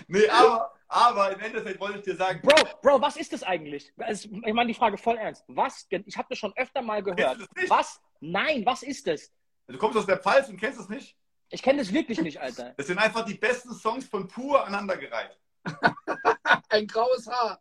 Nee, 0.06 0.28
aber, 0.28 0.74
aber 0.86 1.32
im 1.32 1.40
Endeffekt 1.40 1.80
wollte 1.80 2.00
ich 2.00 2.04
dir 2.04 2.16
sagen, 2.16 2.42
Bro, 2.42 2.56
Bro, 2.82 3.00
was 3.00 3.16
ist 3.16 3.32
das 3.32 3.42
eigentlich? 3.42 3.90
Also, 3.96 4.28
ich 4.28 4.52
meine 4.52 4.66
die 4.66 4.74
Frage 4.74 4.98
voll 4.98 5.16
ernst. 5.16 5.44
Was? 5.48 5.86
Ich 5.88 6.18
habe 6.18 6.26
das 6.28 6.38
schon 6.38 6.52
öfter 6.56 6.82
mal 6.82 7.02
gehört. 7.02 7.48
Was? 7.68 8.02
Nein, 8.20 8.64
was 8.66 8.82
ist 8.82 9.06
das? 9.06 9.32
du 9.66 9.76
kommst 9.76 9.98
aus 9.98 10.06
der 10.06 10.18
Pfalz 10.18 10.48
und 10.48 10.56
kennst 10.58 10.80
es 10.80 10.88
nicht. 10.88 11.16
Ich 11.50 11.62
kenne 11.62 11.78
das 11.78 11.92
wirklich 11.92 12.20
nicht, 12.20 12.40
Alter. 12.40 12.74
Das 12.76 12.86
sind 12.86 12.98
einfach 12.98 13.24
die 13.24 13.34
besten 13.34 13.72
Songs 13.74 14.06
von 14.06 14.28
pur 14.28 14.64
aneinandergereiht. 14.66 15.38
Ein 16.68 16.86
graues 16.86 17.26
Haar. 17.26 17.60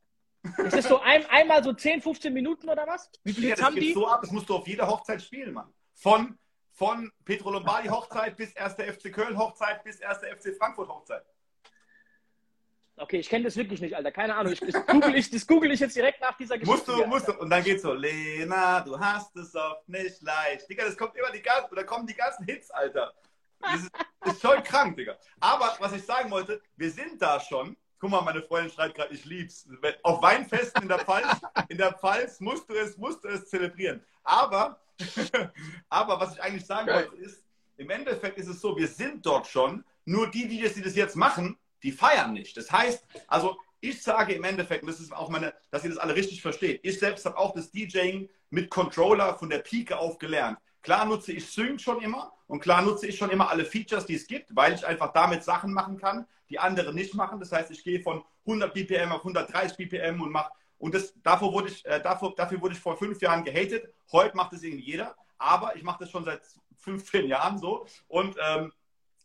Ist 0.57 0.75
das 0.77 0.87
so 0.87 0.99
ein, 0.99 1.25
einmal 1.25 1.61
so 1.63 1.73
10, 1.73 2.01
15 2.01 2.33
Minuten 2.33 2.69
oder 2.69 2.87
was? 2.87 3.09
Wie 3.23 3.33
viele 3.33 3.49
Ja, 3.49 3.55
das 3.55 3.65
haben 3.65 3.75
geht 3.75 3.83
die? 3.83 3.93
so 3.93 4.07
ab, 4.07 4.21
das 4.21 4.31
musst 4.31 4.47
du 4.47 4.55
auf 4.55 4.67
jeder 4.67 4.87
Hochzeit 4.87 5.21
spielen, 5.21 5.53
Mann. 5.53 5.73
Von, 5.93 6.37
von 6.71 7.11
Petro 7.25 7.51
Lombardi 7.51 7.89
Hochzeit 7.89 8.37
bis 8.37 8.55
1. 8.55 8.75
FC 8.75 9.11
Köln 9.11 9.37
Hochzeit 9.37 9.83
bis 9.83 10.01
1. 10.01 10.19
FC 10.19 10.55
Frankfurt 10.57 10.87
Hochzeit. 10.89 11.25
Okay, 12.99 13.19
ich 13.19 13.29
kenne 13.29 13.45
das 13.45 13.55
wirklich 13.55 13.79
nicht, 13.79 13.95
Alter. 13.95 14.11
Keine 14.11 14.35
Ahnung. 14.35 14.51
Ich, 14.53 14.59
das, 14.59 14.85
google 14.87 15.15
ich, 15.15 15.29
das 15.29 15.45
google 15.45 15.71
ich 15.71 15.79
jetzt 15.79 15.95
direkt 15.95 16.19
nach 16.19 16.35
dieser 16.35 16.57
Geschichte. 16.57 16.75
Musst 16.75 16.87
du, 16.87 16.95
hier, 16.95 17.07
musst 17.07 17.27
du. 17.27 17.33
Und 17.33 17.49
dann 17.51 17.63
geht's 17.63 17.83
so, 17.83 17.93
Lena, 17.93 18.81
du 18.81 18.99
hast 18.99 19.35
es 19.35 19.55
oft 19.55 19.87
nicht 19.87 20.19
leicht. 20.23 20.67
Digga, 20.67 20.83
das 20.83 20.97
kommt 20.97 21.15
immer 21.15 21.29
die 21.31 21.43
ganzen, 21.43 21.71
oder 21.71 21.83
kommen 21.83 22.07
die 22.07 22.15
ganzen 22.15 22.43
Hits, 22.45 22.71
Alter. 22.71 23.13
Das 23.61 23.75
ist, 23.81 23.91
das 24.21 24.33
ist 24.33 24.41
schon 24.41 24.63
krank, 24.63 24.97
Digga. 24.97 25.15
Aber 25.39 25.75
was 25.79 25.93
ich 25.93 26.03
sagen 26.03 26.31
wollte, 26.31 26.59
wir 26.75 26.89
sind 26.89 27.21
da 27.21 27.39
schon. 27.39 27.77
Guck 27.99 28.09
mal, 28.09 28.21
meine 28.21 28.41
Freundin 28.41 28.71
schreit 28.71 28.95
gerade, 28.95 29.13
ich 29.13 29.25
lieb's. 29.25 29.67
Auf 30.01 30.21
Weinfesten 30.23 30.83
in 30.83 30.87
der 30.87 30.99
Pfalz, 30.99 31.27
in 31.69 31.77
der 31.77 31.93
Pfalz 31.93 32.39
musst 32.39 32.67
du 32.67 32.73
es, 32.73 32.97
musst 32.97 33.23
du 33.23 33.27
es 33.27 33.47
zelebrieren. 33.47 34.03
Aber, 34.23 34.79
aber 35.89 36.19
was 36.19 36.33
ich 36.33 36.41
eigentlich 36.41 36.65
sagen 36.65 36.87
Geil. 36.87 37.09
wollte, 37.09 37.23
ist, 37.23 37.43
im 37.77 37.91
Endeffekt 37.91 38.39
ist 38.39 38.47
es 38.47 38.59
so, 38.59 38.75
wir 38.75 38.87
sind 38.87 39.23
dort 39.23 39.45
schon, 39.47 39.83
nur 40.05 40.29
die, 40.31 40.47
die 40.47 40.61
das, 40.61 40.73
die 40.73 40.81
das 40.81 40.95
jetzt 40.95 41.15
machen, 41.15 41.57
die 41.83 41.91
feiern 41.91 42.33
nicht. 42.33 42.57
Das 42.57 42.71
heißt, 42.71 43.05
also 43.27 43.57
ich 43.79 44.01
sage 44.01 44.33
im 44.33 44.43
Endeffekt, 44.43 44.83
und 44.83 44.89
das 44.89 44.99
ist 44.99 45.13
auch 45.13 45.29
meine, 45.29 45.53
dass 45.71 45.83
ihr 45.83 45.89
das 45.89 45.99
alle 45.99 46.15
richtig 46.15 46.41
versteht, 46.41 46.79
ich 46.83 46.99
selbst 46.99 47.25
habe 47.25 47.37
auch 47.37 47.53
das 47.53 47.71
DJing 47.71 48.29
mit 48.49 48.69
Controller 48.69 49.37
von 49.37 49.49
der 49.49 49.59
Pike 49.59 49.97
auf 49.97 50.17
gelernt. 50.17 50.57
Klar 50.81 51.05
nutze 51.05 51.33
ich 51.33 51.45
Sync 51.49 51.81
schon 51.81 52.01
immer 52.01 52.33
und 52.47 52.61
klar 52.61 52.81
nutze 52.81 53.07
ich 53.07 53.17
schon 53.17 53.29
immer 53.29 53.49
alle 53.49 53.65
Features, 53.65 54.05
die 54.05 54.15
es 54.15 54.27
gibt, 54.27 54.55
weil 54.55 54.73
ich 54.73 54.85
einfach 54.85 55.11
damit 55.11 55.43
Sachen 55.43 55.73
machen 55.73 55.97
kann, 55.97 56.25
die 56.49 56.59
andere 56.59 56.93
nicht 56.93 57.13
machen. 57.13 57.39
Das 57.39 57.51
heißt, 57.51 57.71
ich 57.71 57.83
gehe 57.83 57.99
von 57.99 58.23
100 58.45 58.73
BPM 58.73 59.11
auf 59.11 59.19
130 59.19 59.77
BPM 59.77 60.21
und 60.21 60.31
mache 60.31 60.51
und 60.79 60.93
das, 60.93 61.13
davor 61.23 61.53
wurde 61.53 61.69
ich, 61.69 61.85
äh, 61.85 61.99
dafür, 62.01 62.33
dafür 62.35 62.61
wurde 62.61 62.75
ich 62.75 62.79
vor 62.79 62.97
fünf 62.97 63.19
Jahren 63.21 63.43
gehatet. 63.43 63.91
Heute 64.11 64.37
macht 64.37 64.53
es 64.53 64.63
irgendwie 64.63 64.85
jeder, 64.85 65.15
aber 65.37 65.75
ich 65.75 65.83
mache 65.83 65.99
das 66.01 66.11
schon 66.11 66.23
seit 66.23 66.41
15 66.77 67.27
Jahren 67.27 67.57
so 67.57 67.85
und 68.07 68.37
ähm, 68.41 68.71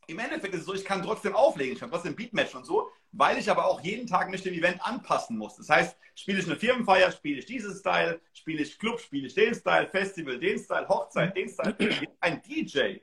im 0.07 0.19
Endeffekt 0.19 0.55
ist 0.55 0.61
es 0.61 0.67
so, 0.67 0.75
ich 0.75 0.85
kann 0.85 1.03
trotzdem 1.03 1.35
auflegen, 1.35 1.75
ich 1.75 1.81
kann 1.81 1.91
trotzdem 1.91 2.17
Beatmatch 2.17 2.55
und 2.55 2.65
so, 2.65 2.91
weil 3.13 3.39
ich 3.39 3.51
aber 3.51 3.67
auch 3.67 3.81
jeden 3.81 4.07
Tag 4.07 4.31
mich 4.31 4.43
dem 4.43 4.55
Event 4.55 4.85
anpassen 4.85 5.37
muss. 5.39 5.57
Das 5.57 5.69
heißt, 5.69 5.97
spiele 6.15 6.41
ich 6.41 6.47
eine 6.47 6.57
Firmenfeier, 6.57 7.13
spiele 7.13 7.39
ich 7.39 7.47
diesen 7.47 7.75
Style, 7.75 8.21
spiele 8.33 8.63
ich 8.63 8.79
Club, 8.79 9.01
spiele 9.01 9.27
ich 9.27 9.35
den 9.35 9.55
Style, 9.55 9.89
Festival, 9.89 10.39
den 10.39 10.59
Style, 10.59 10.89
Hochzeit, 10.89 11.37
den 11.37 11.49
Style. 11.49 11.77
Ein 12.21 12.43
DJ, 12.43 12.97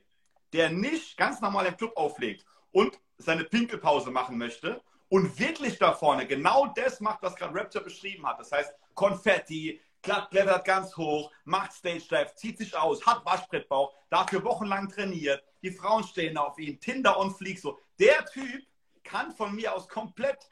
der 0.53 0.69
nicht 0.69 1.15
ganz 1.17 1.41
normal 1.41 1.67
im 1.67 1.77
Club 1.77 1.95
auflegt 1.95 2.45
und 2.71 2.99
seine 3.17 3.43
Pinkelpause 3.43 4.11
machen 4.11 4.37
möchte 4.37 4.81
und 5.09 5.39
wirklich 5.39 5.77
da 5.77 5.93
vorne 5.93 6.27
genau 6.27 6.67
das 6.67 6.99
macht, 6.99 7.21
was 7.21 7.35
gerade 7.35 7.57
Rapture 7.57 7.83
beschrieben 7.83 8.25
hat. 8.25 8.39
Das 8.39 8.51
heißt, 8.51 8.73
Konfetti, 8.93 9.79
glatt 10.01 10.29
klettert 10.31 10.65
ganz 10.65 10.95
hoch, 10.95 11.31
macht 11.43 11.73
Stage 11.73 12.03
Dive, 12.09 12.31
zieht 12.35 12.57
sich 12.57 12.75
aus, 12.75 13.05
hat 13.05 13.25
Waschbrettbauch, 13.25 13.93
dafür 14.09 14.43
wochenlang 14.43 14.89
trainiert, 14.89 15.43
die 15.61 15.71
Frauen 15.71 16.03
stehen 16.03 16.37
auf 16.37 16.57
ihn, 16.57 16.79
Tinder 16.79 17.19
on 17.19 17.33
Fleek, 17.33 17.59
so. 17.59 17.79
Der 17.99 18.25
Typ 18.25 18.63
kann 19.03 19.31
von 19.33 19.55
mir 19.55 19.73
aus 19.73 19.87
komplett 19.87 20.47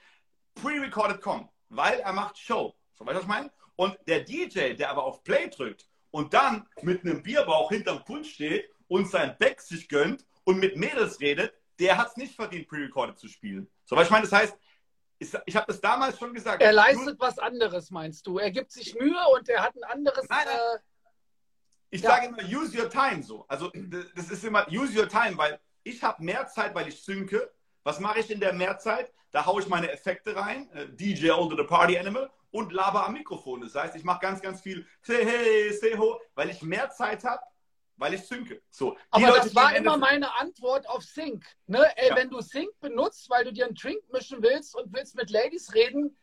pre-recorded 0.55 1.21
kommen, 1.21 1.47
weil 1.69 1.99
er 1.99 2.13
macht 2.13 2.37
Show. 2.37 2.75
So, 2.93 3.05
weißt 3.05 3.13
du, 3.13 3.17
was 3.17 3.23
ich 3.23 3.27
meine? 3.27 3.51
Und 3.75 3.97
der 4.07 4.21
DJ, 4.21 4.73
der 4.73 4.89
aber 4.89 5.03
auf 5.03 5.23
Play 5.23 5.49
drückt 5.49 5.87
und 6.11 6.33
dann 6.33 6.67
mit 6.81 7.03
einem 7.03 7.21
Bierbauch 7.21 7.69
hinterm 7.69 8.03
Pult 8.03 8.25
steht 8.25 8.69
und 8.87 9.09
sein 9.09 9.35
Back 9.37 9.61
sich 9.61 9.87
gönnt 9.87 10.25
und 10.45 10.59
mit 10.59 10.75
Mädels 10.75 11.19
redet, 11.19 11.53
der 11.79 11.97
hat 11.97 12.09
es 12.09 12.17
nicht 12.17 12.35
verdient, 12.35 12.67
pre-recorded 12.67 13.17
zu 13.19 13.27
spielen. 13.27 13.69
So, 13.85 13.95
weil 13.95 14.05
ich 14.05 14.09
meine, 14.09 14.23
das 14.23 14.31
heißt, 14.31 14.57
ich, 15.19 15.55
habe 15.55 15.65
das 15.67 15.81
damals 15.81 16.17
schon 16.17 16.33
gesagt. 16.33 16.61
Er 16.61 16.73
leistet 16.73 17.19
was 17.19 17.39
anderes, 17.39 17.89
meinst 17.91 18.25
du? 18.27 18.37
Er 18.37 18.51
gibt 18.51 18.71
sich 18.71 18.95
Mühe 18.95 19.17
und 19.33 19.49
er 19.49 19.63
hat 19.63 19.75
ein 19.75 19.83
anderes. 19.83 20.27
Nein, 20.29 20.45
nein. 20.45 20.55
Äh, 20.75 20.79
Ich 21.89 22.01
Ja. 22.01 22.09
sage 22.11 22.27
immer, 22.27 22.43
use 22.43 22.77
your 22.77 22.89
time 22.89 23.23
so. 23.23 23.45
Also 23.47 23.71
das 24.15 24.29
ist 24.29 24.43
immer, 24.43 24.67
use 24.69 24.97
your 24.97 25.07
time, 25.07 25.37
weil 25.37 25.59
ich 25.83 26.03
habe 26.03 26.21
mehr 26.23 26.45
Zeit, 26.47 26.75
weil 26.75 26.87
ich 26.89 27.01
synke. 27.01 27.51
Was 27.83 27.99
mache 28.01 28.19
ich 28.19 28.29
in 28.29 28.41
der 28.41 28.51
Mehrzeit? 28.51 29.13
Da 29.31 29.45
haue 29.45 29.61
ich 29.61 29.67
meine 29.69 29.89
Effekte 29.89 30.35
rein, 30.35 30.69
äh, 30.71 30.87
DJ 30.89 31.31
Older 31.31 31.55
the 31.55 31.63
Party 31.63 31.97
Animal 31.97 32.29
und 32.51 32.73
laber 32.73 33.05
am 33.05 33.13
Mikrofon. 33.13 33.61
Das 33.61 33.73
heißt, 33.75 33.95
ich 33.95 34.03
mache 34.03 34.19
ganz, 34.19 34.41
ganz 34.41 34.61
viel 34.61 34.85
say 35.01 35.23
hey, 35.25 35.71
say 35.73 35.97
ho, 35.97 36.19
weil 36.35 36.49
ich 36.49 36.61
mehr 36.61 36.89
Zeit 36.89 37.23
habe, 37.23 37.41
weil 37.97 38.13
ich 38.13 38.21
synke. 38.25 38.61
So, 38.69 38.91
die 38.93 38.97
aber 39.11 39.27
Leute, 39.27 39.39
das 39.41 39.55
war 39.55 39.71
im 39.75 39.83
immer 39.83 39.95
Endeffekt- 39.95 40.19
meine 40.21 40.35
Antwort 40.39 40.87
auf 40.89 41.03
Sync. 41.03 41.45
Ne? 41.67 41.85
Ey, 41.97 42.09
Ja. 42.09 42.15
wenn 42.15 42.29
du 42.29 42.39
Sync 42.41 42.69
benutzt, 42.79 43.29
weil 43.29 43.43
du 43.45 43.51
dir 43.53 43.65
einen 43.65 43.75
Drink 43.75 44.01
mischen 44.11 44.41
willst 44.41 44.75
und 44.75 44.93
willst 44.93 45.15
mit 45.15 45.29
Ladies 45.29 45.73
reden, 45.73 46.17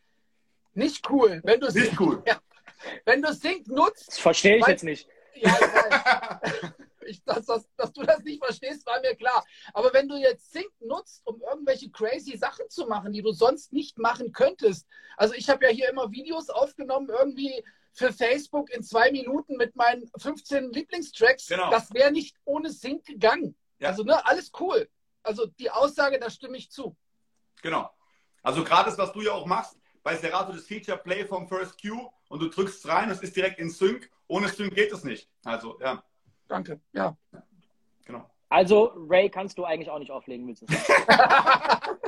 nicht 0.72 1.08
cool. 1.10 1.40
Wenn 1.44 1.60
du 1.60 1.66
Nicht 1.66 1.74
Sync, 1.90 2.00
cool. 2.00 2.22
wenn 3.04 3.22
du 3.22 3.32
Sync 3.32 3.66
nutzt, 3.68 4.08
Das 4.08 4.18
verstehe 4.18 4.56
ich 4.56 4.62
Weil- 4.62 4.70
jetzt 4.70 4.84
nicht. 4.84 5.08
ja, 5.34 5.50
ich 5.54 5.60
weiß. 5.60 6.72
Ich, 7.06 7.22
dass, 7.22 7.44
dass, 7.44 7.68
dass 7.76 7.92
du 7.92 8.02
das 8.02 8.20
nicht 8.20 8.42
verstehst, 8.42 8.86
war 8.86 8.98
mir 9.02 9.14
klar. 9.14 9.44
Aber 9.74 9.92
wenn 9.92 10.08
du 10.08 10.16
jetzt 10.16 10.50
Sync 10.54 10.70
nutzt, 10.80 11.20
um 11.26 11.38
irgendwelche 11.42 11.90
crazy 11.90 12.34
Sachen 12.34 12.70
zu 12.70 12.86
machen, 12.86 13.12
die 13.12 13.20
du 13.20 13.30
sonst 13.30 13.74
nicht 13.74 13.98
machen 13.98 14.32
könntest. 14.32 14.86
Also 15.18 15.34
ich 15.34 15.50
habe 15.50 15.66
ja 15.66 15.70
hier 15.70 15.90
immer 15.90 16.10
Videos 16.12 16.48
aufgenommen, 16.48 17.10
irgendwie 17.10 17.62
für 17.94 18.12
Facebook 18.12 18.70
in 18.70 18.82
zwei 18.82 19.10
Minuten 19.12 19.56
mit 19.56 19.74
meinen 19.76 20.10
15 20.18 20.72
Lieblingstracks. 20.72 21.46
Genau. 21.46 21.70
Das 21.70 21.94
wäre 21.94 22.10
nicht 22.10 22.36
ohne 22.44 22.70
Sync 22.70 23.04
gegangen. 23.06 23.56
Ja. 23.78 23.88
Also 23.88 24.02
ne, 24.02 24.24
alles 24.26 24.50
cool. 24.60 24.88
Also 25.22 25.46
die 25.46 25.70
Aussage, 25.70 26.18
da 26.18 26.28
stimme 26.28 26.56
ich 26.56 26.70
zu. 26.70 26.96
Genau. 27.62 27.88
Also 28.42 28.64
gerade 28.64 28.90
das, 28.90 28.98
was 28.98 29.12
du 29.12 29.22
ja 29.22 29.32
auch 29.32 29.46
machst, 29.46 29.78
bei 30.02 30.16
Serato 30.16 30.52
das 30.52 30.66
Feature 30.66 30.98
Play 30.98 31.24
vom 31.24 31.48
First 31.48 31.80
Q 31.80 32.10
und 32.28 32.42
du 32.42 32.48
drückst 32.48 32.86
rein, 32.88 33.10
es 33.10 33.22
ist 33.22 33.34
direkt 33.36 33.58
in 33.58 33.70
Sync. 33.70 34.10
Ohne 34.26 34.48
Sync 34.48 34.74
geht 34.74 34.92
es 34.92 35.04
nicht. 35.04 35.30
Also, 35.44 35.78
ja, 35.80 36.02
Danke. 36.48 36.80
Ja. 36.92 37.16
genau. 38.04 38.28
Also, 38.48 38.92
Ray 39.08 39.30
kannst 39.30 39.56
du 39.56 39.64
eigentlich 39.64 39.90
auch 39.90 39.98
nicht 39.98 40.10
auflegen, 40.10 40.46
willst 40.46 40.62
du 40.62 40.66
sagen. 40.74 41.98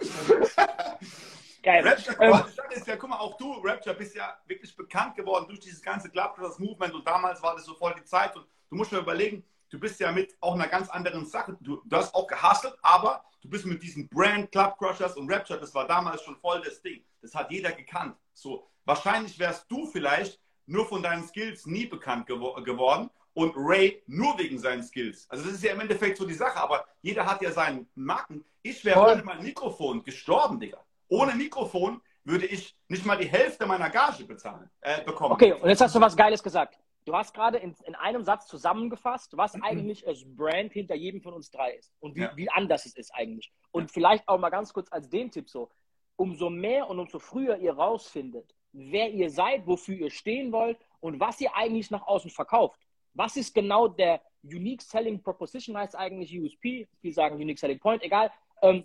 Geil. 1.62 1.86
Rapture, 1.86 2.16
Ähm, 2.20 2.32
aber 2.32 2.48
ist 2.70 2.86
ja, 2.86 2.96
guck 2.96 3.10
mal, 3.10 3.18
auch 3.18 3.36
du, 3.36 3.52
Rapture, 3.62 3.94
bist 3.94 4.14
ja 4.14 4.38
wirklich 4.46 4.74
bekannt 4.74 5.14
geworden 5.14 5.46
durch 5.48 5.60
dieses 5.60 5.82
ganze 5.82 6.08
Clubcrushers 6.08 6.58
Movement 6.58 6.94
und 6.94 7.06
damals 7.06 7.42
war 7.42 7.54
das 7.54 7.64
so 7.64 7.74
voll 7.74 7.94
die 7.98 8.04
Zeit 8.04 8.34
und 8.36 8.46
du 8.70 8.76
musst 8.76 8.92
mir 8.92 8.98
überlegen, 8.98 9.44
du 9.68 9.78
bist 9.78 10.00
ja 10.00 10.10
mit 10.12 10.36
auch 10.40 10.54
einer 10.54 10.68
ganz 10.68 10.88
anderen 10.88 11.26
Sache, 11.26 11.56
du, 11.60 11.82
du 11.84 11.96
hast 11.96 12.14
auch 12.14 12.26
gehustelt, 12.26 12.74
aber 12.82 13.24
du 13.42 13.48
bist 13.48 13.66
mit 13.66 13.82
diesem 13.82 14.08
Brand 14.08 14.50
Clubcrushers 14.52 15.16
und 15.16 15.30
Rapture, 15.30 15.60
das 15.60 15.74
war 15.74 15.86
damals 15.86 16.22
schon 16.22 16.36
voll 16.36 16.62
das 16.62 16.80
Ding. 16.80 17.04
Das 17.22 17.34
hat 17.34 17.50
jeder 17.50 17.72
gekannt. 17.72 18.16
So, 18.32 18.68
wahrscheinlich 18.84 19.38
wärst 19.38 19.70
du 19.70 19.86
vielleicht 19.86 20.40
nur 20.66 20.86
von 20.86 21.02
deinen 21.02 21.26
Skills 21.26 21.66
nie 21.66 21.86
bekannt 21.86 22.26
gewo 22.26 22.54
geworden 22.62 23.10
und 23.34 23.52
Ray 23.56 24.02
nur 24.06 24.38
wegen 24.38 24.58
seinen 24.58 24.82
Skills. 24.82 25.28
Also 25.28 25.44
das 25.44 25.54
ist 25.54 25.64
ja 25.64 25.72
im 25.72 25.80
Endeffekt 25.80 26.16
so 26.16 26.26
die 26.26 26.34
Sache, 26.34 26.58
aber 26.58 26.86
jeder 27.02 27.26
hat 27.26 27.42
ja 27.42 27.50
seinen 27.50 27.88
Marken. 27.94 28.44
Ich 28.62 28.84
wäre 28.84 29.00
ohne 29.00 29.22
mein 29.22 29.42
Mikrofon 29.42 30.02
gestorben, 30.02 30.58
Digga. 30.58 30.78
Ohne 31.10 31.34
Mikrofon 31.34 32.00
würde 32.24 32.46
ich 32.46 32.74
nicht 32.88 33.04
mal 33.04 33.16
die 33.18 33.28
Hälfte 33.28 33.66
meiner 33.66 33.90
Gage 33.90 34.24
bezahlen, 34.24 34.70
äh, 34.80 35.02
bekommen. 35.04 35.32
Okay, 35.32 35.52
und 35.52 35.68
jetzt 35.68 35.80
hast 35.80 35.94
du 35.94 36.00
was 36.00 36.16
Geiles 36.16 36.42
gesagt. 36.42 36.78
du 37.06 37.14
hast 37.16 37.34
gerade 37.34 37.58
in, 37.58 37.74
in 37.86 37.94
einem 37.96 38.22
Satz 38.22 38.46
zusammengefasst, 38.46 39.36
was 39.36 39.54
eigentlich 39.62 40.04
das 40.04 40.22
Brand 40.36 40.72
hinter 40.72 40.94
jedem 40.94 41.20
von 41.22 41.32
uns 41.34 41.50
drei 41.50 41.72
ist 41.72 41.92
und 42.00 42.14
wie, 42.14 42.20
Ja. 42.20 42.36
wie 42.36 42.48
anders 42.50 42.86
es 42.86 42.94
ist 42.96 43.10
eigentlich. 43.14 43.50
Und 43.72 43.90
vielleicht 43.90 44.28
auch 44.28 44.38
mal 44.38 44.50
ganz 44.50 44.72
kurz 44.72 44.92
als 44.92 45.08
den 45.08 45.30
Tipp 45.30 45.48
so, 45.50 45.70
umso 46.16 46.50
mehr 46.50 46.88
und 46.88 46.98
umso 47.00 47.18
früher 47.18 47.56
ihr 47.56 47.72
rausfindet, 47.72 48.54
wer 48.72 49.10
ihr 49.10 49.30
seid, 49.30 49.66
wofür 49.66 49.96
ihr 49.96 50.10
stehen 50.10 50.52
wollt 50.52 50.78
und 51.00 51.18
was 51.18 51.40
ihr 51.40 51.56
eigentlich 51.56 51.90
nach 51.90 52.06
außen 52.06 52.30
verkauft. 52.30 52.78
Was 53.14 53.36
ist 53.36 53.54
genau 53.54 53.88
der 53.88 54.20
Unique 54.44 54.82
Selling 54.82 55.20
Proposition, 55.22 55.76
heißt 55.76 55.96
eigentlich 55.96 56.38
USP, 56.38 56.86
die 57.02 57.12
sagen 57.12 57.34
Unique 57.36 57.58
Selling 57.58 57.80
Point, 57.80 58.02
egal. 58.04 58.30
Ähm, 58.62 58.84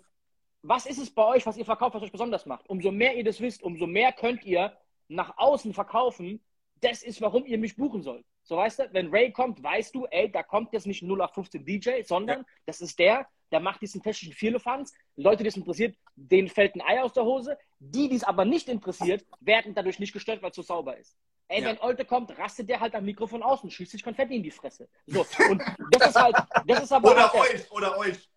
was 0.68 0.86
ist 0.86 0.98
es 0.98 1.10
bei 1.14 1.24
euch, 1.24 1.46
was 1.46 1.56
ihr 1.56 1.64
verkauft, 1.64 1.94
was 1.94 2.02
euch 2.02 2.12
besonders 2.12 2.46
macht? 2.46 2.68
Umso 2.68 2.90
mehr 2.90 3.16
ihr 3.16 3.24
das 3.24 3.40
wisst, 3.40 3.62
umso 3.62 3.86
mehr 3.86 4.12
könnt 4.12 4.44
ihr 4.44 4.76
nach 5.08 5.36
außen 5.38 5.72
verkaufen. 5.74 6.42
Das 6.80 7.02
ist, 7.02 7.20
warum 7.22 7.46
ihr 7.46 7.58
mich 7.58 7.76
buchen 7.76 8.02
sollt. 8.02 8.24
So 8.42 8.56
weißt 8.56 8.78
du, 8.80 8.88
wenn 8.92 9.08
Ray 9.10 9.32
kommt, 9.32 9.62
weißt 9.62 9.94
du, 9.94 10.06
ey, 10.06 10.30
da 10.30 10.42
kommt 10.42 10.72
jetzt 10.72 10.86
nicht 10.86 11.02
ein 11.02 11.08
0815 11.10 11.64
DJ, 11.64 12.02
sondern 12.02 12.44
das 12.66 12.80
ist 12.80 12.98
der, 12.98 13.26
der 13.50 13.60
macht 13.60 13.80
diesen 13.80 14.02
technischen 14.02 14.34
Vierlefanz. 14.34 14.92
Leute, 15.16 15.42
die 15.42 15.48
es 15.48 15.56
interessiert, 15.56 15.96
denen 16.16 16.48
fällt 16.48 16.74
ein 16.74 16.82
Ei 16.82 17.00
aus 17.02 17.12
der 17.12 17.24
Hose. 17.24 17.56
Die, 17.78 18.08
die 18.08 18.16
es 18.16 18.24
aber 18.24 18.44
nicht 18.44 18.68
interessiert, 18.68 19.24
werden 19.40 19.74
dadurch 19.74 19.98
nicht 19.98 20.12
gestört, 20.12 20.42
weil 20.42 20.50
es 20.50 20.56
so 20.56 20.62
sauber 20.62 20.96
ist. 20.96 21.16
Ey, 21.48 21.62
Ja. 21.62 21.68
wenn 21.68 21.78
Olte 21.78 22.04
kommt, 22.04 22.36
rastet 22.36 22.68
der 22.68 22.80
halt 22.80 22.94
am 22.94 23.04
Mikrofon 23.04 23.42
aus 23.42 23.62
und 23.62 23.72
schießt 23.72 23.92
sich 23.92 24.02
Konfetti 24.02 24.36
in 24.36 24.42
die 24.42 24.50
Fresse. 24.50 24.88
So, 25.06 25.24
und 25.48 25.62
das 25.92 26.10
ist 26.10 26.20
halt, 26.20 26.36
das 26.66 26.82
ist 26.82 26.92
aber 26.92 27.12
Oder 27.12 27.32
halt 27.32 27.54
euch, 27.54 27.70
oder 27.70 27.98
euch. 27.98 28.28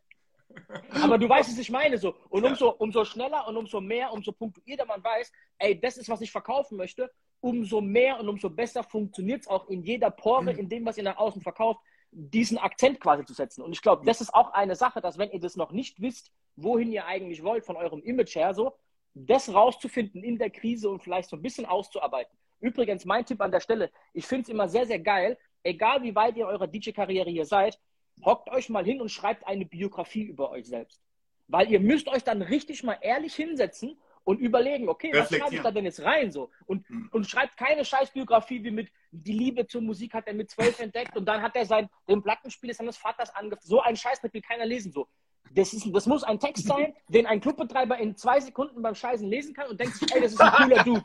Aber 1.02 1.18
du 1.18 1.28
weißt, 1.30 1.50
was 1.52 1.58
ich 1.58 1.70
meine. 1.70 1.98
So. 1.98 2.16
Und 2.30 2.44
Ja. 2.44 2.50
umso, 2.50 2.70
umso 2.72 3.06
schneller 3.06 3.48
und 3.48 3.58
umso 3.58 3.82
mehr, 3.82 4.12
umso 4.12 4.32
punktuierter 4.32 4.86
man 4.86 5.04
weiß, 5.04 5.32
ey, 5.60 5.80
das 5.80 5.98
ist, 5.98 6.10
was 6.10 6.22
ich 6.22 6.32
verkaufen 6.32 6.78
möchte, 6.78 7.12
umso 7.42 7.82
mehr 7.82 8.20
und 8.20 8.28
umso 8.28 8.50
besser 8.50 8.84
funktioniert 8.84 9.42
es 9.42 9.48
auch 9.48 9.68
in 9.70 9.84
jeder 9.84 10.10
Pore, 10.12 10.54
Mhm. 10.54 10.60
in 10.60 10.70
dem, 10.70 10.86
was 10.86 10.98
ihr 10.98 11.04
nach 11.04 11.18
außen 11.18 11.42
verkauft, 11.42 11.80
diesen 12.12 12.58
Akzent 12.58 13.00
quasi 13.00 13.24
zu 13.24 13.34
setzen. 13.34 13.62
Und 13.62 13.72
ich 13.72 13.82
glaube, 13.82 14.06
das 14.06 14.20
ist 14.20 14.34
auch 14.34 14.52
eine 14.54 14.76
Sache, 14.76 15.00
dass 15.00 15.18
wenn 15.18 15.32
ihr 15.32 15.40
das 15.40 15.56
noch 15.56 15.72
nicht 15.72 16.02
wisst, 16.02 16.32
wohin 16.56 16.92
ihr 16.92 17.06
eigentlich 17.06 17.44
wollt 17.44 17.66
von 17.66 17.78
eurem 17.78 18.02
Image 18.02 18.36
her, 18.36 18.54
so, 18.54 18.76
das 19.14 19.54
rauszufinden 19.54 20.24
in 20.24 20.38
der 20.38 20.50
Krise 20.50 20.90
und 20.90 21.04
vielleicht 21.04 21.30
so 21.30 21.36
ein 21.36 21.42
bisschen 21.42 21.66
auszuarbeiten. 21.66 22.38
Übrigens, 22.60 23.06
mein 23.06 23.26
Tipp 23.26 23.40
an 23.42 23.52
der 23.52 23.60
Stelle, 23.60 23.92
ich 24.14 24.26
finde 24.26 24.44
es 24.44 24.50
immer 24.50 24.68
sehr, 24.68 24.86
sehr 24.86 25.00
geil, 25.00 25.38
egal 25.64 26.04
wie 26.04 26.14
weit 26.16 26.36
ihr 26.36 26.48
eurer 26.48 26.68
DJ-Karriere 26.68 27.30
hier 27.30 27.46
seid, 27.46 27.80
hockt 28.24 28.50
euch 28.50 28.70
mal 28.70 28.84
hin 28.86 29.02
und 29.02 29.10
schreibt 29.10 29.46
eine 29.48 29.66
Biografie 29.66 30.24
über 30.24 30.52
euch 30.52 30.68
selbst. 30.68 31.02
Weil 31.48 31.72
ihr 31.72 31.80
müsst 31.80 32.08
euch 32.08 32.24
dann 32.24 32.41
richtig 32.41 32.84
mal 32.84 32.98
ehrlich 33.02 33.34
hinsetzen 33.36 33.98
und 34.24 34.40
überlegen, 34.40 34.90
okay, 34.90 35.12
was 35.14 35.30
schreibe 35.30 35.56
ich 35.56 35.62
da 35.62 35.72
denn 35.72 35.86
jetzt 35.86 36.02
rein 36.04 36.32
so? 36.32 36.52
Und, 36.68 36.88
Mhm. 36.90 37.10
und 37.12 37.28
schreibt 37.28 37.58
keine 37.58 37.84
Scheißbiografie 37.84 38.64
wie 38.64 38.72
mit 38.72 38.90
die 39.12 39.32
Liebe 39.34 39.66
zur 39.66 39.82
Musik 39.82 40.14
hat 40.14 40.28
er 40.28 40.34
mit 40.36 40.52
zwölf 40.52 40.80
entdeckt 40.80 41.18
und 41.18 41.26
dann 41.26 41.41
hat 41.41 41.56
er 41.56 41.66
sein 41.66 41.90
den 42.08 42.22
Plattenspiel 42.22 42.74
seines 42.74 42.98
Vaters 42.98 43.34
angefangen. 43.36 43.66
So 43.68 43.82
ein 43.82 43.96
Scheiß 43.96 44.22
das 44.22 44.32
will 44.34 44.41
keiner 44.41 44.66
lesen 44.66 44.91
so. 44.91 45.08
Das, 45.52 45.74
ist, 45.74 45.88
das 45.91 46.06
muss 46.06 46.24
ein 46.24 46.40
Text 46.40 46.68
sein, 46.68 46.94
den 47.08 47.26
ein 47.26 47.41
Clubbetreiber 47.41 47.98
in 47.98 48.16
zwei 48.16 48.40
Sekunden 48.40 48.82
beim 48.84 48.94
Scheißen 48.94 49.28
lesen 49.28 49.56
kann 49.56 49.68
und 49.70 49.80
denkt 49.80 49.96
sich, 49.96 50.14
ey, 50.14 50.22
das 50.22 50.34
ist 50.34 50.41
ein 50.41 50.52
cooler 50.52 50.84
Dude. 50.84 51.04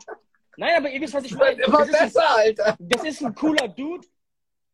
Nein, 0.57 0.71
aber 0.77 0.89
ihr 0.91 1.01
wisst, 1.01 1.15
was 1.15 1.23
ich 1.25 1.35
meine. 1.35 1.63
Immer 1.63 1.79
Das 1.79 1.89
ist 1.89 1.95
ein- 1.95 2.05
besser, 2.05 2.35
Alter. 2.37 2.77
das 2.79 3.03
ist 3.03 3.23
ein 3.23 3.33
cooler 3.33 3.67
Dude. 3.69 4.07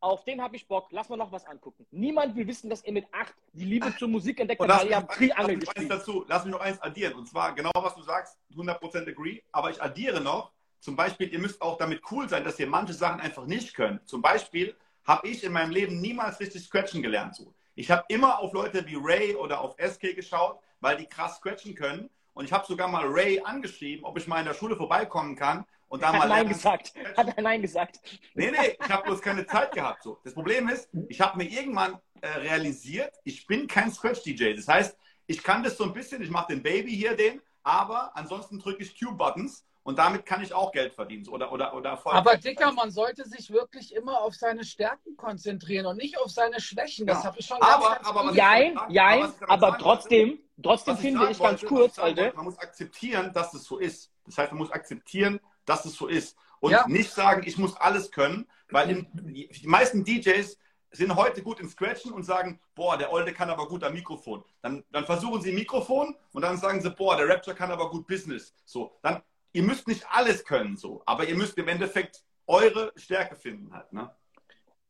Auf 0.02 0.24
den 0.24 0.42
habe 0.42 0.56
ich 0.56 0.66
Bock. 0.66 0.88
Lass 0.90 1.08
mal 1.08 1.16
noch 1.16 1.30
was 1.30 1.46
angucken. 1.46 1.86
Niemand 1.92 2.34
will 2.34 2.44
wissen, 2.48 2.68
dass 2.68 2.84
ihr 2.84 2.92
mit 2.92 3.06
acht 3.12 3.32
die 3.52 3.64
Liebe 3.64 3.94
zur 3.96 4.08
Musik 4.08 4.40
entdeckt 4.40 4.60
lass 4.66 4.84
weil 4.84 4.96
habt 4.96 5.10
eins- 5.10 5.16
Triangel 5.16 5.58
gespielt. 5.60 5.90
dazu, 5.92 6.24
lass 6.26 6.44
mich 6.44 6.52
noch 6.52 6.60
eins 6.60 6.82
addieren. 6.82 7.14
Und 7.14 7.28
zwar 7.28 7.54
genau, 7.54 7.70
was 7.72 7.94
du 7.94 8.02
sagst, 8.02 8.36
100% 8.52 9.08
agree. 9.08 9.40
Aber 9.52 9.70
ich 9.70 9.80
addiere 9.80 10.20
noch, 10.20 10.50
zum 10.80 10.96
Beispiel, 10.96 11.32
ihr 11.32 11.38
müsst 11.38 11.62
auch 11.62 11.78
damit 11.78 12.02
cool 12.10 12.28
sein, 12.28 12.42
dass 12.42 12.58
ihr 12.58 12.66
manche 12.66 12.94
Sachen 12.94 13.20
einfach 13.20 13.46
nicht 13.46 13.74
könnt. 13.74 14.08
Zum 14.08 14.20
Beispiel 14.20 14.74
habe 15.04 15.28
ich 15.28 15.44
in 15.44 15.52
meinem 15.52 15.70
Leben 15.70 16.00
niemals 16.00 16.40
richtig 16.40 16.64
scratchen 16.64 17.00
gelernt. 17.00 17.36
So. 17.36 17.54
Ich 17.76 17.88
habe 17.88 18.02
immer 18.08 18.40
auf 18.40 18.52
Leute 18.52 18.84
wie 18.84 18.98
Ray 19.00 19.36
oder 19.36 19.60
auf 19.60 19.76
SK 19.78 20.16
geschaut, 20.16 20.58
weil 20.80 20.96
die 20.96 21.06
krass 21.06 21.36
scratchen 21.36 21.76
können. 21.76 22.10
Und 22.34 22.46
ich 22.46 22.52
habe 22.52 22.66
sogar 22.66 22.88
mal 22.88 23.04
Ray 23.06 23.40
angeschrieben, 23.44 24.04
ob 24.04 24.18
ich 24.18 24.26
mal 24.26 24.40
in 24.40 24.46
der 24.46 24.54
Schule 24.54 24.74
vorbeikommen 24.74 25.36
kann 25.36 25.64
und 25.92 26.02
da 26.02 26.06
Hat 26.06 26.14
mal 26.14 26.22
er 26.22 26.28
Nein 26.28 26.36
lernen 26.38 26.48
gesagt. 26.54 26.94
Hat 27.18 27.36
er 27.36 27.42
Nein 27.42 27.60
gesagt. 27.60 28.00
Nee, 28.34 28.50
nee, 28.50 28.78
ich 28.82 28.90
habe 28.90 29.02
bloß 29.02 29.20
keine 29.20 29.44
Zeit 29.46 29.72
gehabt. 29.72 30.02
So. 30.02 30.18
Das 30.24 30.32
Problem 30.32 30.66
ist, 30.70 30.88
ich 31.10 31.20
habe 31.20 31.36
mir 31.36 31.44
irgendwann 31.44 31.98
äh, 32.22 32.28
realisiert, 32.28 33.12
ich 33.24 33.46
bin 33.46 33.66
kein 33.66 33.92
Scratch-DJ. 33.92 34.54
Das 34.54 34.68
heißt, 34.68 34.96
ich 35.26 35.42
kann 35.42 35.62
das 35.62 35.76
so 35.76 35.84
ein 35.84 35.92
bisschen, 35.92 36.22
ich 36.22 36.30
mache 36.30 36.54
den 36.54 36.62
Baby 36.62 36.92
hier, 36.96 37.14
den, 37.14 37.42
aber 37.62 38.10
ansonsten 38.16 38.58
drücke 38.58 38.82
ich 38.82 38.98
Cue-Buttons 38.98 39.66
und 39.82 39.98
damit 39.98 40.24
kann 40.24 40.42
ich 40.42 40.54
auch 40.54 40.72
Geld 40.72 40.94
verdienen. 40.94 41.28
Oder, 41.28 41.52
oder, 41.52 41.74
oder 41.74 41.90
Erfolg. 41.90 42.16
Aber 42.16 42.38
Dicker, 42.38 42.72
man 42.72 42.90
sollte 42.90 43.28
sich 43.28 43.50
wirklich 43.50 43.94
immer 43.94 44.22
auf 44.22 44.34
seine 44.34 44.64
Stärken 44.64 45.14
konzentrieren 45.18 45.84
und 45.84 45.98
nicht 45.98 46.18
auf 46.18 46.30
seine 46.30 46.58
Schwächen. 46.58 47.06
Das 47.06 47.18
Ja. 47.18 47.24
habe 47.24 47.38
ich 47.38 47.44
schon 47.44 47.60
Aber- 47.60 47.84
ganz, 47.90 47.96
ganz 47.96 48.08
aber 48.08 48.30
ich- 48.30 48.36
Jein, 48.36 48.78
aber 48.78 48.90
jein, 48.90 49.18
ich 49.18 49.24
damit 49.26 49.50
aber 49.50 49.70
sagen 49.72 49.82
trotzdem, 49.82 50.38
trotzdem 50.62 50.96
finde 50.96 51.18
sagen 51.20 51.32
ich 51.32 51.38
ganz 51.38 51.62
wollte, 51.62 51.66
kurz, 51.66 51.90
ich 51.90 51.94
sagen 51.96 52.18
Alter. 52.18 52.36
Man 52.36 52.44
muss 52.46 52.58
akzeptieren, 52.58 53.30
dass 53.34 53.52
es 53.52 53.64
so 53.64 53.76
ist. 53.78 54.10
Das 54.24 54.38
heißt, 54.38 54.52
man 54.52 54.58
muss 54.58 54.70
akzeptieren, 54.70 55.38
dass 55.64 55.84
es 55.84 55.94
so 55.94 56.06
ist. 56.06 56.36
Und 56.60 56.72
Ja. 56.72 56.86
nicht 56.86 57.10
sagen, 57.10 57.42
ich 57.44 57.58
muss 57.58 57.76
alles 57.76 58.10
können, 58.10 58.48
weil 58.70 58.90
in, 58.90 59.08
die 59.12 59.66
meisten 59.66 60.04
DJs 60.04 60.58
sind 60.92 61.16
heute 61.16 61.42
gut 61.42 61.58
im 61.58 61.68
Scratchen 61.68 62.12
und 62.12 62.22
sagen, 62.22 62.60
boah, 62.74 62.96
der 62.96 63.12
Olde 63.12 63.32
kann 63.32 63.50
aber 63.50 63.66
gut 63.66 63.82
am 63.82 63.94
Mikrofon. 63.94 64.44
Dann, 64.60 64.84
dann 64.90 65.06
versuchen 65.06 65.40
sie 65.40 65.52
Mikrofon 65.52 66.16
und 66.32 66.42
dann 66.42 66.58
sagen 66.58 66.80
sie, 66.80 66.90
boah, 66.90 67.16
der 67.16 67.28
Rapture 67.28 67.56
kann 67.56 67.70
aber 67.70 67.90
gut 67.90 68.06
Business. 68.06 68.54
So, 68.64 68.98
dann, 69.02 69.22
ihr 69.52 69.62
müsst 69.62 69.88
nicht 69.88 70.06
alles 70.10 70.44
können, 70.44 70.76
so, 70.76 71.02
aber 71.06 71.26
ihr 71.26 71.34
müsst 71.34 71.56
im 71.58 71.68
Endeffekt 71.68 72.22
eure 72.46 72.92
Stärke 72.96 73.36
finden 73.36 73.72
halt, 73.72 73.92
ne? 73.92 74.14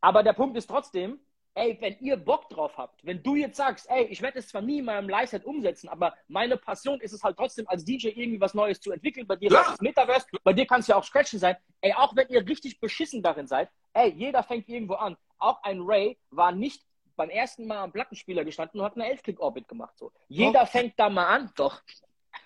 Aber 0.01 0.25
der 0.25 0.33
Punkt 0.33 0.57
ist 0.57 0.67
trotzdem, 0.69 1.21
ey, 1.55 1.77
wenn 1.81 1.97
ihr 2.01 2.17
Bock 2.17 2.49
drauf 2.49 2.77
habt, 2.77 3.05
wenn 3.05 3.23
du 3.23 3.35
jetzt 3.35 3.57
sagst, 3.57 3.89
ey, 3.91 4.05
ich 4.05 4.23
werde 4.23 4.39
es 4.39 4.49
zwar 4.49 4.63
nie 4.63 4.79
in 4.79 4.85
meinem 4.85 5.09
Live-Set 5.09 5.45
umsetzen, 5.45 5.89
aber 5.89 6.15
meine 6.29 6.57
Passion 6.57 7.01
ist 7.01 7.13
es 7.13 7.23
halt 7.23 7.37
trotzdem 7.37 7.69
als 7.69 7.85
DJ 7.85 8.09
irgendwie 8.09 8.41
was 8.41 8.55
Neues 8.55 8.81
zu 8.81 8.93
entwickeln. 8.93 9.27
Bei 9.27 9.37
dir 9.37 9.49
Klar. 9.49 9.63
ist 9.63 9.71
das 9.73 9.81
Metaverse, 9.81 10.27
bei 10.43 10.53
dir 10.53 10.67
kann 10.67 10.81
es 10.81 10.87
ja 10.87 10.97
auch 10.97 11.05
Scratchen 11.05 11.39
sein. 11.39 11.57
Ey, 11.81 11.93
auch 11.93 12.17
wenn 12.17 12.29
ihr 12.29 12.47
richtig 12.47 12.81
beschissen 12.81 13.23
darin 13.23 13.47
seid, 13.47 13.69
ey, 13.93 14.11
jeder 14.11 14.43
fängt 14.43 14.69
irgendwo 14.69 14.95
an. 14.95 15.17
Auch 15.39 15.63
ein 15.63 15.81
Ray 15.83 16.19
war 16.31 16.53
nicht 16.53 16.85
beim 17.17 17.29
ersten 17.29 17.67
Mal 17.67 17.79
am 17.79 17.93
Plattenspieler 17.93 18.45
gestanden 18.45 18.81
und 18.81 18.87
hat 18.87 18.97
eine 18.97 19.09
Elf-Click-Orbit 19.11 19.69
gemacht. 19.69 19.97
So. 19.99 20.13
Jeder 20.29 20.67
fängt 20.67 20.99
da 20.99 21.11
mal 21.11 21.27
an, 21.27 21.51
doch. 21.57 21.83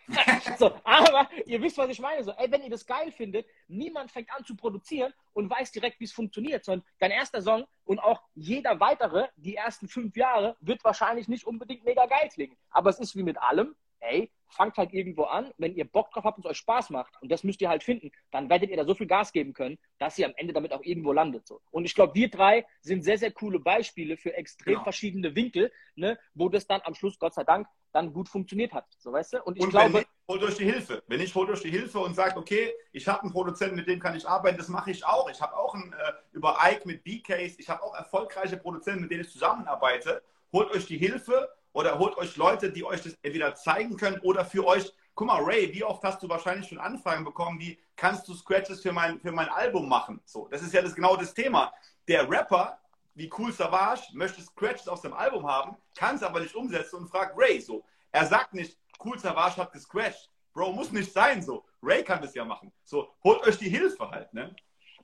so, 0.59 0.73
aber 0.85 1.29
ihr 1.47 1.61
wisst, 1.61 1.79
was 1.79 1.91
ich 1.91 2.01
meine. 2.01 2.23
So, 2.23 2.33
ey, 2.33 2.51
wenn 2.51 2.63
ihr 2.63 2.71
das 2.71 2.87
geil 2.87 3.11
findet, 3.13 3.47
niemand 3.69 4.11
fängt 4.11 4.31
an 4.31 4.45
zu 4.45 4.55
produzieren 4.55 5.13
und 5.33 5.51
weiß 5.51 5.73
direkt, 5.73 6.01
wie 6.01 6.05
es 6.05 6.13
funktioniert, 6.13 6.65
sondern 6.65 6.87
dein 6.99 7.11
erster 7.11 7.43
Song 7.43 7.67
und 7.85 7.99
auch 7.99 8.23
jeder 8.35 8.79
weitere, 8.81 9.29
die 9.37 9.57
ersten 9.57 9.89
fünf 9.89 10.17
Jahre, 10.17 10.57
wird 10.61 10.85
wahrscheinlich 10.85 11.29
nicht 11.29 11.47
unbedingt 11.47 11.85
mega 11.85 12.07
geil 12.07 12.29
klingen. 12.33 12.57
Aber 12.71 12.91
es 12.91 13.01
ist 13.01 13.17
wie 13.17 13.23
mit 13.23 13.39
allem, 13.39 13.75
ey, 14.01 14.31
fangt 14.49 14.77
halt 14.79 14.93
irgendwo 14.93 15.25
an, 15.25 15.53
wenn 15.59 15.75
ihr 15.75 15.85
Bock 15.85 16.11
drauf 16.11 16.25
habt 16.25 16.39
und 16.39 16.45
es 16.45 16.51
euch 16.51 16.59
Spaß 16.59 16.91
macht, 16.91 17.15
und 17.21 17.31
das 17.31 17.45
müsst 17.45 17.61
ihr 17.61 17.69
halt 17.69 17.83
finden, 17.83 18.11
dann 18.31 18.49
werdet 18.49 18.71
ihr 18.71 18.77
da 18.77 18.85
so 18.85 18.95
viel 18.95 19.07
Gas 19.07 19.33
geben 19.33 19.53
können, 19.53 19.79
dass 19.99 20.19
ihr 20.19 20.27
am 20.27 20.35
Ende 20.37 20.53
damit 20.53 20.73
auch 20.73 20.83
irgendwo 20.83 21.13
landet. 21.13 21.47
So. 21.47 21.61
Und 21.71 21.85
ich 21.85 21.95
glaube, 21.95 22.15
wir 22.15 22.31
drei 22.31 22.67
sind 22.81 23.03
sehr, 23.03 23.19
sehr 23.19 23.33
coole 23.33 23.59
Beispiele 23.59 24.17
für 24.17 24.35
extrem 24.35 24.75
Genau. 24.75 24.85
verschiedene 24.85 25.35
Winkel, 25.35 25.73
ne, 25.95 26.19
wo 26.35 26.49
das 26.49 26.67
dann 26.67 26.81
am 26.85 26.95
Schluss, 26.95 27.19
Gott 27.19 27.35
sei 27.35 27.45
Dank, 27.45 27.67
dann 27.93 28.13
gut 28.13 28.29
funktioniert 28.29 28.73
hat. 28.73 28.87
So, 28.99 29.13
weißt 29.13 29.35
du? 29.35 29.43
Und 29.43 29.57
ich 29.57 29.63
Und 29.63 29.73
wenn 29.73 29.91
glaube, 29.91 29.99
nicht, 29.99 30.09
holt 30.29 30.43
euch 30.43 30.57
die 30.57 30.65
Hilfe. 30.65 31.03
Wenn 31.07 31.19
nicht, 31.21 31.35
holt 31.35 31.49
euch 31.51 31.63
die 31.63 31.71
Hilfe 31.71 31.99
und 31.99 32.15
sagt, 32.15 32.37
okay, 32.37 32.73
ich 32.93 33.09
habe 33.09 33.23
einen 33.23 33.33
Produzenten, 33.33 33.77
mit 33.77 33.89
dem 33.89 33.99
kann 33.99 34.15
ich 34.17 34.29
arbeiten, 34.29 34.59
das 34.59 34.69
mache 34.69 34.91
ich 34.91 35.05
auch. 35.05 35.31
Ich 35.31 35.41
habe 35.41 35.57
auch 35.57 35.75
einen, 35.75 35.93
äh, 35.93 36.13
über 36.33 36.59
Ike 36.63 36.87
mit 36.87 37.05
B-Case, 37.05 37.57
ich 37.59 37.69
habe 37.69 37.83
auch 37.83 37.95
erfolgreiche 37.95 38.59
Produzenten, 38.59 39.03
mit 39.03 39.11
denen 39.11 39.23
ich 39.23 39.31
zusammenarbeite. 39.31 40.23
Holt 40.53 40.71
euch 40.73 40.87
die 40.87 40.99
Hilfe 40.99 41.49
oder 41.77 41.99
holt 41.99 42.17
euch 42.17 42.37
Leute, 42.39 42.73
die 42.73 42.85
euch 42.85 43.03
das 43.03 43.19
entweder 43.21 43.55
zeigen 43.55 43.99
können 43.99 44.19
oder 44.21 44.47
für 44.47 44.67
euch. 44.67 44.91
Guck 45.15 45.27
mal, 45.27 45.43
Ray, 45.43 45.75
wie 45.75 45.85
oft 45.85 46.03
hast 46.05 46.23
du 46.23 46.29
wahrscheinlich 46.29 46.69
schon 46.69 46.79
Anfragen 46.79 47.23
bekommen, 47.23 47.61
wie 47.61 47.79
kannst 47.97 48.27
du 48.27 48.35
Scratches 48.35 48.81
für 48.81 48.93
mein, 48.93 49.21
für 49.21 49.31
mein 49.31 49.51
Album 49.51 49.87
machen? 49.87 50.19
So, 50.25 50.49
das 50.49 50.63
ist 50.63 50.73
ja 50.73 50.81
das, 50.81 50.95
genau 50.95 51.17
das 51.17 51.35
Thema. 51.35 51.71
Der 52.09 52.31
Rapper, 52.31 52.79
wie 53.15 53.31
Cool 53.37 53.53
Savage, 53.53 54.05
möchte 54.15 54.41
Scratches 54.41 54.89
auf 54.89 55.01
seinem 55.01 55.13
Album 55.13 55.47
haben, 55.47 55.77
kann 55.95 56.17
es 56.17 56.23
aber 56.23 56.41
nicht 56.41 56.55
umsetzen 56.55 56.97
und 56.97 57.09
fragt 57.09 57.35
Ray 57.37 57.61
so. 57.61 57.85
Er 58.11 58.25
sagt 58.25 58.55
nicht, 58.55 58.79
Cool 59.05 59.19
Savage 59.19 59.59
hat 59.59 59.71
gescratcht. 59.71 60.31
Bro, 60.55 60.73
muss 60.73 60.93
nicht 60.93 61.13
sein 61.13 61.43
so. 61.43 61.67
Ray 61.83 62.03
kann 62.03 62.23
das 62.23 62.35
ja 62.35 62.47
machen. 62.47 62.73
So, 62.85 63.13
holt 63.23 63.47
euch 63.47 63.59
die 63.59 63.69
Hilfe 63.69 64.11
halt, 64.11 64.33
ne? 64.33 64.57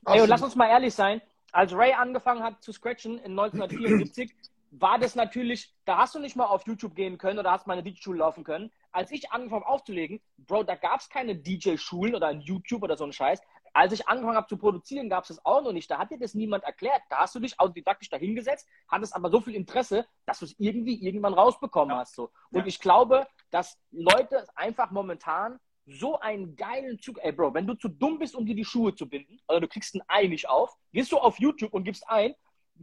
Ey, 0.06 0.22
und 0.22 0.28
lass 0.28 0.42
uns 0.42 0.56
mal 0.56 0.70
ehrlich 0.70 0.94
sein, 0.94 1.20
als 1.52 1.74
Ray 1.74 1.92
angefangen 1.92 2.42
hat 2.42 2.62
zu 2.62 2.72
scratchen 2.72 3.18
in 3.18 3.38
1974, 3.38 4.34
war 4.72 4.98
das 4.98 5.14
natürlich, 5.14 5.74
da 5.84 5.98
hast 5.98 6.14
du 6.14 6.18
nicht 6.18 6.34
mal 6.34 6.46
auf 6.46 6.66
YouTube 6.66 6.94
gehen 6.94 7.18
können 7.18 7.38
oder 7.38 7.52
hast 7.52 7.66
mal 7.66 7.74
eine 7.74 7.82
DJ-Schule 7.82 8.18
laufen 8.20 8.42
können. 8.42 8.72
Als 8.90 9.10
ich 9.12 9.30
angefangen 9.30 9.62
habe 9.64 9.70
aufzulegen, 9.72 10.20
Bro, 10.38 10.62
da 10.64 10.76
gab 10.76 11.00
es 11.00 11.10
keine 11.10 11.36
DJ-Schulen 11.36 12.14
oder 12.14 12.28
ein 12.28 12.40
YouTube 12.40 12.82
oder 12.82 12.96
so 12.96 13.04
ein 13.04 13.12
Scheiß. 13.12 13.40
Als 13.74 13.92
ich 13.92 14.08
angefangen 14.08 14.36
habe 14.36 14.48
zu 14.48 14.56
produzieren, 14.56 15.10
gab 15.10 15.24
es 15.24 15.28
das 15.28 15.44
auch 15.44 15.62
noch 15.62 15.72
nicht. 15.72 15.90
Da 15.90 15.98
hat 15.98 16.10
dir 16.10 16.18
das 16.18 16.34
niemand 16.34 16.64
erklärt. 16.64 17.02
Da 17.10 17.18
hast 17.18 17.34
du 17.34 17.40
dich 17.40 17.58
autodidaktisch 17.60 18.08
dahingesetzt, 18.08 18.66
hattest 18.88 19.14
aber 19.14 19.30
so 19.30 19.40
viel 19.40 19.54
Interesse, 19.54 20.06
dass 20.24 20.38
du 20.38 20.46
es 20.46 20.54
irgendwie 20.58 21.02
irgendwann 21.04 21.34
rausbekommen 21.34 21.94
Ja. 21.94 22.00
hast. 22.00 22.14
So. 22.14 22.30
Und 22.50 22.60
Ja. 22.60 22.66
ich 22.66 22.80
glaube, 22.80 23.26
dass 23.50 23.78
Leute 23.90 24.46
einfach 24.56 24.90
momentan 24.90 25.58
so 25.84 26.18
einen 26.20 26.56
geilen 26.56 26.98
Zug. 26.98 27.18
Ey, 27.22 27.32
Bro, 27.32 27.52
wenn 27.54 27.66
du 27.66 27.74
zu 27.74 27.88
dumm 27.88 28.18
bist, 28.18 28.34
um 28.34 28.46
dir 28.46 28.54
die 28.54 28.64
Schuhe 28.64 28.94
zu 28.94 29.06
binden, 29.06 29.38
oder 29.48 29.60
du 29.60 29.68
kriegst 29.68 29.94
ein 29.94 30.02
Ei 30.08 30.28
nicht 30.28 30.48
auf, 30.48 30.74
gehst 30.92 31.12
du 31.12 31.18
auf 31.18 31.38
YouTube 31.38 31.74
und 31.74 31.84
gibst 31.84 32.08
ein, 32.08 32.34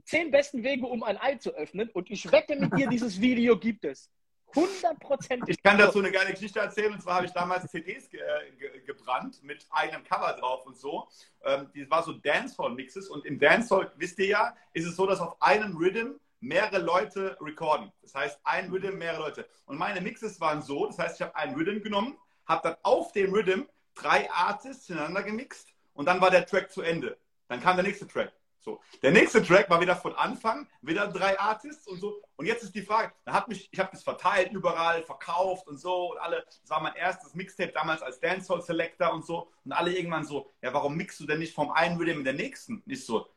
zehn 0.05 0.31
besten 0.31 0.63
Wege, 0.63 0.85
um 0.85 1.03
ein 1.03 1.17
Ei 1.17 1.35
zu 1.35 1.51
öffnen, 1.55 1.89
und 1.89 2.09
ich 2.09 2.31
wette 2.31 2.55
mit 2.55 2.75
dir, 2.77 2.87
dieses 2.87 3.19
Video 3.19 3.57
gibt 3.57 3.85
es. 3.85 4.09
100%. 4.53 5.43
Ich 5.47 5.61
kann 5.61 5.77
dazu 5.77 5.99
eine 5.99 6.11
geile 6.11 6.31
Geschichte 6.31 6.59
erzählen. 6.59 6.91
Und 6.91 7.01
zwar 7.01 7.15
habe 7.15 7.27
ich 7.27 7.31
damals 7.31 7.69
CDs 7.69 8.09
ge 8.09 8.19
ge 8.57 8.81
gebrannt 8.81 9.43
mit 9.43 9.65
einem 9.69 10.03
Cover 10.03 10.33
drauf 10.39 10.65
und 10.65 10.75
so. 10.75 11.07
Ähm, 11.43 11.69
die 11.73 11.89
war 11.89 12.03
so 12.03 12.13
Dancehall-Mixes. 12.13 13.09
Und 13.09 13.25
im 13.25 13.39
Dancehall, 13.39 13.91
wisst 13.97 14.17
ihr 14.19 14.27
ja, 14.27 14.55
ist 14.73 14.87
es 14.87 14.95
so, 14.95 15.05
dass 15.05 15.19
auf 15.19 15.39
einem 15.41 15.77
Rhythm 15.77 16.13
mehrere 16.39 16.79
Leute 16.79 17.37
recorden. 17.41 17.91
Das 18.01 18.15
heißt, 18.15 18.39
ein 18.43 18.69
Rhythm, 18.71 18.97
mehrere 18.97 19.21
Leute. 19.21 19.47
Und 19.65 19.77
meine 19.77 20.01
Mixes 20.01 20.39
waren 20.39 20.61
so, 20.61 20.87
das 20.87 20.97
heißt, 20.97 21.19
ich 21.19 21.21
habe 21.21 21.35
einen 21.35 21.55
Rhythm 21.55 21.83
genommen, 21.83 22.17
habe 22.45 22.61
dann 22.63 22.77
auf 22.83 23.11
dem 23.11 23.33
Rhythm 23.33 23.63
drei 23.93 24.31
Artists 24.31 24.87
hintereinander 24.87 25.23
gemixt 25.23 25.73
und 25.93 26.05
dann 26.05 26.21
war 26.21 26.31
der 26.31 26.45
Track 26.45 26.71
zu 26.71 26.81
Ende. 26.81 27.17
Dann 27.49 27.61
kam 27.61 27.75
der 27.75 27.83
nächste 27.83 28.07
Track. 28.07 28.31
So. 28.61 28.81
Der 29.01 29.11
nächste 29.11 29.41
Track 29.41 29.69
war 29.69 29.79
wieder 29.79 29.95
von 29.95 30.13
Anfang, 30.15 30.67
wieder 30.81 31.07
drei 31.07 31.39
Artists 31.39 31.87
und 31.87 31.99
so. 31.99 32.21
Und 32.35 32.45
jetzt 32.45 32.63
ist 32.63 32.75
die 32.75 32.81
Frage, 32.81 33.13
da 33.25 33.33
hat 33.33 33.47
mich, 33.47 33.69
ich 33.71 33.79
habe 33.79 33.89
das 33.91 34.03
verteilt 34.03 34.51
überall, 34.51 35.01
verkauft 35.03 35.67
und 35.67 35.77
so 35.77 36.11
und 36.11 36.17
alle, 36.17 36.43
das 36.45 36.69
war 36.69 36.81
mein 36.81 36.95
erstes 36.95 37.33
Mixtape 37.35 37.71
damals 37.71 38.01
als 38.01 38.19
Dancehall 38.19 38.61
Selector 38.61 39.13
und 39.13 39.25
so 39.25 39.49
und 39.63 39.71
alle 39.71 39.95
irgendwann 39.95 40.25
so, 40.25 40.51
ja, 40.61 40.73
warum 40.73 40.95
mixst 40.95 41.19
du 41.21 41.25
denn 41.25 41.39
nicht 41.39 41.55
vom 41.55 41.71
einen 41.71 41.97
Rhythm 41.97 42.19
in 42.19 42.23
der 42.25 42.33
nächsten? 42.33 42.83
Nicht 42.85 43.05
so. 43.05 43.27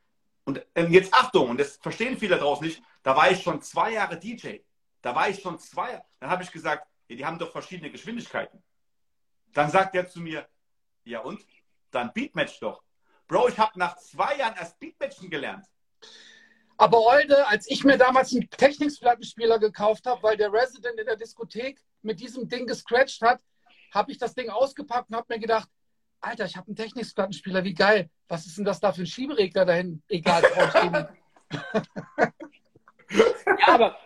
Und 0.45 0.65
ähm, 0.75 0.93
jetzt 0.93 1.15
Achtung, 1.15 1.51
und 1.51 1.61
das 1.61 1.77
verstehen 1.77 2.19
viele 2.19 2.37
draußen 2.37 2.67
nicht, 2.67 2.83
da 3.05 3.17
war 3.17 3.31
ich 3.31 3.43
schon 3.43 3.63
zwei 3.63 3.93
Jahre 3.93 4.19
DJ. 4.19 4.59
Da 5.03 5.15
war 5.15 5.29
ich 5.29 5.41
schon 5.41 5.59
zwei, 5.59 6.03
dann 6.19 6.31
habe 6.31 6.43
ich 6.43 6.51
gesagt, 6.51 6.87
ja, 7.09 7.17
die 7.17 7.25
haben 7.25 7.39
doch 7.39 7.53
verschiedene 7.53 7.91
Geschwindigkeiten. 7.91 8.63
Dann 9.53 9.71
sagt 9.71 9.95
er 9.95 10.09
zu 10.09 10.21
mir, 10.21 10.49
ja 11.05 11.21
und? 11.21 11.45
Dann 11.91 12.13
Beatmatch 12.13 12.59
doch. 12.59 12.83
Bro, 13.33 13.49
ich 13.49 13.59
habe 13.59 13.79
nach 13.79 13.97
zwei 13.97 14.37
Jahren 14.37 14.55
erst 14.59 14.79
Beatmatchen 14.79 15.31
gelernt. 15.31 15.65
Aber 16.77 16.99
heute, 16.99 17.47
als 17.49 17.67
ich 17.71 17.83
mir 17.83 17.97
damals 17.97 18.31
einen 18.33 18.51
Technikplattenspieler 18.51 19.59
gekauft 19.59 20.05
habe, 20.05 20.23
weil 20.23 20.37
der 20.37 20.53
Resident 20.53 21.01
in 21.01 21.07
der 21.07 21.17
Diskothek 21.17 21.81
mit 22.03 22.21
diesem 22.21 22.47
Ding 22.47 22.67
gescratcht 22.67 23.23
hat, 23.23 23.41
habe 23.95 24.13
ich 24.13 24.19
das 24.19 24.35
Ding 24.35 24.51
ausgepackt 24.51 25.09
und 25.09 25.17
habe 25.17 25.33
mir 25.33 25.41
gedacht, 25.41 25.67
Alter, 26.21 26.45
ich 26.45 26.59
habe 26.59 26.67
einen 26.67 26.77
Technikplattenspieler, 26.77 27.65
wie 27.65 27.73
geil. 27.73 28.11
Was 28.29 28.45
ist 28.45 28.59
denn 28.59 28.67
das 28.67 28.81
da 28.81 28.93
für 28.93 29.01
ein 29.01 29.07
Schieberegler 29.07 29.65
dahin? 29.65 30.03
Egal. 30.09 30.43
ja, 33.09 33.67
aber, 33.67 33.97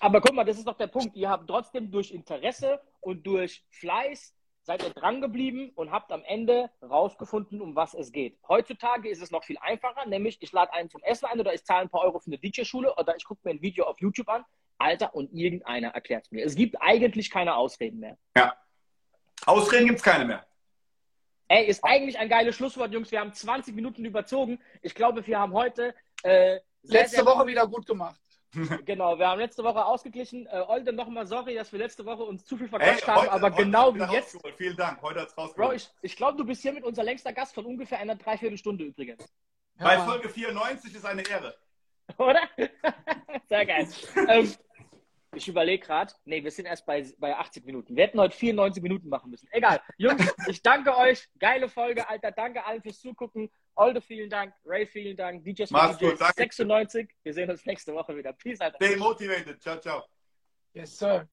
aber 0.00 0.20
guck 0.20 0.34
mal, 0.34 0.42
das 0.42 0.58
ist 0.58 0.66
doch 0.66 0.76
der 0.76 0.88
Punkt. 0.88 1.14
Ihr 1.14 1.30
habt 1.30 1.46
trotzdem 1.46 1.92
durch 1.92 2.10
Interesse 2.10 2.80
und 3.00 3.24
durch 3.24 3.64
Fleiß 3.70 4.34
seid 4.64 4.82
ihr 4.82 4.90
dran 4.90 5.20
geblieben 5.20 5.70
und 5.74 5.90
habt 5.90 6.10
am 6.10 6.24
Ende 6.24 6.70
rausgefunden, 6.82 7.60
um 7.60 7.76
was 7.76 7.94
es 7.94 8.12
geht. 8.12 8.38
Heutzutage 8.48 9.08
ist 9.10 9.22
es 9.22 9.30
noch 9.30 9.44
viel 9.44 9.58
einfacher, 9.60 10.06
nämlich 10.06 10.38
ich 10.40 10.52
lade 10.52 10.72
einen 10.72 10.88
zum 10.88 11.02
Essen 11.02 11.26
ein 11.26 11.38
oder 11.38 11.52
ich 11.52 11.64
zahle 11.64 11.82
ein 11.82 11.90
paar 11.90 12.00
Euro 12.00 12.18
für 12.18 12.28
eine 12.28 12.38
DJ-Schule 12.38 12.94
oder 12.96 13.14
ich 13.16 13.24
gucke 13.24 13.42
mir 13.44 13.50
ein 13.50 13.62
Video 13.62 13.84
auf 13.84 14.00
YouTube 14.00 14.28
an. 14.28 14.44
Alter, 14.78 15.14
und 15.14 15.32
irgendeiner 15.32 15.88
erklärt 15.88 16.24
es 16.24 16.32
mir. 16.32 16.44
Es 16.44 16.56
gibt 16.56 16.80
eigentlich 16.80 17.30
keine 17.30 17.54
Ausreden 17.54 18.00
mehr. 18.00 18.18
Ja. 18.36 18.56
Ausreden 19.46 19.86
gibt 19.86 19.98
es 19.98 20.02
keine 20.02 20.24
mehr. 20.24 20.44
Ey, 21.46 21.66
ist 21.66 21.84
eigentlich 21.84 22.18
ein 22.18 22.28
geiles 22.28 22.56
Schlusswort, 22.56 22.92
Jungs. 22.92 23.12
Wir 23.12 23.20
haben 23.20 23.32
20 23.32 23.74
Minuten 23.74 24.04
überzogen. 24.04 24.58
Ich 24.82 24.94
glaube, 24.94 25.26
wir 25.26 25.38
haben 25.38 25.52
heute 25.52 25.94
äh, 26.22 26.58
sehr, 26.82 27.00
letzte 27.00 27.16
sehr 27.16 27.26
Woche 27.26 27.46
wieder 27.46 27.66
gut 27.66 27.86
gemacht. 27.86 28.18
Genau, 28.84 29.18
wir 29.18 29.28
haben 29.28 29.40
letzte 29.40 29.64
Woche 29.64 29.84
ausgeglichen. 29.84 30.46
Äh, 30.46 30.64
Olde, 30.66 30.92
nochmal 30.92 31.26
sorry, 31.26 31.54
dass 31.54 31.72
wir 31.72 31.78
letzte 31.78 32.04
Woche 32.04 32.22
uns 32.22 32.44
zu 32.44 32.56
viel 32.56 32.68
verquatscht 32.68 33.06
haben, 33.06 33.28
aber 33.28 33.50
heute 33.52 33.64
genau 33.64 33.94
wie 33.94 34.12
jetzt. 34.12 34.38
Vielen 34.56 34.76
Dank, 34.76 35.02
heute 35.02 35.20
hat's 35.20 35.36
rausgeholt. 35.36 35.68
Bro, 35.68 35.76
ich, 35.76 35.90
ich 36.02 36.16
glaube, 36.16 36.36
du 36.38 36.44
bist 36.44 36.62
hier 36.62 36.72
mit 36.72 36.84
unser 36.84 37.02
längster 37.02 37.32
Gast 37.32 37.54
von 37.54 37.64
ungefähr 37.64 37.98
einer 37.98 38.16
Dreiviertelstunde 38.16 38.84
übrigens. 38.84 39.32
Bei 39.78 39.94
ja. 39.94 40.04
Folge 40.04 40.28
94 40.28 40.94
ist 40.94 41.04
eine 41.04 41.22
Ehre. 41.28 41.54
Oder? 42.18 42.40
Sehr 43.48 43.66
geil. 43.66 43.88
ähm, 44.28 44.54
ich 45.34 45.48
überlege 45.48 45.84
gerade, 45.84 46.12
nee, 46.24 46.42
wir 46.42 46.50
sind 46.50 46.66
erst 46.66 46.86
bei, 46.86 47.04
bei 47.18 47.36
80 47.36 47.64
Minuten. 47.64 47.96
Wir 47.96 48.04
hätten 48.04 48.20
heute 48.20 48.36
94 48.36 48.82
Minuten 48.82 49.08
machen 49.08 49.30
müssen. 49.30 49.48
Egal. 49.50 49.80
Jungs, 49.96 50.32
ich 50.46 50.62
danke 50.62 50.96
euch. 50.96 51.28
Geile 51.38 51.68
Folge, 51.68 52.08
Alter. 52.08 52.30
Danke 52.30 52.64
allen 52.64 52.82
fürs 52.82 53.00
Zugucken. 53.00 53.50
Olde, 53.76 54.00
vielen 54.00 54.30
Dank. 54.30 54.54
Ray, 54.64 54.86
vielen 54.86 55.16
Dank. 55.16 55.44
DJs 55.44 55.70
Mach's 55.70 55.98
DJ 55.98 56.14
96. 56.16 57.08
Wir 57.22 57.34
sehen 57.34 57.50
uns 57.50 57.64
nächste 57.66 57.92
Woche 57.92 58.16
wieder. 58.16 58.32
Peace, 58.32 58.60
Alter. 58.60 58.76
Stay 58.76 58.96
motivated. 58.96 59.60
Ciao, 59.60 59.78
ciao. 59.78 60.04
Yes, 60.74 60.96
sir. 60.96 61.28